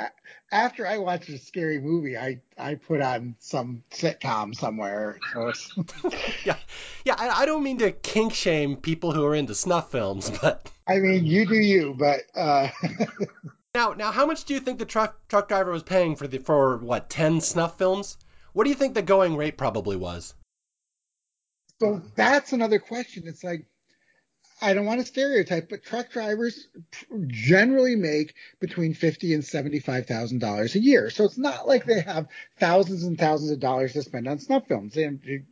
after 0.51 0.87
I 0.87 0.97
watch 0.97 1.29
a 1.29 1.37
scary 1.37 1.79
movie, 1.79 2.17
I 2.17 2.39
I 2.57 2.75
put 2.75 3.01
on 3.01 3.35
some 3.39 3.83
sitcom 3.91 4.55
somewhere. 4.55 5.19
yeah, 6.45 6.57
yeah. 7.05 7.15
I, 7.17 7.41
I, 7.41 7.45
don't 7.45 7.63
mean 7.63 7.79
to 7.79 7.91
kink 7.91 8.33
shame 8.33 8.77
people 8.77 9.11
who 9.11 9.25
are 9.25 9.35
into 9.35 9.53
snuff 9.53 9.91
films, 9.91 10.31
but 10.41 10.71
I 10.87 10.99
mean 10.99 11.25
you 11.25 11.45
do 11.45 11.55
you. 11.55 11.95
But 11.97 12.21
uh... 12.35 12.69
now 13.75 13.93
now, 13.93 14.11
how 14.11 14.25
much 14.25 14.45
do 14.45 14.53
you 14.53 14.59
think 14.59 14.79
the 14.79 14.85
truck 14.85 15.27
truck 15.27 15.49
driver 15.49 15.71
was 15.71 15.83
paying 15.83 16.15
for 16.15 16.27
the 16.27 16.39
for 16.39 16.77
what 16.77 17.09
ten 17.09 17.41
snuff 17.41 17.77
films? 17.77 18.17
What 18.53 18.63
do 18.63 18.69
you 18.69 18.75
think 18.75 18.95
the 18.95 19.01
going 19.01 19.35
rate 19.35 19.57
probably 19.57 19.97
was? 19.97 20.33
So 21.79 22.01
that's 22.15 22.53
another 22.53 22.79
question. 22.79 23.23
It's 23.27 23.43
like, 23.43 23.65
I 24.59 24.73
don't 24.73 24.85
want 24.85 24.99
to 24.99 25.05
stereotype, 25.05 25.69
but 25.69 25.83
truck 25.83 26.09
drivers 26.09 26.67
generally 27.27 27.95
make 27.95 28.33
between 28.59 28.95
fifty 28.95 29.35
and 29.35 29.45
seventy-five 29.45 30.07
thousand 30.07 30.39
dollars 30.39 30.73
a 30.73 30.79
year. 30.79 31.11
So 31.11 31.25
it's 31.25 31.37
not 31.37 31.67
like 31.67 31.85
they 31.85 32.01
have 32.01 32.27
thousands 32.59 33.03
and 33.03 33.19
thousands 33.19 33.51
of 33.51 33.59
dollars 33.59 33.93
to 33.93 34.01
spend 34.01 34.27
on 34.27 34.39
snuff 34.39 34.67
films. 34.67 34.97
And 34.97 35.19
you 35.23 35.43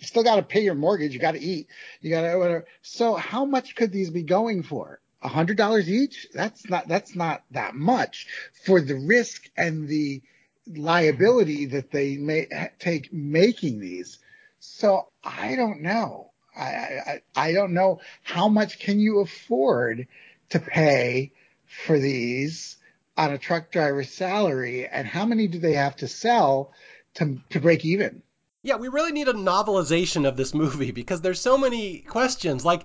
still 0.00 0.24
got 0.24 0.36
to 0.36 0.42
pay 0.42 0.62
your 0.62 0.74
mortgage. 0.74 1.14
You 1.14 1.20
got 1.20 1.32
to 1.34 1.40
eat. 1.40 1.68
You 2.00 2.10
got 2.10 2.22
to 2.22 2.36
whatever. 2.36 2.66
So 2.82 3.14
how 3.14 3.44
much 3.44 3.76
could 3.76 3.92
these 3.92 4.10
be 4.10 4.24
going 4.24 4.64
for? 4.64 5.00
A 5.22 5.28
hundred 5.28 5.56
dollars 5.56 5.88
each? 5.88 6.26
That's 6.34 6.68
not. 6.68 6.88
That's 6.88 7.14
not 7.14 7.44
that 7.52 7.76
much 7.76 8.26
for 8.64 8.80
the 8.80 8.96
risk 8.96 9.48
and 9.56 9.86
the 9.86 10.22
liability 10.66 11.66
that 11.66 11.92
they 11.92 12.16
may 12.16 12.48
take 12.80 13.12
making 13.12 13.78
these. 13.78 14.18
So 14.60 15.08
I 15.22 15.56
don't 15.56 15.82
know. 15.82 16.32
I, 16.56 16.62
I, 16.64 17.22
I 17.36 17.52
don't 17.52 17.74
know 17.74 18.00
how 18.22 18.48
much 18.48 18.80
can 18.80 18.98
you 18.98 19.20
afford 19.20 20.08
to 20.50 20.58
pay 20.58 21.32
for 21.66 21.98
these 21.98 22.76
on 23.16 23.32
a 23.32 23.38
truck 23.38 23.70
driver's 23.70 24.10
salary 24.10 24.86
and 24.86 25.06
how 25.06 25.24
many 25.24 25.46
do 25.46 25.58
they 25.58 25.74
have 25.74 25.96
to 25.96 26.08
sell 26.08 26.72
to, 27.14 27.40
to 27.50 27.60
break 27.60 27.84
even? 27.84 28.22
Yeah, 28.62 28.76
we 28.76 28.88
really 28.88 29.12
need 29.12 29.28
a 29.28 29.34
novelization 29.34 30.26
of 30.26 30.36
this 30.36 30.54
movie 30.54 30.90
because 30.90 31.20
there's 31.20 31.40
so 31.40 31.56
many 31.58 31.98
questions 32.00 32.64
like 32.64 32.84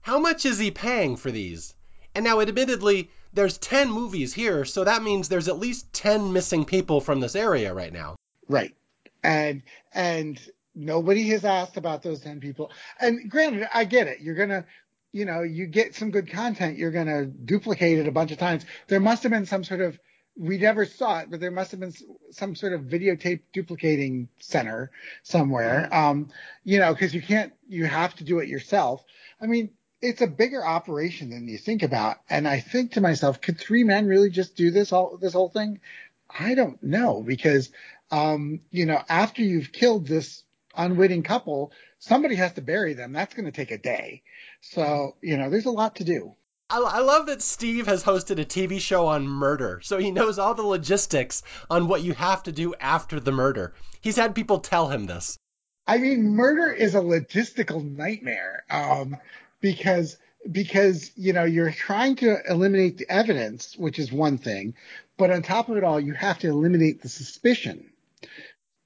how 0.00 0.18
much 0.18 0.44
is 0.44 0.58
he 0.58 0.70
paying 0.70 1.16
for 1.16 1.30
these? 1.30 1.74
And 2.14 2.24
now, 2.24 2.40
admittedly, 2.40 3.10
there's 3.32 3.58
10 3.58 3.90
movies 3.90 4.34
here, 4.34 4.64
so 4.64 4.84
that 4.84 5.02
means 5.02 5.28
there's 5.28 5.48
at 5.48 5.58
least 5.58 5.92
10 5.94 6.32
missing 6.32 6.64
people 6.64 7.00
from 7.00 7.20
this 7.20 7.34
area 7.34 7.72
right 7.72 7.92
now. 7.92 8.16
Right. 8.48 8.74
And 9.22 9.62
and 9.92 10.38
nobody 10.74 11.28
has 11.28 11.44
asked 11.44 11.76
about 11.76 12.02
those 12.02 12.20
10 12.20 12.40
people. 12.40 12.70
And 13.00 13.30
granted, 13.30 13.68
I 13.72 13.84
get 13.84 14.06
it. 14.06 14.20
You're 14.20 14.34
going 14.34 14.50
to 14.50 14.64
you 15.12 15.24
know, 15.24 15.42
you 15.42 15.66
get 15.66 15.94
some 15.94 16.10
good 16.10 16.28
content, 16.28 16.76
you're 16.76 16.90
going 16.90 17.06
to 17.06 17.24
duplicate 17.24 18.00
it 18.00 18.08
a 18.08 18.10
bunch 18.10 18.32
of 18.32 18.38
times. 18.38 18.66
There 18.88 18.98
must 18.98 19.22
have 19.22 19.30
been 19.30 19.46
some 19.46 19.62
sort 19.62 19.80
of 19.80 19.96
we 20.36 20.58
never 20.58 20.84
saw 20.84 21.20
it, 21.20 21.30
but 21.30 21.40
there 21.40 21.50
must 21.50 21.70
have 21.70 21.80
been 21.80 21.94
some 22.30 22.56
sort 22.56 22.72
of 22.72 22.82
videotape 22.82 23.42
duplicating 23.52 24.28
center 24.40 24.90
somewhere. 25.22 25.88
Um, 25.94 26.30
you 26.64 26.80
know, 26.80 26.92
because 26.92 27.14
you 27.14 27.22
can't, 27.22 27.52
you 27.68 27.84
have 27.86 28.14
to 28.16 28.24
do 28.24 28.40
it 28.40 28.48
yourself. 28.48 29.04
I 29.40 29.46
mean, 29.46 29.70
it's 30.02 30.20
a 30.20 30.26
bigger 30.26 30.64
operation 30.64 31.30
than 31.30 31.48
you 31.48 31.56
think 31.56 31.82
about. 31.82 32.16
And 32.28 32.48
I 32.48 32.60
think 32.60 32.92
to 32.92 33.00
myself, 33.00 33.40
could 33.40 33.58
three 33.58 33.84
men 33.84 34.06
really 34.06 34.30
just 34.30 34.56
do 34.56 34.70
this 34.70 34.92
all 34.92 35.16
this 35.16 35.32
whole 35.34 35.48
thing? 35.48 35.80
I 36.28 36.54
don't 36.54 36.82
know 36.82 37.22
because, 37.22 37.70
um, 38.10 38.60
you 38.70 38.86
know, 38.86 39.00
after 39.08 39.42
you've 39.42 39.72
killed 39.72 40.08
this 40.08 40.42
unwitting 40.76 41.22
couple, 41.22 41.72
somebody 41.98 42.34
has 42.36 42.52
to 42.54 42.62
bury 42.62 42.94
them. 42.94 43.12
That's 43.12 43.34
going 43.34 43.46
to 43.46 43.52
take 43.52 43.70
a 43.70 43.78
day. 43.78 44.22
So, 44.60 45.16
you 45.20 45.36
know, 45.36 45.50
there's 45.50 45.66
a 45.66 45.70
lot 45.70 45.96
to 45.96 46.04
do. 46.04 46.34
I, 46.70 46.80
I 46.80 46.98
love 47.00 47.26
that 47.26 47.42
Steve 47.42 47.86
has 47.86 48.02
hosted 48.02 48.40
a 48.40 48.44
TV 48.44 48.80
show 48.80 49.06
on 49.06 49.28
murder, 49.28 49.80
so 49.82 49.98
he 49.98 50.10
knows 50.10 50.38
all 50.38 50.54
the 50.54 50.62
logistics 50.62 51.42
on 51.68 51.88
what 51.88 52.02
you 52.02 52.14
have 52.14 52.42
to 52.44 52.52
do 52.52 52.74
after 52.80 53.20
the 53.20 53.32
murder. 53.32 53.74
He's 54.00 54.16
had 54.16 54.34
people 54.34 54.60
tell 54.60 54.88
him 54.88 55.06
this. 55.06 55.38
I 55.86 55.98
mean, 55.98 56.34
murder 56.34 56.72
is 56.72 56.94
a 56.94 57.00
logistical 57.00 57.84
nightmare 57.84 58.64
um, 58.70 59.18
because 59.60 60.16
because 60.50 61.10
you 61.16 61.32
know 61.32 61.44
you're 61.44 61.70
trying 61.70 62.16
to 62.16 62.36
eliminate 62.48 62.98
the 62.98 63.10
evidence, 63.10 63.76
which 63.76 63.98
is 63.98 64.10
one 64.10 64.38
thing, 64.38 64.74
but 65.16 65.30
on 65.30 65.42
top 65.42 65.68
of 65.68 65.76
it 65.76 65.84
all, 65.84 66.00
you 66.00 66.14
have 66.14 66.38
to 66.40 66.48
eliminate 66.48 67.02
the 67.02 67.08
suspicion. 67.08 67.90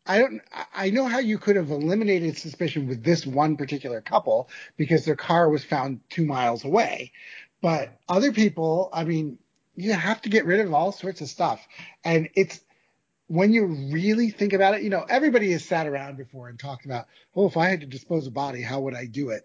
I 0.08 0.18
don't. 0.18 0.40
I 0.74 0.90
know 0.90 1.06
how 1.06 1.18
you 1.18 1.38
could 1.38 1.56
have 1.56 1.70
eliminated 1.70 2.38
suspicion 2.38 2.88
with 2.88 3.04
this 3.04 3.26
one 3.26 3.56
particular 3.56 4.00
couple 4.00 4.48
because 4.76 5.04
their 5.04 5.16
car 5.16 5.50
was 5.50 5.64
found 5.64 6.00
two 6.08 6.24
miles 6.24 6.64
away, 6.64 7.12
but 7.60 7.92
other 8.08 8.32
people, 8.32 8.88
I 8.92 9.04
mean, 9.04 9.38
you 9.76 9.92
have 9.92 10.22
to 10.22 10.28
get 10.28 10.46
rid 10.46 10.60
of 10.60 10.72
all 10.72 10.92
sorts 10.92 11.20
of 11.20 11.28
stuff. 11.28 11.66
And 12.04 12.30
it's 12.34 12.60
when 13.28 13.52
you 13.52 13.66
really 13.66 14.30
think 14.30 14.54
about 14.54 14.74
it, 14.74 14.82
you 14.82 14.90
know, 14.90 15.04
everybody 15.08 15.52
has 15.52 15.64
sat 15.64 15.86
around 15.86 16.16
before 16.16 16.48
and 16.48 16.58
talked 16.58 16.86
about, 16.86 17.06
oh, 17.36 17.46
if 17.46 17.56
I 17.56 17.68
had 17.68 17.80
to 17.80 17.86
dispose 17.86 18.26
of 18.26 18.32
a 18.32 18.34
body, 18.34 18.62
how 18.62 18.80
would 18.80 18.94
I 18.94 19.04
do 19.04 19.30
it? 19.30 19.44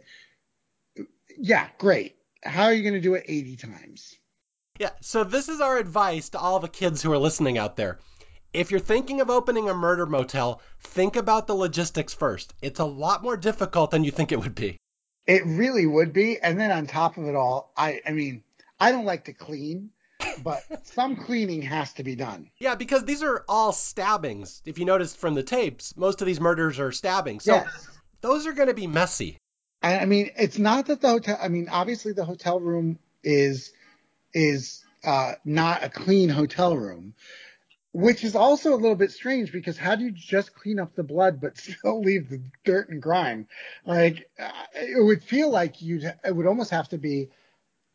Yeah, 1.38 1.68
great. 1.77 2.15
How 2.41 2.64
are 2.64 2.73
you 2.73 2.84
going 2.84 2.95
to 2.95 3.02
do 3.02 3.15
it 3.15 3.26
80 3.27 3.57
times? 3.57 4.18
Yeah, 4.80 4.90
so 5.02 5.23
this 5.23 5.49
is 5.49 5.61
our 5.61 5.77
advice 5.77 6.30
to 6.30 6.40
all 6.40 6.60
the 6.60 6.68
kids 6.68 7.02
who 7.02 7.11
are 7.11 7.18
listening 7.18 7.57
out 7.57 7.76
there. 7.76 7.99
If 8.53 8.69
you're 8.69 8.80
thinking 8.80 9.19
of 9.19 9.31
opening 9.31 9.67
a 9.67 9.73
murder 9.73 10.05
motel, 10.05 10.61
think 10.80 11.15
about 11.15 11.47
the 11.47 11.55
logistics 11.55 12.13
first. 12.13 12.53
It's 12.61 12.80
a 12.80 12.85
lot 12.85 13.23
more 13.23 13.35
difficult 13.35 13.89
than 13.89 14.03
you 14.03 14.11
think 14.11 14.31
it 14.31 14.39
would 14.39 14.53
be. 14.53 14.77
It 15.25 15.43
really 15.45 15.88
would 15.88 16.13
be. 16.13 16.39
And 16.39 16.59
then 16.59 16.71
on 16.71 16.85
top 16.85 17.17
of 17.17 17.25
it 17.25 17.35
all, 17.35 17.73
I, 17.75 18.01
I 18.05 18.11
mean, 18.11 18.43
I 18.80 18.91
don't 18.91 19.05
like 19.05 19.25
to 19.25 19.34
clean, 19.34 19.89
but 20.43 20.61
some 20.84 21.15
cleaning 21.15 21.63
has 21.63 21.93
to 21.93 22.03
be 22.03 22.15
done. 22.15 22.51
Yeah, 22.59 22.75
because 22.75 23.05
these 23.05 23.23
are 23.23 23.43
all 23.49 23.71
stabbings. 23.71 24.61
If 24.65 24.77
you 24.77 24.85
notice 24.85 25.15
from 25.15 25.34
the 25.34 25.43
tapes, 25.43 25.97
most 25.97 26.21
of 26.21 26.27
these 26.27 26.39
murders 26.39 26.80
are 26.80 26.91
stabbings. 26.91 27.45
So 27.45 27.55
yes. 27.55 27.88
those 28.21 28.45
are 28.45 28.53
going 28.53 28.67
to 28.67 28.75
be 28.75 28.88
messy. 28.88 29.38
I, 29.81 29.99
I 29.99 30.05
mean, 30.05 30.30
it's 30.38 30.59
not 30.59 30.85
that 30.88 31.01
the 31.01 31.09
hotel, 31.09 31.39
I 31.41 31.47
mean, 31.47 31.69
obviously 31.69 32.13
the 32.13 32.25
hotel 32.25 32.59
room 32.59 32.99
is, 33.23 33.71
is, 34.31 34.84
uh, 35.03 35.34
not 35.43 35.84
a 35.84 35.89
clean 35.89 36.30
hotel 36.30 36.77
room, 36.77 37.13
which 37.93 38.23
is 38.23 38.35
also 38.35 38.73
a 38.73 38.75
little 38.75 38.95
bit 38.95 39.11
strange 39.11 39.51
because 39.51 39.77
how 39.77 39.95
do 39.95 40.03
you 40.03 40.11
just 40.11 40.53
clean 40.55 40.79
up 40.79 40.95
the 40.95 41.03
blood 41.03 41.39
but 41.39 41.57
still 41.59 42.01
leave 42.01 42.29
the 42.29 42.41
dirt 42.65 42.89
and 42.89 43.01
grime? 43.01 43.47
Like 43.85 44.29
uh, 44.39 44.51
it 44.75 45.03
would 45.03 45.23
feel 45.23 45.49
like 45.49 45.81
you'd 45.81 46.03
it 46.25 46.35
would 46.35 46.47
almost 46.47 46.71
have 46.71 46.89
to 46.89 46.97
be 46.97 47.29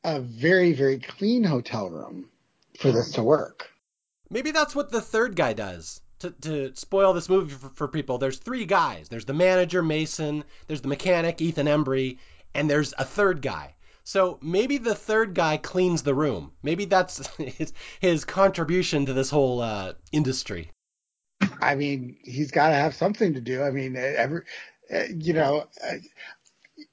a 0.04 0.20
very 0.20 0.72
very 0.72 0.98
clean 0.98 1.44
hotel 1.44 1.90
room 1.90 2.30
for 2.78 2.92
this 2.92 3.12
to 3.12 3.22
work. 3.22 3.70
Maybe 4.30 4.52
that's 4.52 4.74
what 4.74 4.90
the 4.90 5.00
third 5.00 5.36
guy 5.36 5.52
does. 5.52 6.00
To, 6.20 6.30
to 6.30 6.74
spoil 6.74 7.12
this 7.12 7.28
movie 7.28 7.54
for, 7.54 7.68
for 7.68 7.88
people, 7.88 8.18
there's 8.18 8.38
three 8.38 8.64
guys. 8.64 9.08
There's 9.08 9.24
the 9.24 9.34
manager, 9.34 9.84
Mason, 9.84 10.42
there's 10.66 10.80
the 10.80 10.88
mechanic, 10.88 11.40
Ethan 11.40 11.68
Embry, 11.68 12.18
and 12.54 12.68
there's 12.68 12.92
a 12.98 13.04
third 13.04 13.40
guy. 13.40 13.76
So 14.08 14.38
maybe 14.40 14.78
the 14.78 14.94
third 14.94 15.34
guy 15.34 15.58
cleans 15.58 16.02
the 16.02 16.14
room. 16.14 16.52
Maybe 16.62 16.86
that's 16.86 17.26
his, 17.36 17.74
his 18.00 18.24
contribution 18.24 19.04
to 19.04 19.12
this 19.12 19.28
whole 19.28 19.60
uh, 19.60 19.92
industry. 20.12 20.70
I 21.60 21.74
mean, 21.74 22.16
he's 22.24 22.50
got 22.50 22.70
to 22.70 22.74
have 22.74 22.94
something 22.94 23.34
to 23.34 23.42
do. 23.42 23.62
I 23.62 23.70
mean, 23.70 23.96
every, 23.96 24.44
you 25.14 25.34
know, 25.34 25.66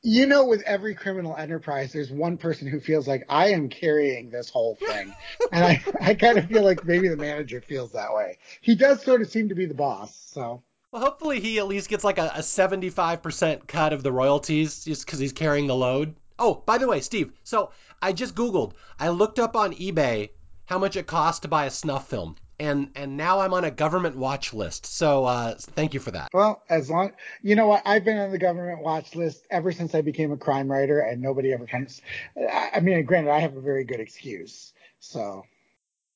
you 0.02 0.26
know, 0.26 0.44
with 0.48 0.64
every 0.64 0.94
criminal 0.94 1.38
enterprise, 1.38 1.94
there's 1.94 2.12
one 2.12 2.36
person 2.36 2.68
who 2.68 2.82
feels 2.82 3.08
like 3.08 3.24
I 3.30 3.52
am 3.52 3.70
carrying 3.70 4.30
this 4.30 4.50
whole 4.50 4.76
thing, 4.76 5.16
and 5.54 5.64
I, 5.64 5.84
I 6.02 6.16
kind 6.16 6.38
of 6.38 6.48
feel 6.48 6.66
like 6.66 6.84
maybe 6.84 7.08
the 7.08 7.16
manager 7.16 7.62
feels 7.62 7.94
that 7.94 8.14
way. 8.14 8.40
He 8.60 8.76
does 8.76 9.02
sort 9.02 9.22
of 9.22 9.30
seem 9.30 9.48
to 9.50 9.56
be 9.56 9.68
the 9.68 9.74
boss, 9.74 10.14
so. 10.34 10.64
Well, 10.92 11.02
hopefully 11.02 11.40
he 11.40 11.60
at 11.60 11.68
least 11.68 11.88
gets 11.88 12.04
like 12.04 12.18
a, 12.18 12.34
a 12.36 12.40
75% 12.40 13.68
cut 13.68 13.94
of 13.94 14.04
the 14.04 14.12
royalties 14.12 14.84
just 14.84 15.06
because 15.06 15.20
he's 15.20 15.32
carrying 15.32 15.68
the 15.68 15.76
load. 15.76 16.16
Oh, 16.38 16.64
by 16.66 16.78
the 16.78 16.88
way, 16.88 17.02
Steve, 17.02 17.32
so 17.44 17.72
I 18.02 18.14
just 18.14 18.36
Googled. 18.36 18.74
I 18.99 19.10
looked 19.10 19.40
up 19.40 19.56
on 19.56 19.74
eBay 19.74 20.30
how 20.66 20.80
much 20.80 20.95
it 20.95 21.07
costs 21.07 21.41
to 21.41 21.48
buy 21.48 21.66
a 21.66 21.72
snuff 21.72 22.10
film. 22.10 22.36
And 22.57 22.91
and 22.95 23.18
now 23.18 23.41
I'm 23.41 23.53
on 23.53 23.66
a 23.66 23.72
government 23.72 24.16
watch 24.16 24.53
list. 24.53 24.86
So 24.86 25.26
uh, 25.26 25.56
thank 25.60 25.94
you 25.94 25.99
for 25.99 26.12
that. 26.12 26.30
Well, 26.34 26.64
as 26.70 26.90
long 26.90 27.12
you 27.41 27.56
know 27.56 27.68
what, 27.68 27.82
I've 27.86 28.06
been 28.06 28.18
on 28.18 28.32
the 28.32 28.38
government 28.38 28.82
watch 28.82 29.14
list 29.14 29.45
ever 29.52 29.74
since 29.74 29.94
I 29.94 30.02
became 30.02 30.32
a 30.32 30.38
crime 30.38 30.72
writer, 30.72 31.02
and 31.02 31.22
nobody 31.22 31.52
ever 31.52 31.66
comes. 31.66 32.02
I 32.38 32.80
mean, 32.80 33.03
granted, 33.03 33.32
I 33.32 33.40
have 33.40 33.57
a 33.57 33.62
very 33.62 33.84
good 33.84 33.99
excuse. 33.99 34.74
So. 34.99 35.44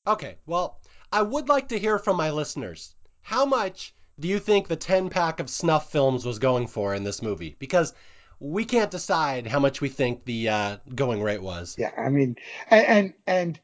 Okay, 0.07 0.37
well, 0.45 0.79
I 1.11 1.21
would 1.21 1.49
like 1.49 1.69
to 1.69 1.79
hear 1.79 1.99
from 1.99 2.15
my 2.15 2.31
listeners. 2.31 2.95
How 3.21 3.45
much 3.45 3.93
do 4.17 4.27
you 4.27 4.39
think 4.39 4.67
the 4.67 4.75
10 4.75 5.09
pack 5.09 5.39
of 5.39 5.49
snuff 5.49 5.91
films 5.91 6.25
was 6.25 6.39
going 6.39 6.67
for 6.67 6.95
in 6.95 7.03
this 7.03 7.21
movie? 7.21 7.55
Because 7.59 7.93
we 8.39 8.65
can't 8.65 8.91
decide 8.91 9.47
how 9.47 9.59
much 9.59 9.81
we 9.81 9.89
think 9.89 10.25
the 10.25 10.49
uh, 10.49 10.77
going 10.95 11.21
rate 11.21 11.41
was. 11.41 11.75
Yeah, 11.77 11.91
I 11.97 12.09
mean, 12.09 12.37
and, 12.69 12.85
and 12.85 13.13
and 13.27 13.59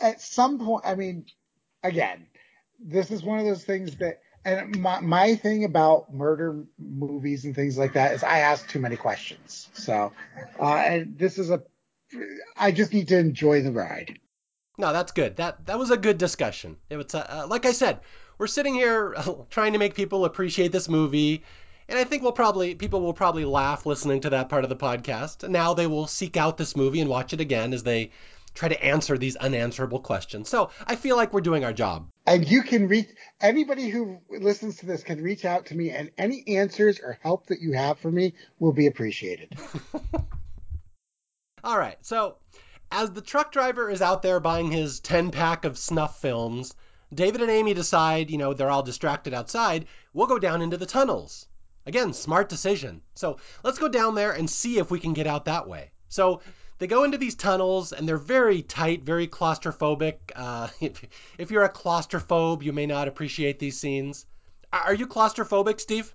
at 0.00 0.20
some 0.20 0.58
point, 0.58 0.84
I 0.84 0.94
mean, 0.94 1.26
again, 1.82 2.26
this 2.80 3.10
is 3.10 3.22
one 3.22 3.38
of 3.38 3.44
those 3.44 3.64
things 3.64 3.96
that, 3.96 4.20
and 4.44 4.80
my 4.80 5.00
my 5.00 5.34
thing 5.36 5.64
about 5.64 6.12
murder 6.12 6.64
movies 6.78 7.44
and 7.44 7.54
things 7.54 7.78
like 7.78 7.92
that 7.92 8.14
is 8.14 8.22
I 8.24 8.40
ask 8.40 8.68
too 8.68 8.80
many 8.80 8.96
questions. 8.96 9.68
So, 9.74 10.12
uh, 10.58 10.74
and 10.74 11.18
this 11.18 11.38
is 11.38 11.50
a, 11.50 11.62
I 12.56 12.72
just 12.72 12.92
need 12.92 13.08
to 13.08 13.18
enjoy 13.18 13.62
the 13.62 13.72
ride. 13.72 14.18
No, 14.76 14.92
that's 14.92 15.12
good. 15.12 15.36
That 15.36 15.66
that 15.66 15.78
was 15.78 15.90
a 15.90 15.96
good 15.96 16.18
discussion. 16.18 16.78
It 16.88 16.96
was 16.96 17.14
uh, 17.14 17.46
like 17.48 17.64
I 17.64 17.72
said, 17.72 18.00
we're 18.38 18.48
sitting 18.48 18.74
here 18.74 19.14
trying 19.50 19.74
to 19.74 19.78
make 19.78 19.94
people 19.94 20.24
appreciate 20.24 20.72
this 20.72 20.88
movie 20.88 21.44
and 21.90 21.98
I 21.98 22.04
think 22.04 22.22
we'll 22.22 22.32
probably 22.32 22.74
people 22.74 23.00
will 23.00 23.12
probably 23.12 23.44
laugh 23.44 23.84
listening 23.84 24.22
to 24.22 24.30
that 24.30 24.48
part 24.48 24.64
of 24.64 24.70
the 24.70 24.76
podcast. 24.76 25.48
Now 25.48 25.74
they 25.74 25.86
will 25.86 26.06
seek 26.06 26.36
out 26.36 26.56
this 26.56 26.76
movie 26.76 27.00
and 27.00 27.10
watch 27.10 27.32
it 27.32 27.40
again 27.40 27.72
as 27.72 27.82
they 27.82 28.12
try 28.54 28.68
to 28.68 28.84
answer 28.84 29.18
these 29.18 29.36
unanswerable 29.36 30.00
questions. 30.00 30.48
So 30.48 30.70
I 30.86 30.96
feel 30.96 31.16
like 31.16 31.32
we're 31.32 31.40
doing 31.40 31.64
our 31.64 31.72
job. 31.72 32.08
And 32.26 32.48
you 32.48 32.62
can 32.62 32.88
reach 32.88 33.08
anybody 33.40 33.88
who 33.88 34.18
listens 34.28 34.76
to 34.78 34.86
this 34.86 35.02
can 35.02 35.22
reach 35.22 35.44
out 35.44 35.66
to 35.66 35.74
me, 35.74 35.90
and 35.90 36.10
any 36.16 36.56
answers 36.56 37.00
or 37.00 37.18
help 37.22 37.46
that 37.46 37.60
you 37.60 37.72
have 37.72 37.98
for 37.98 38.10
me 38.10 38.34
will 38.58 38.72
be 38.72 38.86
appreciated. 38.86 39.56
All 41.64 41.78
right. 41.78 41.98
So 42.02 42.36
as 42.90 43.10
the 43.10 43.20
truck 43.20 43.52
driver 43.52 43.90
is 43.90 44.02
out 44.02 44.22
there 44.22 44.40
buying 44.40 44.70
his 44.70 45.00
10 45.00 45.30
pack 45.30 45.64
of 45.64 45.78
snuff 45.78 46.20
films, 46.20 46.74
David 47.12 47.40
and 47.42 47.50
Amy 47.50 47.74
decide, 47.74 48.30
you 48.30 48.38
know, 48.38 48.54
they're 48.54 48.70
all 48.70 48.82
distracted 48.82 49.34
outside. 49.34 49.86
We'll 50.12 50.28
go 50.28 50.38
down 50.38 50.62
into 50.62 50.76
the 50.76 50.86
tunnels. 50.86 51.46
Again, 51.86 52.12
smart 52.12 52.48
decision. 52.48 53.02
So 53.14 53.38
let's 53.64 53.78
go 53.78 53.88
down 53.88 54.14
there 54.14 54.32
and 54.32 54.48
see 54.48 54.78
if 54.78 54.90
we 54.90 55.00
can 55.00 55.12
get 55.12 55.26
out 55.26 55.46
that 55.46 55.68
way. 55.68 55.90
So 56.08 56.40
they 56.78 56.86
go 56.86 57.04
into 57.04 57.18
these 57.18 57.34
tunnels 57.34 57.92
and 57.92 58.08
they're 58.08 58.16
very 58.16 58.62
tight, 58.62 59.02
very 59.02 59.28
claustrophobic. 59.28 60.16
Uh, 60.34 60.68
if, 60.80 61.02
if 61.38 61.50
you're 61.50 61.64
a 61.64 61.72
claustrophobe, 61.72 62.62
you 62.62 62.72
may 62.72 62.86
not 62.86 63.08
appreciate 63.08 63.58
these 63.58 63.78
scenes. 63.78 64.26
Are 64.72 64.94
you 64.94 65.06
claustrophobic, 65.06 65.80
Steve? 65.80 66.14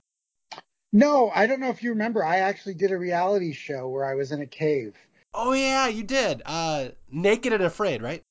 No, 0.93 1.29
I 1.33 1.45
don't 1.45 1.59
know 1.59 1.69
if 1.69 1.83
you 1.83 1.89
remember. 1.89 2.23
I 2.23 2.37
actually 2.37 2.75
did 2.75 2.91
a 2.91 2.97
reality 2.97 3.51
show 3.51 3.89
where 3.89 4.05
I 4.05 4.15
was 4.15 4.31
in 4.31 4.41
a 4.41 4.45
cave. 4.45 4.95
Oh 5.33 5.51
yeah, 5.51 5.87
you 5.87 6.03
did. 6.03 6.41
Uh, 6.45 6.89
Naked 7.11 7.51
and 7.51 7.63
Afraid, 7.63 8.01
right? 8.01 8.23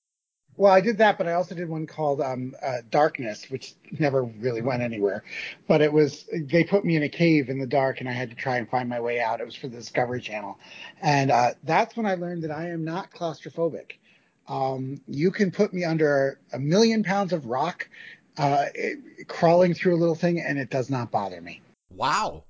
Well, 0.57 0.73
I 0.73 0.81
did 0.81 0.99
that, 0.99 1.19
but 1.19 1.27
I 1.27 1.33
also 1.33 1.55
did 1.55 1.69
one 1.69 1.87
called 1.87 2.21
um, 2.21 2.55
uh, 2.63 2.79
Darkness, 2.89 3.51
which 3.51 3.75
never 3.99 4.23
really 4.23 4.63
went 4.63 4.83
anywhere. 4.83 5.25
But 5.67 5.81
it 5.81 5.93
was 5.93 6.29
they 6.33 6.63
put 6.63 6.85
me 6.85 6.97
in 6.97 7.03
a 7.03 7.09
cave 7.09 7.49
in 7.49 7.59
the 7.59 7.67
dark, 7.67 8.01
and 8.01 8.09
I 8.09 8.13
had 8.13 8.31
to 8.31 8.37
try 8.37 8.59
and 8.59 8.69
find 8.69 8.89
my 8.89 9.01
way 9.01 9.21
out. 9.21 9.41
It 9.41 9.47
was 9.47 9.57
for 9.57 9.67
the 9.67 9.79
Discovery 9.79 10.21
Channel, 10.21 10.59
and 11.03 11.31
uh, 11.31 11.51
that's 11.65 11.97
when 11.97 12.07
I 12.07 12.15
learned 12.15 12.45
that 12.45 12.53
I 12.53 12.69
am 12.69 12.85
not 12.85 13.11
claustrophobic. 13.11 13.93
Um, 14.47 15.01
you 15.09 15.31
can 15.31 15.51
put 15.51 15.73
me 15.73 15.85
under 15.85 16.39
a 16.53 16.59
million 16.59 17.03
pounds 17.03 17.33
of 17.33 17.47
rock, 17.47 17.89
uh, 18.37 18.67
it, 18.75 19.27
crawling 19.27 19.75
through 19.75 19.97
a 19.97 19.99
little 19.99 20.15
thing, 20.15 20.41
and 20.41 20.59
it 20.59 20.71
does 20.71 20.91
not 20.91 21.11
bother 21.11 21.41
me. 21.41 21.63
Wow. 21.91 22.45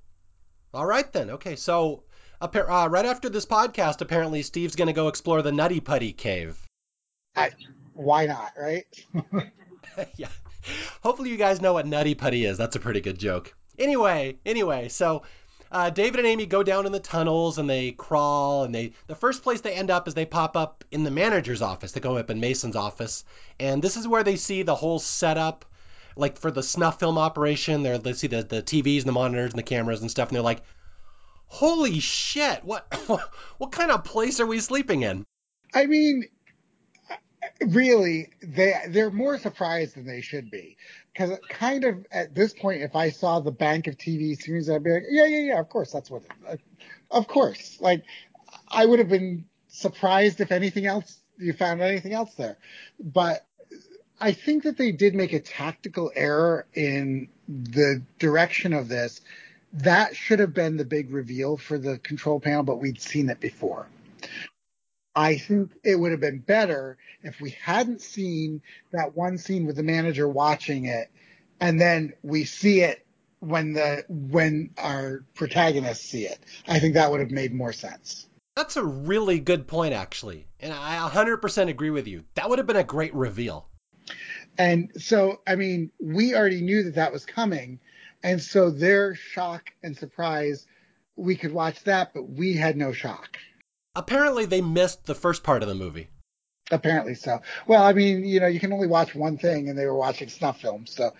All 0.73 0.85
right 0.85 1.11
then. 1.13 1.29
Okay, 1.31 1.55
so 1.55 2.03
uh, 2.41 2.87
right 2.91 3.05
after 3.05 3.29
this 3.29 3.45
podcast, 3.45 4.01
apparently 4.01 4.41
Steve's 4.41 4.75
going 4.75 4.87
to 4.87 4.93
go 4.93 5.07
explore 5.07 5.41
the 5.41 5.51
Nutty 5.51 5.79
Putty 5.79 6.11
Cave. 6.11 6.61
I, 7.35 7.51
why 7.95 8.25
not, 8.25 8.53
right? 8.59 8.85
yeah. 10.17 10.27
Hopefully 11.01 11.29
you 11.29 11.37
guys 11.37 11.61
know 11.61 11.73
what 11.73 11.87
Nutty 11.87 12.15
Putty 12.15 12.45
is. 12.45 12.57
That's 12.57 12.75
a 12.75 12.79
pretty 12.79 13.01
good 13.01 13.17
joke. 13.17 13.53
Anyway, 13.77 14.37
anyway, 14.45 14.89
so 14.89 15.23
uh, 15.71 15.89
David 15.89 16.19
and 16.19 16.27
Amy 16.27 16.45
go 16.45 16.63
down 16.63 16.85
in 16.85 16.91
the 16.91 16.99
tunnels 16.99 17.57
and 17.57 17.69
they 17.69 17.91
crawl 17.91 18.63
and 18.63 18.73
they 18.73 18.93
the 19.07 19.15
first 19.15 19.43
place 19.43 19.61
they 19.61 19.73
end 19.73 19.91
up 19.91 20.07
is 20.07 20.13
they 20.13 20.25
pop 20.25 20.55
up 20.55 20.83
in 20.91 21.03
the 21.03 21.11
manager's 21.11 21.61
office. 21.61 21.91
They 21.91 21.99
go 21.99 22.17
up 22.17 22.29
in 22.29 22.39
Mason's 22.39 22.75
office, 22.75 23.23
and 23.59 23.81
this 23.81 23.97
is 23.97 24.07
where 24.07 24.23
they 24.23 24.35
see 24.35 24.63
the 24.63 24.75
whole 24.75 24.99
setup, 24.99 25.65
like 26.15 26.37
for 26.37 26.51
the 26.51 26.63
snuff 26.63 26.99
film 26.99 27.17
operation. 27.17 27.83
They're, 27.83 27.97
they 27.97 28.13
see 28.13 28.27
the 28.27 28.43
the 28.43 28.61
TVs 28.61 28.99
and 28.99 29.07
the 29.07 29.13
monitors 29.13 29.51
and 29.51 29.59
the 29.59 29.63
cameras 29.63 30.01
and 30.01 30.11
stuff, 30.11 30.29
and 30.29 30.35
they're 30.35 30.43
like, 30.43 30.63
"Holy 31.47 31.99
shit! 31.99 32.63
What 32.63 32.93
what 33.57 33.71
kind 33.71 33.91
of 33.91 34.03
place 34.03 34.39
are 34.39 34.47
we 34.47 34.59
sleeping 34.59 35.03
in?" 35.03 35.25
I 35.73 35.87
mean, 35.87 36.23
really 37.67 38.29
they 38.41 38.73
they're 38.89 39.11
more 39.11 39.37
surprised 39.37 39.95
than 39.95 40.05
they 40.05 40.21
should 40.21 40.49
be. 40.51 40.77
Because 41.13 41.37
kind 41.49 41.83
of 41.83 42.05
at 42.11 42.35
this 42.35 42.53
point 42.53 42.81
if 42.81 42.95
i 42.95 43.09
saw 43.09 43.39
the 43.39 43.51
bank 43.51 43.87
of 43.87 43.97
tv 43.97 44.39
series 44.41 44.69
i'd 44.69 44.83
be 44.83 44.91
like 44.91 45.03
yeah 45.09 45.25
yeah 45.25 45.53
yeah 45.53 45.59
of 45.59 45.69
course 45.69 45.91
that's 45.91 46.09
what 46.09 46.23
it, 46.49 46.61
of 47.11 47.27
course. 47.27 47.77
Like 47.79 48.03
i 48.69 48.85
would 48.85 48.99
have 48.99 49.09
been 49.09 49.45
surprised 49.67 50.41
if 50.41 50.51
anything 50.51 50.85
else 50.85 51.19
you 51.37 51.53
found 51.53 51.81
anything 51.81 52.13
else 52.13 52.33
there. 52.35 52.57
But 52.99 53.45
i 54.19 54.31
think 54.31 54.63
that 54.63 54.77
they 54.77 54.91
did 54.91 55.15
make 55.15 55.33
a 55.33 55.39
tactical 55.39 56.11
error 56.15 56.65
in 56.73 57.27
the 57.47 58.01
direction 58.19 58.73
of 58.73 58.87
this. 58.87 59.21
That 59.73 60.15
should 60.15 60.39
have 60.39 60.53
been 60.53 60.77
the 60.77 60.85
big 60.85 61.11
reveal 61.11 61.57
for 61.57 61.77
the 61.77 61.97
control 61.99 62.39
panel 62.39 62.63
but 62.63 62.79
we'd 62.79 63.01
seen 63.01 63.29
it 63.29 63.39
before 63.39 63.87
I 65.15 65.37
think 65.37 65.71
it 65.83 65.95
would 65.95 66.11
have 66.11 66.19
been 66.19 66.39
better 66.39 66.97
if 67.23 67.39
we 67.39 67.51
hadn't 67.51 68.01
seen 68.01 68.61
that 68.91 69.15
one 69.15 69.37
scene 69.37 69.65
with 69.65 69.77
the 69.77 69.83
manager 69.83 70.27
watching 70.27 70.85
it, 70.85 71.09
and 71.61 71.79
then 71.79 72.13
we 72.21 72.43
see 72.43 72.81
it 72.81 73.05
when 73.39 73.73
the 73.73 74.03
when 74.09 74.71
our 74.77 75.23
protagonists 75.33 76.09
see 76.09 76.25
it. 76.25 76.39
I 76.67 76.79
think 76.79 76.95
that 76.95 77.11
would 77.11 77.21
have 77.21 77.31
made 77.31 77.53
more 77.53 77.71
sense. 77.71 78.27
That's 78.57 78.77
a 78.77 78.83
really 78.83 79.39
good 79.39 79.67
point, 79.67 79.93
actually, 79.93 80.47
and 80.59 80.73
I 80.73 80.97
100% 81.09 81.69
agree 81.69 81.89
with 81.89 82.07
you. 82.07 82.23
That 82.35 82.49
would 82.49 82.59
have 82.59 82.67
been 82.67 82.77
a 82.77 82.83
great 82.83 83.13
reveal. 83.13 83.67
And 84.57 84.91
so, 84.97 85.41
I 85.45 85.55
mean, 85.55 85.91
we 85.99 86.35
already 86.35 86.61
knew 86.61 86.83
that 86.83 86.95
that 86.95 87.11
was 87.11 87.25
coming, 87.25 87.79
and 88.23 88.41
so 88.41 88.69
their 88.69 89.15
shock 89.15 89.71
and 89.83 89.97
surprise, 89.97 90.67
we 91.17 91.35
could 91.35 91.51
watch 91.51 91.83
that, 91.83 92.13
but 92.13 92.29
we 92.29 92.53
had 92.53 92.77
no 92.77 92.93
shock 92.93 93.37
apparently 93.95 94.45
they 94.45 94.61
missed 94.61 95.05
the 95.05 95.15
first 95.15 95.43
part 95.43 95.61
of 95.63 95.69
the 95.69 95.75
movie. 95.75 96.09
Apparently 96.71 97.13
so. 97.13 97.41
Well, 97.67 97.83
I 97.83 97.93
mean, 97.93 98.25
you 98.25 98.39
know, 98.39 98.47
you 98.47 98.59
can 98.59 98.73
only 98.73 98.87
watch 98.87 99.13
one 99.13 99.37
thing, 99.37 99.69
and 99.69 99.77
they 99.77 99.85
were 99.85 99.95
watching 99.95 100.29
snuff 100.29 100.59
films, 100.59 100.95
so. 100.95 101.11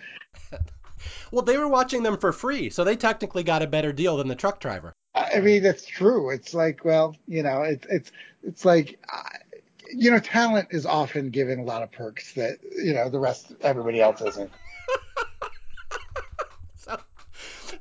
well, 1.31 1.43
they 1.43 1.57
were 1.57 1.67
watching 1.67 2.03
them 2.03 2.17
for 2.17 2.31
free, 2.31 2.69
so 2.69 2.83
they 2.83 2.95
technically 2.95 3.43
got 3.43 3.61
a 3.61 3.67
better 3.67 3.93
deal 3.93 4.17
than 4.17 4.27
the 4.27 4.35
truck 4.35 4.59
driver. 4.59 4.93
I 5.13 5.39
mean, 5.39 5.63
that's 5.63 5.85
true. 5.85 6.31
It's 6.31 6.53
like, 6.53 6.83
well, 6.83 7.15
you 7.27 7.43
know, 7.43 7.61
it's 7.61 7.85
it's 7.89 8.11
it's 8.43 8.65
like, 8.65 8.99
you 9.93 10.11
know, 10.11 10.19
talent 10.19 10.69
is 10.71 10.85
often 10.85 11.29
given 11.29 11.59
a 11.59 11.63
lot 11.63 11.83
of 11.83 11.91
perks 11.91 12.33
that 12.33 12.57
you 12.75 12.93
know 12.93 13.09
the 13.09 13.19
rest 13.19 13.53
everybody 13.61 14.01
else 14.01 14.21
isn't. 14.21 14.51
so, 16.75 16.97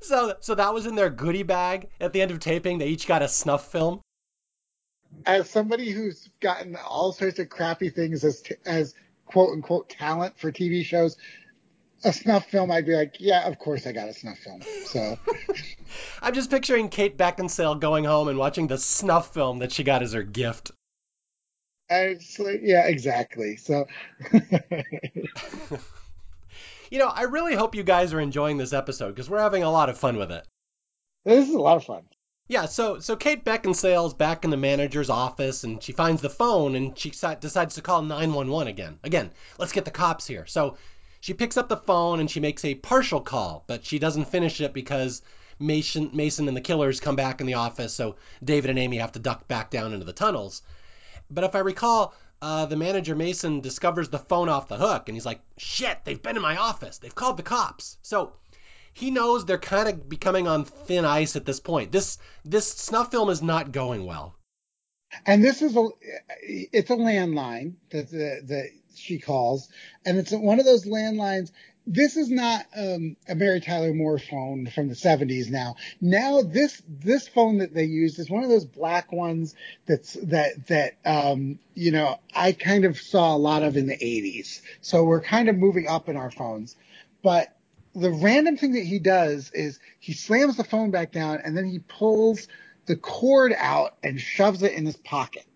so, 0.00 0.34
so 0.40 0.54
that 0.54 0.72
was 0.72 0.86
in 0.86 0.94
their 0.94 1.10
goodie 1.10 1.42
bag 1.42 1.88
at 2.00 2.12
the 2.12 2.22
end 2.22 2.30
of 2.30 2.38
taping. 2.38 2.78
They 2.78 2.88
each 2.88 3.08
got 3.08 3.22
a 3.22 3.28
snuff 3.28 3.72
film 3.72 4.00
as 5.26 5.50
somebody 5.50 5.90
who's 5.90 6.28
gotten 6.40 6.76
all 6.76 7.12
sorts 7.12 7.38
of 7.38 7.48
crappy 7.48 7.90
things 7.90 8.24
as 8.24 8.42
as 8.64 8.94
quote 9.26 9.50
unquote 9.50 9.88
talent 9.88 10.38
for 10.38 10.52
TV 10.52 10.84
shows, 10.84 11.16
a 12.04 12.12
snuff 12.12 12.46
film, 12.46 12.70
I'd 12.70 12.86
be 12.86 12.94
like, 12.94 13.16
yeah, 13.18 13.46
of 13.46 13.58
course 13.58 13.86
I 13.86 13.92
got 13.92 14.08
a 14.08 14.12
snuff 14.14 14.38
film. 14.38 14.62
So 14.86 15.18
I'm 16.22 16.34
just 16.34 16.50
picturing 16.50 16.88
Kate 16.88 17.16
Beckinsale 17.16 17.80
going 17.80 18.04
home 18.04 18.28
and 18.28 18.38
watching 18.38 18.66
the 18.66 18.78
snuff 18.78 19.32
film 19.32 19.58
that 19.60 19.72
she 19.72 19.84
got 19.84 20.02
as 20.02 20.12
her 20.12 20.22
gift. 20.22 20.70
Like, 21.90 22.60
yeah, 22.62 22.86
exactly. 22.86 23.56
So 23.56 23.86
You 26.94 27.00
know, 27.00 27.08
I 27.08 27.22
really 27.22 27.56
hope 27.56 27.74
you 27.74 27.82
guys 27.82 28.12
are 28.12 28.20
enjoying 28.20 28.56
this 28.56 28.72
episode 28.72 29.08
because 29.08 29.28
we're 29.28 29.40
having 29.40 29.64
a 29.64 29.70
lot 29.70 29.88
of 29.88 29.98
fun 29.98 30.16
with 30.16 30.30
it. 30.30 30.46
This 31.24 31.48
is 31.48 31.54
a 31.54 31.58
lot 31.58 31.76
of 31.76 31.84
fun. 31.84 32.04
Yeah, 32.46 32.66
so 32.66 32.98
so 32.98 33.16
Kate 33.16 33.42
Beckinsale's 33.42 34.12
back 34.12 34.44
in 34.44 34.50
the 34.50 34.58
manager's 34.58 35.08
office 35.08 35.64
and 35.64 35.82
she 35.82 35.92
finds 35.92 36.20
the 36.20 36.28
phone 36.28 36.74
and 36.74 36.98
she 36.98 37.08
decides 37.10 37.76
to 37.76 37.80
call 37.80 38.02
911 38.02 38.68
again. 38.68 38.98
Again, 39.02 39.30
let's 39.58 39.72
get 39.72 39.86
the 39.86 39.90
cops 39.90 40.26
here. 40.26 40.44
So 40.44 40.76
she 41.20 41.32
picks 41.32 41.56
up 41.56 41.70
the 41.70 41.78
phone 41.78 42.20
and 42.20 42.30
she 42.30 42.40
makes 42.40 42.62
a 42.66 42.74
partial 42.74 43.22
call, 43.22 43.64
but 43.66 43.86
she 43.86 43.98
doesn't 43.98 44.26
finish 44.26 44.60
it 44.60 44.74
because 44.74 45.22
Mason 45.58 46.10
Mason 46.12 46.46
and 46.46 46.56
the 46.56 46.60
killers 46.60 47.00
come 47.00 47.16
back 47.16 47.40
in 47.40 47.46
the 47.46 47.54
office, 47.54 47.94
so 47.94 48.16
David 48.42 48.68
and 48.68 48.78
Amy 48.78 48.98
have 48.98 49.12
to 49.12 49.20
duck 49.20 49.48
back 49.48 49.70
down 49.70 49.94
into 49.94 50.04
the 50.04 50.12
tunnels. 50.12 50.60
But 51.30 51.44
if 51.44 51.54
I 51.54 51.60
recall, 51.60 52.12
uh, 52.42 52.66
the 52.66 52.76
manager 52.76 53.14
Mason 53.14 53.62
discovers 53.62 54.10
the 54.10 54.18
phone 54.18 54.50
off 54.50 54.68
the 54.68 54.76
hook 54.76 55.08
and 55.08 55.16
he's 55.16 55.24
like, 55.24 55.40
"Shit, 55.56 56.04
they've 56.04 56.22
been 56.22 56.36
in 56.36 56.42
my 56.42 56.58
office. 56.58 56.98
They've 56.98 57.14
called 57.14 57.38
the 57.38 57.42
cops." 57.42 57.96
So 58.02 58.34
he 58.94 59.10
knows 59.10 59.44
they're 59.44 59.58
kind 59.58 59.88
of 59.88 60.08
becoming 60.08 60.48
on 60.48 60.64
thin 60.64 61.04
ice 61.04 61.36
at 61.36 61.44
this 61.44 61.60
point. 61.60 61.92
This 61.92 62.16
this 62.44 62.68
snuff 62.68 63.10
film 63.10 63.28
is 63.28 63.42
not 63.42 63.72
going 63.72 64.06
well. 64.06 64.34
And 65.26 65.44
this 65.44 65.62
is 65.62 65.76
a 65.76 65.88
it's 66.42 66.90
a 66.90 66.96
landline 66.96 67.74
that 67.90 68.10
that 68.10 68.70
she 68.94 69.18
calls, 69.18 69.68
and 70.06 70.16
it's 70.16 70.32
one 70.32 70.60
of 70.60 70.64
those 70.64 70.86
landlines. 70.86 71.50
This 71.86 72.16
is 72.16 72.30
not 72.30 72.64
um, 72.74 73.14
a 73.28 73.34
Mary 73.34 73.60
Tyler 73.60 73.92
Moore 73.92 74.18
phone 74.18 74.68
from 74.68 74.88
the 74.88 74.94
70s. 74.94 75.50
Now, 75.50 75.76
now 76.00 76.40
this 76.40 76.80
this 76.88 77.28
phone 77.28 77.58
that 77.58 77.74
they 77.74 77.84
use 77.84 78.18
is 78.18 78.30
one 78.30 78.42
of 78.42 78.48
those 78.48 78.64
black 78.64 79.12
ones 79.12 79.54
that's 79.84 80.14
that 80.14 80.66
that 80.68 80.94
um, 81.04 81.58
you 81.74 81.90
know 81.90 82.18
I 82.34 82.52
kind 82.52 82.84
of 82.84 82.96
saw 82.98 83.34
a 83.34 83.36
lot 83.36 83.64
of 83.64 83.76
in 83.76 83.86
the 83.86 83.98
80s. 83.98 84.62
So 84.80 85.04
we're 85.04 85.20
kind 85.20 85.48
of 85.48 85.56
moving 85.56 85.88
up 85.88 86.08
in 86.08 86.16
our 86.16 86.30
phones, 86.30 86.76
but 87.22 87.54
the 87.94 88.10
random 88.10 88.56
thing 88.56 88.72
that 88.72 88.84
he 88.84 88.98
does 88.98 89.50
is 89.52 89.78
he 90.00 90.12
slams 90.12 90.56
the 90.56 90.64
phone 90.64 90.90
back 90.90 91.12
down 91.12 91.40
and 91.44 91.56
then 91.56 91.66
he 91.66 91.78
pulls 91.78 92.48
the 92.86 92.96
cord 92.96 93.54
out 93.56 93.96
and 94.02 94.20
shoves 94.20 94.62
it 94.62 94.72
in 94.72 94.84
his 94.84 94.96
pocket. 94.96 95.46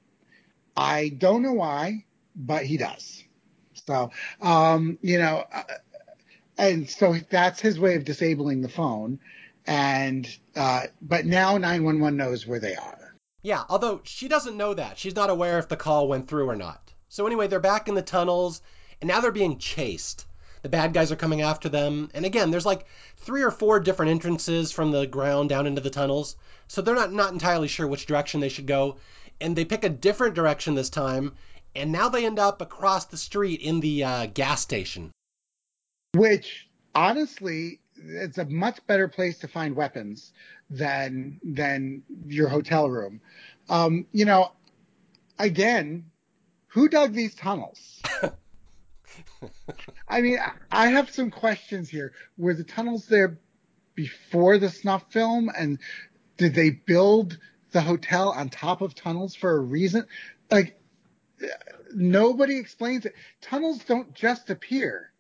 I 0.77 1.09
don't 1.09 1.43
know 1.43 1.53
why, 1.53 2.05
but 2.37 2.65
he 2.65 2.77
does. 2.77 3.25
So, 3.87 4.11
um, 4.41 4.99
you 5.03 5.19
know, 5.19 5.45
uh, 5.53 5.63
and 6.57 6.89
so 6.89 7.17
that's 7.31 7.61
his 7.61 7.79
way 7.79 7.97
of 7.97 8.05
disabling 8.05 8.63
the 8.63 8.69
phone. 8.69 9.19
And, 9.67 10.27
uh, 10.57 10.85
but 11.03 11.27
now 11.27 11.59
911 11.59 12.17
knows 12.17 12.47
where 12.47 12.61
they 12.61 12.75
are. 12.77 13.15
Yeah, 13.43 13.65
although 13.69 14.01
she 14.05 14.29
doesn't 14.29 14.57
know 14.57 14.75
that. 14.75 14.99
She's 14.99 15.17
not 15.17 15.31
aware 15.31 15.59
if 15.59 15.69
the 15.69 15.77
call 15.77 16.09
went 16.09 16.29
through 16.29 16.49
or 16.49 16.57
not. 16.57 16.93
So 17.09 17.27
anyway, 17.27 17.49
they're 17.49 17.61
back 17.61 17.89
in 17.89 17.95
the 17.95 18.03
tunnels 18.03 18.63
and 19.01 19.09
now 19.09 19.21
they're 19.21 19.33
being 19.33 19.59
chased. 19.59 20.27
The 20.63 20.69
bad 20.69 20.93
guys 20.93 21.13
are 21.13 21.17
coming 21.17 21.43
after 21.43 21.69
them. 21.69 22.11
And 22.15 22.25
again, 22.25 22.51
there's 22.51 22.67
like 22.67 22.87
three 23.19 23.43
or 23.43 23.51
four 23.51 23.81
different 23.81 24.11
entrances 24.11 24.73
from 24.73 24.91
the 24.91 25.07
ground 25.07 25.49
down 25.49 25.67
into 25.67 25.81
the 25.81 25.91
tunnels. 25.91 26.37
So 26.67 26.83
they're 26.83 26.95
not, 26.95 27.13
not 27.13 27.33
entirely 27.33 27.69
sure 27.69 27.87
which 27.87 28.07
direction 28.07 28.41
they 28.41 28.49
should 28.49 28.67
go. 28.67 28.97
And 29.41 29.55
they 29.55 29.65
pick 29.65 29.85
a 29.85 29.89
different 29.89 30.35
direction 30.35 30.75
this 30.75 30.91
time. 30.91 31.35
And 31.75 31.93
now 31.93 32.09
they 32.09 32.27
end 32.27 32.39
up 32.39 32.61
across 32.61 33.07
the 33.07 33.17
street 33.17 33.61
in 33.61 33.81
the 33.81 34.05
uh, 34.05 34.27
gas 34.27 34.61
station. 34.61 35.13
Which, 36.15 36.69
honestly, 36.95 37.81
it's 37.97 38.39
a 38.39 38.45
much 38.47 38.85
better 38.87 39.09
place 39.09 39.39
to 39.39 39.49
find 39.49 39.77
weapons 39.77 40.33
than 40.71 41.41
than 41.43 42.03
your 42.27 42.49
hotel 42.49 42.89
room. 42.89 43.21
Um, 43.69 44.07
you 44.13 44.25
know, 44.25 44.53
again, 45.39 46.11
who 46.69 46.89
dug 46.89 47.13
these 47.13 47.35
tunnels? 47.35 48.03
I 50.09 50.21
mean, 50.21 50.39
I 50.71 50.89
have 50.89 51.11
some 51.11 51.31
questions 51.31 51.89
here. 51.89 52.13
Were 52.37 52.55
the 52.55 52.65
tunnels 52.65 53.07
there 53.07 53.39
before 53.95 54.59
the 54.59 54.71
snuff 54.71 55.05
film, 55.11 55.51
and 55.57 55.79
did 56.37 56.55
they 56.55 56.71
build 56.71 57.39
the 57.73 57.81
hotel 57.81 58.31
on 58.31 58.49
top 58.49 58.81
of 58.81 58.95
tunnels 58.95 59.35
for 59.35 59.57
a 59.57 59.61
reason? 59.61 60.07
Like, 60.51 60.81
nobody 61.95 62.59
explains 62.59 63.07
it. 63.07 63.15
Tunnels 63.41 63.85
don't 63.85 64.15
just 64.15 64.51
appear. 64.51 65.13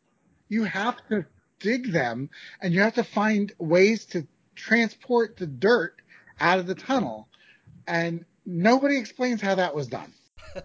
You 0.48 0.64
have 0.64 0.96
to 1.08 1.26
dig 1.60 1.92
them 1.92 2.30
and 2.62 2.72
you 2.72 2.80
have 2.80 2.94
to 2.94 3.04
find 3.04 3.52
ways 3.58 4.06
to 4.06 4.26
transport 4.54 5.36
the 5.36 5.46
dirt 5.46 6.00
out 6.40 6.58
of 6.58 6.66
the 6.66 6.74
tunnel. 6.74 7.28
And 7.86 8.24
nobody 8.46 8.96
explains 8.96 9.42
how 9.42 9.56
that 9.56 9.74
was 9.74 9.88
done. 9.88 10.12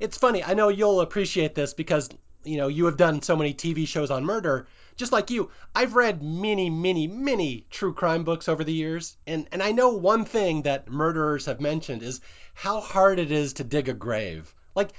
It's 0.00 0.16
funny. 0.16 0.44
I 0.44 0.54
know 0.54 0.68
you'll 0.68 1.00
appreciate 1.00 1.54
this 1.54 1.74
because, 1.74 2.08
you 2.44 2.56
know, 2.56 2.68
you 2.68 2.86
have 2.86 2.96
done 2.96 3.22
so 3.22 3.36
many 3.36 3.54
TV 3.54 3.86
shows 3.86 4.10
on 4.10 4.24
murder. 4.24 4.66
Just 4.96 5.12
like 5.12 5.30
you, 5.30 5.50
I've 5.74 5.94
read 5.94 6.22
many, 6.22 6.70
many, 6.70 7.06
many 7.06 7.66
true 7.70 7.94
crime 7.94 8.24
books 8.24 8.48
over 8.48 8.64
the 8.64 8.72
years. 8.72 9.16
And, 9.26 9.46
and 9.52 9.62
I 9.62 9.72
know 9.72 9.90
one 9.90 10.24
thing 10.24 10.62
that 10.62 10.88
murderers 10.88 11.46
have 11.46 11.60
mentioned 11.60 12.02
is 12.02 12.20
how 12.54 12.80
hard 12.80 13.18
it 13.18 13.30
is 13.30 13.54
to 13.54 13.64
dig 13.64 13.88
a 13.88 13.94
grave. 13.94 14.52
Like, 14.74 14.90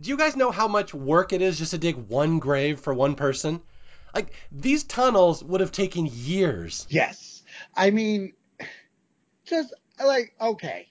do 0.00 0.10
you 0.10 0.16
guys 0.16 0.36
know 0.36 0.50
how 0.50 0.68
much 0.68 0.94
work 0.94 1.32
it 1.32 1.42
is 1.42 1.58
just 1.58 1.72
to 1.72 1.78
dig 1.78 1.96
one 1.96 2.38
grave 2.38 2.80
for 2.80 2.94
one 2.94 3.14
person? 3.14 3.60
Like, 4.14 4.32
these 4.52 4.84
tunnels 4.84 5.42
would 5.42 5.60
have 5.60 5.72
taken 5.72 6.08
years. 6.10 6.86
Yes. 6.88 7.42
I 7.74 7.90
mean, 7.90 8.34
just 9.44 9.74
like, 10.02 10.34
okay, 10.40 10.88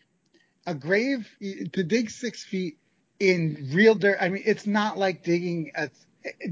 a 0.66 0.76
grave 0.76 1.30
to 1.40 1.84
dig 1.84 2.10
six 2.10 2.44
feet 2.44 2.78
in 3.22 3.70
real 3.72 3.94
dirt. 3.94 4.18
I 4.20 4.30
mean, 4.30 4.42
it's 4.46 4.66
not 4.66 4.98
like 4.98 5.24
digging 5.24 5.72
a, 5.76 5.90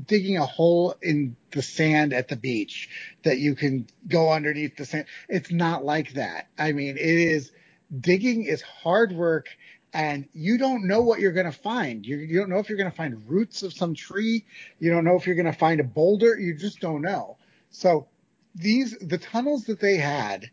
digging 0.05 0.37
a 0.37 0.45
hole 0.45 0.95
in 1.01 1.35
the 1.51 1.63
sand 1.63 2.13
at 2.13 2.27
the 2.27 2.35
beach 2.35 2.89
that 3.23 3.39
you 3.39 3.55
can 3.55 3.87
go 4.07 4.31
underneath 4.31 4.77
the 4.77 4.85
sand. 4.85 5.07
It's 5.27 5.51
not 5.51 5.83
like 5.83 6.13
that. 6.13 6.47
I 6.59 6.73
mean, 6.73 6.95
it 6.95 6.99
is 6.99 7.51
digging 7.99 8.43
is 8.43 8.61
hard 8.61 9.11
work 9.11 9.47
and 9.93 10.29
you 10.33 10.59
don't 10.59 10.87
know 10.87 11.01
what 11.01 11.19
you're 11.19 11.31
going 11.31 11.51
to 11.51 11.57
find. 11.57 12.05
You, 12.05 12.17
you 12.17 12.39
don't 12.39 12.49
know 12.49 12.59
if 12.59 12.69
you're 12.69 12.77
going 12.77 12.91
to 12.91 12.95
find 12.95 13.27
roots 13.27 13.63
of 13.63 13.73
some 13.73 13.95
tree. 13.95 14.45
You 14.77 14.91
don't 14.91 15.03
know 15.03 15.15
if 15.15 15.25
you're 15.25 15.35
going 15.35 15.47
to 15.47 15.53
find 15.53 15.79
a 15.79 15.83
boulder. 15.83 16.39
You 16.39 16.55
just 16.55 16.79
don't 16.79 17.01
know. 17.01 17.37
So 17.71 18.07
these, 18.53 18.95
the 18.99 19.17
tunnels 19.17 19.65
that 19.65 19.79
they 19.79 19.97
had 19.97 20.51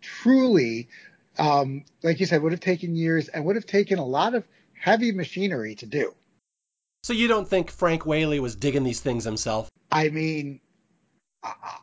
truly, 0.00 0.88
um, 1.38 1.84
like 2.02 2.18
you 2.18 2.26
said, 2.26 2.42
would 2.42 2.50
have 2.50 2.60
taken 2.60 2.96
years 2.96 3.28
and 3.28 3.44
would 3.44 3.54
have 3.54 3.66
taken 3.66 4.00
a 4.00 4.04
lot 4.04 4.34
of 4.34 4.44
heavy 4.82 5.12
machinery 5.12 5.76
to 5.76 5.86
do. 5.86 6.12
So 7.04 7.12
you 7.12 7.28
don't 7.28 7.48
think 7.48 7.70
Frank 7.70 8.04
Whaley 8.04 8.40
was 8.40 8.56
digging 8.56 8.82
these 8.82 9.00
things 9.00 9.24
himself? 9.24 9.70
I 9.90 10.08
mean, 10.08 10.60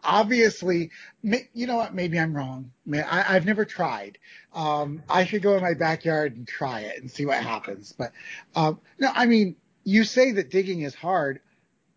obviously, 0.04 0.92
you 1.22 1.68
know 1.68 1.78
what? 1.78 1.94
Maybe 1.94 2.20
I'm 2.20 2.36
wrong. 2.36 2.72
I, 2.94 3.22
have 3.22 3.46
never 3.46 3.64
tried. 3.64 4.18
Um, 4.54 5.04
I 5.10 5.26
should 5.26 5.42
go 5.42 5.56
in 5.56 5.62
my 5.62 5.74
backyard 5.74 6.36
and 6.36 6.48
try 6.48 6.82
it 6.82 7.02
and 7.02 7.10
see 7.10 7.26
what 7.26 7.38
happens. 7.38 7.94
But 7.98 8.12
um, 8.56 8.80
no, 8.98 9.10
I 9.14 9.26
mean, 9.26 9.56
you 9.84 10.04
say 10.04 10.34
that 10.34 10.50
digging 10.50 10.82
is 10.82 10.94
hard. 10.94 11.40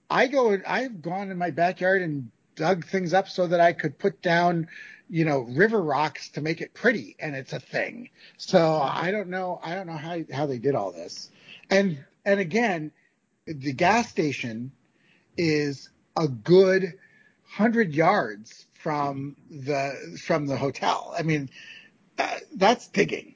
I 0.09 0.29
go. 0.29 0.57
I've 0.67 1.03
gone 1.03 1.31
in 1.31 1.39
my 1.39 1.51
backyard 1.51 2.03
and 2.03 2.31
dug 2.55 2.87
things 2.87 3.15
up 3.15 3.29
so 3.29 3.47
that 3.47 3.61
I 3.61 3.73
could 3.73 3.99
put 3.99 4.23
down, 4.23 4.69
you 5.09 5.25
know, 5.25 5.41
river 5.41 5.83
rocks 5.83 6.31
to 6.31 6.41
make 6.41 6.61
it 6.61 6.75
pretty, 6.75 7.17
and 7.19 7.35
it's 7.35 7.53
a 7.53 7.61
thing. 7.61 8.11
So 8.37 8.81
I 8.81 9.11
don't 9.11 9.29
know. 9.29 9.61
I 9.63 9.75
don't 9.75 9.87
know 9.87 9.97
how 9.97 10.21
how 10.33 10.47
they 10.47 10.59
did 10.59 10.75
all 10.75 10.93
this. 10.93 11.31
And 11.71 12.05
and 12.25 12.41
again, 12.41 12.93
the 13.47 13.73
gas 13.73 14.09
station 14.09 14.73
is 15.37 15.91
a 16.17 16.29
good 16.29 16.95
hundred 17.45 17.95
yards 17.95 18.67
from 18.75 19.37
the 19.51 20.19
from 20.25 20.47
the 20.47 20.57
hotel. 20.57 21.15
I 21.17 21.23
mean, 21.23 21.51
uh, 22.19 22.39
that's 22.55 22.89
digging. 22.89 23.35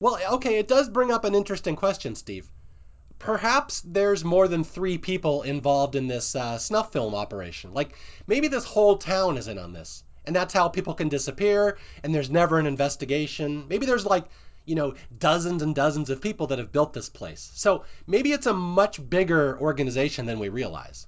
Well, 0.00 0.18
okay, 0.36 0.58
it 0.58 0.68
does 0.68 0.88
bring 0.88 1.10
up 1.10 1.24
an 1.24 1.34
interesting 1.34 1.76
question, 1.76 2.14
Steve. 2.14 2.50
Perhaps 3.20 3.82
there's 3.82 4.24
more 4.24 4.48
than 4.48 4.64
three 4.64 4.98
people 4.98 5.42
involved 5.42 5.94
in 5.94 6.08
this 6.08 6.34
uh, 6.34 6.58
snuff 6.58 6.92
film 6.92 7.14
operation. 7.14 7.72
Like 7.72 7.96
maybe 8.26 8.48
this 8.48 8.64
whole 8.64 8.96
town 8.96 9.36
is 9.38 9.46
in 9.46 9.58
on 9.58 9.72
this, 9.72 10.02
and 10.24 10.34
that's 10.34 10.52
how 10.52 10.68
people 10.68 10.94
can 10.94 11.08
disappear, 11.08 11.78
and 12.02 12.12
there's 12.12 12.30
never 12.30 12.58
an 12.58 12.66
investigation. 12.66 13.68
Maybe 13.68 13.86
there's 13.86 14.04
like 14.04 14.24
you 14.66 14.74
know, 14.74 14.94
dozens 15.18 15.62
and 15.62 15.74
dozens 15.74 16.10
of 16.10 16.20
people 16.20 16.48
that 16.48 16.58
have 16.58 16.72
built 16.72 16.92
this 16.92 17.08
place. 17.08 17.50
So 17.54 17.84
maybe 18.06 18.32
it's 18.32 18.46
a 18.46 18.54
much 18.54 19.08
bigger 19.08 19.58
organization 19.58 20.26
than 20.26 20.38
we 20.38 20.48
realize. 20.48 21.06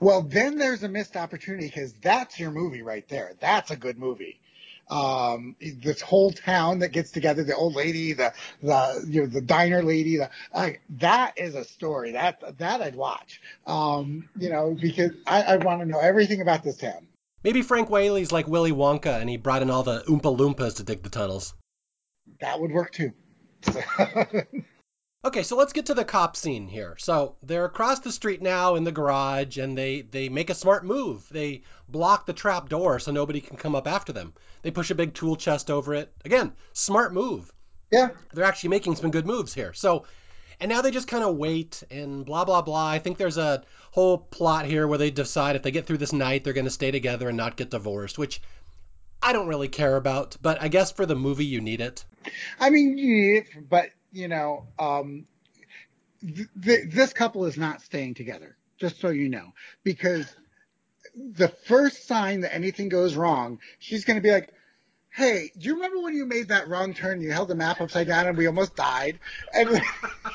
Well, 0.00 0.22
then 0.22 0.58
there's 0.58 0.82
a 0.82 0.88
missed 0.88 1.16
opportunity 1.16 1.66
because 1.66 1.92
that's 1.94 2.38
your 2.38 2.50
movie 2.50 2.82
right 2.82 3.06
there. 3.08 3.34
That's 3.40 3.70
a 3.70 3.76
good 3.76 3.98
movie. 3.98 4.40
Um, 4.88 5.56
this 5.82 6.00
whole 6.00 6.30
town 6.30 6.80
that 6.80 6.92
gets 6.92 7.10
together, 7.10 7.42
the 7.42 7.54
old 7.54 7.74
lady, 7.74 8.12
the, 8.12 8.32
the, 8.62 9.04
you 9.08 9.22
know, 9.22 9.26
the 9.26 9.40
diner 9.40 9.82
lady, 9.82 10.18
the, 10.18 10.30
like, 10.54 10.82
that 10.90 11.38
is 11.38 11.54
a 11.54 11.64
story 11.64 12.12
that, 12.12 12.58
that 12.58 12.82
I'd 12.82 12.94
watch. 12.94 13.40
Um, 13.66 14.28
you 14.38 14.50
know, 14.50 14.76
because 14.78 15.12
I, 15.26 15.42
I 15.42 15.56
want 15.56 15.80
to 15.80 15.86
know 15.86 16.00
everything 16.00 16.40
about 16.40 16.62
this 16.62 16.76
town. 16.76 17.06
Maybe 17.42 17.62
Frank 17.62 17.90
Whaley's 17.90 18.32
like 18.32 18.48
Willy 18.48 18.72
Wonka 18.72 19.20
and 19.20 19.28
he 19.28 19.36
brought 19.36 19.62
in 19.62 19.70
all 19.70 19.82
the 19.82 20.00
Oompa 20.08 20.36
Loompas 20.36 20.76
to 20.76 20.82
dig 20.82 21.02
the 21.02 21.10
tunnels. 21.10 21.54
That 22.40 22.60
would 22.60 22.72
work 22.72 22.92
too. 22.92 23.12
Okay, 25.24 25.42
so 25.42 25.56
let's 25.56 25.72
get 25.72 25.86
to 25.86 25.94
the 25.94 26.04
cop 26.04 26.36
scene 26.36 26.68
here. 26.68 26.96
So 26.98 27.36
they're 27.42 27.64
across 27.64 28.00
the 28.00 28.12
street 28.12 28.42
now 28.42 28.74
in 28.74 28.84
the 28.84 28.92
garage, 28.92 29.56
and 29.56 29.76
they 29.76 30.02
they 30.02 30.28
make 30.28 30.50
a 30.50 30.54
smart 30.54 30.84
move. 30.84 31.26
They 31.30 31.62
block 31.88 32.26
the 32.26 32.34
trap 32.34 32.68
door 32.68 32.98
so 32.98 33.10
nobody 33.10 33.40
can 33.40 33.56
come 33.56 33.74
up 33.74 33.86
after 33.86 34.12
them. 34.12 34.34
They 34.60 34.70
push 34.70 34.90
a 34.90 34.94
big 34.94 35.14
tool 35.14 35.36
chest 35.36 35.70
over 35.70 35.94
it. 35.94 36.12
Again, 36.26 36.52
smart 36.74 37.14
move. 37.14 37.50
Yeah. 37.90 38.10
They're 38.34 38.44
actually 38.44 38.70
making 38.70 38.96
some 38.96 39.10
good 39.10 39.26
moves 39.26 39.54
here. 39.54 39.72
So, 39.72 40.04
and 40.60 40.68
now 40.68 40.82
they 40.82 40.90
just 40.90 41.08
kind 41.08 41.24
of 41.24 41.36
wait 41.36 41.82
and 41.90 42.26
blah 42.26 42.44
blah 42.44 42.60
blah. 42.60 42.86
I 42.86 42.98
think 42.98 43.16
there's 43.16 43.38
a 43.38 43.62
whole 43.92 44.18
plot 44.18 44.66
here 44.66 44.86
where 44.86 44.98
they 44.98 45.10
decide 45.10 45.56
if 45.56 45.62
they 45.62 45.70
get 45.70 45.86
through 45.86 45.98
this 45.98 46.12
night, 46.12 46.44
they're 46.44 46.52
going 46.52 46.66
to 46.66 46.70
stay 46.70 46.90
together 46.90 47.28
and 47.28 47.36
not 47.38 47.56
get 47.56 47.70
divorced, 47.70 48.18
which 48.18 48.42
I 49.22 49.32
don't 49.32 49.48
really 49.48 49.68
care 49.68 49.96
about. 49.96 50.36
But 50.42 50.60
I 50.60 50.68
guess 50.68 50.92
for 50.92 51.06
the 51.06 51.16
movie, 51.16 51.46
you 51.46 51.62
need 51.62 51.80
it. 51.80 52.04
I 52.60 52.68
mean, 52.68 52.98
you 52.98 53.06
need 53.06 53.36
it, 53.36 53.70
but 53.70 53.88
you 54.14 54.28
know, 54.28 54.66
um, 54.78 55.26
th- 56.22 56.48
th- 56.62 56.88
this 56.90 57.12
couple 57.12 57.44
is 57.44 57.58
not 57.58 57.82
staying 57.82 58.14
together, 58.14 58.56
just 58.78 59.00
so 59.00 59.08
you 59.08 59.28
know, 59.28 59.52
because 59.82 60.34
the 61.14 61.48
first 61.48 62.06
sign 62.06 62.40
that 62.40 62.54
anything 62.54 62.88
goes 62.88 63.16
wrong, 63.16 63.58
she's 63.78 64.04
going 64.04 64.16
to 64.16 64.22
be 64.22 64.30
like, 64.30 64.50
Hey, 65.10 65.52
do 65.56 65.68
you 65.68 65.74
remember 65.74 66.00
when 66.00 66.14
you 66.16 66.26
made 66.26 66.48
that 66.48 66.68
wrong 66.68 66.92
turn? 66.92 67.20
You 67.20 67.30
held 67.30 67.48
the 67.48 67.54
map 67.54 67.80
upside 67.80 68.08
down 68.08 68.26
and 68.26 68.36
we 68.36 68.48
almost 68.48 68.74
died. 68.74 69.20
And 69.52 69.70
like, 69.70 69.84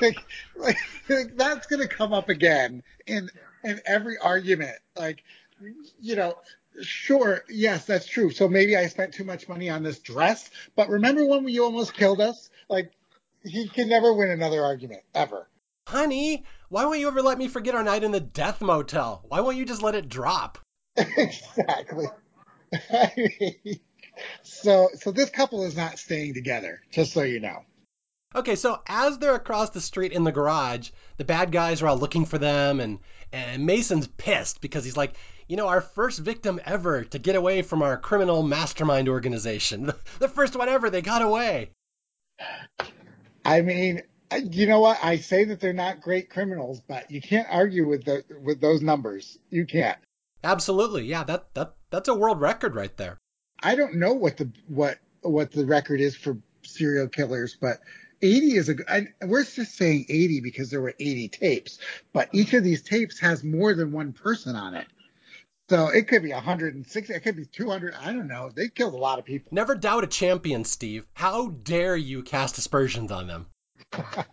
like, 0.00 0.76
like 1.08 1.36
that's 1.36 1.66
going 1.66 1.82
to 1.82 1.88
come 1.88 2.14
up 2.14 2.30
again 2.30 2.82
in, 3.06 3.28
in 3.62 3.80
every 3.84 4.16
argument. 4.16 4.76
Like, 4.96 5.22
you 6.00 6.16
know, 6.16 6.34
sure, 6.80 7.44
yes, 7.50 7.84
that's 7.84 8.06
true. 8.06 8.30
So 8.30 8.48
maybe 8.48 8.74
I 8.74 8.86
spent 8.86 9.12
too 9.12 9.24
much 9.24 9.48
money 9.48 9.68
on 9.68 9.82
this 9.82 9.98
dress, 9.98 10.48
but 10.76 10.88
remember 10.88 11.26
when 11.26 11.46
you 11.48 11.64
almost 11.64 11.92
killed 11.92 12.22
us? 12.22 12.48
Like, 12.70 12.90
he 13.44 13.68
can 13.68 13.88
never 13.88 14.12
win 14.14 14.30
another 14.30 14.62
argument 14.62 15.02
ever. 15.14 15.48
Honey, 15.88 16.44
why 16.68 16.84
won't 16.84 17.00
you 17.00 17.08
ever 17.08 17.22
let 17.22 17.38
me 17.38 17.48
forget 17.48 17.74
our 17.74 17.82
night 17.82 18.04
in 18.04 18.12
the 18.12 18.20
death 18.20 18.60
motel? 18.60 19.24
Why 19.28 19.40
won't 19.40 19.56
you 19.56 19.64
just 19.64 19.82
let 19.82 19.94
it 19.94 20.08
drop? 20.08 20.58
exactly. 20.96 22.06
so 24.42 24.88
so 24.94 25.10
this 25.10 25.30
couple 25.30 25.64
is 25.64 25.76
not 25.76 25.98
staying 25.98 26.34
together, 26.34 26.80
just 26.90 27.12
so 27.12 27.22
you 27.22 27.40
know. 27.40 27.64
Okay, 28.32 28.54
so 28.54 28.80
as 28.86 29.18
they're 29.18 29.34
across 29.34 29.70
the 29.70 29.80
street 29.80 30.12
in 30.12 30.22
the 30.22 30.30
garage, 30.30 30.90
the 31.16 31.24
bad 31.24 31.50
guys 31.50 31.82
are 31.82 31.88
all 31.88 31.98
looking 31.98 32.26
for 32.26 32.38
them, 32.38 32.78
and 32.78 33.00
and 33.32 33.66
Mason's 33.66 34.06
pissed 34.06 34.60
because 34.60 34.84
he's 34.84 34.96
like, 34.96 35.14
you 35.48 35.56
know, 35.56 35.66
our 35.66 35.80
first 35.80 36.20
victim 36.20 36.60
ever 36.64 37.02
to 37.04 37.18
get 37.18 37.34
away 37.34 37.62
from 37.62 37.82
our 37.82 37.96
criminal 37.96 38.44
mastermind 38.44 39.08
organization, 39.08 39.86
the, 39.86 39.96
the 40.20 40.28
first 40.28 40.54
one 40.54 40.68
ever, 40.68 40.90
they 40.90 41.02
got 41.02 41.22
away. 41.22 41.70
I 43.44 43.62
mean, 43.62 44.02
you 44.50 44.66
know 44.66 44.80
what? 44.80 44.98
I 45.02 45.16
say 45.16 45.44
that 45.44 45.60
they're 45.60 45.72
not 45.72 46.00
great 46.00 46.30
criminals, 46.30 46.80
but 46.80 47.10
you 47.10 47.20
can't 47.20 47.48
argue 47.50 47.86
with 47.86 48.04
the 48.04 48.24
with 48.42 48.60
those 48.60 48.82
numbers. 48.82 49.38
You 49.50 49.66
can't. 49.66 49.98
Absolutely, 50.44 51.04
yeah. 51.04 51.24
That 51.24 51.52
that 51.54 51.74
that's 51.90 52.08
a 52.08 52.14
world 52.14 52.40
record 52.40 52.74
right 52.74 52.96
there. 52.96 53.18
I 53.62 53.74
don't 53.74 53.96
know 53.96 54.14
what 54.14 54.36
the 54.36 54.50
what 54.68 54.98
what 55.22 55.52
the 55.52 55.66
record 55.66 56.00
is 56.00 56.16
for 56.16 56.38
serial 56.62 57.08
killers, 57.08 57.56
but 57.60 57.78
80 58.22 58.56
is 58.56 58.68
a. 58.68 58.76
I, 58.88 59.08
we're 59.22 59.44
just 59.44 59.76
saying 59.76 60.06
80 60.08 60.40
because 60.40 60.70
there 60.70 60.80
were 60.80 60.94
80 60.98 61.28
tapes, 61.28 61.78
but 62.12 62.28
each 62.32 62.54
of 62.54 62.64
these 62.64 62.82
tapes 62.82 63.18
has 63.20 63.42
more 63.42 63.74
than 63.74 63.92
one 63.92 64.12
person 64.12 64.56
on 64.56 64.74
it. 64.74 64.86
So 65.70 65.86
it 65.86 66.08
could 66.08 66.24
be 66.24 66.32
160, 66.32 67.14
it 67.14 67.20
could 67.20 67.36
be 67.36 67.46
200. 67.46 67.94
I 67.94 68.06
don't 68.06 68.26
know. 68.26 68.50
They 68.52 68.66
killed 68.66 68.92
a 68.92 68.96
lot 68.96 69.20
of 69.20 69.24
people. 69.24 69.50
Never 69.52 69.76
doubt 69.76 70.02
a 70.02 70.08
champion, 70.08 70.64
Steve. 70.64 71.06
How 71.14 71.46
dare 71.46 71.96
you 71.96 72.24
cast 72.24 72.58
aspersions 72.58 73.12
on 73.12 73.28
them? 73.28 73.46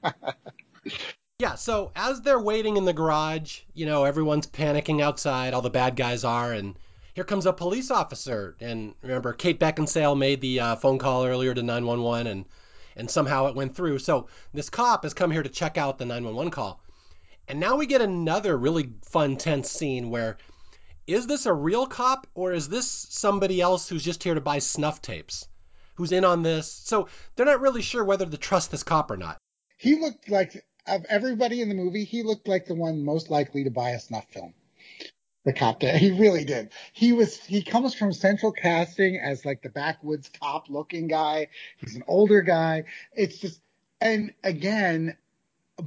yeah, 1.38 1.54
so 1.54 1.92
as 1.96 2.22
they're 2.22 2.42
waiting 2.42 2.78
in 2.78 2.86
the 2.86 2.94
garage, 2.94 3.60
you 3.76 3.86
know, 3.86 4.04
everyone's 4.04 4.48
panicking 4.48 5.00
outside, 5.00 5.54
all 5.54 5.62
the 5.62 5.70
bad 5.70 5.96
guys 5.96 6.24
are, 6.24 6.52
and 6.54 6.76
here 7.14 7.24
comes 7.24 7.46
a 7.46 7.54
police 7.54 7.92
officer. 7.92 8.56
And 8.60 8.96
remember, 9.04 9.34
Kate 9.34 9.60
Beckinsale 9.60 10.18
made 10.18 10.42
the 10.42 10.60
uh, 10.60 10.76
phone 10.78 10.98
call 10.98 11.24
earlier 11.24 11.54
to 11.54 11.62
911, 11.62 12.26
and 12.26 12.46
and 12.96 13.12
somehow 13.12 13.46
it 13.46 13.56
went 13.56 13.76
through. 13.76 14.00
So 14.00 14.28
this 14.56 14.72
cop 14.72 15.04
has 15.04 15.14
come 15.14 15.30
here 15.30 15.44
to 15.44 15.50
check 15.50 15.78
out 15.78 16.00
the 16.00 16.06
911 16.06 16.50
call. 16.50 16.82
And 17.48 17.60
now 17.60 17.76
we 17.76 17.86
get 17.86 18.02
another 18.02 18.58
really 18.58 18.94
fun, 19.04 19.38
tense 19.38 19.70
scene 19.70 20.10
where 20.10 20.38
is 21.08 21.26
this 21.26 21.46
a 21.46 21.54
real 21.54 21.88
cop 21.88 22.28
or 22.36 22.52
is 22.54 22.70
this 22.70 22.88
somebody 22.88 23.62
else 23.62 23.88
who's 23.88 24.04
just 24.04 24.24
here 24.24 24.36
to 24.36 24.42
buy 24.42 24.60
snuff 24.60 25.02
tapes? 25.02 25.48
Who's 25.96 26.12
in 26.12 26.26
on 26.26 26.44
this? 26.44 26.72
So 26.72 27.08
they're 27.36 27.46
not 27.46 27.62
really 27.62 27.82
sure 27.82 28.04
whether 28.04 28.26
to 28.26 28.38
trust 28.38 28.70
this 28.70 28.84
cop 28.84 29.10
or 29.10 29.18
not. 29.18 29.38
He 29.78 30.00
looked 30.00 30.30
like 30.30 30.64
of 30.88 31.06
everybody 31.10 31.62
in 31.62 31.70
the 31.70 31.76
movie, 31.76 32.04
he 32.04 32.24
looked 32.24 32.48
like 32.48 32.66
the 32.66 32.76
one 32.76 33.04
most 33.04 33.30
likely 33.30 33.64
to 33.64 33.72
buy 33.72 33.92
a 33.92 34.00
snuff 34.00 34.26
film. 34.30 34.54
The 35.44 35.54
cop 35.54 35.80
did. 35.80 35.96
He 36.02 36.12
really 36.12 36.44
did. 36.44 36.72
He 36.94 37.14
was. 37.14 37.38
He 37.38 37.62
comes 37.62 37.94
from 37.94 38.12
Central 38.12 38.52
Casting 38.52 39.18
as 39.18 39.46
like 39.46 39.62
the 39.62 39.70
backwoods 39.70 40.30
cop 40.42 40.70
looking 40.70 41.08
guy. 41.08 41.48
He's 41.78 41.96
an 41.96 42.04
older 42.08 42.42
guy. 42.42 42.84
It's 43.14 43.38
just. 43.38 43.62
And 44.02 44.34
again, 44.44 45.18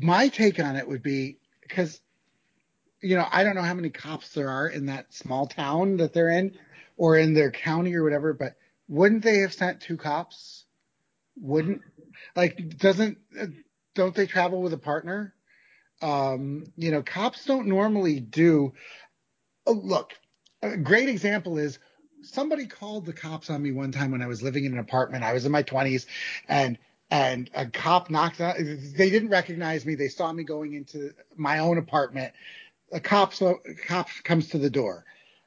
my 0.01 0.28
take 0.28 0.59
on 0.59 0.76
it 0.76 0.88
would 0.88 1.02
be 1.02 1.38
because, 1.62 2.01
you 3.02 3.16
know, 3.16 3.27
I 3.31 3.44
don't 3.44 3.55
know 3.55 3.62
how 3.62 3.74
many 3.74 3.90
cops 3.90 4.35
there 4.35 4.48
are 4.48 4.68
in 4.68 4.86
that 4.86 5.12
small 5.12 5.47
town 5.47 5.98
that 5.98 6.12
they're 6.12 6.31
in, 6.31 6.56
or 6.97 7.16
in 7.16 7.35
their 7.35 7.51
county 7.51 7.94
or 7.94 8.02
whatever. 8.02 8.32
But 8.32 8.56
wouldn't 8.89 9.22
they 9.22 9.39
have 9.39 9.52
sent 9.55 9.81
two 9.81 9.97
cops? 9.97 10.64
Wouldn't 11.36 11.81
like 12.36 12.77
doesn't 12.78 13.18
don't 13.94 14.14
they 14.14 14.27
travel 14.27 14.62
with 14.62 14.72
a 14.72 14.78
partner? 14.78 15.35
Um, 16.02 16.64
you 16.77 16.90
know, 16.90 17.02
cops 17.02 17.44
don't 17.44 17.66
normally 17.66 18.20
do. 18.20 18.72
Oh, 19.66 19.72
look, 19.72 20.12
a 20.62 20.77
great 20.77 21.09
example 21.09 21.59
is 21.59 21.78
somebody 22.22 22.66
called 22.66 23.06
the 23.06 23.12
cops 23.12 23.51
on 23.51 23.62
me 23.62 23.72
one 23.72 23.93
time 23.93 24.10
when 24.10 24.22
I 24.22 24.27
was 24.27 24.43
living 24.43 24.64
in 24.64 24.72
an 24.72 24.78
apartment. 24.78 25.24
I 25.24 25.32
was 25.32 25.47
in 25.47 25.52
my 25.52 25.62
20s, 25.62 26.06
and 26.48 26.78
and 27.10 27.51
a 27.55 27.66
cop 27.66 28.10
knocked 28.10 28.40
on. 28.40 28.55
They 28.97 29.10
didn't 29.10 29.31
recognize 29.31 29.85
me. 29.85 29.94
They 29.94 30.09
saw 30.09 30.32
me 30.32 30.44
going 30.44 30.74
into 30.74 31.12
my 31.36 31.59
own 31.59 31.78
apartment. 31.78 32.32
A 32.93 33.01
cop 33.01 33.35
so 33.35 33.61
cop 33.87 34.09
comes 34.25 34.49
to 34.51 34.59
the 34.59 34.71
door. 34.71 35.05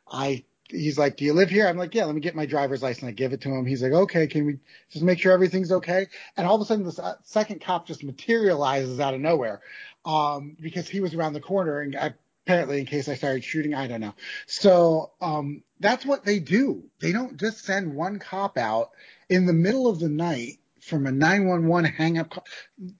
I 0.09 0.43
he's 0.69 0.97
like, 0.97 1.17
"Do 1.17 1.25
you 1.25 1.33
live 1.33 1.49
here?" 1.49 1.67
I'm 1.67 1.77
like, 1.77 1.93
"Yeah." 1.93 2.05
Let 2.05 2.15
me 2.15 2.21
get 2.21 2.35
my 2.35 2.45
driver's 2.45 2.81
license. 2.81 3.07
I 3.07 3.11
give 3.11 3.33
it 3.33 3.41
to 3.41 3.49
him. 3.49 3.65
He's 3.65 3.83
like, 3.83 3.91
"Okay, 3.91 4.27
can 4.27 4.45
we 4.45 4.59
just 4.89 5.03
make 5.03 5.19
sure 5.19 5.31
everything's 5.31 5.71
okay?" 5.71 6.07
And 6.37 6.47
all 6.47 6.55
of 6.55 6.61
a 6.61 6.65
sudden, 6.65 6.85
this 6.85 6.99
uh, 6.99 7.15
second 7.23 7.61
cop 7.61 7.87
just 7.87 8.03
materializes 8.03 8.99
out 8.99 9.13
of 9.13 9.21
nowhere 9.21 9.61
um, 10.05 10.57
because 10.59 10.87
he 10.87 10.99
was 10.99 11.13
around 11.13 11.33
the 11.33 11.41
corner, 11.41 11.81
and 11.81 11.95
I, 11.95 12.13
apparently, 12.45 12.79
in 12.79 12.85
case 12.85 13.07
I 13.07 13.15
started 13.15 13.43
shooting, 13.43 13.73
I 13.73 13.87
don't 13.87 14.01
know. 14.01 14.15
So 14.47 15.11
um, 15.21 15.63
that's 15.79 16.05
what 16.05 16.25
they 16.25 16.39
do. 16.39 16.83
They 16.99 17.11
don't 17.11 17.39
just 17.39 17.63
send 17.63 17.93
one 17.95 18.19
cop 18.19 18.57
out 18.57 18.91
in 19.29 19.45
the 19.45 19.53
middle 19.53 19.87
of 19.87 19.99
the 19.99 20.09
night 20.09 20.59
from 20.81 21.05
a 21.05 21.11
911 21.11 21.91
hang 21.91 22.17
up. 22.17 22.45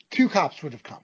Two 0.10 0.30
cops 0.30 0.64
would 0.64 0.74
have 0.74 0.84
come. 0.84 1.04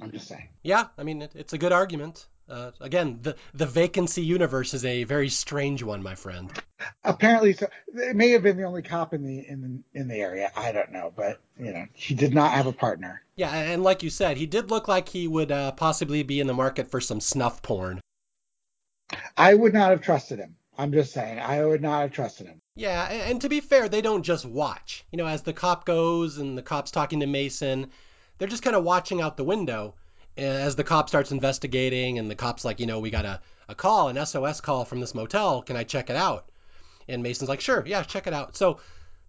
I'm 0.00 0.10
just 0.10 0.28
saying. 0.28 0.48
Yeah, 0.62 0.88
I 0.98 1.04
mean, 1.04 1.22
it, 1.22 1.32
it's 1.34 1.52
a 1.52 1.58
good 1.58 1.72
argument. 1.72 2.26
Uh, 2.48 2.70
again, 2.80 3.18
the 3.22 3.34
the 3.54 3.66
vacancy 3.66 4.22
universe 4.22 4.72
is 4.72 4.84
a 4.84 5.04
very 5.04 5.28
strange 5.28 5.82
one, 5.82 6.02
my 6.02 6.14
friend. 6.14 6.52
Apparently, 7.02 7.54
so 7.54 7.66
it 7.94 8.14
may 8.14 8.30
have 8.30 8.42
been 8.42 8.56
the 8.56 8.62
only 8.62 8.82
cop 8.82 9.12
in 9.14 9.24
the 9.24 9.46
in 9.48 9.60
the 9.62 10.00
in 10.00 10.08
the 10.08 10.16
area. 10.16 10.52
I 10.56 10.70
don't 10.70 10.92
know, 10.92 11.12
but 11.14 11.40
you 11.58 11.72
know, 11.72 11.86
he 11.92 12.14
did 12.14 12.34
not 12.34 12.52
have 12.52 12.66
a 12.66 12.72
partner. 12.72 13.22
Yeah, 13.34 13.52
and 13.52 13.82
like 13.82 14.04
you 14.04 14.10
said, 14.10 14.36
he 14.36 14.46
did 14.46 14.70
look 14.70 14.86
like 14.86 15.08
he 15.08 15.26
would 15.26 15.50
uh, 15.50 15.72
possibly 15.72 16.22
be 16.22 16.38
in 16.40 16.46
the 16.46 16.54
market 16.54 16.90
for 16.90 17.00
some 17.00 17.20
snuff 17.20 17.62
porn. 17.62 18.00
I 19.36 19.54
would 19.54 19.74
not 19.74 19.90
have 19.90 20.02
trusted 20.02 20.38
him. 20.38 20.56
I'm 20.78 20.92
just 20.92 21.12
saying, 21.12 21.38
I 21.38 21.64
would 21.64 21.80
not 21.80 22.02
have 22.02 22.12
trusted 22.12 22.46
him. 22.46 22.60
Yeah, 22.74 23.08
and, 23.10 23.22
and 23.32 23.40
to 23.40 23.48
be 23.48 23.60
fair, 23.60 23.88
they 23.88 24.02
don't 24.02 24.22
just 24.22 24.44
watch. 24.44 25.04
You 25.10 25.16
know, 25.16 25.26
as 25.26 25.42
the 25.42 25.52
cop 25.52 25.84
goes 25.84 26.38
and 26.38 26.56
the 26.56 26.62
cop's 26.62 26.90
talking 26.90 27.20
to 27.20 27.26
Mason, 27.26 27.90
they're 28.38 28.48
just 28.48 28.62
kind 28.62 28.76
of 28.76 28.84
watching 28.84 29.20
out 29.20 29.36
the 29.36 29.44
window 29.44 29.94
as 30.36 30.76
the 30.76 30.84
cop 30.84 31.08
starts 31.08 31.32
investigating 31.32 32.18
and 32.18 32.30
the 32.30 32.34
cop's 32.34 32.64
like, 32.64 32.80
you 32.80 32.86
know, 32.86 33.00
we 33.00 33.10
got 33.10 33.24
a, 33.24 33.40
a 33.68 33.74
call, 33.74 34.08
an 34.08 34.24
SOS 34.24 34.60
call 34.60 34.84
from 34.84 35.00
this 35.00 35.14
motel. 35.14 35.62
Can 35.62 35.76
I 35.76 35.84
check 35.84 36.10
it 36.10 36.16
out? 36.16 36.50
And 37.08 37.22
Mason's 37.22 37.48
like, 37.48 37.60
sure, 37.60 37.84
yeah, 37.86 38.02
check 38.02 38.26
it 38.26 38.34
out. 38.34 38.56
So 38.56 38.80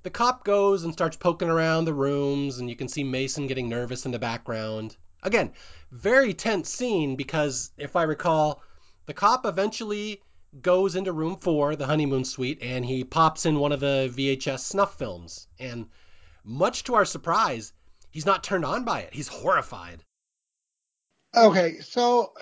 the 0.04 0.10
cop 0.10 0.44
goes 0.44 0.84
and 0.84 0.94
starts 0.94 1.18
poking 1.18 1.50
around 1.50 1.86
the 1.86 1.94
rooms, 1.94 2.60
and 2.60 2.70
you 2.70 2.76
can 2.76 2.88
see 2.88 3.04
Mason 3.04 3.48
getting 3.48 3.70
nervous 3.70 4.06
in 4.06 4.12
the 4.12 4.20
background. 4.20 4.96
Again, 5.24 5.54
very 5.92 6.34
tense 6.34 6.70
scene 6.70 7.16
because 7.16 7.72
if 7.78 7.96
I 7.96 8.04
recall, 8.04 8.62
the 9.06 9.14
cop 9.14 9.46
eventually 9.46 10.22
goes 10.62 10.96
into 10.96 11.12
room 11.12 11.38
four, 11.38 11.76
the 11.76 11.86
honeymoon 11.86 12.26
suite, 12.26 12.60
and 12.62 12.86
he 12.86 13.04
pops 13.04 13.46
in 13.46 13.60
one 13.60 13.72
of 13.72 13.80
the 13.80 14.12
VHS 14.16 14.60
snuff 14.60 14.98
films. 14.98 15.48
And 15.60 15.88
much 16.44 16.84
to 16.86 16.96
our 16.96 17.06
surprise, 17.06 17.74
he's 18.12 18.26
not 18.26 18.44
turned 18.44 18.66
on 18.66 18.86
by 18.86 19.02
it. 19.02 19.14
He's 19.14 19.28
horrified. 19.28 20.04
Okay, 21.38 21.80
so 21.82 22.34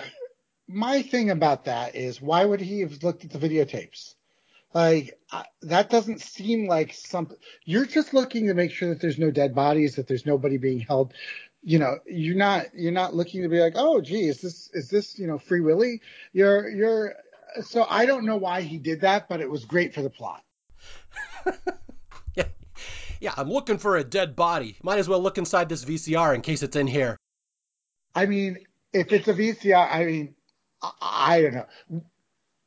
my 0.69 1.01
thing 1.01 1.29
about 1.29 1.65
that 1.65 1.95
is 1.95 2.21
why 2.21 2.45
would 2.45 2.61
he 2.61 2.79
have 2.79 3.03
looked 3.03 3.25
at 3.25 3.31
the 3.31 3.37
videotapes? 3.37 4.15
Like 4.73 5.19
that 5.61 5.89
doesn't 5.89 6.21
seem 6.21 6.67
like 6.67 6.93
something. 6.93 7.37
You're 7.65 7.85
just 7.85 8.13
looking 8.13 8.47
to 8.47 8.53
make 8.53 8.71
sure 8.71 8.89
that 8.89 9.01
there's 9.01 9.19
no 9.19 9.31
dead 9.31 9.53
bodies, 9.53 9.95
that 9.95 10.07
there's 10.07 10.25
nobody 10.25 10.57
being 10.57 10.79
held. 10.79 11.13
You 11.61 11.79
know, 11.79 11.99
you're 12.05 12.37
not 12.37 12.67
you're 12.73 12.93
not 12.93 13.13
looking 13.13 13.41
to 13.43 13.49
be 13.49 13.59
like, 13.59 13.73
oh, 13.75 13.99
gee, 13.99 14.27
is 14.27 14.39
this 14.39 14.69
is 14.73 14.89
this 14.89 15.19
you 15.19 15.27
know 15.27 15.39
Free 15.39 15.61
Willy? 15.61 16.01
You're 16.31 16.69
you're. 16.69 17.15
So 17.63 17.85
I 17.89 18.05
don't 18.05 18.25
know 18.25 18.37
why 18.37 18.61
he 18.61 18.77
did 18.77 19.01
that, 19.01 19.27
but 19.27 19.41
it 19.41 19.49
was 19.49 19.65
great 19.65 19.93
for 19.93 20.01
the 20.01 20.09
plot. 20.09 20.43
yeah, 22.35 22.43
yeah. 23.19 23.33
I'm 23.35 23.49
looking 23.49 23.77
for 23.77 23.97
a 23.97 24.03
dead 24.05 24.37
body. 24.37 24.77
Might 24.83 24.99
as 24.99 25.09
well 25.09 25.21
look 25.21 25.37
inside 25.37 25.67
this 25.67 25.83
VCR 25.83 26.33
in 26.35 26.41
case 26.41 26.63
it's 26.63 26.75
in 26.75 26.87
here. 26.87 27.17
I 28.13 28.25
mean, 28.25 28.57
if 28.95 29.11
it's 29.11 29.27
a 29.27 29.33
VCR, 29.33 29.87
I 29.91 30.05
mean, 30.05 30.35
I, 30.81 30.91
I 31.01 31.41
don't 31.41 31.53
know. 31.53 31.65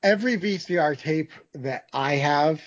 Every 0.03 0.37
VCR 0.37 0.97
tape 0.97 1.33
that 1.55 1.87
I 1.93 2.17
have 2.17 2.61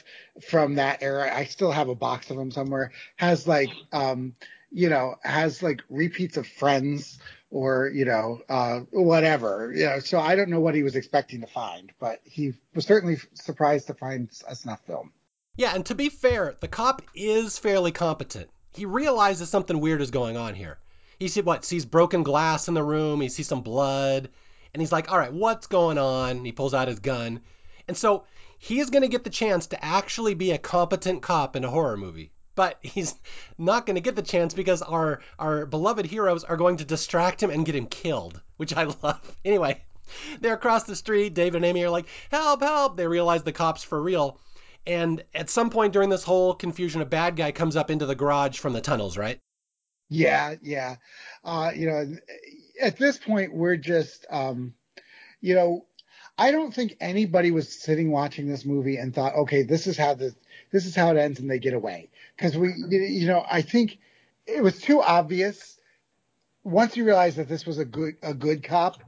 from 0.46 0.76
that 0.76 1.02
era, 1.02 1.34
I 1.34 1.46
still 1.46 1.72
have 1.72 1.88
a 1.88 1.96
box 1.96 2.30
of 2.30 2.38
them 2.38 2.52
somewhere, 2.52 2.92
has 3.16 3.48
like, 3.48 3.70
um, 3.94 4.36
you 4.70 4.90
know, 4.90 5.16
has 5.24 5.64
like 5.64 5.82
repeats 5.90 6.36
of 6.36 6.46
Friends 6.46 7.20
or, 7.50 7.90
you 7.94 8.04
know, 8.04 8.42
uh, 8.50 8.80
whatever. 8.92 9.72
You 9.74 9.86
know, 9.86 10.00
so 10.00 10.20
I 10.20 10.36
don't 10.36 10.50
know 10.50 10.60
what 10.60 10.76
he 10.76 10.84
was 10.84 10.96
expecting 10.96 11.42
to 11.42 11.48
find, 11.48 11.92
but 12.00 12.20
he 12.26 12.54
was 12.76 12.86
certainly 12.86 13.18
surprised 13.34 13.88
to 13.88 13.94
find 13.94 14.30
a 14.48 14.56
snuff 14.56 14.82
film. 14.86 15.14
Yeah, 15.56 15.74
and 15.76 15.86
to 15.86 15.96
be 15.96 16.10
fair, 16.10 16.56
the 16.60 16.68
cop 16.68 17.02
is 17.16 17.58
fairly 17.58 17.92
competent. 17.92 18.50
He 18.74 18.86
realizes 18.86 19.50
something 19.50 19.80
weird 19.80 20.02
is 20.02 20.12
going 20.12 20.36
on 20.36 20.56
here 20.56 20.80
he 21.22 21.28
see 21.28 21.42
what 21.42 21.64
sees 21.64 21.86
broken 21.86 22.24
glass 22.24 22.68
in 22.68 22.74
the 22.74 22.84
room. 22.84 23.22
He 23.22 23.30
sees 23.30 23.48
some 23.48 23.62
blood, 23.62 24.28
and 24.74 24.82
he's 24.82 24.92
like, 24.92 25.12
"All 25.12 25.20
right, 25.20 25.32
what's 25.32 25.68
going 25.68 26.00
on?" 26.00 26.44
He 26.44 26.52
pulls 26.52 26.74
out 26.74 26.88
his 26.88 26.98
gun, 26.98 27.42
and 27.88 27.96
so 27.96 28.24
he's 28.58 28.90
going 28.90 29.04
to 29.04 29.08
get 29.08 29.24
the 29.24 29.30
chance 29.30 29.68
to 29.68 29.86
actually 29.86 30.34
be 30.34 30.50
a 30.50 30.58
competent 30.58 31.22
cop 31.22 31.56
in 31.56 31.64
a 31.64 31.70
horror 31.70 31.96
movie. 31.96 32.32
But 32.56 32.80
he's 32.82 33.14
not 33.56 33.86
going 33.86 33.98
to 33.98 34.02
get 34.02 34.16
the 34.16 34.24
chance 34.24 34.56
because 34.56 34.82
our 34.82 35.22
our 35.38 35.68
beloved 35.68 36.08
heroes 36.08 36.44
are 36.44 36.58
going 36.58 36.78
to 36.78 36.86
distract 36.86 37.44
him 37.44 37.52
and 37.52 37.68
get 37.68 37.76
him 37.76 37.86
killed, 37.86 38.42
which 38.58 38.76
I 38.76 38.86
love. 39.04 39.36
Anyway, 39.46 39.80
they're 40.40 40.56
across 40.56 40.86
the 40.86 40.96
street. 40.96 41.36
David 41.36 41.58
and 41.58 41.66
Amy 41.66 41.84
are 41.84 41.92
like, 41.92 42.08
"Help! 42.32 42.64
Help!" 42.64 42.98
They 42.98 43.06
realize 43.06 43.44
the 43.44 43.52
cops 43.52 43.84
for 43.84 44.02
real. 44.02 44.40
And 44.88 45.24
at 45.36 45.52
some 45.52 45.70
point 45.70 45.94
during 45.94 46.10
this 46.10 46.24
whole 46.24 46.56
confusion, 46.56 47.00
a 47.00 47.06
bad 47.06 47.36
guy 47.36 47.52
comes 47.52 47.76
up 47.76 47.92
into 47.92 48.08
the 48.08 48.16
garage 48.16 48.58
from 48.58 48.74
the 48.74 48.82
tunnels, 48.82 49.20
right? 49.20 49.38
Yeah, 50.12 50.56
yeah. 50.62 50.98
Uh, 51.44 51.72
you 51.74 51.88
know, 51.88 52.06
at 52.82 52.98
this 52.98 53.18
point, 53.18 53.54
we're 53.54 53.78
just, 53.78 54.26
um, 54.30 54.74
you 55.40 55.56
know, 55.56 55.86
I 56.38 56.52
don't 56.52 56.74
think 56.74 56.98
anybody 57.00 57.52
was 57.52 57.72
sitting 57.72 58.12
watching 58.12 58.48
this 58.48 58.66
movie 58.66 58.98
and 58.98 59.16
thought, 59.16 59.36
okay, 59.36 59.64
this 59.64 59.88
is 59.88 59.98
how 59.98 60.14
this 60.16 60.36
this 60.72 60.86
is 60.86 60.96
how 60.96 61.12
it 61.12 61.18
ends, 61.18 61.40
and 61.40 61.50
they 61.50 61.60
get 61.60 61.74
away. 61.74 62.10
Because 62.36 62.58
we, 62.58 62.74
you 62.90 63.26
know, 63.26 63.46
I 63.50 63.62
think 63.62 64.00
it 64.46 64.62
was 64.62 64.82
too 64.82 65.02
obvious. 65.02 65.78
Once 66.64 66.98
you 66.98 67.06
realized 67.06 67.38
that 67.38 67.48
this 67.48 67.66
was 67.66 67.78
a 67.78 67.86
good 67.86 68.16
a 68.22 68.34
good 68.34 68.64
cop, 68.64 69.02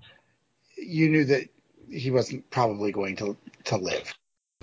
you 0.77 1.09
knew 1.09 1.25
that 1.25 1.49
he 1.89 2.11
wasn't 2.11 2.49
probably 2.49 2.93
going 2.93 3.17
to 3.17 3.35
to 3.65 3.77
live. 3.77 4.13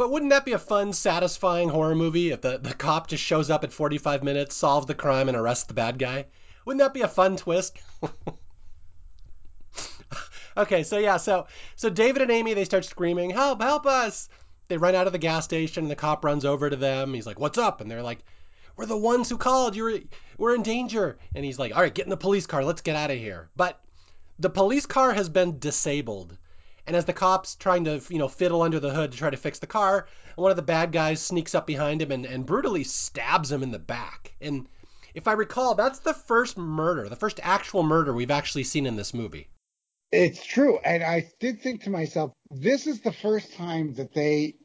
But 0.00 0.10
wouldn't 0.10 0.30
that 0.30 0.46
be 0.46 0.52
a 0.52 0.58
fun, 0.58 0.94
satisfying 0.94 1.68
horror 1.68 1.94
movie 1.94 2.30
if 2.30 2.40
the, 2.40 2.56
the 2.56 2.72
cop 2.72 3.08
just 3.08 3.22
shows 3.22 3.50
up 3.50 3.64
at 3.64 3.72
45 3.74 4.22
minutes, 4.22 4.56
solves 4.56 4.86
the 4.86 4.94
crime, 4.94 5.28
and 5.28 5.36
arrests 5.36 5.64
the 5.64 5.74
bad 5.74 5.98
guy? 5.98 6.24
Wouldn't 6.64 6.80
that 6.80 6.94
be 6.94 7.02
a 7.02 7.06
fun 7.06 7.36
twist? 7.36 7.76
okay, 10.56 10.84
so 10.84 10.96
yeah, 10.96 11.18
so 11.18 11.48
so 11.76 11.90
David 11.90 12.22
and 12.22 12.30
Amy 12.30 12.54
they 12.54 12.64
start 12.64 12.86
screaming, 12.86 13.28
"Help! 13.28 13.60
Help 13.60 13.84
us!" 13.84 14.30
They 14.68 14.78
run 14.78 14.94
out 14.94 15.06
of 15.06 15.12
the 15.12 15.18
gas 15.18 15.44
station, 15.44 15.84
and 15.84 15.90
the 15.90 15.96
cop 15.96 16.24
runs 16.24 16.46
over 16.46 16.70
to 16.70 16.76
them. 16.76 17.12
He's 17.12 17.26
like, 17.26 17.38
"What's 17.38 17.58
up?" 17.58 17.82
And 17.82 17.90
they're 17.90 18.02
like, 18.02 18.24
"We're 18.76 18.86
the 18.86 18.96
ones 18.96 19.28
who 19.28 19.36
called. 19.36 19.76
You're 19.76 19.98
we're 20.38 20.54
in 20.54 20.62
danger." 20.62 21.18
And 21.34 21.44
he's 21.44 21.58
like, 21.58 21.76
"All 21.76 21.82
right, 21.82 21.94
get 21.94 22.06
in 22.06 22.10
the 22.10 22.16
police 22.16 22.46
car. 22.46 22.64
Let's 22.64 22.80
get 22.80 22.96
out 22.96 23.10
of 23.10 23.18
here." 23.18 23.50
But 23.54 23.78
the 24.38 24.48
police 24.48 24.86
car 24.86 25.12
has 25.12 25.28
been 25.28 25.58
disabled. 25.58 26.38
And 26.86 26.96
as 26.96 27.04
the 27.04 27.12
cops 27.12 27.56
trying 27.56 27.84
to, 27.84 28.00
you 28.08 28.18
know, 28.18 28.28
fiddle 28.28 28.62
under 28.62 28.80
the 28.80 28.92
hood 28.92 29.12
to 29.12 29.18
try 29.18 29.30
to 29.30 29.36
fix 29.36 29.58
the 29.58 29.66
car, 29.66 30.06
one 30.36 30.50
of 30.50 30.56
the 30.56 30.62
bad 30.62 30.92
guys 30.92 31.20
sneaks 31.20 31.54
up 31.54 31.66
behind 31.66 32.02
him 32.02 32.10
and, 32.10 32.26
and 32.26 32.46
brutally 32.46 32.84
stabs 32.84 33.52
him 33.52 33.62
in 33.62 33.70
the 33.70 33.78
back. 33.78 34.32
And 34.40 34.66
if 35.14 35.28
I 35.28 35.32
recall, 35.32 35.74
that's 35.74 36.00
the 36.00 36.14
first 36.14 36.56
murder, 36.56 37.08
the 37.08 37.16
first 37.16 37.40
actual 37.42 37.82
murder 37.82 38.12
we've 38.12 38.30
actually 38.30 38.64
seen 38.64 38.86
in 38.86 38.96
this 38.96 39.14
movie. 39.14 39.48
It's 40.12 40.44
true. 40.44 40.78
And 40.84 41.02
I 41.02 41.30
did 41.38 41.62
think 41.62 41.84
to 41.84 41.90
myself, 41.90 42.32
this 42.50 42.86
is 42.86 43.00
the 43.00 43.12
first 43.12 43.54
time 43.54 43.94
that 43.94 44.12
they 44.12 44.56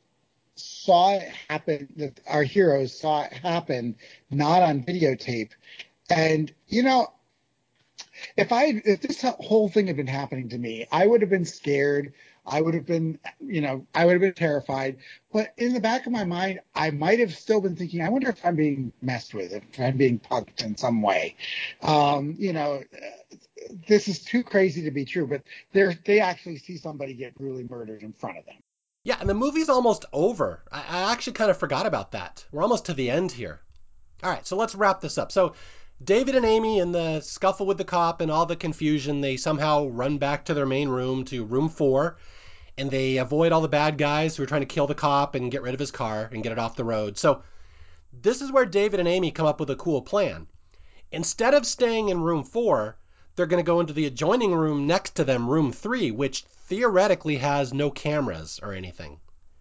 saw 0.56 1.16
it 1.16 1.30
happen, 1.50 1.90
that 1.98 2.20
our 2.28 2.44
heroes 2.44 2.98
saw 2.98 3.24
it 3.24 3.34
happen, 3.34 3.96
not 4.32 4.64
on 4.64 4.84
videotape. 4.84 5.52
And, 6.10 6.52
you 6.68 6.84
know, 6.84 7.12
if 8.38 8.52
I 8.52 8.82
if 8.86 9.02
this 9.02 9.22
whole 9.22 9.70
thing 9.70 9.88
had 9.88 9.98
been 9.98 10.08
happening 10.08 10.50
to 10.50 10.58
me, 10.58 10.86
I 10.92 11.08
would 11.08 11.22
have 11.22 11.30
been 11.30 11.46
scared. 11.46 12.14
I 12.48 12.62
would 12.62 12.76
have 12.76 12.86
been, 12.86 13.18
you 13.40 13.62
know, 13.62 13.88
I 13.96 14.06
would 14.06 14.14
have 14.14 14.22
been 14.22 14.34
terrified. 14.34 14.98
But 15.34 15.54
in 15.58 15.74
the 15.74 15.80
back 15.80 16.06
of 16.06 16.12
my 16.12 16.26
mind, 16.26 16.60
I 16.76 16.92
might 16.92 17.20
have 17.20 17.36
still 17.36 17.60
been 17.60 17.76
thinking, 17.76 18.02
I 18.02 18.10
wonder 18.10 18.30
if 18.30 18.46
I'm 18.46 18.56
being 18.56 18.94
messed 19.02 19.34
with, 19.34 19.52
if 19.52 19.64
I'm 19.80 19.98
being 19.98 20.20
punked 20.20 20.64
in 20.64 20.78
some 20.78 21.02
way. 21.02 21.36
Um, 21.82 22.36
you 22.38 22.54
know, 22.54 22.84
this 23.88 24.08
is 24.08 24.20
too 24.20 24.44
crazy 24.44 24.84
to 24.84 24.92
be 24.92 25.06
true. 25.06 25.26
But 25.28 25.42
they 25.74 25.98
they 26.06 26.20
actually 26.20 26.58
see 26.58 26.78
somebody 26.78 27.14
get 27.14 27.36
brutally 27.36 27.66
murdered 27.70 28.04
in 28.04 28.14
front 28.14 28.38
of 28.38 28.46
them. 28.46 28.56
Yeah, 29.04 29.18
and 29.20 29.30
the 29.30 29.36
movie's 29.36 29.70
almost 29.70 30.06
over. 30.14 30.64
I, 30.72 30.80
I 30.80 31.12
actually 31.12 31.34
kind 31.34 31.52
of 31.52 31.58
forgot 31.58 31.86
about 31.86 32.12
that. 32.12 32.46
We're 32.52 32.64
almost 32.64 32.86
to 32.86 32.94
the 32.94 33.10
end 33.10 33.32
here. 33.32 33.62
All 34.24 34.32
right, 34.32 34.46
so 34.48 34.56
let's 34.56 34.76
wrap 34.76 35.02
this 35.02 35.18
up. 35.18 35.32
So 35.32 35.54
David 36.04 36.36
and 36.36 36.46
Amy, 36.46 36.80
in 36.80 36.92
the 36.92 37.22
scuffle 37.22 37.66
with 37.66 37.78
the 37.78 37.86
cop 37.86 38.20
and 38.20 38.30
all 38.30 38.46
the 38.46 38.56
confusion, 38.56 39.22
they 39.22 39.38
somehow 39.38 39.88
run 39.88 40.18
back 40.18 40.46
to 40.46 40.54
their 40.54 40.66
main 40.66 40.90
room, 40.90 41.24
to 41.26 41.46
room 41.46 41.70
four, 41.70 42.18
and 42.78 42.92
they 42.92 43.18
avoid 43.18 43.54
all 43.54 43.62
the 43.62 43.70
bad 43.70 43.98
guys 43.98 44.36
who 44.36 44.44
are 44.44 44.48
trying 44.48 44.62
to 44.62 44.68
kill 44.68 44.88
the 44.88 44.94
cop 44.94 45.36
and 45.36 45.52
get 45.52 45.62
rid 45.62 45.74
of 45.74 45.80
his 45.80 45.92
car 45.92 46.30
and 46.34 46.44
get 46.44 46.52
it 46.52 46.60
off 46.60 46.76
the 46.76 46.84
road. 46.84 47.18
So 47.18 47.44
this 48.12 48.42
is 48.42 48.52
where 48.52 48.66
David 48.66 49.00
and 49.00 49.08
Amy 49.08 49.32
come 49.32 49.46
up 49.46 49.60
with 49.60 49.70
a 49.70 49.76
cool 49.76 50.02
plan. 50.02 50.48
Instead 51.12 51.54
of 51.54 51.66
staying 51.66 52.10
in 52.10 52.22
room 52.22 52.44
four, 52.44 52.98
they're 53.36 53.46
going 53.46 53.64
to 53.64 53.68
go 53.68 53.80
into 53.80 53.94
the 53.94 54.06
adjoining 54.06 54.54
room 54.54 54.86
next 54.86 55.16
to 55.16 55.24
them, 55.24 55.50
room 55.50 55.72
three, 55.72 56.12
which 56.12 56.42
theoretically 56.42 57.38
has 57.38 57.74
no 57.74 57.90
cameras 57.90 58.60
or 58.62 58.74
anything. 58.74 59.20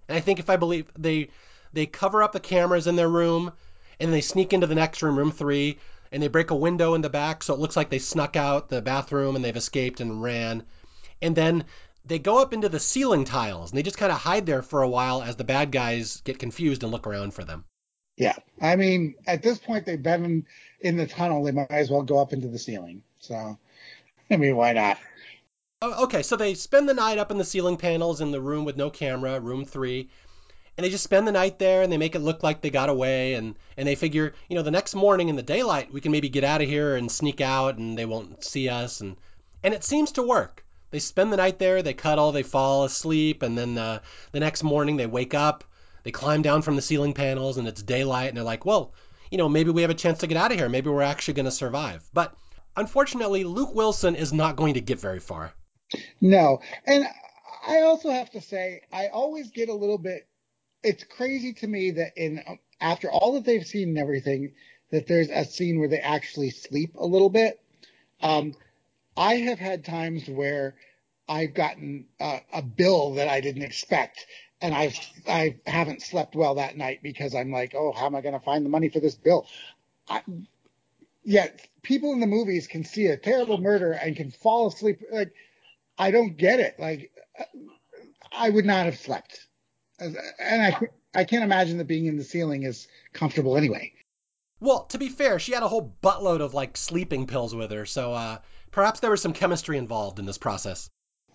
And 0.09 0.17
I 0.17 0.21
think 0.21 0.41
if 0.41 0.51
I 0.51 0.57
believe 0.57 0.91
they 0.99 1.29
they 1.73 1.87
cover 1.87 2.23
up 2.23 2.33
the 2.33 2.41
cameras 2.41 2.87
in 2.87 2.97
their 2.97 3.09
room 3.09 3.53
and 4.01 4.13
they 4.13 4.21
sneak 4.21 4.53
into 4.53 4.67
the 4.67 4.75
next 4.75 5.03
room, 5.03 5.17
room 5.17 5.33
three, 5.33 5.79
and 6.15 6.23
they 6.23 6.29
break 6.29 6.53
a 6.53 6.57
window 6.57 6.95
in 6.95 7.01
the 7.01 7.11
back 7.11 7.43
so 7.43 7.53
it 7.53 7.61
looks 7.61 7.77
like 7.77 7.91
they 7.91 7.99
snuck 7.99 8.37
out 8.37 8.69
the 8.69 8.81
bathroom 8.81 9.35
and 9.35 9.45
they've 9.45 9.57
escaped 9.57 10.01
and 10.01 10.23
ran. 10.23 10.63
And 11.21 11.35
then 11.35 11.65
they 12.07 12.21
go 12.21 12.41
up 12.41 12.53
into 12.53 12.69
the 12.69 12.79
ceiling 12.79 13.25
tiles 13.25 13.71
and 13.71 13.79
they 13.79 13.83
just 13.83 13.99
kind 13.99 14.13
of 14.13 14.19
hide 14.19 14.47
there 14.47 14.63
for 14.63 14.83
a 14.83 14.89
while 14.89 15.23
as 15.23 15.35
the 15.35 15.43
bad 15.43 15.73
guys 15.73 16.21
get 16.21 16.39
confused 16.39 16.85
and 16.85 16.93
look 16.93 17.09
around 17.09 17.35
for 17.35 17.43
them. 17.43 17.65
Yeah. 18.17 18.37
I 18.63 18.77
mean, 18.77 19.17
at 19.27 19.43
this 19.43 19.59
point, 19.59 19.87
they've 19.87 20.01
been 20.01 20.25
in, 20.25 20.47
in 20.81 20.97
the 20.97 21.09
tunnel. 21.09 21.43
They 21.43 21.51
might 21.51 21.71
as 21.71 21.91
well 21.91 22.03
go 22.03 22.19
up 22.19 22.33
into 22.33 22.47
the 22.47 22.61
ceiling. 22.61 23.03
So, 23.19 23.59
I 24.31 24.37
mean, 24.37 24.55
why 24.55 24.73
not? 24.73 24.99
Okay, 25.83 26.23
so 26.23 26.37
they 26.37 26.55
spend 26.55 26.89
the 26.89 26.95
night 26.95 27.19
up 27.19 27.33
in 27.33 27.39
the 27.39 27.45
ceiling 27.45 27.77
panels 27.77 28.21
in 28.21 28.31
the 28.31 28.41
room 28.41 28.65
with 28.65 28.77
no 28.77 28.89
camera, 28.89 29.41
room 29.41 29.65
three 29.65 30.11
and 30.77 30.85
they 30.85 30.91
just 30.91 31.05
spend 31.05 31.27
the 31.27 31.33
night 31.33 31.59
there 31.59 31.83
and 31.83 31.93
they 31.93 31.99
make 31.99 32.15
it 32.15 32.21
look 32.21 32.43
like 32.43 32.61
they 32.61 32.71
got 32.71 32.89
away 32.89 33.35
and 33.35 33.57
and 33.77 33.87
they 33.87 33.95
figure 33.95 34.35
you 34.49 34.57
know 34.57 34.63
the 34.63 34.71
next 34.71 34.95
morning 34.95 35.29
in 35.29 35.37
the 35.37 35.43
daylight 35.43 35.93
we 35.93 36.01
can 36.01 36.13
maybe 36.13 36.29
get 36.29 36.45
out 36.45 36.63
of 36.63 36.69
here 36.69 36.97
and 36.97 37.11
sneak 37.11 37.41
out 37.41 37.79
and 37.79 37.97
they 37.99 38.05
won't 38.05 38.45
see 38.45 38.69
us 38.69 39.01
and 39.01 39.17
and 39.63 39.75
it 39.75 39.85
seems 39.85 40.13
to 40.13 40.23
work 40.23 40.65
they 40.91 40.99
spend 40.99 41.33
the 41.33 41.37
night 41.37 41.59
there 41.59 41.83
they 41.83 41.95
cuddle 41.95 42.33
they 42.33 42.43
fall 42.43 42.85
asleep 42.85 43.43
and 43.43 43.57
then 43.57 43.79
uh, 43.79 44.01
the 44.33 44.41
next 44.41 44.63
morning 44.63 44.97
they 44.97 45.07
wake 45.07 45.35
up 45.35 45.65
they 46.03 46.11
climb 46.11 46.43
down 46.43 46.63
from 46.63 46.77
the 46.77 46.83
ceiling 46.83 47.15
panels 47.15 47.57
and 47.57 47.69
it's 47.69 47.83
daylight 47.83 48.29
and 48.29 48.37
they're 48.37 48.45
like 48.45 48.65
well 48.65 48.93
you 49.31 49.39
know 49.39 49.49
maybe 49.49 49.71
we 49.71 49.83
have 49.83 49.91
a 49.91 49.95
chance 49.95 50.19
to 50.19 50.27
get 50.27 50.37
out 50.37 50.53
of 50.53 50.59
here 50.59 50.69
maybe 50.69 50.91
we're 50.91 51.03
actually 51.03 51.35
going 51.35 51.45
to 51.45 51.51
survive 51.51 52.03
but 52.13 52.35
unfortunately 52.77 53.45
luke 53.45 53.75
wilson 53.75 54.15
is 54.15 54.33
not 54.33 54.57
going 54.57 54.75
to 54.75 54.81
get 54.81 55.01
very 55.01 55.21
far 55.21 55.53
No. 56.21 56.61
And 56.87 57.07
I 57.67 57.83
also 57.83 58.11
have 58.11 58.31
to 58.33 58.41
say, 58.41 58.83
I 58.93 59.09
always 59.09 59.51
get 59.51 59.69
a 59.69 59.75
little 59.75 59.99
bit. 59.99 60.27
It's 60.85 61.03
crazy 61.05 61.55
to 61.55 61.67
me 61.67 61.93
that 61.93 62.13
in 62.17 62.43
after 62.81 63.11
all 63.11 63.35
that 63.35 63.45
they've 63.45 63.67
seen 63.67 63.91
and 63.91 63.99
everything, 63.99 64.53
that 64.91 65.07
there's 65.07 65.31
a 65.31 65.45
scene 65.45 65.79
where 65.79 65.89
they 65.89 65.99
actually 65.99 66.51
sleep 66.51 66.95
a 66.97 67.07
little 67.07 67.31
bit. 67.31 67.61
Um, 68.21 68.55
I 69.17 69.37
have 69.37 69.59
had 69.59 69.85
times 69.85 70.29
where 70.29 70.75
I've 71.29 71.55
gotten 71.55 72.07
a, 72.21 72.41
a 72.53 72.63
bill 72.63 73.15
that 73.15 73.29
I 73.29 73.41
didn't 73.41 73.63
expect, 73.63 74.27
and 74.61 74.75
I've 74.75 74.99
I 75.27 75.57
haven't 75.67 76.03
slept 76.03 76.37
well 76.37 76.57
that 76.57 76.77
night 76.77 77.03
because 77.03 77.35
I'm 77.35 77.51
like, 77.51 77.75
oh, 77.75 77.93
how 77.93 78.07
am 78.07 78.15
I 78.15 78.21
going 78.21 78.39
to 78.39 78.45
find 78.45 78.65
the 78.65 78.71
money 78.71 78.91
for 78.91 79.01
this 79.01 79.15
bill? 79.15 79.47
I, 80.09 80.23
yet 81.25 81.67
people 81.83 82.13
in 82.13 82.21
the 82.21 82.27
movies 82.27 82.67
can 82.67 82.85
see 82.85 83.07
a 83.07 83.17
terrible 83.17 83.59
murder 83.59 83.93
and 83.93 84.15
can 84.17 84.31
fall 84.31 84.69
asleep. 84.69 85.01
Like, 85.11 85.33
I 85.97 86.11
don't 86.11 86.37
get 86.37 86.61
it. 86.61 86.79
Like, 86.79 87.11
I 88.33 88.51
would 88.51 88.67
not 88.67 88.87
have 88.87 88.99
slept, 88.99 89.47
and 89.99 90.17
I 90.63 90.79
I 91.15 91.25
can't 91.25 91.45
imagine 91.45 91.79
that 91.79 91.87
being 91.87 92.07
in 92.07 92.17
the 92.17 92.25
ceiling 92.25 92.65
is 92.65 92.89
comfortable 93.13 93.57
anyway. 93.57 93.93
well 94.61 94.85
to 94.87 94.99
be 94.99 95.09
fair 95.09 95.39
she 95.39 95.53
had 95.53 95.63
a 95.63 95.69
whole 95.69 95.95
buttload 96.03 96.41
of 96.41 96.55
like 96.55 96.77
sleeping 96.77 97.27
pills 97.27 97.55
with 97.55 97.71
her 97.71 97.87
so 97.87 98.13
uh, 98.13 98.39
perhaps 98.71 99.01
there 99.01 99.11
was 99.11 99.23
some 99.23 99.33
chemistry 99.33 99.79
involved 99.79 100.19
in 100.19 100.27
this 100.27 100.39
process 100.39 100.91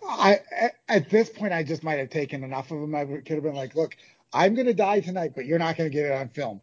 I 0.07 0.39
at, 0.87 1.09
this 1.09 1.29
point, 1.29 1.53
I 1.53 1.63
just 1.63 1.83
might 1.83 1.99
have 1.99 2.09
taken 2.09 2.43
enough 2.43 2.71
of 2.71 2.81
them. 2.81 2.95
I 2.95 3.05
could 3.05 3.27
have 3.27 3.43
been 3.43 3.53
like, 3.53 3.75
look, 3.75 3.95
I'm 4.33 4.55
going 4.55 4.65
to 4.65 4.73
die 4.73 5.01
tonight, 5.01 5.33
but 5.35 5.45
you're 5.45 5.59
not 5.59 5.77
going 5.77 5.89
to 5.89 5.93
get 5.95 6.05
it 6.07 6.11
on 6.13 6.29
film. 6.29 6.61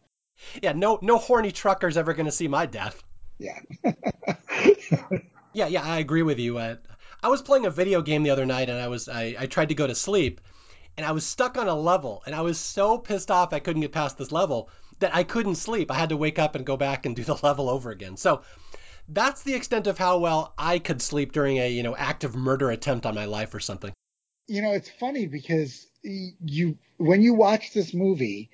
yeah 0.61 0.73
no 0.73 0.99
no 1.01 1.17
horny 1.17 1.51
trucker's 1.51 1.97
ever 1.97 2.13
going 2.13 2.25
to 2.25 2.31
see 2.31 2.47
my 2.47 2.65
death 2.65 3.01
Yeah. 3.39 3.59
Yeah, 5.53 5.67
yeah, 5.67 5.81
I 5.81 5.97
agree 5.97 6.21
with 6.21 6.37
you. 6.39 6.59
Uh, 6.59 6.75
I 7.23 7.29
was 7.29 7.41
playing 7.41 7.65
a 7.65 7.71
video 7.71 8.03
game 8.03 8.21
the 8.21 8.29
other 8.29 8.45
night, 8.45 8.69
and 8.69 8.77
I 8.79 8.89
was 8.89 9.09
I, 9.09 9.35
I 9.39 9.45
tried 9.47 9.69
to 9.69 9.75
go 9.75 9.87
to 9.87 9.95
sleep, 9.95 10.39
and 10.97 11.05
I 11.05 11.11
was 11.11 11.25
stuck 11.25 11.57
on 11.57 11.67
a 11.67 11.75
level, 11.75 12.23
and 12.25 12.35
I 12.35 12.41
was 12.41 12.59
so 12.59 12.97
pissed 12.97 13.31
off 13.31 13.53
I 13.53 13.59
couldn't 13.59 13.83
get 13.83 13.91
past 13.91 14.17
this 14.17 14.31
level 14.31 14.69
that 14.99 15.15
I 15.15 15.23
couldn't 15.23 15.55
sleep. 15.55 15.91
I 15.91 15.95
had 15.95 16.09
to 16.09 16.17
wake 16.17 16.39
up 16.39 16.55
and 16.55 16.65
go 16.65 16.75
back 16.75 17.05
and 17.05 17.15
do 17.15 17.23
the 17.23 17.35
level 17.43 17.69
over 17.69 17.91
again. 17.91 18.17
So 18.17 18.41
that's 19.07 19.43
the 19.43 19.53
extent 19.53 19.87
of 19.87 19.97
how 19.97 20.17
well 20.17 20.53
I 20.57 20.79
could 20.79 21.01
sleep 21.01 21.31
during 21.31 21.57
a 21.57 21.69
you 21.69 21.83
know 21.83 21.95
active 21.95 22.35
murder 22.35 22.71
attempt 22.71 23.05
on 23.05 23.15
my 23.15 23.25
life 23.25 23.53
or 23.53 23.59
something. 23.59 23.93
you 24.47 24.61
know, 24.61 24.71
it's 24.71 24.89
funny 24.89 25.27
because 25.27 25.87
you 26.03 26.77
when 26.97 27.21
you 27.21 27.33
watch 27.33 27.73
this 27.73 27.93
movie, 27.93 28.49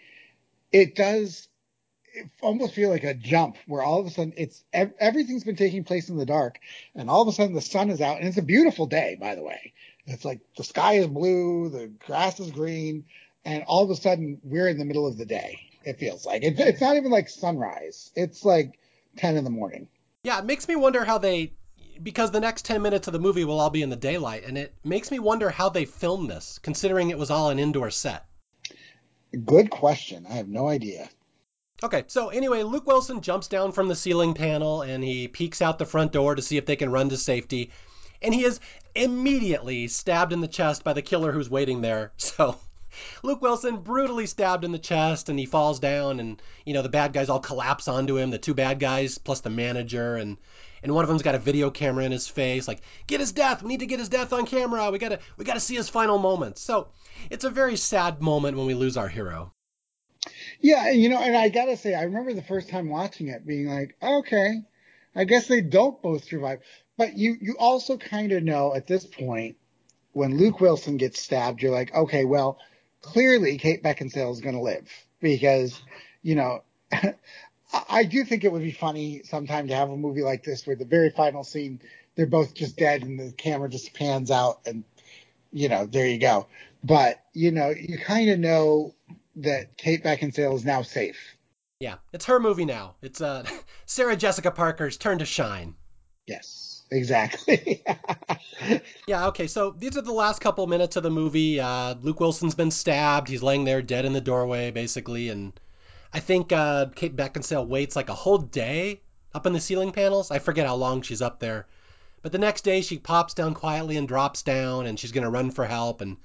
it 0.72 0.96
does 0.96 1.48
it 2.16 2.30
almost 2.42 2.76
feel 2.76 2.90
like 2.90 3.04
a 3.04 3.16
jump 3.16 3.58
where 3.66 3.82
all 3.82 4.00
of 4.00 4.06
a 4.06 4.12
sudden 4.12 4.34
it's 4.38 4.64
everything's 4.74 5.44
been 5.44 5.56
taking 5.56 5.84
place 5.84 6.10
in 6.10 6.18
the 6.18 6.26
dark, 6.26 6.60
and 6.96 7.10
all 7.10 7.22
of 7.22 7.28
a 7.28 7.32
sudden 7.32 7.56
the 7.56 7.62
sun 7.62 7.90
is 7.90 8.02
out, 8.02 8.18
and 8.18 8.28
it's 8.28 8.38
a 8.38 8.44
beautiful 8.44 8.86
day, 8.86 9.18
by 9.20 9.36
the 9.36 9.44
way. 9.44 9.74
It's 10.06 10.26
like 10.26 10.42
the 10.58 10.64
sky 10.64 10.94
is 10.94 11.08
blue, 11.08 11.70
the 11.70 11.88
grass 11.88 12.40
is 12.40 12.52
green, 12.52 13.06
and 13.46 13.64
all 13.68 13.84
of 13.84 13.90
a 13.90 13.96
sudden 13.96 14.40
we're 14.44 14.68
in 14.68 14.78
the 14.78 14.86
middle 14.86 15.08
of 15.08 15.18
the 15.18 15.26
day. 15.26 15.60
It 15.86 16.00
feels 16.00 16.26
like 16.26 16.44
it, 16.44 16.60
it's 16.60 16.82
not 16.82 16.96
even 16.96 17.12
like 17.12 17.30
sunrise; 17.30 18.12
it's 18.16 18.44
like 18.46 18.80
ten 19.18 19.38
in 19.38 19.44
the 19.44 19.50
morning. 19.50 19.88
Yeah, 20.24 20.40
it 20.40 20.46
makes 20.46 20.68
me 20.68 20.76
wonder 20.76 21.04
how 21.04 21.18
they 21.18 21.54
because 22.02 22.32
the 22.32 22.40
next 22.40 22.66
10 22.66 22.82
minutes 22.82 23.08
of 23.08 23.14
the 23.14 23.20
movie 23.20 23.46
will 23.46 23.60
all 23.60 23.70
be 23.70 23.82
in 23.82 23.90
the 23.90 23.96
daylight 23.96 24.44
and 24.46 24.58
it 24.58 24.74
makes 24.84 25.12
me 25.12 25.20
wonder 25.20 25.50
how 25.50 25.70
they 25.70 25.86
filmed 25.86 26.30
this 26.30 26.60
considering 26.60 27.10
it 27.10 27.18
was 27.18 27.30
all 27.30 27.50
an 27.50 27.60
indoor 27.60 27.92
set. 27.92 28.26
Good 29.46 29.70
question. 29.70 30.26
I 30.28 30.34
have 30.34 30.48
no 30.48 30.68
idea. 30.68 31.10
Okay, 31.84 32.06
so 32.08 32.30
anyway, 32.30 32.64
Luke 32.64 32.88
Wilson 32.88 33.22
jumps 33.22 33.48
down 33.48 33.74
from 33.74 33.88
the 33.88 33.96
ceiling 33.96 34.34
panel 34.34 34.82
and 34.82 35.04
he 35.04 35.28
peeks 35.28 35.62
out 35.62 35.78
the 35.78 35.86
front 35.86 36.12
door 36.12 36.36
to 36.36 36.42
see 36.42 36.58
if 36.58 36.66
they 36.66 36.76
can 36.76 36.92
run 36.92 37.10
to 37.10 37.18
safety. 37.18 37.72
And 38.22 38.34
he 38.34 38.46
is 38.46 38.60
immediately 38.96 39.88
stabbed 39.88 40.34
in 40.34 40.42
the 40.42 40.48
chest 40.48 40.84
by 40.84 40.94
the 40.94 41.02
killer 41.02 41.32
who's 41.32 41.50
waiting 41.50 41.82
there. 41.82 42.12
So 42.18 42.58
Luke 43.24 43.42
Wilson 43.42 43.78
brutally 43.78 44.28
stabbed 44.28 44.64
in 44.64 44.72
the 44.72 44.80
chest 44.80 45.30
and 45.30 45.40
he 45.40 45.46
falls 45.46 45.80
down 45.80 46.20
and 46.20 46.42
you 46.66 46.74
know 46.74 46.84
the 46.84 46.90
bad 46.90 47.12
guys 47.12 47.30
all 47.30 47.40
collapse 47.40 47.88
onto 47.88 48.18
him, 48.18 48.30
the 48.30 48.38
two 48.38 48.54
bad 48.54 48.80
guys 48.80 49.18
plus 49.18 49.42
the 49.42 49.50
manager 49.50 50.16
and 50.16 50.38
and 50.84 50.94
one 50.94 51.04
of 51.04 51.10
them's 51.10 51.24
got 51.24 51.36
a 51.36 51.40
video 51.40 51.72
camera 51.72 52.04
in 52.04 52.12
his 52.12 52.28
face 52.28 52.68
like 52.68 52.82
get 53.08 53.20
his 53.20 53.32
death, 53.32 53.64
we 53.64 53.70
need 53.70 53.80
to 53.80 53.88
get 53.88 54.00
his 54.00 54.10
death 54.10 54.32
on 54.32 54.46
camera. 54.46 54.92
We 54.92 55.00
got 55.00 55.10
to 55.10 55.20
we 55.38 55.46
got 55.46 55.56
to 55.56 55.60
see 55.60 55.76
his 55.76 55.90
final 55.90 56.20
moments. 56.20 56.62
So 56.62 56.90
it's 57.30 57.46
a 57.46 57.50
very 57.50 57.78
sad 57.78 58.22
moment 58.22 58.58
when 58.58 58.68
we 58.68 58.76
lose 58.76 58.98
our 58.98 59.08
hero. 59.08 59.54
Yeah, 60.60 60.88
and 60.88 61.02
you 61.02 61.10
know, 61.10 61.20
and 61.20 61.36
I 61.36 61.50
gotta 61.50 61.76
say, 61.76 61.94
I 61.94 62.04
remember 62.04 62.34
the 62.34 62.42
first 62.42 62.70
time 62.70 62.90
watching 62.90 63.28
it 63.28 63.46
being 63.46 63.68
like, 63.68 63.98
okay, 64.02 64.62
I 65.16 65.26
guess 65.26 65.48
they 65.48 65.62
don't 65.62 66.02
both 66.02 66.24
survive. 66.24 66.60
But 66.98 67.18
you, 67.18 67.36
you 67.42 67.56
also 67.58 67.98
kind 67.98 68.32
of 68.32 68.44
know 68.44 68.74
at 68.76 68.88
this 68.88 69.06
point, 69.06 69.58
when 70.12 70.38
Luke 70.38 70.60
Wilson 70.60 70.98
gets 70.98 71.22
stabbed, 71.22 71.62
you're 71.62 71.72
like, 71.72 71.94
okay, 71.94 72.24
well, 72.26 72.60
clearly 73.02 73.58
Kate 73.58 73.84
Beckinsale 73.84 74.32
is 74.32 74.42
going 74.42 74.56
to 74.56 74.62
live 74.62 74.88
because, 75.20 75.82
you 76.22 76.36
know, 76.36 76.64
I- 77.90 78.04
do 78.04 78.24
think 78.24 78.44
it 78.44 78.52
would 78.52 78.62
be 78.62 78.72
funny 78.72 79.22
sometime 79.24 79.68
to 79.68 79.76
have 79.76 79.90
a 79.90 79.98
movie 79.98 80.22
like 80.22 80.44
this 80.44 80.68
where 80.68 80.76
the 80.76 80.86
very 80.86 81.10
final 81.10 81.44
scene, 81.44 81.82
they're 82.16 82.28
both 82.28 82.54
just 82.54 82.78
dead 82.78 83.02
and 83.02 83.20
the 83.20 83.32
camera 83.32 83.70
just 83.70 83.94
pans 83.94 84.30
out 84.30 84.62
and, 84.68 84.84
you 85.52 85.70
know, 85.70 85.88
there 85.88 86.08
you 86.08 86.20
go. 86.20 86.48
But, 86.84 87.20
you 87.34 87.52
know, 87.52 87.70
you 87.70 87.98
kind 87.98 88.30
of 88.30 88.40
know 88.40 88.94
that 89.38 89.78
Kate 89.78 90.04
Beckinsale 90.04 90.54
is 90.56 90.64
now 90.64 90.84
safe. 90.84 91.18
Yeah, 91.80 91.96
it's 92.14 92.26
her 92.26 92.40
movie 92.40 92.66
now. 92.66 92.96
It's 93.02 93.20
uh, 93.20 93.44
Sarah 93.86 94.16
Jessica 94.16 94.52
Parker's 94.52 94.98
turn 94.98 95.20
to 95.20 95.26
shine. 95.26 95.76
Yes, 96.28 96.73
exactly. 96.94 97.84
Yeah, 99.08 99.28
okay, 99.28 99.48
so 99.48 99.76
these 99.78 99.98
are 99.98 100.02
the 100.02 100.14
last 100.14 100.40
couple 100.40 100.66
minutes 100.68 100.96
of 100.96 101.04
the 101.04 101.10
movie. 101.10 101.60
Uh, 101.60 101.96
Luke 102.02 102.22
Wilson's 102.22 102.56
been 102.56 102.72
stabbed. 102.72 103.28
He's 103.28 103.44
laying 103.44 103.66
there 103.66 103.82
dead 103.82 104.06
in 104.06 104.14
the 104.14 104.22
doorway, 104.22 104.72
basically, 104.72 105.30
and 105.30 105.52
I 106.14 106.20
think 106.20 106.54
uh, 106.54 106.88
Kate 106.96 107.16
Beckinsale 107.16 107.68
waits 107.68 107.96
like 107.96 108.10
a 108.10 108.14
whole 108.14 108.38
day 108.38 109.02
up 109.34 109.46
in 109.46 109.54
the 109.54 109.60
ceiling 109.60 109.92
panels. 109.92 110.32
I 110.32 110.40
forget 110.40 110.68
how 110.68 110.76
long 110.76 111.02
she's 111.02 111.22
up 111.22 111.40
there. 111.40 111.68
But 112.22 112.32
the 112.32 112.38
next 112.38 112.62
day, 112.62 112.82
she 112.82 112.98
pops 112.98 113.34
down 113.34 113.54
quietly 113.54 113.98
and 113.98 114.08
drops 114.08 114.44
down, 114.44 114.86
and 114.86 114.98
she's 114.98 115.12
going 115.12 115.26
to 115.26 115.30
run 115.30 115.52
for 115.52 115.66
help. 115.66 116.00
And 116.00 116.18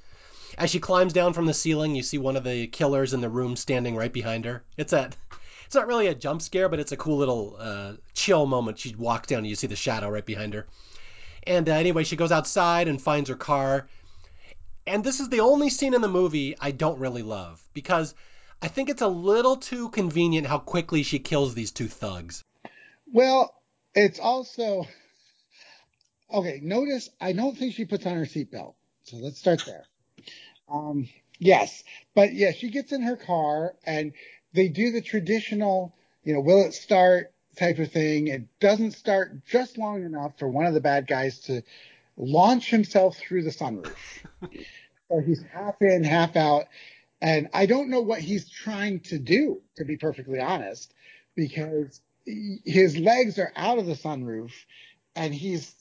as 0.57 0.71
she 0.71 0.79
climbs 0.79 1.13
down 1.13 1.33
from 1.33 1.47
the 1.47 1.55
ceiling, 1.55 1.97
you 1.97 2.05
see 2.05 2.19
one 2.19 2.37
of 2.37 2.45
the 2.45 2.69
killers 2.69 3.15
in 3.15 3.21
the 3.21 3.29
room 3.29 3.57
standing 3.57 3.97
right 3.97 4.13
behind 4.13 4.45
her. 4.45 4.63
It's 4.77 4.93
a, 4.93 5.11
it's 5.69 5.75
not 5.75 5.87
really 5.87 6.07
a 6.07 6.15
jump 6.15 6.41
scare, 6.41 6.71
but 6.71 6.81
it's 6.81 6.93
a 6.93 6.97
cool 6.97 7.19
little 7.19 7.55
uh, 7.61 7.93
chill 8.15 8.47
moment. 8.47 8.79
She 8.79 8.95
walks 8.95 9.27
down, 9.27 9.41
and 9.41 9.47
you 9.49 9.55
see 9.55 9.67
the 9.67 9.77
shadow 9.77 10.09
right 10.09 10.25
behind 10.25 10.55
her. 10.55 10.67
And 11.47 11.69
uh, 11.69 11.73
anyway, 11.73 12.05
she 12.05 12.17
goes 12.17 12.33
outside 12.33 12.89
and 12.89 12.99
finds 13.01 13.29
her 13.29 13.37
car. 13.37 13.87
And 14.87 15.05
this 15.05 15.21
is 15.21 15.29
the 15.29 15.41
only 15.41 15.69
scene 15.69 15.93
in 15.93 16.01
the 16.01 16.09
movie 16.09 16.57
I 16.59 16.71
don't 16.71 16.99
really 16.99 17.21
love 17.21 17.63
because 17.75 18.15
I 18.63 18.69
think 18.69 18.89
it's 18.89 19.03
a 19.03 19.09
little 19.09 19.57
too 19.57 19.91
convenient 19.91 20.47
how 20.47 20.57
quickly 20.57 21.03
she 21.03 21.19
kills 21.19 21.55
these 21.55 21.71
two 21.71 21.89
thugs. 21.89 22.45
well, 23.13 23.55
it's 23.95 24.21
also 24.21 24.87
okay. 26.33 26.61
Notice 26.63 27.11
I 27.21 27.35
don't 27.35 27.59
think 27.59 27.75
she 27.75 27.85
puts 27.85 28.07
on 28.07 28.17
her 28.17 28.25
seatbelt. 28.25 28.73
So 29.03 29.19
let's 29.19 29.39
start 29.39 29.65
there. 29.67 29.85
Um, 30.67 31.11
yes, 31.39 31.85
but 32.15 32.33
yeah, 32.33 32.53
she 32.53 32.71
gets 32.71 32.91
in 32.93 33.03
her 33.03 33.17
car 33.17 33.75
and 33.85 34.15
they 34.53 34.69
do 34.69 34.91
the 34.91 35.03
traditional, 35.03 35.95
you 36.25 36.35
know, 36.35 36.41
will 36.41 36.65
it 36.65 36.75
start 36.75 37.33
type 37.59 37.79
of 37.79 37.91
thing. 37.91 38.29
It 38.29 38.45
doesn't 38.61 38.93
start 38.93 39.45
just 39.45 39.77
long 39.77 40.05
enough 40.05 40.39
for 40.39 40.49
one 40.49 40.67
of 40.67 40.75
the 40.75 40.81
bad 40.81 41.07
guys 41.07 41.41
to 41.41 41.63
launch 42.17 42.71
himself 42.71 43.17
through 43.17 43.43
the 43.43 43.51
sunroof. 43.51 43.95
so 45.09 45.21
he's 45.21 45.43
half 45.53 45.75
in, 45.81 46.05
half 46.05 46.37
out. 46.37 46.67
And 47.21 47.49
I 47.53 47.67
don't 47.67 47.91
know 47.91 48.01
what 48.01 48.21
he's 48.21 48.49
trying 48.49 49.01
to 49.01 49.19
do, 49.19 49.61
to 49.77 49.85
be 49.85 49.97
perfectly 49.97 50.41
honest, 50.41 50.95
because 51.35 52.01
his 52.65 52.97
legs 52.97 53.39
are 53.39 53.53
out 53.57 53.79
of 53.79 53.87
the 53.87 53.95
sunroof 53.95 54.53
and 55.17 55.35
he's 55.35 55.75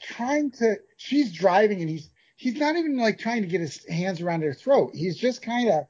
trying 0.00 0.52
to, 0.52 0.76
she's 0.96 1.32
driving 1.32 1.80
and 1.80 1.90
he's, 1.90 2.08
he's 2.36 2.56
not 2.56 2.76
even 2.76 2.96
like 2.96 3.18
trying 3.18 3.42
to 3.42 3.48
get 3.48 3.60
his 3.60 3.84
hands 3.86 4.20
around 4.20 4.42
her 4.42 4.54
throat. 4.54 4.92
He's 4.94 5.16
just 5.16 5.42
kind 5.42 5.68
of 5.68 5.86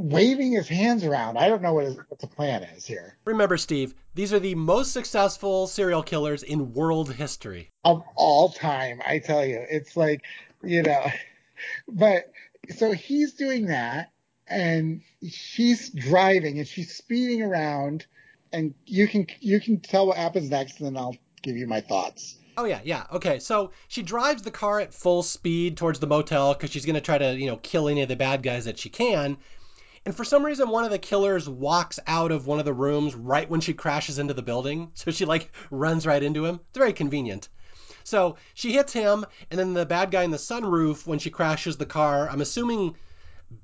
waving 0.00 0.52
his 0.52 0.66
hands 0.66 1.04
around. 1.04 1.36
I 1.36 1.48
don't 1.48 1.60
know 1.60 1.74
what, 1.74 1.84
his, 1.84 1.96
what 1.96 2.18
the 2.18 2.26
plan 2.26 2.62
is 2.62 2.86
here. 2.86 3.16
Remember, 3.26 3.58
Steve, 3.58 3.94
these 4.14 4.32
are 4.32 4.38
the 4.38 4.54
most 4.54 4.92
successful 4.92 5.66
serial 5.66 6.02
killers 6.02 6.42
in 6.42 6.72
world 6.72 7.12
history. 7.12 7.70
of 7.84 8.02
all 8.14 8.48
time. 8.48 9.02
I 9.06 9.18
tell 9.18 9.44
you, 9.44 9.62
it's 9.68 9.96
like, 9.96 10.22
you 10.62 10.82
know, 10.82 11.06
but 11.88 12.32
so 12.74 12.92
he's 12.92 13.34
doing 13.34 13.66
that 13.66 14.10
and 14.48 15.02
she's 15.28 15.90
driving 15.90 16.58
and 16.58 16.66
she's 16.66 16.94
speeding 16.94 17.42
around 17.42 18.06
and 18.52 18.74
you 18.86 19.06
can, 19.06 19.26
you 19.40 19.60
can 19.60 19.80
tell 19.80 20.06
what 20.06 20.16
happens 20.16 20.50
next 20.50 20.80
and 20.80 20.86
then 20.86 20.96
I'll 20.96 21.16
give 21.42 21.56
you 21.56 21.66
my 21.66 21.82
thoughts. 21.82 22.36
Oh 22.56 22.64
yeah, 22.64 22.80
yeah. 22.84 23.06
Okay, 23.12 23.38
so 23.38 23.70
she 23.88 24.02
drives 24.02 24.42
the 24.42 24.50
car 24.50 24.80
at 24.80 24.92
full 24.92 25.22
speed 25.22 25.76
towards 25.76 26.00
the 26.00 26.06
motel 26.06 26.54
because 26.54 26.70
she's 26.70 26.84
gonna 26.84 27.00
try 27.00 27.18
to, 27.18 27.38
you 27.38 27.46
know, 27.46 27.58
kill 27.58 27.88
any 27.88 28.02
of 28.02 28.08
the 28.08 28.16
bad 28.16 28.42
guys 28.42 28.64
that 28.64 28.78
she 28.78 28.88
can. 28.88 29.36
And 30.06 30.16
for 30.16 30.24
some 30.24 30.44
reason, 30.44 30.70
one 30.70 30.84
of 30.84 30.90
the 30.90 30.98
killers 30.98 31.48
walks 31.48 31.98
out 32.06 32.32
of 32.32 32.46
one 32.46 32.58
of 32.58 32.64
the 32.64 32.72
rooms 32.72 33.14
right 33.14 33.48
when 33.48 33.60
she 33.60 33.74
crashes 33.74 34.18
into 34.18 34.32
the 34.32 34.42
building. 34.42 34.92
So 34.94 35.10
she 35.10 35.26
like 35.26 35.52
runs 35.70 36.06
right 36.06 36.22
into 36.22 36.46
him. 36.46 36.60
It's 36.70 36.78
very 36.78 36.94
convenient. 36.94 37.48
So 38.04 38.36
she 38.54 38.72
hits 38.72 38.92
him, 38.92 39.26
and 39.50 39.60
then 39.60 39.74
the 39.74 39.84
bad 39.84 40.10
guy 40.10 40.22
in 40.24 40.30
the 40.30 40.38
sunroof, 40.38 41.06
when 41.06 41.18
she 41.18 41.30
crashes 41.30 41.76
the 41.76 41.86
car, 41.86 42.28
I'm 42.28 42.40
assuming 42.40 42.96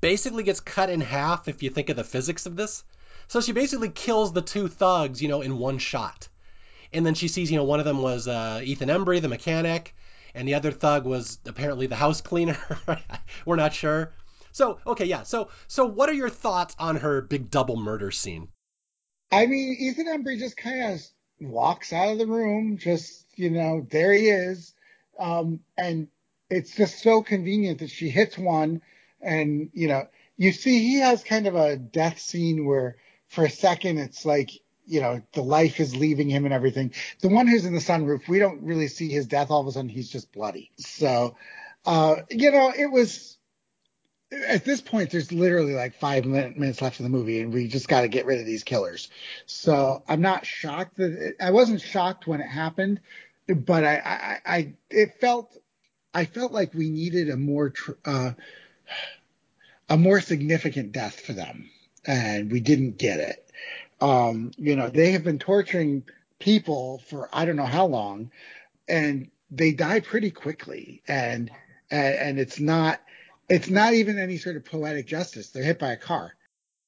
basically 0.01 0.43
gets 0.43 0.61
cut 0.61 0.91
in 0.91 1.01
half 1.01 1.49
if 1.49 1.63
you 1.63 1.71
think 1.71 1.89
of 1.89 1.97
the 1.97 2.05
physics 2.05 2.45
of 2.45 2.55
this. 2.55 2.85
So 3.29 3.41
she 3.41 3.53
basically 3.53 3.89
kills 3.89 4.33
the 4.33 4.43
two 4.43 4.69
thugs, 4.69 5.23
you 5.23 5.29
know, 5.29 5.41
in 5.41 5.59
one 5.59 5.79
shot. 5.79 6.29
And 6.93 7.05
then 7.05 7.15
she 7.15 7.29
sees, 7.29 7.51
you 7.51 7.57
know, 7.57 7.65
one 7.65 7.81
of 7.81 7.87
them 7.87 8.03
was 8.03 8.29
uh, 8.29 8.61
Ethan 8.63 8.89
Embry, 8.89 9.21
the 9.21 9.29
mechanic, 9.29 9.95
and 10.35 10.47
the 10.47 10.55
other 10.55 10.71
thug 10.71 11.07
was 11.07 11.39
apparently 11.47 11.87
the 11.87 11.97
house 11.97 12.21
cleaner. 12.21 12.59
We're 13.47 13.57
not 13.57 13.73
sure. 13.73 14.13
So 14.57 14.79
okay, 14.87 15.05
yeah. 15.05 15.25
So 15.25 15.51
so 15.69 15.85
what 15.85 16.09
are 16.09 16.15
your 16.15 16.31
thoughts 16.31 16.75
on 16.79 16.97
her 16.97 17.21
big 17.21 17.51
double 17.51 17.77
murder 17.77 18.11
scene? 18.11 18.49
I 19.31 19.45
mean, 19.45 19.77
Ethan 19.79 20.07
Embry 20.07 20.39
just 20.39 20.57
kind 20.57 20.95
of 20.95 21.03
walks 21.39 21.93
out 21.93 22.13
of 22.13 22.19
the 22.19 22.27
room, 22.27 22.79
just, 22.79 23.27
you 23.35 23.51
know, 23.51 23.87
there 23.91 24.15
he 24.15 24.29
is. 24.31 24.73
Um, 25.19 25.61
and 25.77 26.09
it's 26.49 26.75
just 26.75 27.03
so 27.03 27.23
convenient 27.23 27.81
that 27.81 27.91
she 27.91 28.09
hits 28.09 28.39
one 28.39 28.81
and, 29.21 29.69
you 29.75 29.89
know, 29.89 30.09
you 30.39 30.53
see 30.53 30.79
he 30.79 31.01
has 31.01 31.23
kind 31.23 31.47
of 31.47 31.55
a 31.55 31.77
death 31.77 32.19
scene 32.19 32.65
where 32.65 32.97
for 33.29 33.45
a 33.45 33.51
second 33.51 33.99
it's 33.99 34.25
like, 34.25 34.53
you 34.87 35.03
know, 35.03 35.21
the 35.35 35.43
life 35.43 35.81
is 35.81 35.95
leaving 35.95 36.31
him 36.31 36.47
and 36.47 36.55
everything. 36.55 36.95
The 37.21 37.29
one 37.29 37.47
who's 37.47 37.67
in 37.67 37.75
the 37.75 37.81
sunroof, 37.81 38.27
we 38.27 38.39
don't 38.39 38.63
really 38.63 38.89
see 38.89 39.11
his 39.11 39.27
death. 39.27 39.51
All 39.51 39.61
of 39.61 39.67
a 39.67 39.73
sudden 39.73 39.91
he's 39.91 40.09
just 40.09 40.33
bloody. 40.33 40.71
So, 40.77 41.37
uh, 41.85 42.17
you 42.31 42.53
know, 42.53 42.73
it 42.75 42.91
was, 42.91 43.37
at 44.33 44.65
this 44.65 44.81
point, 44.81 45.11
there's 45.11 45.33
literally 45.33 45.75
like 45.75 45.95
five 45.95 46.25
minutes 46.25 46.83
left 46.83 46.99
in 46.99 47.05
the 47.05 47.11
movie, 47.11 47.41
and 47.41 47.53
we 47.53 47.69
just 47.69 47.89
got 47.89 48.01
to 48.01 48.09
get 48.09 48.27
rid 48.27 48.41
of 48.41 48.47
these 48.47 48.65
killers. 48.65 49.09
So 49.47 50.03
I'm 50.09 50.21
not 50.21 50.45
shocked 50.45 50.97
that 50.97 51.13
it, 51.13 51.37
I 51.41 51.51
wasn't 51.51 51.81
shocked 51.81 52.27
when 52.27 52.41
it 52.41 52.49
happened, 52.49 53.01
but 53.49 53.85
I, 53.85 53.97
I, 53.97 54.55
I, 54.57 54.73
it 54.91 55.21
felt, 55.21 55.57
I 56.13 56.25
felt 56.25 56.53
like 56.53 56.75
we 56.75 56.91
needed 56.91 57.31
a 57.31 57.37
more, 57.37 57.73
uh, 58.05 58.33
a 59.89 59.97
more 59.97 60.21
significant 60.21 60.93
death 60.93 61.21
for 61.21 61.33
them, 61.33 61.71
and 62.05 62.51
we 62.51 62.61
didn't 62.61 62.99
get 62.99 63.21
it. 63.21 63.51
Um, 64.01 64.51
you 64.57 64.75
know, 64.75 64.89
they 64.91 65.13
have 65.13 65.25
been 65.25 65.39
torturing 65.39 66.03
people 66.39 66.99
for 67.09 67.29
I 67.33 67.45
don't 67.45 67.57
know 67.57 67.65
how 67.65 67.87
long, 67.87 68.31
and 68.89 69.31
they 69.51 69.73
die 69.73 70.01
pretty 70.01 70.31
quickly, 70.33 71.03
and 71.07 71.51
and, 71.91 72.15
and 72.15 72.39
it's 72.41 72.59
not 72.59 73.01
it's 73.49 73.71
not 73.71 73.95
even 73.95 74.19
any 74.19 74.39
sort 74.39 74.57
of 74.57 74.65
poetic 74.65 75.07
justice. 75.07 75.51
They're 75.51 75.63
hit 75.65 75.79
by 75.79 75.93
a 75.93 75.97
car. 75.97 76.33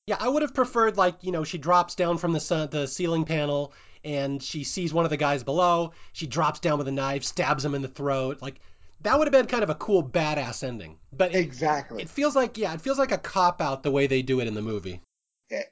Yeah, 0.06 0.16
I 0.18 0.28
would 0.28 0.42
have 0.42 0.54
preferred 0.54 0.96
like 0.96 1.22
you 1.22 1.32
know 1.32 1.44
she 1.44 1.58
drops 1.58 1.94
down 1.94 2.18
from 2.18 2.32
the 2.32 2.40
sun, 2.40 2.68
the 2.70 2.86
ceiling 2.86 3.24
panel 3.24 3.72
and 4.04 4.42
she 4.42 4.64
sees 4.64 4.92
one 4.94 5.04
of 5.04 5.10
the 5.10 5.16
guys 5.16 5.44
below. 5.44 5.92
She 6.12 6.26
drops 6.26 6.60
down 6.60 6.78
with 6.78 6.88
a 6.88 6.92
knife, 6.92 7.24
stabs 7.24 7.64
him 7.64 7.74
in 7.74 7.82
the 7.82 7.88
throat. 7.88 8.40
Like 8.40 8.60
that 9.02 9.18
would 9.18 9.26
have 9.26 9.32
been 9.32 9.46
kind 9.46 9.62
of 9.62 9.70
a 9.70 9.74
cool 9.74 10.02
badass 10.02 10.64
ending. 10.64 10.98
But 11.12 11.34
it, 11.34 11.38
Exactly. 11.38 12.02
it 12.02 12.08
feels 12.08 12.34
like 12.34 12.58
yeah, 12.58 12.74
it 12.74 12.80
feels 12.80 12.98
like 12.98 13.12
a 13.12 13.18
cop 13.18 13.60
out 13.60 13.82
the 13.82 13.90
way 13.90 14.06
they 14.06 14.22
do 14.22 14.40
it 14.40 14.48
in 14.48 14.54
the 14.54 14.62
movie. 14.62 15.02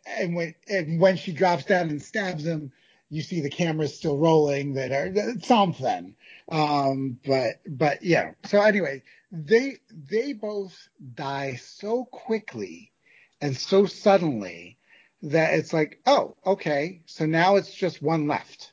and 0.07 0.35
when 0.35 0.55
and 0.69 1.01
when 1.01 1.17
she 1.17 1.33
drops 1.33 1.65
down 1.65 1.89
and 1.89 2.03
stabs 2.03 2.45
him, 2.45 2.73
you 3.09 3.23
see 3.23 3.41
the 3.41 3.51
cameras 3.51 3.97
still 3.97 4.19
rolling 4.19 4.75
that 4.75 4.93
are 4.93 5.13
something. 5.43 6.15
Um, 6.51 7.19
but 7.25 7.61
but 7.67 8.03
yeah. 8.03 8.33
So 8.47 8.61
anyway, 8.61 9.03
they 9.45 9.79
they 9.91 10.33
both 10.33 10.89
die 11.15 11.57
so 11.57 12.05
quickly 12.05 12.93
and 13.41 13.57
so 13.57 13.87
suddenly 13.87 14.79
that 15.23 15.55
it's 15.55 15.73
like, 15.73 16.01
oh, 16.07 16.37
okay, 16.45 17.03
so 17.07 17.27
now 17.27 17.57
it's 17.57 17.73
just 17.73 18.03
one 18.03 18.29
left. 18.29 18.73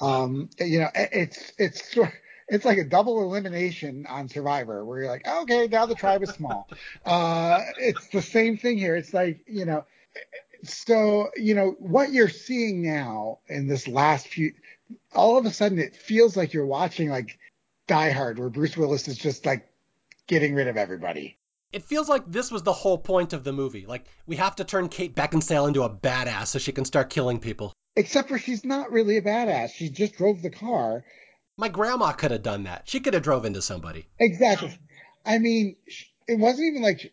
Um, 0.00 0.48
you 0.58 0.80
know, 0.80 0.88
it's 0.94 1.52
it's 1.58 1.98
it's 2.48 2.64
like 2.64 2.78
a 2.78 2.84
double 2.84 3.22
elimination 3.22 4.06
on 4.08 4.28
Survivor, 4.28 4.84
where 4.84 5.02
you're 5.02 5.10
like, 5.10 5.26
okay, 5.26 5.68
now 5.68 5.86
the 5.86 5.94
tribe 5.94 6.22
is 6.22 6.30
small. 6.30 6.68
Uh, 7.04 7.60
it's 7.78 8.08
the 8.08 8.22
same 8.22 8.56
thing 8.56 8.78
here. 8.78 8.96
It's 8.96 9.14
like 9.14 9.40
you 9.46 9.64
know, 9.64 9.84
so 10.62 11.28
you 11.36 11.54
know 11.54 11.74
what 11.78 12.12
you're 12.12 12.28
seeing 12.28 12.82
now 12.82 13.38
in 13.48 13.66
this 13.66 13.88
last 13.88 14.28
few 14.28 14.52
all 15.14 15.36
of 15.36 15.46
a 15.46 15.50
sudden 15.50 15.78
it 15.78 15.94
feels 15.96 16.36
like 16.36 16.52
you're 16.52 16.66
watching 16.66 17.08
like 17.08 17.38
die 17.86 18.10
hard 18.10 18.38
where 18.38 18.50
bruce 18.50 18.76
willis 18.76 19.08
is 19.08 19.16
just 19.16 19.46
like 19.46 19.69
getting 20.30 20.54
rid 20.54 20.68
of 20.68 20.76
everybody 20.78 21.36
It 21.72 21.82
feels 21.84 22.08
like 22.08 22.24
this 22.26 22.50
was 22.50 22.62
the 22.62 22.72
whole 22.82 22.98
point 22.98 23.32
of 23.32 23.44
the 23.44 23.52
movie. 23.52 23.84
Like 23.86 24.04
we 24.26 24.36
have 24.36 24.56
to 24.56 24.64
turn 24.64 24.88
Kate 24.88 25.14
Beckinsale 25.14 25.68
into 25.68 25.82
a 25.82 25.90
badass 25.90 26.46
so 26.48 26.58
she 26.58 26.72
can 26.72 26.84
start 26.84 27.10
killing 27.10 27.38
people. 27.40 27.72
except 27.96 28.28
for 28.28 28.38
she's 28.38 28.64
not 28.64 28.90
really 28.92 29.16
a 29.18 29.22
badass 29.22 29.70
she 29.78 29.88
just 29.90 30.14
drove 30.14 30.40
the 30.42 30.50
car 30.64 31.04
My 31.58 31.68
grandma 31.68 32.12
could 32.12 32.30
have 32.30 32.42
done 32.52 32.64
that. 32.64 32.82
She 32.90 33.00
could 33.00 33.14
have 33.14 33.22
drove 33.30 33.44
into 33.44 33.60
somebody. 33.62 34.06
exactly 34.18 34.72
i 35.26 35.38
mean 35.38 35.76
it 36.26 36.38
wasn't 36.38 36.66
even 36.68 36.82
like 36.82 37.12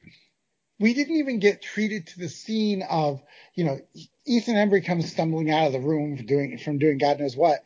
we 0.80 0.94
didn't 0.94 1.15
even 1.23 1.39
get 1.39 1.61
treated 1.61 2.07
to 2.07 2.19
the 2.19 2.30
scene 2.30 2.84
of 2.89 3.22
you 3.56 3.64
know 3.65 3.77
ethan 4.26 4.56
embry 4.56 4.85
comes 4.85 5.11
stumbling 5.11 5.49
out 5.52 5.68
of 5.68 5.73
the 5.73 5.80
room 5.91 6.15
from 6.18 6.26
doing 6.34 6.57
from 6.57 6.77
doing 6.77 6.98
god 6.99 7.19
knows 7.19 7.35
what 7.35 7.60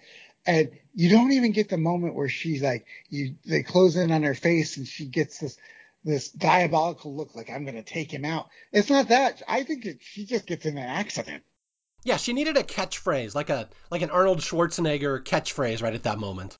and 0.46 0.72
you 0.94 1.10
don't 1.10 1.32
even 1.32 1.52
get 1.52 1.70
the 1.70 1.78
moment 1.78 2.16
where 2.16 2.30
she's 2.30 2.62
like 2.62 2.86
you 3.10 3.36
they 3.46 3.64
close 3.64 3.96
in 3.96 4.12
on 4.12 4.24
her 4.24 4.36
face 4.36 4.78
and 4.78 4.88
she 4.88 5.06
gets 5.06 5.40
this 5.40 5.58
this 6.04 6.30
diabolical 6.30 7.16
look 7.16 7.36
like 7.36 7.50
i'm 7.50 7.64
going 7.64 7.76
to 7.76 7.84
take 7.84 8.12
him 8.12 8.26
out 8.26 8.50
it's 8.72 8.90
not 8.90 9.10
that 9.10 9.42
i 9.48 9.64
think 9.64 9.86
it, 9.86 9.98
she 10.02 10.26
just 10.26 10.48
gets 10.48 10.66
in 10.66 10.78
an 10.78 10.84
accident 10.84 11.44
Yeah, 12.04 12.18
she 12.18 12.34
needed 12.34 12.58
a 12.58 12.64
catchphrase, 12.64 13.36
like 13.36 13.52
a 13.52 13.70
like 13.92 14.02
an 14.02 14.10
Arnold 14.10 14.40
Schwarzenegger 14.40 15.24
catchphrase 15.24 15.84
right 15.84 15.94
at 15.94 16.04
that 16.04 16.18
moment. 16.18 16.58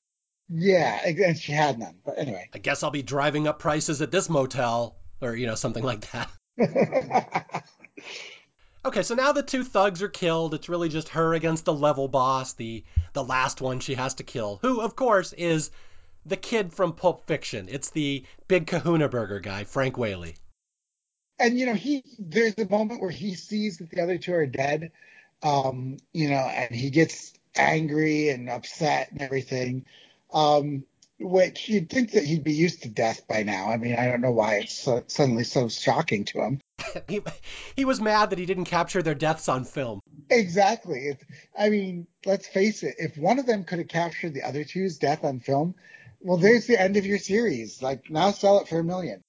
Yeah, 0.48 1.00
and 1.04 1.36
she 1.36 1.50
had 1.50 1.78
none. 1.80 1.96
But 2.04 2.18
anyway. 2.18 2.48
I 2.54 2.58
guess 2.58 2.84
I'll 2.84 2.92
be 2.92 3.02
driving 3.02 3.48
up 3.48 3.58
prices 3.58 4.02
at 4.02 4.12
this 4.12 4.28
motel, 4.28 4.94
or 5.20 5.34
you 5.34 5.46
know 5.48 5.56
something 5.56 5.82
like 5.82 6.08
that. 6.12 6.30
Okay, 8.84 9.02
so 9.02 9.14
now 9.14 9.30
the 9.30 9.44
two 9.44 9.62
thugs 9.62 10.02
are 10.02 10.08
killed. 10.08 10.54
It's 10.54 10.68
really 10.68 10.88
just 10.88 11.10
her 11.10 11.34
against 11.34 11.64
the 11.64 11.72
level 11.72 12.08
boss, 12.08 12.54
the 12.54 12.82
the 13.12 13.22
last 13.22 13.60
one 13.60 13.78
she 13.78 13.94
has 13.94 14.14
to 14.14 14.24
kill, 14.24 14.58
who 14.62 14.80
of 14.80 14.96
course 14.96 15.32
is 15.32 15.70
the 16.26 16.36
kid 16.36 16.72
from 16.72 16.92
Pulp 16.92 17.26
Fiction. 17.26 17.68
It's 17.70 17.90
the 17.90 18.24
big 18.48 18.66
Kahuna 18.66 19.08
Burger 19.08 19.40
guy, 19.40 19.64
Frank 19.64 19.96
Whaley. 19.96 20.34
and 21.38 21.58
you 21.58 21.66
know, 21.66 21.74
he 21.74 22.02
there's 22.18 22.58
a 22.58 22.68
moment 22.68 23.00
where 23.00 23.10
he 23.10 23.34
sees 23.34 23.78
that 23.78 23.90
the 23.90 24.00
other 24.00 24.18
two 24.18 24.34
are 24.34 24.46
dead, 24.46 24.90
um, 25.42 25.98
you 26.12 26.30
know, 26.30 26.36
and 26.36 26.74
he 26.74 26.90
gets 26.90 27.34
angry 27.54 28.30
and 28.30 28.48
upset 28.48 29.12
and 29.12 29.22
everything. 29.22 29.84
Um, 30.32 30.84
which 31.20 31.68
you'd 31.68 31.88
think 31.88 32.12
that 32.12 32.24
he'd 32.24 32.42
be 32.42 32.52
used 32.52 32.82
to 32.82 32.88
death 32.88 33.28
by 33.28 33.44
now. 33.44 33.68
I 33.68 33.76
mean, 33.76 33.94
I 33.94 34.06
don't 34.08 34.22
know 34.22 34.32
why 34.32 34.56
it's 34.56 34.74
so, 34.74 35.04
suddenly 35.06 35.44
so 35.44 35.68
shocking 35.68 36.24
to 36.26 36.40
him. 36.40 36.60
he, 37.08 37.20
he 37.76 37.84
was 37.84 38.00
mad 38.00 38.30
that 38.30 38.38
he 38.38 38.46
didn't 38.46 38.64
capture 38.64 39.02
their 39.02 39.14
deaths 39.14 39.48
on 39.48 39.64
film. 39.64 40.00
Exactly. 40.30 41.08
It, 41.08 41.18
I 41.58 41.68
mean, 41.68 42.06
let's 42.24 42.46
face 42.46 42.82
it. 42.82 42.96
If 42.98 43.16
one 43.16 43.38
of 43.38 43.46
them 43.46 43.64
could 43.64 43.78
have 43.78 43.88
captured 43.88 44.34
the 44.34 44.42
other 44.42 44.64
two's 44.64 44.98
death 44.98 45.24
on 45.24 45.40
film, 45.40 45.74
well, 46.20 46.38
there's 46.38 46.66
the 46.66 46.80
end 46.80 46.96
of 46.96 47.06
your 47.06 47.18
series. 47.18 47.82
Like 47.82 48.10
now, 48.10 48.30
sell 48.30 48.58
it 48.60 48.68
for 48.68 48.78
a 48.78 48.84
million. 48.84 49.22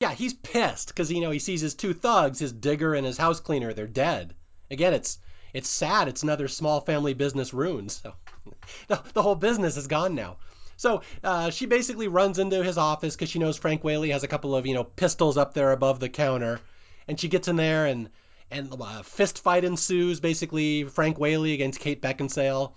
Yeah, 0.00 0.12
he's 0.12 0.34
pissed 0.34 0.88
because 0.88 1.10
you 1.10 1.20
know 1.20 1.30
he 1.30 1.40
sees 1.40 1.60
his 1.60 1.74
two 1.74 1.92
thugs, 1.92 2.38
his 2.38 2.52
digger 2.52 2.94
and 2.94 3.04
his 3.04 3.18
house 3.18 3.40
cleaner, 3.40 3.72
they're 3.72 3.86
dead. 3.86 4.34
Again, 4.70 4.94
it's 4.94 5.18
it's 5.52 5.68
sad. 5.68 6.08
It's 6.08 6.22
another 6.22 6.48
small 6.48 6.80
family 6.80 7.14
business 7.14 7.52
ruined. 7.52 7.90
So 7.90 8.14
the, 8.88 9.02
the 9.12 9.22
whole 9.22 9.34
business 9.34 9.76
is 9.76 9.86
gone 9.86 10.14
now. 10.14 10.36
So 10.76 11.02
uh, 11.24 11.50
she 11.50 11.66
basically 11.66 12.06
runs 12.06 12.38
into 12.38 12.62
his 12.62 12.78
office 12.78 13.16
because 13.16 13.28
she 13.28 13.40
knows 13.40 13.56
Frank 13.56 13.82
Whaley 13.82 14.10
has 14.10 14.22
a 14.22 14.28
couple 14.28 14.54
of 14.54 14.66
you 14.66 14.74
know 14.74 14.84
pistols 14.84 15.36
up 15.36 15.52
there 15.52 15.72
above 15.72 15.98
the 16.00 16.08
counter, 16.08 16.60
and 17.08 17.18
she 17.18 17.28
gets 17.28 17.48
in 17.48 17.56
there 17.56 17.86
and 17.86 18.10
and 18.50 18.72
a 18.80 19.02
fist 19.02 19.42
fight 19.42 19.64
ensues. 19.64 20.20
Basically, 20.20 20.84
Frank 20.84 21.18
Whaley 21.18 21.54
against 21.54 21.80
Kate 21.80 22.00
Beckinsale, 22.00 22.72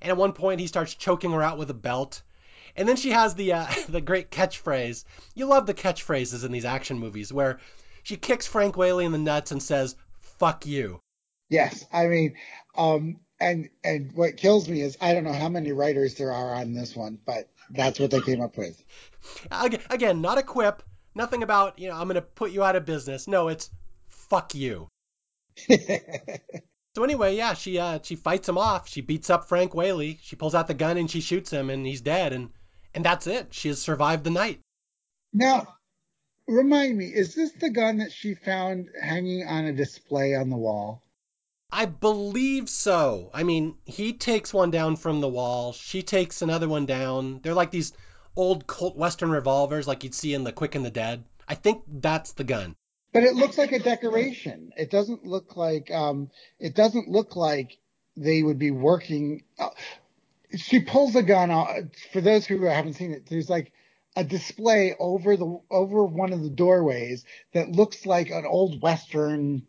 and 0.00 0.10
at 0.10 0.16
one 0.16 0.32
point 0.32 0.60
he 0.60 0.66
starts 0.66 0.94
choking 0.94 1.32
her 1.32 1.42
out 1.42 1.58
with 1.58 1.70
a 1.70 1.74
belt. 1.74 2.22
And 2.74 2.88
then 2.88 2.96
she 2.96 3.10
has 3.10 3.34
the 3.34 3.52
uh, 3.54 3.66
the 3.88 4.00
great 4.00 4.30
catchphrase. 4.30 5.04
You 5.34 5.46
love 5.46 5.66
the 5.66 5.74
catchphrases 5.74 6.44
in 6.44 6.52
these 6.52 6.64
action 6.64 6.98
movies 6.98 7.32
where 7.32 7.60
she 8.02 8.16
kicks 8.16 8.46
Frank 8.46 8.76
Whaley 8.76 9.04
in 9.04 9.12
the 9.12 9.18
nuts 9.18 9.52
and 9.52 9.62
says 9.62 9.96
"fuck 10.20 10.64
you." 10.66 11.00
Yes, 11.48 11.84
I 11.92 12.06
mean, 12.06 12.34
um, 12.76 13.20
and 13.38 13.68
and 13.84 14.12
what 14.14 14.38
kills 14.38 14.68
me 14.68 14.80
is 14.80 14.96
I 15.00 15.12
don't 15.12 15.24
know 15.24 15.32
how 15.32 15.48
many 15.48 15.72
writers 15.72 16.14
there 16.14 16.32
are 16.32 16.54
on 16.54 16.72
this 16.72 16.96
one, 16.96 17.18
but 17.24 17.50
that's 17.70 18.00
what 18.00 18.10
they 18.10 18.20
came 18.20 18.40
up 18.40 18.56
with. 18.56 18.82
Again, 19.90 20.20
not 20.20 20.38
a 20.38 20.42
quip. 20.42 20.82
Nothing 21.14 21.42
about 21.42 21.78
you 21.78 21.88
know 21.88 21.96
I'm 21.96 22.06
gonna 22.06 22.22
put 22.22 22.52
you 22.52 22.62
out 22.62 22.76
of 22.76 22.84
business. 22.84 23.28
No, 23.28 23.48
it's 23.48 23.70
fuck 24.08 24.54
you. 24.54 24.88
so 25.68 27.04
anyway, 27.04 27.36
yeah, 27.36 27.54
she 27.54 27.78
uh, 27.78 27.98
she 28.02 28.16
fights 28.16 28.48
him 28.48 28.58
off. 28.58 28.88
She 28.88 29.00
beats 29.00 29.30
up 29.30 29.48
Frank 29.48 29.74
Whaley. 29.74 30.18
She 30.22 30.36
pulls 30.36 30.54
out 30.54 30.68
the 30.68 30.74
gun 30.74 30.96
and 30.96 31.10
she 31.10 31.20
shoots 31.20 31.50
him, 31.50 31.70
and 31.70 31.86
he's 31.86 32.00
dead. 32.00 32.32
And 32.32 32.50
and 32.94 33.04
that's 33.04 33.26
it. 33.26 33.52
She 33.54 33.68
has 33.68 33.80
survived 33.80 34.24
the 34.24 34.30
night. 34.30 34.60
Now, 35.32 35.66
remind 36.46 36.96
me, 36.96 37.06
is 37.06 37.34
this 37.34 37.52
the 37.52 37.70
gun 37.70 37.98
that 37.98 38.12
she 38.12 38.34
found 38.34 38.88
hanging 39.00 39.46
on 39.46 39.64
a 39.64 39.72
display 39.72 40.34
on 40.34 40.50
the 40.50 40.56
wall? 40.56 41.02
I 41.70 41.86
believe 41.86 42.68
so. 42.68 43.30
I 43.32 43.44
mean, 43.44 43.76
he 43.86 44.12
takes 44.12 44.52
one 44.52 44.70
down 44.70 44.96
from 44.96 45.22
the 45.22 45.28
wall. 45.28 45.72
She 45.72 46.02
takes 46.02 46.42
another 46.42 46.68
one 46.68 46.84
down. 46.84 47.40
They're 47.42 47.54
like 47.54 47.70
these 47.70 47.94
old 48.36 48.66
Colt 48.66 48.96
Western 48.96 49.30
revolvers, 49.30 49.86
like 49.86 50.04
you'd 50.04 50.14
see 50.14 50.34
in 50.34 50.44
The 50.44 50.52
Quick 50.52 50.74
and 50.74 50.84
the 50.84 50.90
Dead. 50.90 51.24
I 51.48 51.54
think 51.54 51.82
that's 51.86 52.32
the 52.32 52.44
gun. 52.44 52.76
But 53.12 53.24
it 53.24 53.34
looks 53.34 53.58
like 53.58 53.72
a 53.72 53.78
decoration. 53.78 54.72
It 54.76 54.90
doesn't 54.90 55.26
look 55.26 55.56
like 55.56 55.90
um, 55.90 56.30
it 56.58 56.74
doesn't 56.74 57.08
look 57.08 57.36
like 57.36 57.78
they 58.16 58.42
would 58.42 58.58
be 58.58 58.70
working. 58.70 59.44
She 60.56 60.80
pulls 60.80 61.14
a 61.14 61.22
gun 61.22 61.50
out. 61.50 61.68
For 62.12 62.20
those 62.20 62.46
who 62.46 62.62
haven't 62.64 62.94
seen 62.94 63.12
it, 63.12 63.26
there's 63.28 63.50
like 63.50 63.72
a 64.16 64.24
display 64.24 64.94
over 64.98 65.36
the 65.36 65.60
over 65.70 66.04
one 66.04 66.32
of 66.32 66.42
the 66.42 66.50
doorways 66.50 67.24
that 67.52 67.70
looks 67.70 68.06
like 68.06 68.30
an 68.30 68.46
old 68.46 68.80
western 68.80 69.66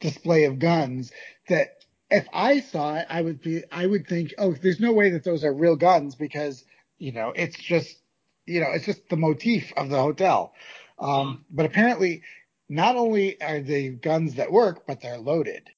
display 0.00 0.44
of 0.44 0.58
guns 0.58 1.10
that 1.48 1.78
if 2.10 2.26
I 2.32 2.60
saw 2.60 2.96
it, 2.96 3.06
I 3.08 3.22
would 3.22 3.40
be, 3.40 3.62
I 3.72 3.86
would 3.86 4.06
think, 4.06 4.34
oh, 4.38 4.52
there's 4.52 4.80
no 4.80 4.92
way 4.92 5.10
that 5.10 5.24
those 5.24 5.44
are 5.44 5.52
real 5.52 5.76
guns 5.76 6.14
because, 6.14 6.64
you 6.98 7.12
know, 7.12 7.32
it's 7.34 7.58
just, 7.58 7.96
you 8.46 8.60
know, 8.60 8.70
it's 8.72 8.86
just 8.86 9.08
the 9.08 9.16
motif 9.16 9.72
of 9.76 9.88
the 9.88 9.98
hotel. 10.00 10.54
Um, 10.98 11.44
but 11.50 11.66
apparently, 11.66 12.22
not 12.68 12.96
only 12.96 13.40
are 13.42 13.60
they 13.60 13.88
guns 13.88 14.34
that 14.34 14.52
work, 14.52 14.86
but 14.86 15.00
they're 15.00 15.18
loaded. 15.18 15.68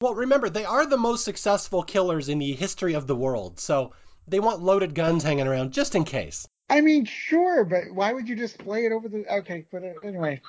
Well, 0.00 0.14
remember, 0.14 0.50
they 0.50 0.64
are 0.64 0.86
the 0.86 0.96
most 0.96 1.24
successful 1.24 1.82
killers 1.82 2.28
in 2.28 2.38
the 2.38 2.52
history 2.52 2.94
of 2.94 3.06
the 3.06 3.16
world, 3.16 3.60
so 3.60 3.92
they 4.26 4.40
want 4.40 4.62
loaded 4.62 4.94
guns 4.94 5.22
hanging 5.22 5.46
around 5.46 5.72
just 5.72 5.94
in 5.94 6.04
case. 6.04 6.46
I 6.68 6.80
mean, 6.80 7.04
sure, 7.04 7.64
but 7.64 7.92
why 7.92 8.12
would 8.12 8.28
you 8.28 8.34
display 8.34 8.84
it 8.86 8.92
over 8.92 9.08
the? 9.08 9.24
Okay, 9.30 9.66
but 9.70 9.82
anyway. 10.02 10.40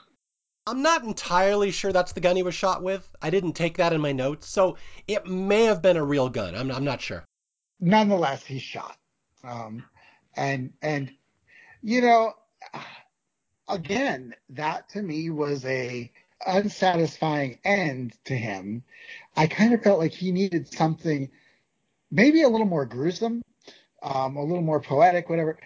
I'm 0.65 0.81
not 0.81 1.03
entirely 1.03 1.71
sure 1.71 1.91
that's 1.91 2.13
the 2.13 2.21
gun 2.21 2.37
he 2.37 2.43
was 2.43 2.55
shot 2.55 2.81
with. 2.81 3.07
I 3.21 3.29
didn't 3.29 3.53
take 3.53 3.77
that 3.77 3.91
in 3.91 3.99
my 3.99 4.13
notes, 4.13 4.47
so 4.47 4.77
it 5.07 5.27
may 5.27 5.65
have 5.65 5.81
been 5.81 5.97
a 5.97 6.03
real 6.03 6.29
gun. 6.29 6.55
I'm, 6.55 6.71
I'm 6.71 6.85
not 6.85 7.01
sure. 7.01 7.25
Nonetheless, 7.81 8.45
he's 8.45 8.61
shot, 8.61 8.95
um, 9.43 9.83
and 10.35 10.71
and 10.81 11.11
you 11.83 12.01
know, 12.01 12.33
again, 13.67 14.33
that 14.49 14.89
to 14.89 15.01
me 15.01 15.29
was 15.29 15.63
a 15.65 16.11
unsatisfying 16.45 17.59
end 17.63 18.13
to 18.25 18.35
him. 18.35 18.83
I 19.35 19.47
kind 19.47 19.73
of 19.73 19.83
felt 19.83 19.99
like 19.99 20.13
he 20.13 20.31
needed 20.31 20.67
something, 20.67 21.29
maybe 22.09 22.41
a 22.41 22.49
little 22.49 22.67
more 22.67 22.85
gruesome, 22.85 23.43
um, 24.01 24.37
a 24.37 24.43
little 24.43 24.63
more 24.63 24.79
poetic, 24.79 25.29
whatever. 25.29 25.57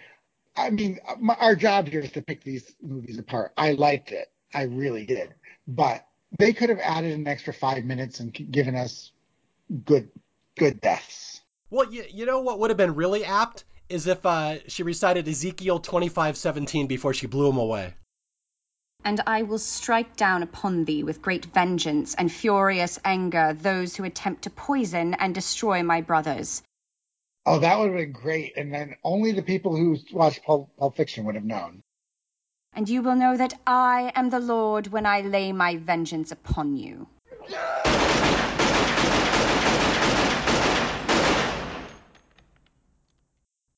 I 0.56 0.70
mean, 0.70 0.98
my, 1.20 1.34
our 1.34 1.54
job 1.54 1.86
here 1.86 2.00
is 2.00 2.12
to 2.12 2.22
pick 2.22 2.42
these 2.42 2.74
movies 2.82 3.18
apart. 3.18 3.52
I 3.56 3.72
liked 3.72 4.10
it. 4.10 4.30
I 4.52 4.62
really 4.62 5.06
did. 5.06 5.34
But 5.68 6.04
they 6.36 6.52
could 6.52 6.68
have 6.68 6.80
added 6.80 7.16
an 7.16 7.28
extra 7.28 7.52
five 7.52 7.84
minutes 7.84 8.18
and 8.18 8.32
given 8.50 8.74
us 8.74 9.12
good, 9.84 10.10
good 10.56 10.80
deaths. 10.80 11.42
Well, 11.70 11.92
you, 11.92 12.04
you 12.10 12.26
know 12.26 12.40
what 12.40 12.58
would 12.58 12.70
have 12.70 12.76
been 12.76 12.96
really 12.96 13.24
apt 13.24 13.64
is 13.88 14.06
if 14.06 14.24
uh, 14.26 14.58
she 14.68 14.82
recited 14.82 15.26
Ezekiel 15.28 15.80
25:17 15.80 16.88
before 16.88 17.14
she 17.14 17.26
blew 17.26 17.48
him 17.48 17.58
away. 17.58 17.94
And 19.04 19.20
I 19.26 19.42
will 19.42 19.58
strike 19.58 20.16
down 20.16 20.42
upon 20.42 20.84
thee 20.84 21.02
with 21.02 21.22
great 21.22 21.46
vengeance 21.46 22.14
and 22.14 22.30
furious 22.30 22.98
anger 23.04 23.54
those 23.54 23.96
who 23.96 24.04
attempt 24.04 24.42
to 24.42 24.50
poison 24.50 25.14
and 25.14 25.34
destroy 25.34 25.82
my 25.82 26.00
brothers. 26.00 26.62
Oh, 27.46 27.60
that 27.60 27.78
would 27.78 27.88
have 27.88 27.96
been 27.96 28.12
great. 28.12 28.56
And 28.56 28.74
then 28.74 28.96
only 29.02 29.32
the 29.32 29.42
people 29.42 29.74
who 29.74 29.96
watched 30.12 30.42
Pulp, 30.44 30.76
Pulp 30.76 30.96
Fiction 30.96 31.24
would 31.24 31.36
have 31.36 31.44
known. 31.44 31.82
And 32.74 32.88
you 32.88 33.02
will 33.02 33.16
know 33.16 33.36
that 33.36 33.54
I 33.66 34.12
am 34.14 34.28
the 34.28 34.40
Lord 34.40 34.88
when 34.88 35.06
I 35.06 35.22
lay 35.22 35.52
my 35.52 35.76
vengeance 35.76 36.30
upon 36.30 36.76
you. 36.76 37.08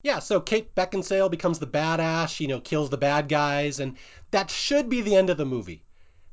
Yeah, 0.03 0.19
so 0.19 0.39
Kate 0.39 0.73
Beckinsale 0.73 1.29
becomes 1.29 1.59
the 1.59 1.67
badass, 1.67 2.39
you 2.39 2.47
know, 2.47 2.59
kills 2.59 2.89
the 2.89 2.97
bad 2.97 3.29
guys, 3.29 3.79
and 3.79 3.97
that 4.31 4.49
should 4.49 4.89
be 4.89 5.01
the 5.01 5.15
end 5.15 5.29
of 5.29 5.37
the 5.37 5.45
movie. 5.45 5.83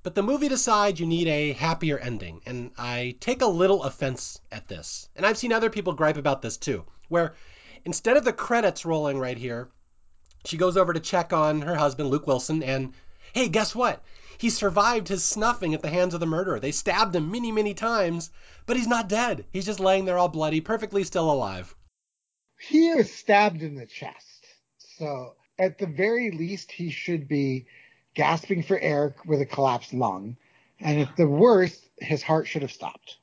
But 0.02 0.14
the 0.14 0.22
movie 0.22 0.48
decides 0.48 0.98
you 0.98 1.06
need 1.06 1.28
a 1.28 1.52
happier 1.52 1.98
ending, 1.98 2.40
and 2.46 2.70
I 2.78 3.16
take 3.20 3.42
a 3.42 3.46
little 3.46 3.82
offense 3.82 4.40
at 4.50 4.68
this. 4.68 5.10
And 5.14 5.26
I've 5.26 5.36
seen 5.36 5.52
other 5.52 5.68
people 5.68 5.92
gripe 5.92 6.16
about 6.16 6.40
this 6.40 6.56
too, 6.56 6.86
where 7.08 7.34
instead 7.84 8.16
of 8.16 8.24
the 8.24 8.32
credits 8.32 8.86
rolling 8.86 9.18
right 9.18 9.36
here, 9.36 9.68
she 10.46 10.56
goes 10.56 10.78
over 10.78 10.94
to 10.94 11.00
check 11.00 11.34
on 11.34 11.60
her 11.60 11.74
husband, 11.74 12.08
Luke 12.08 12.26
Wilson, 12.26 12.62
and 12.62 12.94
hey, 13.34 13.48
guess 13.48 13.74
what? 13.74 14.02
He 14.38 14.48
survived 14.48 15.08
his 15.08 15.24
snuffing 15.24 15.74
at 15.74 15.82
the 15.82 15.90
hands 15.90 16.14
of 16.14 16.20
the 16.20 16.26
murderer. 16.26 16.58
They 16.58 16.72
stabbed 16.72 17.14
him 17.14 17.30
many, 17.30 17.52
many 17.52 17.74
times, 17.74 18.30
but 18.64 18.76
he's 18.78 18.86
not 18.86 19.08
dead. 19.08 19.44
He's 19.52 19.66
just 19.66 19.80
laying 19.80 20.06
there 20.06 20.16
all 20.16 20.28
bloody, 20.28 20.62
perfectly 20.62 21.04
still 21.04 21.30
alive. 21.30 21.74
He 22.58 22.94
was 22.94 23.12
stabbed 23.12 23.62
in 23.62 23.76
the 23.76 23.86
chest. 23.86 24.46
So 24.98 25.34
at 25.58 25.78
the 25.78 25.86
very 25.86 26.30
least, 26.30 26.72
he 26.72 26.90
should 26.90 27.28
be 27.28 27.66
gasping 28.14 28.62
for 28.62 28.78
air 28.78 29.14
with 29.26 29.40
a 29.40 29.46
collapsed 29.46 29.94
lung. 29.94 30.36
And 30.80 31.00
at 31.00 31.16
the 31.16 31.28
worst, 31.28 31.88
his 31.98 32.22
heart 32.22 32.46
should 32.46 32.62
have 32.62 32.72
stopped. 32.72 33.16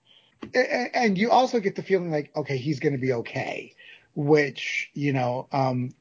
And 0.53 1.17
you 1.17 1.31
also 1.31 1.59
get 1.59 1.75
the 1.75 1.83
feeling 1.83 2.11
like, 2.11 2.31
okay, 2.35 2.57
he's 2.57 2.79
going 2.79 2.93
to 2.93 2.99
be 2.99 3.13
okay, 3.13 3.75
which, 4.13 4.89
you 4.93 5.13
know, 5.13 5.47
um, 5.51 5.93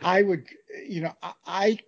I 0.00 0.22
would, 0.22 0.44
you 0.86 1.02
know, 1.02 1.14
I 1.46 1.78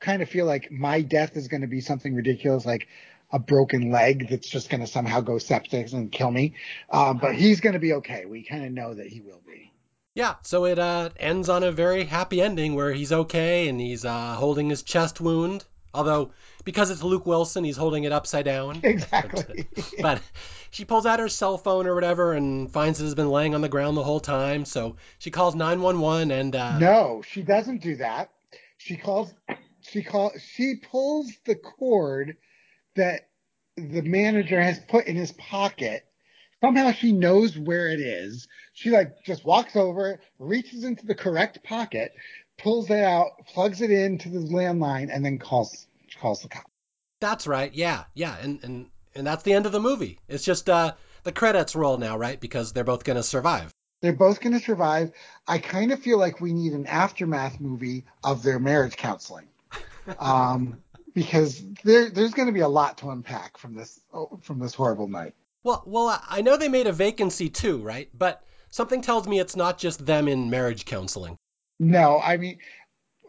kind 0.00 0.20
of 0.20 0.28
feel 0.28 0.46
like 0.46 0.70
my 0.70 1.00
death 1.00 1.36
is 1.36 1.48
going 1.48 1.60
to 1.60 1.66
be 1.66 1.80
something 1.80 2.14
ridiculous, 2.14 2.66
like 2.66 2.88
a 3.32 3.38
broken 3.38 3.90
leg 3.90 4.28
that's 4.28 4.48
just 4.48 4.68
going 4.68 4.80
to 4.80 4.86
somehow 4.86 5.20
go 5.20 5.38
septic 5.38 5.92
and 5.92 6.10
kill 6.10 6.30
me. 6.30 6.54
Um, 6.90 7.18
but 7.18 7.34
he's 7.34 7.60
going 7.60 7.72
to 7.74 7.78
be 7.78 7.94
okay. 7.94 8.24
We 8.26 8.42
kind 8.42 8.64
of 8.64 8.72
know 8.72 8.94
that 8.94 9.06
he 9.06 9.20
will 9.20 9.42
be. 9.46 9.63
Yeah, 10.14 10.36
so 10.42 10.64
it 10.64 10.78
uh, 10.78 11.10
ends 11.16 11.48
on 11.48 11.64
a 11.64 11.72
very 11.72 12.04
happy 12.04 12.40
ending 12.40 12.74
where 12.74 12.92
he's 12.92 13.12
okay 13.12 13.68
and 13.68 13.80
he's 13.80 14.04
uh, 14.04 14.34
holding 14.34 14.70
his 14.70 14.82
chest 14.82 15.20
wound. 15.20 15.64
Although, 15.92 16.30
because 16.64 16.90
it's 16.90 17.02
Luke 17.02 17.26
Wilson, 17.26 17.64
he's 17.64 17.76
holding 17.76 18.04
it 18.04 18.12
upside 18.12 18.44
down. 18.44 18.80
Exactly. 18.84 19.68
But, 20.00 20.20
she 20.74 20.84
pulls 20.84 21.06
out 21.06 21.20
her 21.20 21.28
cell 21.28 21.56
phone 21.56 21.86
or 21.86 21.94
whatever 21.94 22.32
and 22.32 22.68
finds 22.68 23.00
it 23.00 23.04
has 23.04 23.14
been 23.14 23.30
laying 23.30 23.54
on 23.54 23.60
the 23.60 23.68
ground 23.68 23.96
the 23.96 24.02
whole 24.02 24.18
time. 24.18 24.64
So 24.64 24.96
she 25.20 25.30
calls 25.30 25.54
911 25.54 26.32
and. 26.32 26.56
Uh, 26.56 26.78
no, 26.78 27.22
she 27.24 27.42
doesn't 27.42 27.80
do 27.80 27.96
that. 27.96 28.30
She 28.76 28.96
calls. 28.96 29.32
She 29.82 30.02
call. 30.02 30.32
She 30.36 30.76
pulls 30.90 31.30
the 31.46 31.54
cord 31.54 32.36
that 32.96 33.28
the 33.76 34.02
manager 34.02 34.60
has 34.60 34.80
put 34.88 35.06
in 35.06 35.14
his 35.14 35.30
pocket. 35.30 36.04
Somehow 36.60 36.90
she 36.90 37.12
knows 37.12 37.56
where 37.56 37.88
it 37.88 38.00
is. 38.00 38.48
She 38.74 38.90
like 38.90 39.22
just 39.24 39.44
walks 39.44 39.76
over, 39.76 40.20
reaches 40.38 40.84
into 40.84 41.06
the 41.06 41.14
correct 41.14 41.62
pocket, 41.62 42.12
pulls 42.58 42.90
it 42.90 43.02
out, 43.02 43.30
plugs 43.46 43.80
it 43.80 43.90
into 43.90 44.28
the 44.28 44.40
landline, 44.40 45.08
and 45.12 45.24
then 45.24 45.38
calls 45.38 45.86
calls 46.20 46.42
the 46.42 46.48
cop. 46.48 46.70
That's 47.20 47.46
right. 47.46 47.72
Yeah, 47.72 48.04
yeah, 48.14 48.36
and 48.42 48.62
and 48.62 48.90
and 49.14 49.26
that's 49.26 49.44
the 49.44 49.52
end 49.52 49.66
of 49.66 49.72
the 49.72 49.80
movie. 49.80 50.18
It's 50.28 50.44
just 50.44 50.68
uh, 50.68 50.94
the 51.22 51.32
credits 51.32 51.74
roll 51.74 51.98
now, 51.98 52.18
right? 52.18 52.38
Because 52.38 52.72
they're 52.72 52.84
both 52.84 53.04
gonna 53.04 53.22
survive. 53.22 53.72
They're 54.04 54.12
both 54.12 54.42
going 54.42 54.52
to 54.52 54.60
survive. 54.60 55.12
I 55.48 55.56
kind 55.56 55.90
of 55.90 55.98
feel 55.98 56.18
like 56.18 56.38
we 56.38 56.52
need 56.52 56.74
an 56.74 56.86
aftermath 56.86 57.58
movie 57.58 58.04
of 58.22 58.42
their 58.42 58.58
marriage 58.58 58.98
counseling, 58.98 59.48
um, 60.18 60.82
because 61.14 61.64
there, 61.84 62.10
there's 62.10 62.34
going 62.34 62.48
to 62.48 62.52
be 62.52 62.60
a 62.60 62.68
lot 62.68 62.98
to 62.98 63.08
unpack 63.08 63.56
from 63.56 63.74
this 63.74 63.98
from 64.42 64.58
this 64.58 64.74
horrible 64.74 65.08
night. 65.08 65.32
Well, 65.62 65.82
well, 65.86 66.22
I 66.28 66.42
know 66.42 66.58
they 66.58 66.68
made 66.68 66.86
a 66.86 66.92
vacancy 66.92 67.48
too, 67.48 67.80
right? 67.80 68.10
But 68.12 68.44
something 68.74 69.02
tells 69.02 69.28
me 69.28 69.38
it's 69.38 69.54
not 69.54 69.78
just 69.78 70.04
them 70.04 70.26
in 70.26 70.50
marriage 70.50 70.84
counseling. 70.84 71.38
No, 71.78 72.20
I 72.20 72.36
mean, 72.36 72.58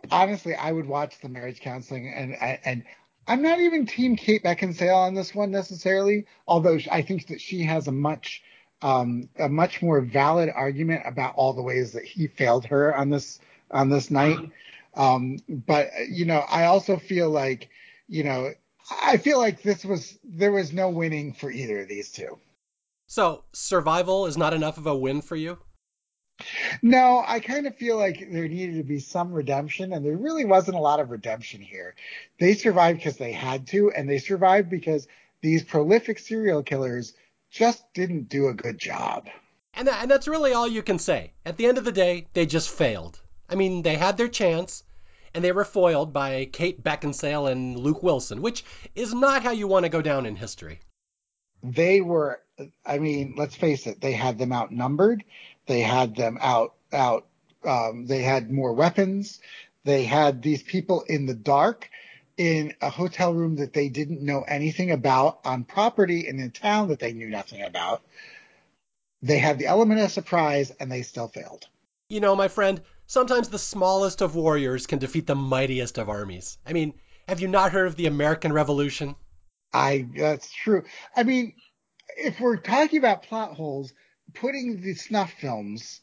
honestly, 0.10 0.56
I 0.56 0.72
would 0.72 0.88
watch 0.88 1.20
the 1.22 1.30
marriage 1.30 1.62
counseling, 1.62 2.12
and 2.12 2.36
and 2.66 2.84
I'm 3.28 3.44
not 3.44 3.60
even 3.60 3.86
Team 3.86 4.16
Kate 4.16 4.44
Beckinsale 4.44 4.96
on 4.96 5.14
this 5.14 5.36
one 5.36 5.52
necessarily, 5.52 6.26
although 6.48 6.80
I 6.92 7.04
think 7.04 7.28
that 7.28 7.40
she 7.40 7.64
has 7.64 7.88
a 7.88 7.92
much 7.92 8.42
um, 8.82 9.30
a 9.38 9.48
much 9.48 9.82
more 9.82 10.02
valid 10.02 10.50
argument 10.54 11.04
about 11.06 11.36
all 11.36 11.54
the 11.54 11.62
ways 11.62 11.94
that 11.94 12.06
he 12.06 12.28
failed 12.28 12.66
her 12.66 12.96
on 12.96 13.12
this 13.12 13.40
on 13.70 13.90
this 13.90 14.10
night. 14.10 14.40
Um, 14.96 15.38
but 15.48 15.90
you 16.10 16.26
know, 16.26 16.40
I 16.40 16.66
also 16.66 16.98
feel 16.98 17.30
like 17.30 17.70
you 18.08 18.24
know, 18.24 18.52
I 19.02 19.18
feel 19.18 19.38
like 19.38 19.62
this 19.62 19.86
was 19.86 20.18
there 20.24 20.52
was 20.52 20.74
no 20.74 20.90
winning 20.90 21.34
for 21.34 21.52
either 21.52 21.82
of 21.82 21.88
these 21.88 22.12
two. 22.12 22.40
So 23.08 23.44
survival 23.54 24.26
is 24.26 24.38
not 24.38 24.54
enough 24.54 24.78
of 24.78 24.88
a 24.88 24.96
win 24.96 25.22
for 25.22 25.36
you. 25.36 25.58
No, 26.82 27.24
I 27.26 27.40
kind 27.40 27.66
of 27.66 27.76
feel 27.78 27.98
like 27.98 28.20
there 28.20 28.48
needed 28.48 28.78
to 28.78 28.84
be 28.84 29.00
some 29.00 29.32
redemption, 29.32 29.94
and 29.94 30.06
there 30.06 30.18
really 30.18 30.44
wasn't 30.44 30.78
a 30.78 30.82
lot 30.82 31.00
of 31.00 31.10
redemption 31.10 31.62
here. 31.62 31.96
They 32.40 32.56
survived 32.56 33.00
because 33.00 33.18
they 33.18 33.32
had 33.32 33.68
to, 33.68 33.92
and 33.92 34.10
they 34.10 34.18
survived 34.18 34.70
because 34.70 35.08
these 35.42 35.64
prolific 35.64 36.20
serial 36.20 36.62
killers 36.64 37.14
just 37.52 37.82
didn't 37.94 38.28
do 38.28 38.48
a 38.50 38.54
good 38.54 38.78
job. 38.78 39.30
And, 39.74 39.88
that, 39.88 40.02
and 40.02 40.12
that's 40.12 40.28
really 40.28 40.54
all 40.54 40.68
you 40.68 40.82
can 40.82 41.00
say. 41.00 41.32
At 41.46 41.58
the 41.58 41.68
end 41.68 41.78
of 41.78 41.86
the 41.86 41.92
day, 41.92 42.28
they 42.34 42.46
just 42.46 42.70
failed. 42.70 43.20
I 43.48 43.56
mean, 43.56 43.82
they 43.82 43.96
had 43.96 44.18
their 44.18 44.28
chance, 44.28 44.84
and 45.34 45.44
they 45.44 45.52
were 45.52 45.66
foiled 45.66 46.12
by 46.12 46.46
Kate 46.52 46.84
Beckinsale 46.84 47.50
and 47.50 47.78
Luke 47.78 48.04
Wilson, 48.04 48.42
which 48.42 48.66
is 48.94 49.14
not 49.14 49.44
how 49.44 49.52
you 49.52 49.68
want 49.68 49.84
to 49.84 49.90
go 49.90 50.02
down 50.02 50.26
in 50.26 50.36
history. 50.36 50.80
They 51.72 52.02
were, 52.02 52.42
I 52.86 53.00
mean, 53.00 53.36
let's 53.38 53.56
face 53.56 53.88
it, 53.88 54.02
they 54.02 54.14
had 54.14 54.38
them 54.38 54.54
outnumbered. 54.54 55.24
They 55.66 55.82
had 55.82 56.16
them 56.16 56.38
out, 56.42 56.76
out, 56.94 57.28
um, 57.64 58.06
they 58.06 58.22
had 58.22 58.52
more 58.52 58.74
weapons. 58.74 59.40
They 59.84 60.06
had 60.06 60.42
these 60.42 60.64
people 60.64 61.02
in 61.02 61.26
the 61.26 61.34
dark 61.34 61.90
in 62.38 62.74
a 62.82 62.90
hotel 62.90 63.34
room 63.34 63.56
that 63.58 63.74
they 63.74 63.90
didn't 63.90 64.22
know 64.22 64.42
anything 64.42 64.92
about 64.92 65.40
on 65.46 65.64
property 65.64 66.28
in 66.28 66.40
a 66.40 66.50
town 66.50 66.90
that 66.90 67.00
they 67.00 67.14
knew 67.14 67.30
nothing 67.30 67.62
about. 67.62 68.02
They 69.22 69.38
had 69.40 69.58
the 69.58 69.68
element 69.68 70.02
of 70.02 70.12
surprise 70.12 70.72
and 70.80 70.92
they 70.92 71.02
still 71.02 71.28
failed. 71.28 71.68
You 72.10 72.20
know, 72.20 72.36
my 72.36 72.48
friend, 72.48 72.82
sometimes 73.08 73.50
the 73.50 73.58
smallest 73.58 74.22
of 74.22 74.36
warriors 74.36 74.86
can 74.86 75.00
defeat 75.00 75.26
the 75.26 75.36
mightiest 75.36 75.98
of 75.98 76.10
armies. 76.10 76.58
I 76.66 76.74
mean, 76.74 76.94
have 77.28 77.40
you 77.40 77.48
not 77.48 77.72
heard 77.72 77.88
of 77.88 77.96
the 77.96 78.06
American 78.06 78.54
Revolution? 78.54 79.16
I 79.76 80.08
that's 80.16 80.52
true. 80.54 80.84
I 81.16 81.24
mean, 81.24 81.54
if 82.18 82.40
we're 82.40 82.58
talking 82.58 82.98
about 82.98 83.24
plot 83.24 83.56
holes, 83.56 83.94
putting 84.34 84.80
the 84.82 84.94
snuff 84.94 85.34
films, 85.34 86.00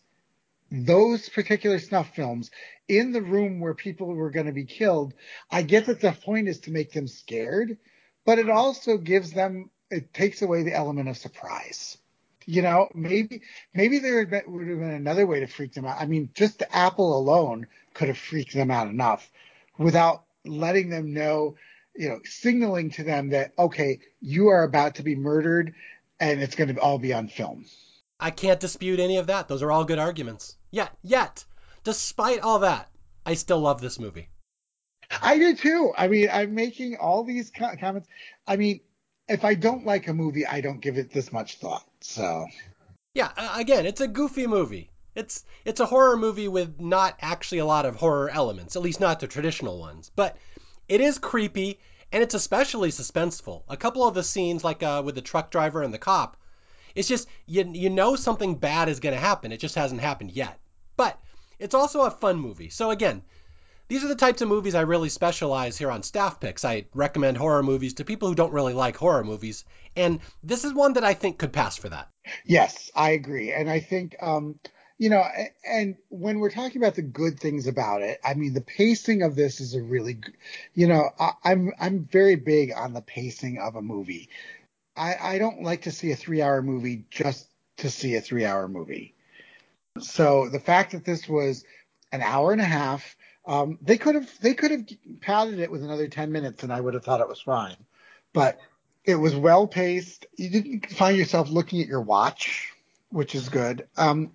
those 0.71 1.31
particular 1.31 1.79
snuff 1.79 2.15
films, 2.15 2.51
in 2.87 3.13
the 3.13 3.23
room 3.23 3.61
where 3.61 3.75
people 3.75 4.09
were 4.09 4.31
going 4.31 4.47
to 4.47 4.53
be 4.53 4.67
killed, 4.67 5.15
I 5.51 5.63
get 5.63 5.87
that 5.87 6.01
the 6.01 6.13
point 6.13 6.49
is 6.49 6.61
to 6.61 6.71
make 6.71 6.93
them 6.93 7.09
scared, 7.09 7.79
but 8.27 8.39
it 8.39 8.51
also 8.51 8.99
gives 8.99 9.33
them, 9.33 9.71
it 9.91 10.13
takes 10.13 10.43
away 10.43 10.65
the 10.65 10.75
element 10.75 11.09
of 11.09 11.17
surprise. 11.17 11.97
You 12.45 12.61
know, 12.61 12.89
maybe 12.95 13.41
maybe 13.73 14.01
there 14.01 14.19
would 14.49 14.69
have 14.69 14.79
been 14.79 14.91
another 14.91 15.27
way 15.27 15.41
to 15.41 15.47
freak 15.47 15.73
them 15.73 15.87
out. 15.87 16.01
I 16.01 16.07
mean, 16.07 16.29
just 16.35 16.59
the 16.59 16.77
apple 16.77 17.17
alone 17.17 17.69
could 17.95 18.09
have 18.09 18.19
freaked 18.19 18.53
them 18.53 18.71
out 18.71 18.89
enough 18.89 19.31
without 19.79 20.25
letting 20.45 20.91
them 20.91 21.15
know, 21.15 21.55
you 21.95 22.09
know, 22.09 22.21
signaling 22.25 22.91
to 22.93 23.05
them 23.05 23.31
that 23.31 23.53
okay, 23.59 24.01
you 24.21 24.49
are 24.49 24.63
about 24.63 24.97
to 24.97 25.03
be 25.03 25.17
murdered, 25.17 25.75
and 26.21 26.43
it's 26.43 26.55
going 26.55 26.75
to 26.75 26.81
all 26.81 26.99
be 26.99 27.13
on 27.13 27.29
film. 27.29 27.67
I 28.19 28.31
can't 28.31 28.61
dispute 28.61 29.01
any 29.01 29.17
of 29.17 29.27
that. 29.27 29.49
Those 29.49 29.63
are 29.63 29.73
all 29.73 29.85
good 29.85 29.99
arguments. 29.99 30.57
Yet, 30.71 30.91
yet, 31.03 31.45
despite 31.83 32.41
all 32.41 32.61
that, 32.61 32.89
I 33.27 33.35
still 33.35 33.61
love 33.61 33.81
this 33.81 33.99
movie. 33.99 34.29
I 35.21 35.39
do 35.39 35.55
too. 35.55 35.93
I 35.97 36.09
mean, 36.09 36.29
I'm 36.33 36.55
making 36.55 36.97
all 36.97 37.25
these 37.25 37.51
co- 37.51 37.77
comments. 37.79 38.09
I 38.47 38.57
mean, 38.57 38.81
if 39.29 39.45
I 39.45 39.55
don't 39.55 39.85
like 39.85 40.09
a 40.09 40.15
movie, 40.15 40.47
I 40.47 40.61
don't 40.61 40.81
give 40.81 40.99
it 40.99 41.13
this 41.13 41.33
much 41.33 41.59
thought. 41.59 41.87
So, 42.01 42.47
yeah, 43.15 43.31
again, 43.59 43.87
it's 43.87 44.01
a 44.01 44.09
goofy 44.09 44.47
movie. 44.47 44.91
It's 45.15 45.45
it's 45.65 45.81
a 45.81 45.87
horror 45.87 46.17
movie 46.17 46.49
with 46.49 46.81
not 46.81 47.19
actually 47.21 47.59
a 47.59 47.67
lot 47.67 47.85
of 47.85 47.97
horror 47.97 48.31
elements, 48.31 48.77
at 48.77 48.83
least 48.83 49.01
not 49.01 49.21
the 49.21 49.27
traditional 49.27 49.79
ones. 49.79 50.11
But 50.17 50.39
it 50.93 51.01
is 51.01 51.19
creepy 51.19 51.81
and 52.13 52.23
it's 52.23 52.35
especially 52.35 52.91
suspenseful. 52.91 53.63
A 53.67 53.79
couple 53.79 54.07
of 54.07 54.13
the 54.13 54.23
scenes, 54.23 54.63
like 54.63 54.83
uh, 54.83 55.01
with 55.03 55.15
the 55.15 55.23
truck 55.23 55.51
driver 55.51 55.83
and 55.83 55.95
the 55.95 55.99
cop, 55.99 56.37
it's 56.95 57.09
just 57.09 57.27
you 57.47 57.65
you 57.73 57.89
know 57.89 58.15
something 58.15 58.57
bad 58.57 58.91
is 58.91 59.01
going 59.01 59.15
to 59.15 59.21
happen. 59.21 59.53
It 59.53 59.61
just 59.61 59.75
hasn't 59.75 60.03
happened 60.03 60.33
yet. 60.33 60.61
But 60.99 61.19
it's 61.59 61.75
also 61.75 62.03
a 62.03 62.11
fun 62.11 62.37
movie. 62.37 62.69
So 62.69 62.91
again, 62.91 63.23
these 63.89 64.05
are 64.05 64.09
the 64.09 64.15
types 64.15 64.43
of 64.43 64.49
movies 64.49 64.75
I 64.75 64.83
really 64.83 65.09
specialize 65.09 65.79
here 65.79 65.91
on 65.91 66.03
Staff 66.03 66.41
Picks. 66.41 66.63
I 66.63 66.85
recommend 66.93 67.39
horror 67.39 67.63
movies 67.63 67.95
to 67.95 68.05
people 68.05 68.29
who 68.29 68.35
don't 68.35 68.53
really 68.53 68.75
like 68.75 68.99
horror 68.99 69.25
movies, 69.25 69.65
and 69.97 70.21
this 70.43 70.67
is 70.67 70.75
one 70.75 70.93
that 70.93 71.05
I 71.05 71.15
think 71.15 71.39
could 71.39 71.55
pass 71.55 71.79
for 71.79 71.89
that. 71.89 72.11
Yes, 72.45 72.91
I 72.95 73.13
agree, 73.13 73.51
and 73.51 73.71
I 73.71 73.81
think 73.81 74.15
um, 74.21 74.59
you 74.99 75.11
know, 75.11 75.25
and 75.67 75.97
when 76.09 76.39
we're 76.39 76.51
talking 76.51 76.81
about 76.81 76.95
the 76.95 77.03
good 77.03 77.41
things 77.41 77.67
about 77.67 78.03
it, 78.03 78.21
I 78.25 78.35
mean, 78.35 78.55
the 78.55 78.61
pacing 78.61 79.23
of 79.23 79.35
this 79.35 79.61
is 79.61 79.75
a 79.75 79.83
really, 79.83 80.19
you 80.75 80.87
know, 80.87 81.11
I, 81.19 81.33
I'm 81.45 81.73
I'm 81.81 82.05
very 82.05 82.37
big 82.37 82.73
on 82.73 82.93
the 82.93 83.01
pacing 83.01 83.59
of 83.59 83.77
a 83.77 83.83
movie. 83.83 84.29
I, 84.97 85.17
I 85.21 85.39
don't 85.39 85.63
like 85.63 85.83
to 85.83 85.91
see 85.91 86.13
a 86.13 86.17
three 86.17 86.43
hour 86.43 86.63
movie 86.63 87.05
just 87.11 87.49
to 87.79 87.91
see 87.91 88.17
a 88.17 88.21
three 88.21 88.45
hour 88.45 88.69
movie. 88.69 89.15
So 90.01 90.49
the 90.49 90.61
fact 90.61 90.93
that 90.93 91.05
this 91.05 91.29
was 91.29 91.65
an 92.13 92.23
hour 92.23 92.53
and 92.53 92.61
a 92.61 92.65
half, 92.65 93.17
um, 93.47 93.79
they 93.83 93.99
could 93.99 94.15
have 94.15 94.31
they 94.41 94.55
could 94.55 94.71
have 94.71 94.87
padded 95.21 95.59
it 95.59 95.71
with 95.71 95.83
another 95.83 96.09
ten 96.09 96.33
minutes, 96.33 96.63
and 96.63 96.73
I 96.73 96.81
would 96.81 96.95
have 96.95 97.05
thought 97.05 97.21
it 97.21 97.29
was 97.29 97.41
fine. 97.41 97.77
But 98.33 98.59
it 99.05 99.17
was 99.17 99.35
well 99.35 99.67
paced. 99.67 100.27
You 100.37 100.51
didn't 100.51 100.91
find 100.91 101.17
yourself 101.17 101.51
looking 101.51 101.81
at 101.81 101.89
your 101.89 102.01
watch, 102.01 102.73
which 103.11 103.35
is 103.35 103.49
good. 103.49 103.89
Um, 103.97 104.33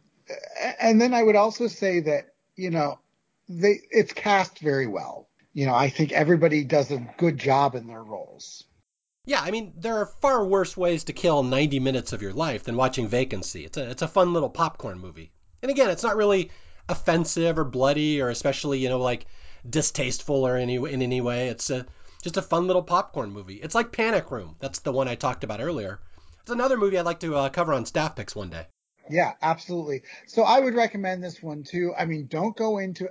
and 0.80 1.00
then 1.00 1.14
I 1.14 1.24
would 1.24 1.36
also 1.36 1.68
say 1.68 2.00
that 2.02 2.34
you 2.56 2.70
know 2.70 3.00
they 3.50 3.82
it's 3.92 4.14
cast 4.14 4.60
very 4.60 4.88
well. 4.88 5.30
You 5.54 5.66
know, 5.66 5.74
I 5.74 5.90
think 5.90 6.12
everybody 6.12 6.64
does 6.64 6.92
a 6.92 7.08
good 7.18 7.38
job 7.38 7.76
in 7.76 7.88
their 7.88 8.04
roles. 8.04 8.64
Yeah, 9.26 9.42
I 9.42 9.52
mean, 9.52 9.74
there 9.76 9.98
are 9.98 10.06
far 10.06 10.46
worse 10.46 10.78
ways 10.78 11.04
to 11.06 11.14
kill 11.14 11.44
90 11.44 11.80
minutes 11.80 12.14
of 12.14 12.22
your 12.22 12.32
life 12.34 12.64
than 12.64 12.78
watching 12.78 13.08
Vacancy. 13.08 13.66
It's 13.66 13.78
a 13.78 13.90
it's 13.90 14.02
a 14.02 14.08
fun 14.08 14.34
little 14.34 14.50
popcorn 14.50 15.00
movie. 15.00 15.32
And 15.62 15.72
again, 15.72 15.90
it's 15.90 16.04
not 16.04 16.16
really 16.16 16.52
offensive 16.88 17.58
or 17.58 17.66
bloody 17.66 18.22
or 18.22 18.30
especially, 18.30 18.80
you 18.80 18.90
know, 18.90 19.00
like 19.00 19.26
distasteful 19.70 20.48
or 20.48 20.56
any 20.56 20.76
in 20.76 21.02
any 21.02 21.22
way. 21.22 21.50
It's 21.50 21.70
a 21.70 21.86
just 22.22 22.38
a 22.38 22.42
fun 22.42 22.68
little 22.68 22.84
popcorn 22.84 23.32
movie. 23.32 23.56
It's 23.56 23.76
like 23.76 23.92
Panic 23.92 24.32
Room. 24.32 24.56
That's 24.60 24.80
the 24.80 24.92
one 24.92 25.08
I 25.08 25.16
talked 25.16 25.44
about 25.44 25.62
earlier. 25.62 26.00
It's 26.42 26.52
another 26.52 26.78
movie 26.78 26.98
I'd 26.98 27.06
like 27.06 27.20
to 27.22 27.36
uh, 27.36 27.50
cover 27.50 27.74
on 27.74 27.86
Staff 27.86 28.16
Picks 28.16 28.36
one 28.36 28.50
day. 28.50 28.68
Yeah, 29.10 29.34
absolutely. 29.42 30.04
So 30.26 30.44
I 30.44 30.60
would 30.60 30.76
recommend 30.76 31.24
this 31.24 31.42
one 31.42 31.64
too. 31.64 31.94
I 31.98 32.06
mean, 32.06 32.28
don't 32.28 32.56
go 32.56 32.78
into 32.78 33.10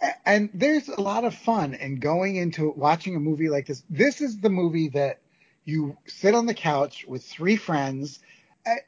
A- 0.00 0.28
And 0.28 0.50
there's 0.54 0.88
a 0.88 1.00
lot 1.00 1.24
of 1.24 1.34
fun 1.34 1.74
in 1.74 1.96
going 2.00 2.36
into 2.36 2.70
watching 2.70 3.16
a 3.16 3.20
movie 3.20 3.48
like 3.48 3.66
this. 3.66 3.82
This 3.90 4.20
is 4.20 4.38
the 4.40 4.50
movie 4.50 4.88
that 4.90 5.20
you 5.64 5.96
sit 6.06 6.34
on 6.34 6.46
the 6.46 6.54
couch 6.54 7.04
with 7.06 7.24
three 7.24 7.56
friends 7.56 8.20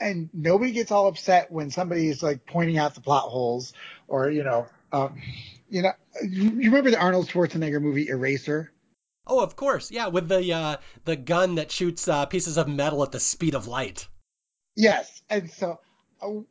and 0.00 0.28
nobody 0.34 0.72
gets 0.72 0.90
all 0.90 1.08
upset 1.08 1.50
when 1.50 1.70
somebody 1.70 2.08
is 2.08 2.22
like 2.22 2.44
pointing 2.46 2.76
out 2.78 2.94
the 2.94 3.00
plot 3.00 3.24
holes 3.24 3.72
or, 4.06 4.30
you 4.30 4.44
know, 4.44 4.66
um, 4.92 5.20
you 5.70 5.82
know, 5.82 5.92
you 6.22 6.50
remember 6.50 6.90
the 6.90 7.00
Arnold 7.00 7.28
Schwarzenegger 7.28 7.80
movie 7.80 8.08
Eraser? 8.08 8.70
Oh, 9.26 9.40
of 9.40 9.56
course. 9.56 9.90
Yeah, 9.90 10.08
with 10.08 10.28
the 10.28 10.52
uh, 10.52 10.76
the 11.04 11.16
gun 11.16 11.54
that 11.54 11.70
shoots 11.70 12.06
uh, 12.08 12.26
pieces 12.26 12.58
of 12.58 12.68
metal 12.68 13.02
at 13.02 13.12
the 13.12 13.20
speed 13.20 13.54
of 13.54 13.66
light. 13.66 14.06
Yes, 14.76 15.22
and 15.30 15.50
so 15.50 15.78
Oh, 16.22 16.46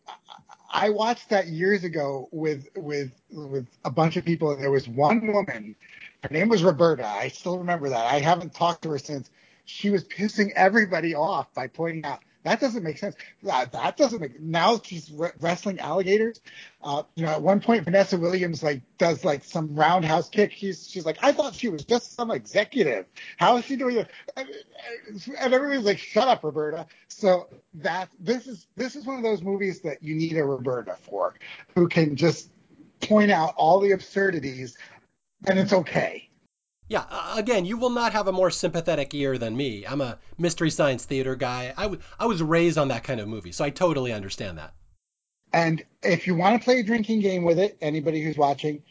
I 0.72 0.90
watched 0.90 1.30
that 1.30 1.48
years 1.48 1.84
ago 1.86 2.30
with 2.32 2.68
with 2.76 3.12
with 3.32 3.68
a 3.86 3.92
bunch 3.92 4.18
of 4.18 4.26
people, 4.26 4.52
and 4.52 4.64
there 4.64 4.72
was 4.72 4.88
one 4.88 5.28
woman. 5.28 5.76
Her 6.24 6.30
name 6.32 6.50
was 6.50 6.64
Roberta. 6.64 7.08
I 7.08 7.30
still 7.30 7.60
remember 7.60 7.90
that. 7.90 8.06
I 8.14 8.20
haven't 8.20 8.54
talked 8.54 8.84
to 8.84 8.92
her 8.92 9.00
since. 9.00 9.30
She 9.66 9.90
was 9.92 10.06
pissing 10.06 10.52
everybody 10.56 11.16
off 11.16 11.54
by 11.54 11.68
pointing 11.68 12.06
out 12.06 12.22
that 12.44 12.60
doesn't 12.60 12.84
make 12.84 12.98
sense. 12.98 13.16
That, 13.44 13.72
that 13.74 13.98
doesn't 13.98 14.20
make. 14.20 14.40
Now 14.40 14.80
she's 14.84 15.12
re- 15.12 15.32
wrestling 15.40 15.80
alligators. 15.80 16.42
Uh, 16.84 17.04
you 17.16 17.26
know, 17.26 17.32
at 17.32 17.42
one 17.42 17.62
point 17.62 17.84
Vanessa 17.84 18.18
Williams 18.18 18.64
like 18.64 18.82
does 18.98 19.24
like 19.24 19.44
some 19.44 19.76
roundhouse 19.76 20.30
kick. 20.30 20.54
She's 20.54 20.90
she's 20.90 21.06
like, 21.06 21.18
I 21.22 21.32
thought 21.32 21.54
she 21.54 21.70
was 21.70 21.86
just 21.86 22.16
some 22.16 22.32
executive. 22.32 23.06
How 23.38 23.58
is 23.58 23.66
she 23.66 23.76
doing 23.76 23.98
it? 23.98 24.10
And, 24.36 24.50
everybody's 25.38 25.86
like, 25.86 26.00
shut 26.00 26.28
up, 26.28 26.44
Roberta. 26.44 26.88
So 27.10 27.48
that 27.76 28.10
this 28.20 28.48
is 28.48 28.68
this 28.76 28.96
is 28.96 29.06
one 29.06 29.18
of 29.18 29.24
those 29.24 29.44
movies 29.44 29.82
that 29.82 30.02
you 30.02 30.16
need 30.16 30.38
a 30.38 30.44
Roberta 30.44 30.98
for, 31.04 31.36
who 31.76 31.88
can 31.88 32.16
just 32.16 32.50
point 33.02 33.32
out 33.32 33.54
all 33.56 33.80
the 33.80 33.92
absurdities, 33.92 34.78
and 35.48 35.60
it's 35.60 35.74
okay. 35.74 36.31
Yeah, 36.92 37.06
uh, 37.10 37.36
again, 37.38 37.64
you 37.64 37.78
will 37.78 37.90
not 37.90 38.12
have 38.12 38.28
a 38.28 38.34
more 38.34 38.52
sympathetic 38.52 39.14
ear 39.14 39.38
than 39.38 39.56
me. 39.56 39.86
I'm 39.88 40.02
a 40.02 40.20
mystery 40.38 40.70
science 40.70 41.06
theater 41.06 41.38
guy. 41.38 41.74
I, 41.78 41.84
w- 41.84 42.02
I 42.20 42.26
was 42.26 42.44
raised 42.44 42.78
on 42.78 42.90
that 42.90 43.06
kind 43.06 43.22
of 43.22 43.30
movie, 43.30 43.54
so 43.54 43.64
I 43.64 43.70
totally 43.70 44.12
understand 44.12 44.58
that. 44.58 44.74
And 45.54 45.86
if 46.04 46.28
you 46.28 46.36
want 46.36 46.60
to 46.60 46.66
play 46.66 46.82
a 46.82 46.84
drinking 46.84 47.22
game 47.22 47.46
with 47.46 47.60
it, 47.60 47.78
anybody 47.80 48.22
who's 48.22 48.36
watching, 48.36 48.84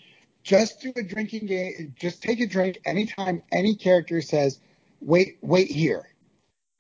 just 0.43 0.81
do 0.81 0.95
a 0.97 1.03
drinking 1.03 1.45
game. 1.45 1.95
Just 1.95 2.23
take 2.23 2.41
a 2.41 2.47
drink 2.47 2.81
anytime 2.87 3.43
any 3.53 3.75
character 3.75 4.23
says, 4.23 4.59
"Wait, 5.03 5.37
wait 5.43 5.71
here," 5.71 6.09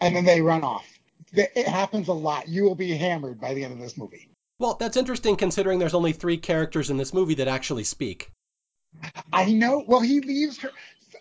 and 0.00 0.16
then 0.16 0.24
they 0.24 0.40
run 0.40 0.64
off. 0.64 0.88
It 1.34 1.68
happens 1.68 2.08
a 2.08 2.14
lot. 2.14 2.48
You 2.48 2.64
will 2.64 2.74
be 2.74 2.96
hammered 2.96 3.38
by 3.38 3.52
the 3.52 3.62
end 3.62 3.74
of 3.74 3.78
this 3.78 3.98
movie. 3.98 4.30
Well, 4.58 4.78
that's 4.80 4.96
interesting 4.96 5.36
considering 5.36 5.80
there's 5.80 5.92
only 5.92 6.14
three 6.14 6.38
characters 6.38 6.88
in 6.88 6.96
this 6.96 7.12
movie 7.12 7.34
that 7.34 7.48
actually 7.48 7.84
speak. 7.84 8.30
I 9.32 9.52
know. 9.52 9.84
Well, 9.86 10.00
he 10.00 10.20
leaves 10.20 10.58
her 10.60 10.70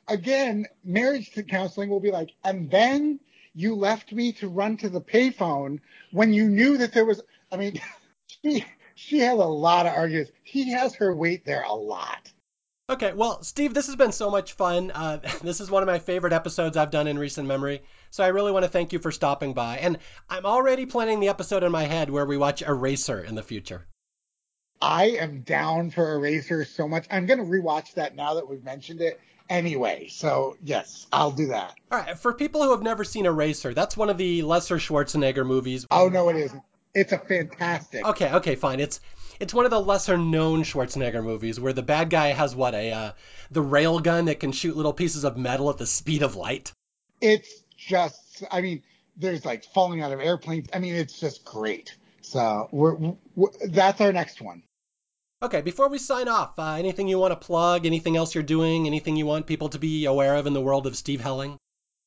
again. 0.10 0.66
Marriage 0.84 1.32
to 1.32 1.44
counseling 1.44 1.90
will 1.90 2.00
be 2.00 2.12
like, 2.12 2.32
and 2.44 2.70
then 2.70 3.20
you 3.54 3.76
left 3.76 4.12
me 4.12 4.32
to 4.34 4.48
run 4.48 4.78
to 4.78 4.90
the 4.90 5.02
payphone 5.02 5.80
when 6.12 6.34
you 6.34 6.50
knew 6.50 6.78
that 6.78 6.94
there 6.94 7.06
was. 7.06 7.22
I 7.52 7.58
mean, 7.58 7.82
she 8.28 8.66
she 8.96 9.20
has 9.20 9.40
a 9.40 9.46
lot 9.46 9.86
of 9.86 9.94
arguments. 9.94 10.32
He 10.44 10.72
has 10.72 10.96
her 10.96 11.16
wait 11.16 11.46
there 11.46 11.64
a 11.64 11.74
lot. 11.74 12.32
Okay, 12.90 13.14
well, 13.14 13.44
Steve, 13.44 13.76
this 13.76 13.86
has 13.86 13.96
been 13.96 14.12
so 14.12 14.32
much 14.32 14.54
fun. 14.54 14.90
Uh, 14.90 15.20
this 15.44 15.62
is 15.62 15.70
one 15.70 15.84
of 15.84 15.88
my 15.88 16.00
favorite 16.00 16.34
episodes 16.34 16.76
I've 16.76 16.90
done 16.90 17.08
in 17.08 17.20
recent 17.20 17.48
memory. 17.48 17.84
So 18.10 18.24
I 18.24 18.30
really 18.30 18.52
want 18.52 18.66
to 18.66 18.70
thank 18.70 18.94
you 18.94 19.00
for 19.00 19.12
stopping 19.12 19.54
by. 19.54 19.78
And 19.78 20.00
I'm 20.28 20.46
already 20.46 20.88
planning 20.88 21.20
the 21.20 21.30
episode 21.30 21.64
in 21.64 21.72
my 21.72 21.84
head 21.84 22.10
where 22.10 22.26
we 22.26 22.38
watch 22.38 22.64
Eraser 22.64 23.20
in 23.24 23.36
the 23.36 23.44
future. 23.44 23.86
I 24.82 25.10
am 25.20 25.42
down 25.42 25.92
for 25.92 26.16
Eraser 26.16 26.66
so 26.66 26.88
much. 26.88 27.06
I'm 27.12 27.28
going 27.28 27.40
to 27.40 27.46
rewatch 27.46 27.94
that 27.94 28.16
now 28.16 28.36
that 28.36 28.50
we've 28.50 28.64
mentioned 28.64 29.02
it 29.02 29.20
anyway. 29.50 30.08
So, 30.10 30.58
yes, 30.64 31.08
I'll 31.12 31.32
do 31.32 31.48
that. 31.48 31.74
All 31.92 32.00
right, 32.00 32.18
for 32.18 32.34
people 32.34 32.64
who 32.64 32.72
have 32.72 32.82
never 32.82 33.04
seen 33.04 33.26
Eraser, 33.26 33.74
that's 33.74 33.98
one 33.98 34.10
of 34.10 34.18
the 34.18 34.44
lesser 34.44 34.78
Schwarzenegger 34.78 35.46
movies. 35.46 35.86
Oh, 35.92 36.10
no, 36.10 36.30
it 36.30 36.38
isn't. 36.38 36.64
It's 36.94 37.12
a 37.12 37.18
fantastic. 37.18 38.06
Okay, 38.06 38.32
okay, 38.34 38.56
fine. 38.56 38.80
It's 38.80 39.00
it's 39.40 39.54
one 39.54 39.66
of 39.66 39.72
the 39.72 39.80
lesser 39.80 40.18
known 40.18 40.64
Schwarzenegger 40.64 41.24
movies 41.24 41.60
where 41.60 41.74
the 41.74 41.84
bad 41.84 42.10
guy 42.10 42.28
has 42.28 42.56
what 42.56 42.74
a 42.74 42.92
uh, 42.92 43.12
the 43.52 43.62
rail 43.62 44.00
gun 44.00 44.26
that 44.26 44.40
can 44.40 44.52
shoot 44.52 44.76
little 44.76 44.94
pieces 44.94 45.24
of 45.24 45.38
metal 45.38 45.70
at 45.70 45.78
the 45.78 45.86
speed 45.86 46.24
of 46.24 46.36
light. 46.36 46.72
It's 47.22 47.64
just, 47.78 48.44
I 48.52 48.62
mean, 48.62 48.84
there's 49.18 49.46
like 49.46 49.66
falling 49.66 50.02
out 50.02 50.12
of 50.12 50.20
airplanes. 50.20 50.68
I 50.74 50.80
mean, 50.80 50.96
it's 50.96 51.20
just 51.20 51.46
great. 51.46 51.96
So, 52.22 52.70
we're, 52.72 52.96
we're 53.36 53.50
that's 53.68 54.02
our 54.02 54.12
next 54.12 54.42
one. 54.42 54.64
Okay, 55.42 55.62
before 55.62 55.88
we 55.88 56.00
sign 56.00 56.28
off, 56.28 56.60
uh, 56.60 56.74
anything 56.74 57.08
you 57.08 57.18
want 57.18 57.32
to 57.32 57.48
plug? 57.48 57.86
Anything 57.86 58.18
else 58.18 58.36
you're 58.36 58.44
doing? 58.44 58.88
Anything 58.88 59.16
you 59.16 59.26
want 59.26 59.48
people 59.48 59.70
to 59.70 59.80
be 59.80 60.04
aware 60.04 60.36
of 60.36 60.48
in 60.48 60.54
the 60.54 60.60
world 60.60 60.86
of 60.86 60.98
Steve 60.98 61.22
Helling? 61.22 61.58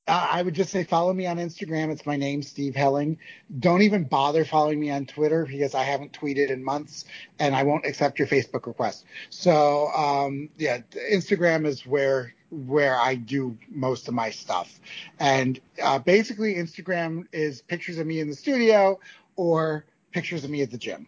Uh, 0.07 0.29
I 0.31 0.43
would 0.43 0.53
just 0.53 0.71
say 0.71 0.85
follow 0.85 1.15
me 1.15 1.27
on 1.27 1.39
Instagram. 1.39 1.91
It's 1.91 2.05
my 2.05 2.17
name, 2.17 2.43
Steve 2.43 2.75
Helling. 2.75 3.17
Don't 3.59 3.81
even 3.83 4.05
bother 4.05 4.45
following 4.45 4.79
me 4.79 4.91
on 4.91 5.07
Twitter 5.07 5.47
because 5.47 5.75
I 5.75 5.85
haven't 5.85 6.13
tweeted 6.13 6.51
in 6.51 6.63
months 6.63 7.07
and 7.39 7.55
I 7.55 7.63
won't 7.63 7.87
accept 7.87 8.19
your 8.19 8.29
Facebook 8.29 8.67
request. 8.67 9.07
So 9.31 9.89
um, 9.97 10.51
yeah, 10.59 10.81
Instagram 11.11 11.65
is 11.65 11.87
where 11.87 12.35
where 12.51 13.01
I 13.01 13.15
do 13.15 13.57
most 13.71 14.09
of 14.09 14.15
my 14.15 14.29
stuff. 14.29 14.79
And 15.19 15.59
uh, 15.83 16.01
basically, 16.01 16.57
Instagram 16.57 17.25
is 17.33 17.63
pictures 17.63 17.97
of 17.97 18.07
me 18.07 18.21
in 18.21 18.29
the 18.29 18.37
studio 18.37 19.01
or 19.37 19.87
pictures 20.11 20.45
of 20.45 20.51
me 20.51 20.61
at 20.61 20.71
the 20.71 20.77
gym. 20.77 21.07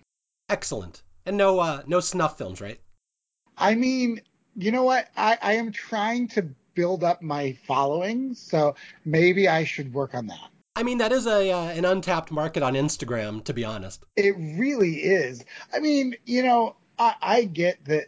Excellent. 0.49 1.03
And 1.27 1.37
no 1.37 1.59
uh, 1.59 1.83
no 1.87 2.01
snuff 2.01 2.39
films, 2.39 2.61
right? 2.61 2.81
I 3.57 3.75
mean, 3.75 4.21
you 4.57 4.73
know 4.73 4.85
what? 4.85 5.09
I, 5.17 5.39
I 5.41 5.53
am 5.55 5.73
trying 5.73 6.29
to 6.29 6.49
build 6.75 7.05
up 7.05 7.23
my 7.23 7.57
following, 7.67 8.35
so 8.35 8.75
maybe 9.05 9.49
I 9.49 9.65
should 9.65 9.95
work 9.95 10.15
on 10.15 10.27
that. 10.27 10.51
I 10.77 10.83
mean, 10.83 10.99
that 10.99 11.13
is 11.13 11.27
a 11.27 11.51
uh, 11.53 11.69
an 11.69 11.85
untapped 11.85 12.31
market 12.31 12.63
on 12.63 12.75
Instagram, 12.75 13.45
to 13.45 13.55
be 13.55 13.65
honest. 13.65 14.05
It 14.17 14.35
really 14.37 14.97
is. 14.97 15.45
I 15.73 15.79
mean, 15.79 16.17
you 16.27 16.43
know, 16.43 16.77
I, 16.99 17.15
I 17.23 17.45
get 17.45 17.85
that. 17.87 18.07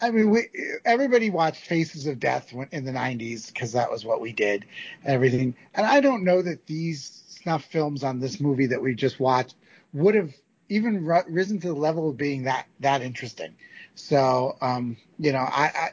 I 0.00 0.10
mean, 0.10 0.30
we, 0.30 0.48
everybody 0.84 1.30
watched 1.30 1.64
Faces 1.64 2.06
of 2.06 2.20
Death 2.20 2.52
in 2.70 2.84
the 2.84 2.92
90s 2.92 3.46
because 3.46 3.72
that 3.72 3.90
was 3.90 4.04
what 4.04 4.20
we 4.20 4.32
did 4.32 4.66
and 5.02 5.14
everything. 5.14 5.54
And 5.74 5.86
I 5.86 6.00
don't 6.00 6.22
know 6.22 6.42
that 6.42 6.66
these 6.66 7.22
snuff 7.28 7.64
films 7.64 8.04
on 8.04 8.20
this 8.20 8.38
movie 8.38 8.66
that 8.66 8.82
we 8.82 8.94
just 8.94 9.18
watched 9.18 9.54
would 9.94 10.14
have 10.14 10.34
even 10.68 11.04
risen 11.04 11.60
to 11.60 11.68
the 11.68 11.74
level 11.74 12.10
of 12.10 12.16
being 12.16 12.44
that 12.44 12.66
that 12.80 13.02
interesting. 13.02 13.54
So, 13.94 14.56
um, 14.60 14.96
you 15.18 15.32
know, 15.32 15.38
I, 15.38 15.70
I 15.74 15.90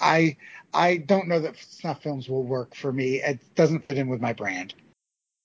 I 0.00 0.36
I 0.74 0.96
don't 0.98 1.28
know 1.28 1.40
that 1.40 1.56
snuff 1.56 2.02
films 2.02 2.28
will 2.28 2.44
work 2.44 2.74
for 2.74 2.92
me. 2.92 3.22
It 3.22 3.40
doesn't 3.54 3.88
fit 3.88 3.98
in 3.98 4.08
with 4.08 4.20
my 4.20 4.32
brand. 4.32 4.74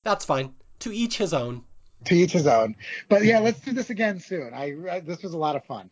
That's 0.04 0.26
fine. 0.26 0.54
To 0.80 0.92
each 0.92 1.18
his 1.18 1.34
own. 1.34 1.64
To 2.06 2.16
each 2.16 2.34
his 2.34 2.48
own. 2.48 2.76
But 3.08 3.24
yeah, 3.24 3.40
let's 3.40 3.62
do 3.62 3.72
this 3.72 3.90
again 3.90 4.20
soon. 4.20 4.54
I, 4.54 4.76
I 4.92 5.00
this 5.00 5.24
was 5.24 5.34
a 5.34 5.38
lot 5.38 5.56
of 5.56 5.64
fun. 5.66 5.90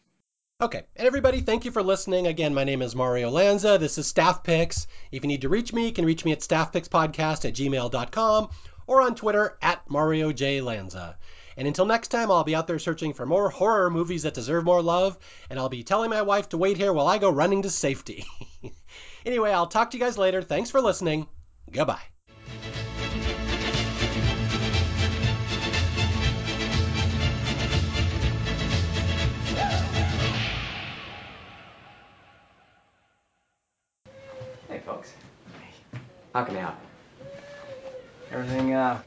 Okay, 0.61 0.83
and 0.95 1.07
everybody, 1.07 1.39
thank 1.39 1.65
you 1.65 1.71
for 1.71 1.81
listening. 1.81 2.27
Again, 2.27 2.53
my 2.53 2.65
name 2.65 2.83
is 2.83 2.95
Mario 2.95 3.31
Lanza. 3.31 3.79
This 3.79 3.97
is 3.97 4.05
Staff 4.05 4.43
Picks. 4.43 4.85
If 5.11 5.23
you 5.23 5.27
need 5.27 5.41
to 5.41 5.49
reach 5.49 5.73
me, 5.73 5.87
you 5.87 5.91
can 5.91 6.05
reach 6.05 6.23
me 6.23 6.33
at 6.33 6.41
staffpickspodcast 6.41 7.45
at 7.45 7.55
gmail.com 7.55 8.49
or 8.85 9.01
on 9.01 9.15
Twitter 9.15 9.57
at 9.59 9.89
Mario 9.89 10.31
J. 10.31 10.61
Lanza. 10.61 11.17
And 11.57 11.67
until 11.67 11.85
next 11.85 12.09
time, 12.09 12.31
I'll 12.31 12.43
be 12.43 12.55
out 12.55 12.67
there 12.67 12.79
searching 12.79 13.13
for 13.13 13.25
more 13.25 13.49
horror 13.49 13.89
movies 13.89 14.23
that 14.23 14.33
deserve 14.33 14.63
more 14.63 14.81
love, 14.81 15.17
and 15.49 15.59
I'll 15.59 15.69
be 15.69 15.83
telling 15.83 16.09
my 16.09 16.21
wife 16.21 16.49
to 16.49 16.57
wait 16.57 16.77
here 16.77 16.93
while 16.93 17.07
I 17.07 17.17
go 17.17 17.29
running 17.29 17.63
to 17.63 17.69
safety. 17.69 18.25
anyway, 19.25 19.51
I'll 19.51 19.67
talk 19.67 19.91
to 19.91 19.97
you 19.97 20.03
guys 20.03 20.17
later. 20.17 20.41
Thanks 20.41 20.71
for 20.71 20.81
listening. 20.81 21.27
Goodbye. 21.69 22.01
Hey, 34.67 34.79
folks. 34.85 35.13
How 36.33 36.45
can 36.45 36.55
I 36.55 36.59
help? 36.61 36.75
Everything 38.31 38.73
uh, 38.73 39.01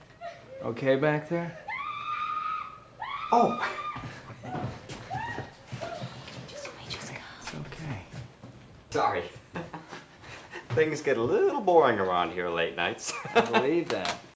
okay 0.62 0.96
back 0.96 1.30
there? 1.30 1.63
Oh, 3.36 3.60
It's 6.46 7.52
okay. 7.52 7.98
sorry. 8.90 9.24
Things 10.68 11.00
get 11.00 11.16
a 11.16 11.22
little 11.22 11.60
boring 11.60 11.98
around 11.98 12.30
here 12.30 12.48
late 12.48 12.76
nights. 12.76 13.12
I 13.34 13.40
believe 13.40 13.88
that. 13.88 14.16